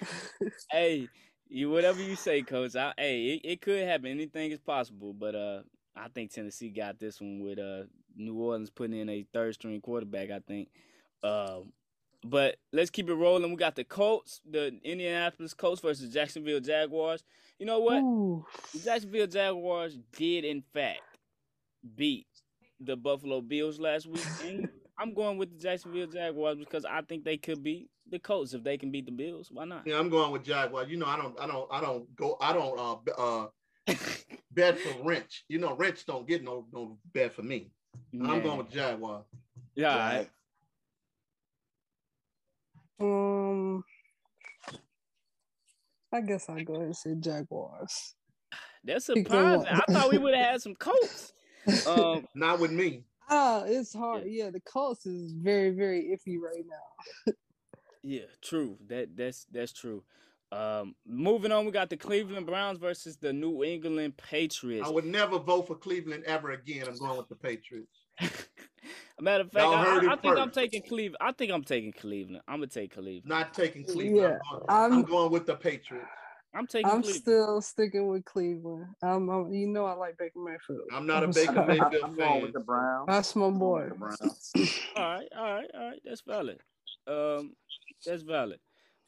hey, 0.70 1.08
you 1.48 1.70
whatever 1.70 2.02
you 2.02 2.16
say, 2.16 2.42
coach. 2.42 2.76
I, 2.76 2.92
hey, 2.96 3.26
it, 3.34 3.40
it 3.44 3.60
could 3.60 3.86
happen. 3.86 4.06
Anything 4.06 4.50
is 4.50 4.58
possible. 4.58 5.12
But 5.12 5.34
uh, 5.34 5.60
I 5.94 6.08
think 6.08 6.32
Tennessee 6.32 6.70
got 6.70 6.98
this 6.98 7.20
one 7.20 7.40
with 7.40 7.58
uh 7.58 7.84
New 8.16 8.34
Orleans 8.34 8.70
putting 8.70 8.98
in 8.98 9.08
a 9.08 9.26
third 9.32 9.54
string 9.54 9.80
quarterback. 9.80 10.30
I 10.30 10.40
think. 10.40 10.68
Um, 11.22 11.72
but 12.24 12.56
let's 12.72 12.90
keep 12.90 13.08
it 13.08 13.14
rolling. 13.14 13.50
We 13.50 13.56
got 13.56 13.76
the 13.76 13.84
Colts, 13.84 14.40
the 14.48 14.78
Indianapolis 14.82 15.54
Colts 15.54 15.80
versus 15.80 16.12
Jacksonville 16.12 16.60
Jaguars. 16.60 17.22
You 17.58 17.66
know 17.66 17.80
what? 17.80 18.02
Ooh. 18.02 18.44
The 18.72 18.80
Jacksonville 18.80 19.26
Jaguars 19.26 19.98
did 20.12 20.44
in 20.44 20.62
fact 20.72 21.00
beat 21.94 22.26
the 22.80 22.96
Buffalo 22.96 23.40
Bills 23.40 23.78
last 23.78 24.06
week, 24.06 24.24
and 24.44 24.68
I'm 24.98 25.14
going 25.14 25.36
with 25.38 25.50
the 25.52 25.62
Jacksonville 25.62 26.06
Jaguars 26.06 26.58
because 26.58 26.84
I 26.84 27.02
think 27.02 27.24
they 27.24 27.36
could 27.36 27.62
beat 27.62 27.88
the 28.10 28.18
Colts 28.18 28.54
if 28.54 28.62
they 28.62 28.78
can 28.78 28.90
beat 28.90 29.06
the 29.06 29.12
Bills. 29.12 29.50
Why 29.52 29.64
not? 29.64 29.86
Yeah, 29.86 29.98
I'm 29.98 30.08
going 30.08 30.32
with 30.32 30.44
Jaguar. 30.44 30.84
You 30.86 30.96
know, 30.96 31.06
I 31.06 31.16
don't, 31.16 31.38
I 31.38 31.46
don't, 31.46 31.68
I 31.70 31.80
don't 31.80 32.16
go, 32.16 32.36
I 32.40 32.52
don't 32.52 32.78
uh, 32.78 32.96
b- 33.04 33.12
uh 33.18 33.46
bet 34.52 34.78
for 34.78 35.04
wrench. 35.04 35.44
You 35.48 35.58
know, 35.58 35.74
wrench 35.76 36.06
don't 36.06 36.26
get 36.26 36.42
no 36.42 36.66
no 36.72 36.98
bet 37.12 37.32
for 37.34 37.42
me. 37.42 37.70
I'm 38.14 38.42
going 38.42 38.58
with 38.58 38.70
Jaguar. 38.70 39.24
yeah. 39.74 39.90
all 39.90 39.98
right. 39.98 40.30
Um, 42.98 43.84
I 46.12 46.20
guess 46.22 46.48
I'll 46.48 46.64
go 46.64 46.74
ahead 46.74 46.86
and 46.86 46.96
say 46.96 47.14
Jaguars. 47.18 48.14
That's 48.84 49.06
Pick 49.06 49.26
surprising. 49.26 49.66
I 49.68 49.92
thought 49.92 50.10
we 50.10 50.18
would 50.18 50.34
have 50.34 50.46
had 50.52 50.62
some 50.62 50.74
Colts. 50.74 51.32
Um, 51.88 52.24
Not 52.32 52.60
with 52.60 52.70
me. 52.70 53.02
Ah, 53.28 53.64
it's 53.66 53.92
hard. 53.94 54.24
Yeah, 54.26 54.50
the 54.50 54.60
Colts 54.60 55.06
is 55.06 55.32
very, 55.32 55.70
very 55.70 56.16
iffy 56.16 56.38
right 56.38 56.64
now. 56.68 57.32
yeah, 58.02 58.20
true. 58.42 58.78
That 58.88 59.16
that's 59.16 59.46
that's 59.50 59.72
true. 59.72 60.04
Um, 60.52 60.94
moving 61.04 61.50
on, 61.50 61.66
we 61.66 61.72
got 61.72 61.90
the 61.90 61.96
Cleveland 61.96 62.46
Browns 62.46 62.78
versus 62.78 63.16
the 63.16 63.32
New 63.32 63.64
England 63.64 64.16
Patriots. 64.16 64.86
I 64.86 64.90
would 64.90 65.04
never 65.04 65.38
vote 65.38 65.66
for 65.66 65.74
Cleveland 65.74 66.22
ever 66.24 66.52
again. 66.52 66.86
I'm 66.86 66.96
going 66.96 67.16
with 67.16 67.28
the 67.28 67.34
Patriots. 67.34 67.98
Matter 69.20 69.42
of 69.44 69.50
fact, 69.50 69.64
Y'all 69.64 70.08
I, 70.08 70.12
I 70.12 70.16
think 70.16 70.38
I'm 70.38 70.50
taking 70.50 70.82
Cleveland. 70.82 71.16
I 71.20 71.32
think 71.32 71.50
I'm 71.50 71.64
taking 71.64 71.92
Cleveland. 71.92 72.42
I'm 72.46 72.58
gonna 72.58 72.68
take 72.68 72.94
Cleveland. 72.94 73.24
Not 73.26 73.54
taking 73.54 73.84
Cleveland. 73.84 74.16
Yeah, 74.16 74.38
I'm, 74.52 74.58
going, 74.58 74.64
I'm- 74.68 74.92
I'm 74.92 75.02
going 75.02 75.32
with 75.32 75.46
the 75.46 75.56
Patriots. 75.56 76.06
I'm 76.54 76.66
taking 76.66 76.86
I'm 76.90 77.02
Cleveland. 77.02 77.22
still 77.22 77.60
sticking 77.60 78.08
with 78.08 78.24
Cleveland. 78.24 78.86
I'm, 79.02 79.28
I'm, 79.28 79.52
you 79.52 79.66
know, 79.68 79.84
I 79.84 79.92
like 79.94 80.16
Baker 80.16 80.38
Mayfield. 80.38 80.88
I'm 80.92 81.06
not 81.06 81.22
a 81.22 81.26
I'm 81.26 81.32
Baker 81.32 81.52
sorry. 81.54 81.66
Mayfield 81.78 82.02
I'm 82.04 82.14
going 82.14 82.28
fan. 82.32 82.42
with 82.42 82.52
the 82.54 82.60
Browns. 82.60 83.06
That's 83.08 83.36
my 83.36 83.50
boy. 83.50 83.82
with 83.84 83.90
the 83.90 83.98
Browns. 83.98 84.52
All 84.96 85.02
right, 85.04 85.28
all 85.36 85.54
right, 85.54 85.70
all 85.74 85.90
right. 85.90 86.00
That's 86.04 86.22
valid. 86.22 86.60
Um, 87.06 87.54
that's 88.04 88.22
valid. 88.22 88.58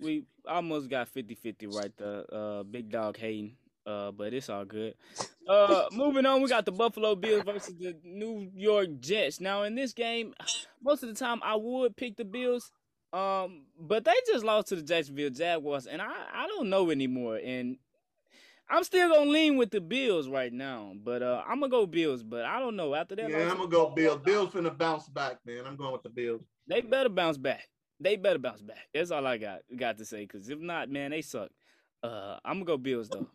We 0.01 0.25
almost 0.47 0.89
got 0.91 1.13
50-50 1.13 1.75
right 1.75 1.93
there. 1.97 2.25
Uh, 2.33 2.63
big 2.65 2.91
dog 2.91 3.17
hating. 3.17 3.57
Uh, 3.87 4.11
but 4.11 4.35
it's 4.35 4.51
all 4.51 4.67
good. 4.67 4.93
Uh, 5.49 5.87
moving 5.93 6.27
on, 6.27 6.43
we 6.43 6.49
got 6.51 6.67
the 6.67 6.71
Buffalo 6.73 7.15
Bills 7.15 7.43
versus 7.43 7.75
the 7.79 7.97
New 8.05 8.51
York 8.55 8.89
Jets. 9.01 9.41
Now 9.41 9.63
in 9.63 9.75
this 9.75 9.95
game, 9.95 10.35
most 10.83 11.03
of 11.03 11.09
the 11.09 11.15
time 11.15 11.41
I 11.43 11.57
would 11.57 11.97
pick 11.97 12.19
the 12.19 12.25
Bills. 12.27 12.71
Um, 13.13 13.63
but 13.81 14.05
they 14.05 14.13
just 14.27 14.45
lost 14.45 14.69
to 14.69 14.77
the 14.77 14.83
Jacksonville 14.83 15.31
Jaguars, 15.31 15.87
and 15.87 16.03
I 16.03 16.13
I 16.35 16.47
don't 16.47 16.69
know 16.69 16.91
anymore. 16.91 17.41
And 17.43 17.77
I'm 18.69 18.85
still 18.85 19.09
gonna 19.09 19.31
lean 19.31 19.57
with 19.57 19.71
the 19.71 19.81
Bills 19.81 20.29
right 20.29 20.53
now. 20.53 20.93
But 21.03 21.23
uh, 21.23 21.43
I'm 21.49 21.61
gonna 21.61 21.71
go 21.71 21.87
Bills. 21.87 22.23
But 22.23 22.45
I 22.45 22.59
don't 22.61 22.77
know 22.77 22.95
after 22.95 23.17
that. 23.17 23.31
Yeah, 23.31 23.39
loss- 23.39 23.53
I'm 23.53 23.57
gonna 23.59 23.71
go 23.71 23.89
Bills. 23.91 24.21
Bills 24.25 24.51
finna 24.51 24.77
bounce 24.77 25.09
back, 25.09 25.39
man. 25.47 25.65
I'm 25.67 25.77
going 25.77 25.93
with 25.93 26.03
the 26.03 26.11
Bills. 26.11 26.43
They 26.67 26.83
better 26.83 27.09
bounce 27.09 27.39
back. 27.39 27.67
They 28.01 28.17
better 28.17 28.39
bounce 28.39 28.61
back. 28.61 28.87
That's 28.93 29.11
all 29.11 29.27
I 29.27 29.39
got 29.39 29.61
got 29.75 29.97
to 29.99 30.05
say. 30.05 30.27
Cause 30.27 30.49
if 30.51 30.59
not, 30.61 30.91
man, 30.91 31.11
they 31.13 31.23
suck. 31.23 31.51
Uh, 32.03 32.37
I'm 32.45 32.57
gonna 32.57 32.65
go 32.67 32.77
Bills 32.77 33.09
though. 33.09 33.27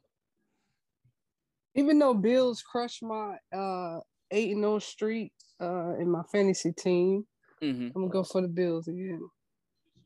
Even 1.76 1.98
though 1.98 2.14
Bills 2.14 2.62
crushed 2.62 3.02
my 3.02 3.38
uh 3.52 4.00
eight 4.30 4.52
and 4.52 4.62
zero 4.62 4.78
streak 4.80 5.32
uh 5.60 5.96
in 6.00 6.10
my 6.12 6.22
fantasy 6.32 6.72
team, 6.74 7.26
Mm-hmm. 7.62 7.88
I'm 7.88 7.94
gonna 7.94 8.10
go 8.10 8.24
for 8.24 8.42
the 8.42 8.48
Bills 8.50 8.88
again. 8.88 9.22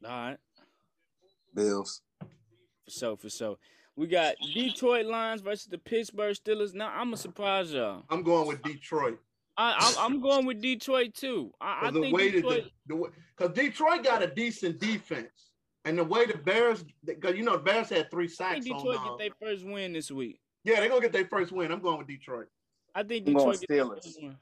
All 0.05 0.09
right, 0.11 0.37
Bills. 1.53 2.01
for 2.19 2.91
so, 2.91 3.15
for 3.15 3.29
so. 3.29 3.57
We 3.95 4.05
got 4.07 4.35
Detroit 4.53 5.07
Lions 5.07 5.41
versus 5.41 5.65
the 5.65 5.77
Pittsburgh 5.79 6.35
Steelers. 6.35 6.73
Now 6.75 6.89
I'm 6.89 7.05
gonna 7.07 7.17
surprise 7.17 7.73
y'all. 7.73 8.03
I'm 8.09 8.21
going 8.21 8.47
with 8.47 8.61
Detroit. 8.61 9.17
I, 9.59 9.75
I'm, 9.79 10.13
I'm 10.13 10.21
going 10.21 10.45
with 10.45 10.61
Detroit 10.61 11.15
too. 11.15 11.51
I, 11.59 11.79
I 11.79 11.81
'Cause 11.85 11.93
the 11.95 12.01
think 12.01 12.15
way 12.15 12.29
Detroit. 12.31 12.63
that 12.65 12.71
the, 12.85 12.95
the 12.95 13.11
because 13.35 13.55
Detroit 13.55 14.03
got 14.03 14.21
a 14.21 14.27
decent 14.27 14.79
defense, 14.79 15.49
and 15.85 15.97
the 15.97 16.03
way 16.03 16.27
the 16.27 16.37
Bears, 16.37 16.85
because 17.03 17.35
you 17.35 17.41
know 17.43 17.53
the 17.53 17.63
Bears 17.63 17.89
had 17.89 18.11
three 18.11 18.25
I 18.25 18.27
sacks 18.27 18.63
think 18.65 18.75
on. 18.75 18.85
Detroit 18.85 18.99
uh, 19.01 19.17
get 19.17 19.17
their 19.39 19.49
first 19.49 19.65
win 19.65 19.93
this 19.93 20.11
week. 20.11 20.39
yeah, 20.63 20.79
they're 20.79 20.89
gonna 20.89 21.01
get 21.01 21.11
their 21.13 21.25
first 21.25 21.51
win. 21.51 21.71
I'm 21.71 21.81
going 21.81 21.97
with 21.97 22.07
Detroit. 22.07 22.47
I 22.93 23.01
think 23.01 23.27
I'm 23.27 23.33
going 23.33 23.51
Detroit 23.53 23.59
get 23.61 23.69
their 23.69 23.85
Steelers. 23.85 24.03
first 24.03 24.21
win. 24.21 24.37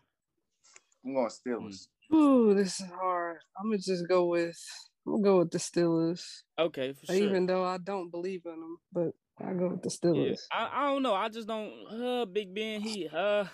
I'm 1.06 1.14
going 1.14 1.30
Steelers. 1.30 1.88
Ooh, 2.14 2.54
this 2.54 2.82
is 2.82 2.88
hard. 2.92 3.38
I'm 3.58 3.68
gonna 3.68 3.78
just 3.78 4.06
go 4.10 4.26
with 4.26 4.58
I'm 5.06 5.12
gonna 5.14 5.24
go 5.24 5.38
with 5.40 5.52
the 5.52 5.58
Steelers, 5.60 6.42
Okay, 6.58 6.94
for 6.94 7.06
sure. 7.06 7.16
even 7.16 7.46
though 7.46 7.64
I 7.64 7.78
don't 7.78 8.10
believe 8.10 8.42
in 8.46 8.60
them, 8.60 8.78
but 8.92 9.12
I 9.40 9.54
go 9.54 9.70
with 9.70 9.82
the 9.84 9.90
Yeah. 9.90 10.12
Steelers. 10.32 10.40
I, 10.52 10.70
I 10.74 10.86
don't 10.94 11.04
know. 11.04 11.14
I 11.14 11.30
just 11.30 11.48
don't. 11.48 11.72
Uh, 11.92 12.26
Big 12.26 12.54
Ben, 12.56 12.82
he. 12.82 13.08
Uh, 13.08 13.46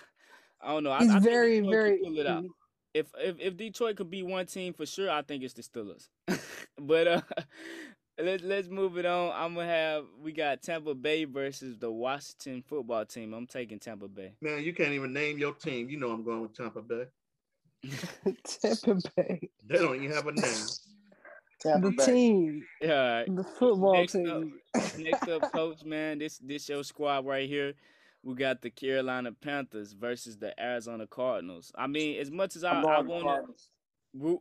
I 0.60 0.68
don't 0.68 0.84
know. 0.84 0.92
I, 0.92 1.00
He's 1.00 1.10
I 1.10 1.14
think 1.14 1.24
very, 1.24 1.60
Detroit 1.60 1.72
very. 1.74 1.98
pull 1.98 2.18
it 2.18 2.26
out. 2.26 2.44
if 2.94 3.06
if 3.18 3.36
if 3.40 3.56
Detroit 3.56 3.96
could 3.96 4.10
be 4.10 4.22
one 4.22 4.46
team 4.46 4.72
for 4.74 4.86
sure, 4.86 5.10
I 5.10 5.22
think 5.22 5.42
it's 5.42 5.54
the 5.54 5.62
Steelers. 5.62 6.08
but 6.80 7.06
uh 7.08 7.20
let's 8.18 8.42
let's 8.44 8.68
move 8.68 8.96
it 8.96 9.04
on. 9.06 9.32
I'm 9.34 9.54
gonna 9.54 9.66
have 9.66 10.04
we 10.22 10.32
got 10.32 10.62
Tampa 10.62 10.94
Bay 10.94 11.24
versus 11.24 11.76
the 11.78 11.90
Washington 11.90 12.62
football 12.62 13.04
team. 13.04 13.34
I'm 13.34 13.46
taking 13.46 13.78
Tampa 13.80 14.08
Bay. 14.08 14.34
Man, 14.40 14.62
you 14.62 14.72
can't 14.72 14.92
even 14.92 15.12
name 15.12 15.36
your 15.38 15.52
team. 15.54 15.90
You 15.90 15.98
know 15.98 16.10
I'm 16.12 16.22
going 16.24 16.42
with 16.42 16.54
Tampa 16.56 16.80
Bay. 16.80 17.04
Tampa 18.44 18.94
Bay, 19.16 19.50
They 19.66 19.78
don't 19.78 19.96
even 19.96 20.12
have 20.12 20.26
a 20.28 20.32
name. 20.32 20.66
Tampa 21.62 21.90
the 21.90 21.96
Bay. 21.96 22.04
team, 22.06 22.64
All 22.82 22.88
right. 22.88 23.24
the 23.36 23.44
football 23.44 23.94
Next 23.94 24.12
team. 24.12 24.54
Next 24.98 25.28
up, 25.28 25.52
coach, 25.52 25.84
man, 25.84 26.18
this 26.18 26.38
this 26.38 26.68
your 26.68 26.82
squad 26.84 27.24
right 27.26 27.48
here. 27.48 27.74
We 28.24 28.34
got 28.34 28.62
the 28.62 28.70
Carolina 28.70 29.32
Panthers 29.32 29.92
versus 29.94 30.38
the 30.38 30.58
Arizona 30.62 31.06
Cardinals. 31.08 31.72
I 31.76 31.86
mean, 31.88 32.20
as 32.20 32.30
much 32.30 32.54
as 32.56 32.62
I, 32.64 32.70
I'm 32.72 32.86
I 32.86 32.96
going 33.02 33.08
want 33.08 33.24
Cardinals. 33.24 33.68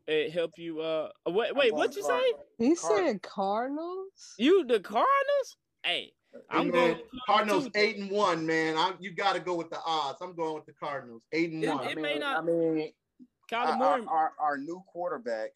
to 0.07 0.29
help 0.29 0.51
you, 0.57 0.81
uh, 0.81 1.09
wait, 1.27 1.55
wait, 1.55 1.71
going 1.71 1.73
what 1.73 1.95
you 1.95 2.03
say? 2.03 2.19
He 2.59 2.75
Cardinals. 2.75 3.11
said 3.11 3.21
Cardinals. 3.23 4.35
You 4.37 4.65
the 4.65 4.79
Cardinals? 4.79 5.57
Hey, 5.83 6.11
I'm 6.49 6.65
Hey, 6.67 6.71
going 6.71 6.97
Cardinals 7.25 7.65
too. 7.65 7.71
eight 7.75 7.97
and 7.97 8.11
one, 8.11 8.45
man. 8.45 8.77
I, 8.77 8.93
you 8.99 9.13
got 9.15 9.33
to 9.33 9.39
go 9.39 9.55
with 9.55 9.69
the 9.71 9.79
odds. 9.85 10.19
I'm 10.21 10.35
going 10.35 10.53
with 10.55 10.65
the 10.67 10.73
Cardinals 10.73 11.23
eight 11.31 11.51
and 11.51 11.63
It- 11.63 11.69
one. 11.69 11.83
it 11.87 11.91
I 11.97 12.01
may 12.01 12.11
mean, 12.11 12.19
not- 12.19 12.37
I 12.37 12.45
mean, 12.45 12.91
Kyler 13.51 13.79
Murray. 13.79 14.05
our, 14.07 14.13
our, 14.13 14.31
our 14.39 14.57
new 14.57 14.81
quarterback, 14.87 15.49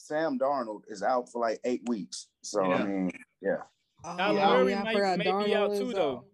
Sam 0.00 0.38
Darnold, 0.38 0.82
is 0.88 1.02
out 1.02 1.30
for 1.30 1.40
like 1.40 1.60
eight 1.64 1.82
weeks. 1.88 2.28
So 2.42 2.62
Yeah. 2.64 2.74
I 2.74 2.86
mean, 2.86 3.12
yeah. 3.40 3.56
Oh, 4.04 4.08
Kyler 4.18 4.34
Yeah, 4.34 4.46
Murray 4.56 4.70
yeah, 4.72 4.80
I 4.80 4.84
may, 4.84 4.92
forgot 4.94 5.18
may 5.18 5.44
be 5.44 5.54
out 5.54 5.74
too, 5.76 5.92
though. 5.92 6.16
out. 6.16 6.24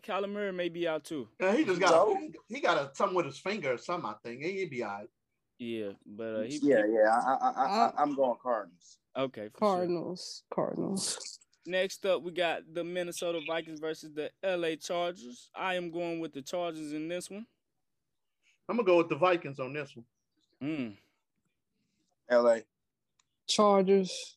Kyler 0.12 0.30
Murray 0.30 0.52
may 0.52 0.68
be 0.68 0.86
out 0.86 1.04
too. 1.04 1.28
Yeah, 1.40 1.54
he 1.56 1.64
just 1.64 1.80
got 1.80 1.90
So? 1.90 2.16
a, 2.16 2.30
he 2.48 2.60
got 2.60 2.76
a 2.78 2.94
something 2.94 3.16
with 3.16 3.26
his 3.26 3.38
finger 3.38 3.72
or 3.72 3.78
something. 3.78 4.08
I 4.08 4.14
think 4.22 4.42
he'd 4.44 4.70
be 4.70 4.82
all 4.84 4.90
right. 4.98 5.08
Yeah, 5.58 5.90
but 6.06 6.34
uh, 6.36 6.42
he, 6.42 6.58
yeah, 6.62 6.84
yeah. 6.88 7.08
I, 7.10 7.34
I, 7.34 7.50
I, 7.50 7.64
Uh, 7.86 7.92
I, 7.96 8.02
I'm 8.02 8.14
going 8.14 8.36
Cardinals. 8.42 8.98
okay. 9.16 9.48
For 9.48 9.58
sure. 9.58 9.68
Cardinals. 9.76 10.42
Cardinals. 10.52 11.38
Next 11.66 12.04
up, 12.06 12.22
we 12.22 12.32
got 12.32 12.62
the 12.72 12.82
Minnesota 12.82 13.40
Vikings 13.46 13.78
versus 13.80 14.10
the 14.12 14.30
LA 14.44 14.74
Chargers. 14.76 15.48
I 15.54 15.74
am 15.74 15.90
going 15.92 16.18
with 16.20 16.32
the 16.32 16.42
Chargers 16.42 16.92
in 16.92 17.08
this 17.08 17.30
one. 17.30 17.46
I'm 18.68 18.76
gonna 18.76 18.86
go 18.86 18.96
with 18.98 19.08
the 19.08 19.16
Vikings 19.16 19.60
on 19.60 19.72
this 19.72 19.94
one. 19.96 20.04
Mm. 20.62 20.96
L.A. 22.28 22.62
Chargers. 23.52 24.36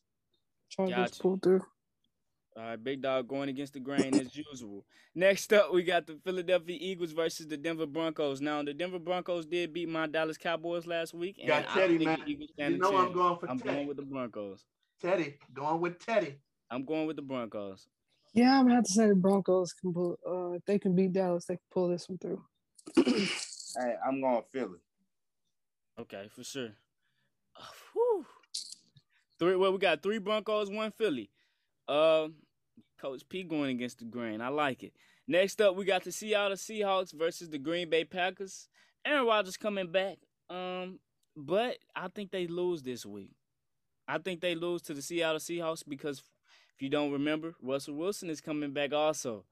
Chargers 0.68 0.96
Gotcha. 0.96 1.22
pulled 1.22 1.42
through. 1.42 1.62
All 2.56 2.62
right, 2.62 2.82
big 2.82 3.02
dog 3.02 3.28
going 3.28 3.50
against 3.50 3.74
the 3.74 3.80
grain 3.80 4.14
as 4.14 4.34
usual. 4.34 4.84
Next 5.14 5.52
up, 5.52 5.72
we 5.72 5.82
got 5.82 6.06
the 6.06 6.18
Philadelphia 6.24 6.76
Eagles 6.80 7.12
versus 7.12 7.46
the 7.46 7.56
Denver 7.56 7.86
Broncos. 7.86 8.40
Now, 8.40 8.62
the 8.62 8.72
Denver 8.72 8.98
Broncos 8.98 9.44
did 9.44 9.74
beat 9.74 9.88
my 9.88 10.06
Dallas 10.06 10.38
Cowboys 10.38 10.86
last 10.86 11.12
week, 11.12 11.36
and 11.38 11.48
Got 11.48 11.68
Teddy, 11.68 11.98
man. 11.98 12.22
You 12.26 12.78
know 12.78 12.96
I'm 12.96 13.12
going 13.12 13.38
for 13.38 13.46
Teddy. 13.46 13.50
I'm 13.52 13.58
Teddy. 13.58 13.74
going 13.74 13.88
with 13.88 13.96
the 13.98 14.02
Broncos. 14.04 14.64
Teddy, 15.00 15.38
going 15.52 15.80
with 15.82 15.98
Teddy. 15.98 16.36
I'm 16.70 16.84
going 16.84 17.06
with 17.06 17.16
the 17.16 17.22
Broncos. 17.22 17.88
Yeah, 18.32 18.58
I'm 18.58 18.64
gonna 18.64 18.76
have 18.76 18.84
to 18.84 18.92
say 18.92 19.06
the 19.08 19.14
Broncos 19.14 19.72
can 19.74 19.92
pull. 19.92 20.18
Uh, 20.26 20.52
if 20.52 20.64
they 20.64 20.78
can 20.78 20.94
beat 20.94 21.12
Dallas, 21.12 21.44
they 21.46 21.54
can 21.54 21.62
pull 21.70 21.88
this 21.88 22.08
one 22.08 22.18
through. 22.18 22.42
Hey, 22.96 23.94
I'm 24.06 24.20
going 24.22 24.42
Philly. 24.50 24.78
Okay, 25.98 26.28
for 26.34 26.42
sure. 26.42 26.70
Whew. 27.92 28.26
Three. 29.38 29.56
Well, 29.56 29.72
we 29.72 29.78
got 29.78 30.02
three 30.02 30.18
Broncos, 30.18 30.70
one 30.70 30.92
Philly. 30.92 31.30
Um, 31.88 32.34
Coach 32.98 33.28
P 33.28 33.42
going 33.42 33.70
against 33.70 33.98
the 33.98 34.04
grain. 34.04 34.40
I 34.40 34.48
like 34.48 34.82
it. 34.82 34.92
Next 35.28 35.60
up, 35.60 35.76
we 35.76 35.84
got 35.84 36.04
the 36.04 36.12
Seattle 36.12 36.56
Seahawks 36.56 37.12
versus 37.12 37.50
the 37.50 37.58
Green 37.58 37.90
Bay 37.90 38.04
Packers. 38.04 38.68
Aaron 39.04 39.26
Rodgers 39.26 39.56
coming 39.56 39.90
back. 39.90 40.18
Um, 40.48 41.00
but 41.36 41.78
I 41.94 42.08
think 42.08 42.30
they 42.30 42.46
lose 42.46 42.82
this 42.82 43.04
week. 43.04 43.30
I 44.08 44.18
think 44.18 44.40
they 44.40 44.54
lose 44.54 44.82
to 44.82 44.94
the 44.94 45.02
Seattle 45.02 45.40
Seahawks 45.40 45.82
because 45.86 46.22
if 46.74 46.82
you 46.82 46.88
don't 46.88 47.12
remember, 47.12 47.54
Russell 47.60 47.94
Wilson 47.94 48.30
is 48.30 48.40
coming 48.40 48.72
back 48.72 48.92
also. 48.92 49.44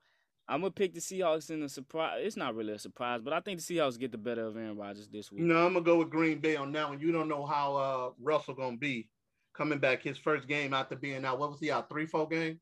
I'm 0.47 0.61
gonna 0.61 0.71
pick 0.71 0.93
the 0.93 1.01
Seahawks 1.01 1.51
in 1.51 1.63
a 1.63 1.69
surprise. 1.69 2.21
It's 2.23 2.37
not 2.37 2.55
really 2.55 2.75
a 2.75 2.79
surprise, 2.79 3.21
but 3.23 3.33
I 3.33 3.41
think 3.41 3.61
the 3.61 3.75
Seahawks 3.75 3.99
get 3.99 4.13
the 4.13 4.19
better 4.19 4.47
of 4.47 4.57
Aaron 4.57 4.77
Rodgers 4.77 5.09
this 5.09 5.33
week. 5.33 5.41
No, 5.41 5.67
I'm 5.67 5.73
gonna 5.73 5.85
go 5.85 5.99
with 5.99 6.11
Green 6.11 6.39
Bay 6.39 6.55
on 6.57 6.71
that 6.73 6.89
one. 6.89 7.01
You 7.01 7.13
don't 7.13 7.29
know 7.29 7.47
how 7.47 7.77
uh 7.77 8.11
Russell 8.21 8.55
gonna 8.55 8.77
be 8.77 9.09
coming 9.55 9.79
back. 9.79 10.03
His 10.03 10.19
first 10.19 10.47
game 10.49 10.75
after 10.75 10.97
being 10.97 11.25
out. 11.25 11.39
What 11.39 11.51
was 11.51 11.61
he 11.61 11.71
out? 11.71 11.89
Three, 11.89 12.07
four 12.07 12.29
games. 12.29 12.59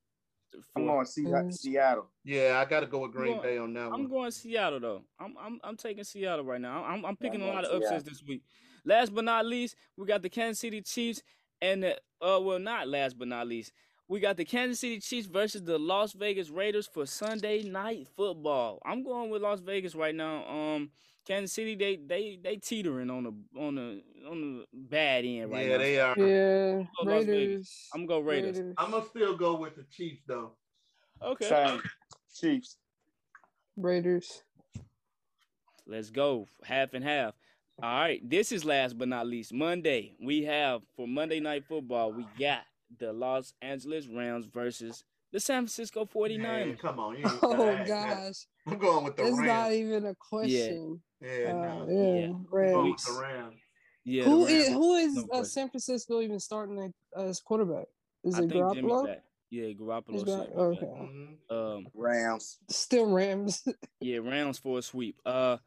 I'm 0.77 0.87
going 0.87 1.07
Se- 1.07 1.23
Mm. 1.23 1.53
Seattle. 1.53 2.11
Yeah, 2.25 2.63
I 2.65 2.69
got 2.69 2.81
to 2.81 2.87
go 2.87 2.99
with 3.01 3.13
Green 3.13 3.33
going- 3.39 3.43
Bay 3.43 3.59
on 3.59 3.73
that 3.73 3.85
one. 3.91 3.95
I'm 3.95 4.01
one. 4.03 4.11
going 4.11 4.31
Seattle 4.31 4.81
though. 4.81 5.03
I'm 5.19 5.35
I'm 5.41 5.61
I'm 5.65 5.77
taking 5.77 6.05
Seattle 6.05 6.45
right 6.45 6.61
now. 6.61 6.85
I'm 6.85 7.05
I'm 7.07 7.17
picking 7.17 7.41
a 7.43 7.47
lot 7.47 7.65
of 7.65 7.71
Seattle. 7.71 7.87
upsets 7.87 8.05
this 8.05 8.23
week. 8.27 8.43
Last 8.85 9.15
but 9.15 9.25
not 9.25 9.47
least, 9.47 9.77
we 9.97 10.07
got 10.07 10.21
the 10.23 10.29
Kansas 10.29 10.61
City 10.61 10.83
Chiefs 10.83 11.23
and 11.63 11.83
the 11.83 11.93
uh 12.21 12.39
well 12.41 12.59
not 12.59 12.87
last 12.89 13.19
but 13.19 13.29
not 13.29 13.47
least, 13.47 13.73
we 14.09 14.21
got 14.21 14.37
the 14.37 14.45
Kansas 14.45 14.81
City 14.81 15.01
Chiefs 15.01 15.27
versus 15.27 15.63
the 15.63 15.79
Las 15.79 16.13
Vegas 16.13 16.51
Raiders 16.51 16.87
for 16.87 17.07
Sunday 17.07 17.63
night 17.63 18.07
football. 18.15 18.79
I'm 18.85 19.03
going 19.05 19.31
with 19.31 19.41
Las 19.41 19.61
Vegas 19.61 19.95
right 19.95 20.15
now. 20.15 20.47
Um 20.47 20.91
Kansas 21.27 21.53
City 21.53 21.75
they 21.75 21.97
they 21.97 22.39
they 22.43 22.57
teetering 22.57 23.11
on 23.11 23.25
the 23.25 23.61
on 23.61 23.75
the 23.77 24.03
on 24.29 24.41
the 24.41 24.65
bad 24.73 25.25
end 25.25 25.51
right 25.51 25.67
yeah, 25.67 25.77
now. 25.77 25.79
Yeah, 25.79 25.79
they 25.79 26.01
are. 26.01 26.19
Yeah, 26.19 26.85
Go 26.99 27.11
Las 27.11 27.25
Vegas. 27.25 27.29
Raiders. 27.29 27.89
I'm 27.95 28.07
gonna 28.07 28.21
go 28.21 28.27
Raiders. 28.27 28.59
I'm 28.79 28.91
gonna 28.91 29.07
still 29.07 29.37
go 29.37 29.57
with 29.57 29.77
the 29.77 29.85
Chiefs 29.85 30.23
though. 30.27 30.53
Okay. 31.23 31.49
Same. 31.49 31.83
Chiefs. 32.35 32.77
Raiders. 33.77 34.43
Let's 35.87 36.11
go. 36.11 36.47
Half 36.65 36.95
and 36.95 37.05
half. 37.05 37.35
All 37.83 38.01
right. 38.01 38.29
This 38.29 38.53
is 38.53 38.65
last 38.65 38.99
but 38.99 39.09
not 39.09 39.27
least. 39.27 39.53
Monday. 39.53 40.15
We 40.21 40.45
have 40.45 40.83
for 40.97 41.07
Monday 41.07 41.41
night 41.41 41.65
football, 41.65 42.13
we 42.13 42.27
got 42.39 42.63
the 42.99 43.13
Los 43.13 43.55
Angeles 43.63 44.07
Rams 44.07 44.47
versus 44.47 45.05
the 45.33 45.41
San 45.41 45.63
Francisco 45.63 46.05
49ers. 46.05 46.41
Man, 46.43 46.77
come 46.77 46.99
on. 47.01 47.17
You 47.17 47.25
ain't 47.25 47.39
Oh 47.43 47.57
gotta 47.57 47.85
that. 47.85 47.87
gosh, 47.87 48.47
I'm 48.67 48.79
going 48.79 49.05
with 49.05 49.17
the 49.17 49.27
it's 49.27 49.37
not 49.39 49.47
Rams. 49.69 49.75
even 49.75 50.07
a 50.07 50.15
question. 50.15 51.01
Yeah, 51.21 51.29
Uh, 51.29 51.53
no. 51.53 51.87
yeah, 51.89 52.21
Yeah. 52.21 52.27
I'm 52.27 52.33
going 52.33 52.47
Rams. 52.51 53.07
with 53.07 53.17
the 53.17 53.23
Rams. 53.23 53.55
Yeah. 54.05 54.25
Who 54.25 54.47
the 54.47 54.53
is 54.53 54.65
Rams. 54.69 54.75
who 54.77 54.95
is 54.95 55.15
No 55.15 55.23
uh. 55.33 55.45
San 55.45 55.69
Francisco 55.71 56.21
even 56.21 56.41
starting 56.41 56.93
as 57.17 57.41
quarterback? 57.41 57.87
Is 58.25 58.37
it 58.39 58.49
think 58.51 58.53
Garoppolo? 58.53 59.17
Yeah, 59.51 59.65
Garoppolo. 59.73 60.13
He's 60.13 60.23
back? 60.25 60.45
should 60.47 60.55
be 60.55 60.61
Okay. 60.61 61.37
Um, 61.51 61.87
Rams. 61.95 62.59
Still 62.71 63.07
Rams. 63.11 63.63
Yeah, 64.01 64.19
Rams 64.19 64.59
for 64.59 64.79
a 64.79 64.83
sweep. 64.83 65.21
Uh, 65.25 65.59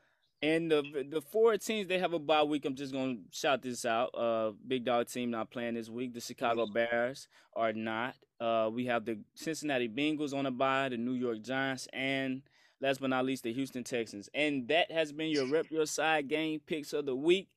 and 0.42 0.72
the 0.72 0.84
the 1.10 1.22
four 1.22 1.58
teams 1.58 1.88
they 1.88 2.00
have 2.00 2.14
a 2.14 2.20
bye 2.20 2.44
week. 2.44 2.66
I'm 2.66 2.76
just 2.76 2.94
gonna 2.94 3.18
shout 3.32 3.62
this 3.62 3.86
out. 3.86 4.10
Uh, 4.16 4.52
big 4.68 4.86
dog 4.86 5.08
team 5.08 5.32
not 5.32 5.52
playing 5.52 5.76
this 5.76 5.90
week. 5.90 6.14
The 6.14 6.22
Chicago 6.22 6.66
Bears 6.66 7.28
are 7.56 7.74
not. 7.74 8.16
Uh, 8.40 8.70
we 8.72 8.86
have 8.86 9.06
the 9.06 9.20
Cincinnati 9.36 9.88
Bengals 9.88 10.34
on 10.34 10.46
a 10.46 10.52
bye, 10.52 10.90
the 10.90 10.98
New 10.98 11.14
York 11.14 11.42
Giants, 11.42 11.88
and 11.94 12.42
last 12.82 13.00
but 13.00 13.10
not 13.10 13.26
least, 13.26 13.44
the 13.44 13.54
Houston 13.54 13.84
Texans. 13.84 14.30
And 14.34 14.68
that 14.68 14.92
has 14.92 15.12
been 15.12 15.30
your 15.30 15.48
rep 15.48 15.72
your 15.72 15.86
side 15.86 16.28
game 16.28 16.60
picks 16.66 16.94
of 16.94 17.06
the 17.06 17.16
week. 17.16 17.50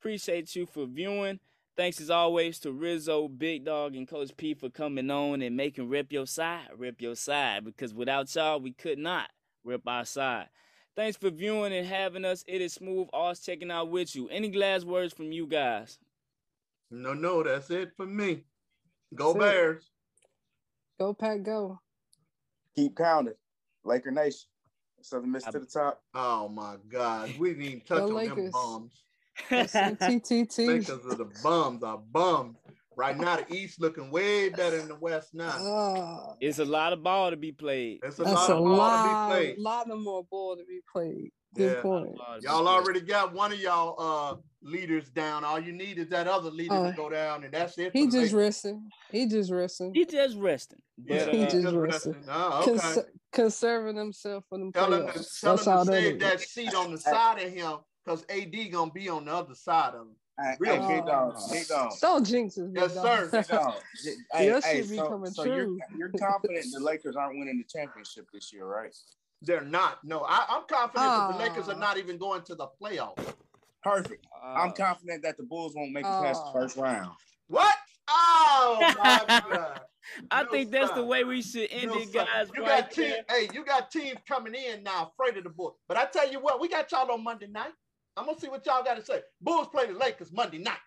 Appreciate 0.00 0.54
you 0.54 0.66
for 0.66 0.86
viewing. 0.86 1.40
Thanks 1.76 2.00
as 2.00 2.10
always 2.10 2.58
to 2.60 2.72
Rizzo, 2.72 3.28
Big 3.28 3.64
Dog, 3.64 3.96
and 3.96 4.06
Coach 4.06 4.36
P 4.36 4.54
for 4.54 4.68
coming 4.68 5.10
on 5.10 5.40
and 5.40 5.56
making 5.56 5.88
Rip 5.88 6.12
Your 6.12 6.26
Side, 6.26 6.68
Rip 6.76 7.00
Your 7.00 7.14
Side, 7.14 7.64
because 7.64 7.94
without 7.94 8.34
y'all, 8.34 8.60
we 8.60 8.72
could 8.72 8.98
not 8.98 9.30
rip 9.64 9.86
our 9.86 10.04
side. 10.04 10.48
Thanks 11.00 11.16
for 11.16 11.30
viewing 11.30 11.72
and 11.72 11.86
having 11.86 12.26
us. 12.26 12.44
It 12.46 12.60
is 12.60 12.74
Smooth 12.74 13.08
Oz 13.14 13.40
checking 13.40 13.70
out 13.70 13.88
with 13.88 14.14
you. 14.14 14.28
Any 14.28 14.52
last 14.52 14.84
words 14.84 15.14
from 15.14 15.32
you 15.32 15.46
guys? 15.46 15.98
No, 16.90 17.14
no, 17.14 17.42
that's 17.42 17.70
it 17.70 17.92
for 17.96 18.04
me. 18.04 18.44
Go 19.14 19.32
That's 19.32 19.36
it. 19.46 19.48
Bears. 19.48 19.90
go 20.98 21.14
pack, 21.14 21.42
go. 21.42 21.80
Keep 22.76 22.98
counting. 22.98 23.32
Laker 23.82 24.10
Nation. 24.10 24.40
Southern 25.00 25.32
Miss 25.32 25.46
I- 25.46 25.52
to 25.52 25.60
the 25.60 25.64
top. 25.64 26.02
Oh 26.12 26.50
my 26.50 26.76
God, 26.86 27.32
we 27.38 27.48
didn't 27.54 27.64
even 27.64 27.80
touch 27.80 27.98
Go 28.00 28.18
on 28.18 28.26
them 28.26 28.36
Lakers. 28.36 28.52
bums. 28.52 28.92
TTT. 29.48 30.66
Lakers 30.66 30.90
are 30.90 31.14
the 31.14 31.30
bums 31.42 31.82
are 31.82 31.96
bums. 31.96 32.58
Right 33.00 33.16
now, 33.16 33.36
the 33.36 33.54
East 33.54 33.80
looking 33.80 34.10
way 34.10 34.50
better 34.50 34.76
than 34.76 34.88
the 34.88 34.94
West 34.94 35.32
now. 35.32 35.56
Ah, 35.58 36.34
it's 36.38 36.58
a 36.58 36.64
lot 36.66 36.92
of 36.92 37.02
ball 37.02 37.30
to 37.30 37.36
be 37.38 37.50
played. 37.50 38.00
It's 38.02 38.18
a 38.18 38.24
that's 38.24 38.34
lot 38.34 38.50
a 38.50 38.52
of 38.56 38.58
ball 38.58 38.74
to 38.74 38.76
lot, 38.76 39.28
be 39.28 39.34
played. 39.34 39.58
lot 39.58 39.90
of 39.90 39.98
more 40.00 40.22
ball 40.30 40.56
to 40.56 40.64
be 40.66 40.80
played. 40.92 41.30
Good 41.54 41.76
Yeah. 41.76 41.80
point. 41.82 42.14
Ball 42.18 42.34
to 42.34 42.40
be 42.42 42.46
Y'all 42.46 42.68
already 42.68 43.00
got 43.00 43.32
one 43.32 43.52
of 43.52 43.58
y'all 43.58 43.94
uh 43.98 44.36
leaders 44.62 45.08
down. 45.08 45.44
All 45.46 45.58
you 45.58 45.72
need 45.72 45.96
is 45.98 46.08
that 46.10 46.28
other 46.28 46.50
leader 46.50 46.74
Uh, 46.74 46.90
to 46.90 46.96
go 46.96 47.08
down, 47.08 47.42
and 47.44 47.54
that's 47.54 47.78
it. 47.78 47.92
He 47.94 48.04
just 48.04 48.16
Lakers. 48.16 48.34
resting. 48.34 48.90
He 49.10 49.26
just 49.26 49.50
resting. 49.50 49.94
He 49.94 50.04
just 50.04 50.36
resting. 50.36 50.80
Yeah, 51.02 51.24
But, 51.24 51.34
he 51.34 51.40
uh, 51.44 51.48
just 51.48 51.62
just 51.62 51.74
resting. 51.76 52.12
resting. 52.12 52.24
Oh, 52.28 52.60
okay. 52.68 52.78
Cons- 52.78 52.98
conserving 53.32 53.96
himself 53.96 54.44
for 54.50 54.58
them 54.58 54.72
Tell 54.72 54.92
him 54.92 55.06
to, 55.06 55.12
playoffs. 55.14 55.40
tell 55.40 55.56
That's 55.56 55.66
him 55.66 55.72
all 55.72 55.84
to 55.86 55.92
save 55.92 56.14
is. 56.16 56.20
that 56.20 56.40
seat 56.40 56.74
on 56.74 56.92
the 56.92 56.98
side 56.98 57.40
of 57.42 57.50
him 57.50 57.78
because 58.04 58.26
AD 58.28 58.68
gonna 58.70 58.90
be 58.92 59.08
on 59.08 59.24
the 59.24 59.32
other 59.32 59.54
side 59.54 59.94
of 59.94 60.02
him. 60.02 60.16
Hey, 60.40 60.56
Real 60.58 60.82
hey, 60.82 60.96
big 60.96 61.06
dog. 61.06 61.34
Oh. 61.36 61.52
Big 61.52 61.66
dog. 61.68 61.92
Don't 62.00 62.24
jinx 62.26 62.56
us, 62.58 62.70
Yes, 62.74 62.94
big 62.94 63.02
dog. 63.02 63.30
sir. 63.30 63.30
Big 63.30 63.46
dog. 63.48 63.74
Hey, 64.32 64.46
Your 64.46 64.60
hey, 64.60 64.80
shit 64.80 64.90
be 64.90 64.96
so, 64.96 65.08
coming 65.08 65.30
so 65.30 65.44
you're, 65.44 65.76
you're 65.96 66.08
confident 66.18 66.64
the 66.72 66.80
Lakers 66.80 67.16
aren't 67.16 67.38
winning 67.38 67.58
the 67.58 67.64
championship 67.64 68.26
this 68.32 68.52
year, 68.52 68.64
right? 68.64 68.94
They're 69.42 69.60
not. 69.60 70.02
No, 70.04 70.20
I, 70.26 70.44
I'm 70.48 70.62
confident 70.68 70.94
that 71.10 71.32
the 71.32 71.38
Lakers 71.38 71.68
are 71.68 71.78
not 71.78 71.98
even 71.98 72.16
going 72.18 72.42
to 72.42 72.54
the 72.54 72.68
playoffs. 72.80 73.34
Perfect. 73.82 74.26
I'm 74.42 74.70
uh, 74.70 74.72
confident 74.72 75.22
that 75.22 75.36
the 75.36 75.42
Bulls 75.42 75.74
won't 75.74 75.92
make 75.92 76.04
it 76.04 76.08
past 76.08 76.42
the 76.46 76.52
first 76.52 76.76
round. 76.76 77.10
What? 77.48 77.74
Oh 78.08 78.78
my 78.98 79.24
God! 79.50 79.80
I 80.30 80.42
No, 80.42 80.50
think 80.50 80.70
that's 80.70 80.90
the 80.92 81.04
way 81.04 81.24
we 81.24 81.40
should 81.42 81.68
end 81.70 81.86
No, 81.86 81.98
it, 81.98 82.12
guys. 82.12 82.50
You 82.54 82.62
right 82.62 82.82
got 82.82 82.90
team, 82.90 83.10
there. 83.10 83.24
hey, 83.40 83.48
you 83.54 83.64
got 83.64 83.90
teams 83.90 84.18
coming 84.28 84.54
in 84.54 84.82
now 84.82 85.12
afraid 85.12 85.36
of 85.38 85.44
the 85.44 85.50
Bulls. 85.50 85.74
But 85.88 85.96
I 85.96 86.04
tell 86.06 86.30
you 86.30 86.40
what, 86.40 86.60
we 86.60 86.68
got 86.68 86.90
y'all 86.92 87.10
on 87.10 87.22
Monday 87.24 87.46
night. 87.46 87.72
I'm 88.16 88.26
gonna 88.26 88.38
see 88.38 88.48
what 88.48 88.64
y'all 88.66 88.82
got 88.84 88.96
to 88.96 89.04
say. 89.04 89.20
Bulls 89.40 89.68
play 89.68 89.86
the 89.86 89.94
Lakers 89.94 90.32
Monday 90.32 90.58
night. 90.58 90.78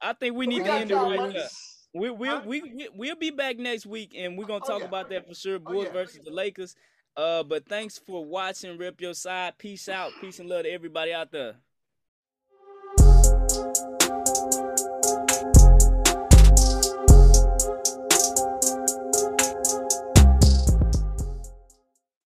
I 0.00 0.12
think 0.12 0.34
we 0.34 0.46
We 0.46 0.58
need 0.58 0.64
to 0.64 0.72
end 0.72 0.90
it 0.90 0.94
right 0.94 1.32
there. 1.32 1.48
We 1.92 2.10
we'll 2.10 2.42
we, 2.42 2.62
we 2.62 2.88
we'll 2.94 3.16
be 3.16 3.30
back 3.30 3.58
next 3.58 3.84
week 3.86 4.14
and 4.16 4.38
we're 4.38 4.44
gonna 4.46 4.62
Oh, 4.64 4.66
talk 4.68 4.80
yeah. 4.80 4.86
about 4.86 5.08
that 5.10 5.26
for 5.26 5.34
sure. 5.34 5.56
Oh, 5.56 5.58
Bulls 5.72 5.86
yeah. 5.86 5.92
versus 5.92 6.20
the 6.24 6.30
Lakers. 6.30 6.76
Uh, 7.16 7.42
but 7.42 7.68
thanks 7.68 7.98
for 7.98 8.24
watching. 8.24 8.78
Rip 8.78 9.00
your 9.00 9.14
side. 9.14 9.58
Peace 9.58 9.88
out. 9.88 10.12
Peace 10.20 10.38
and 10.38 10.48
love 10.48 10.62
to 10.62 10.70
everybody 10.70 11.12
out 11.12 11.32
there. 11.32 11.56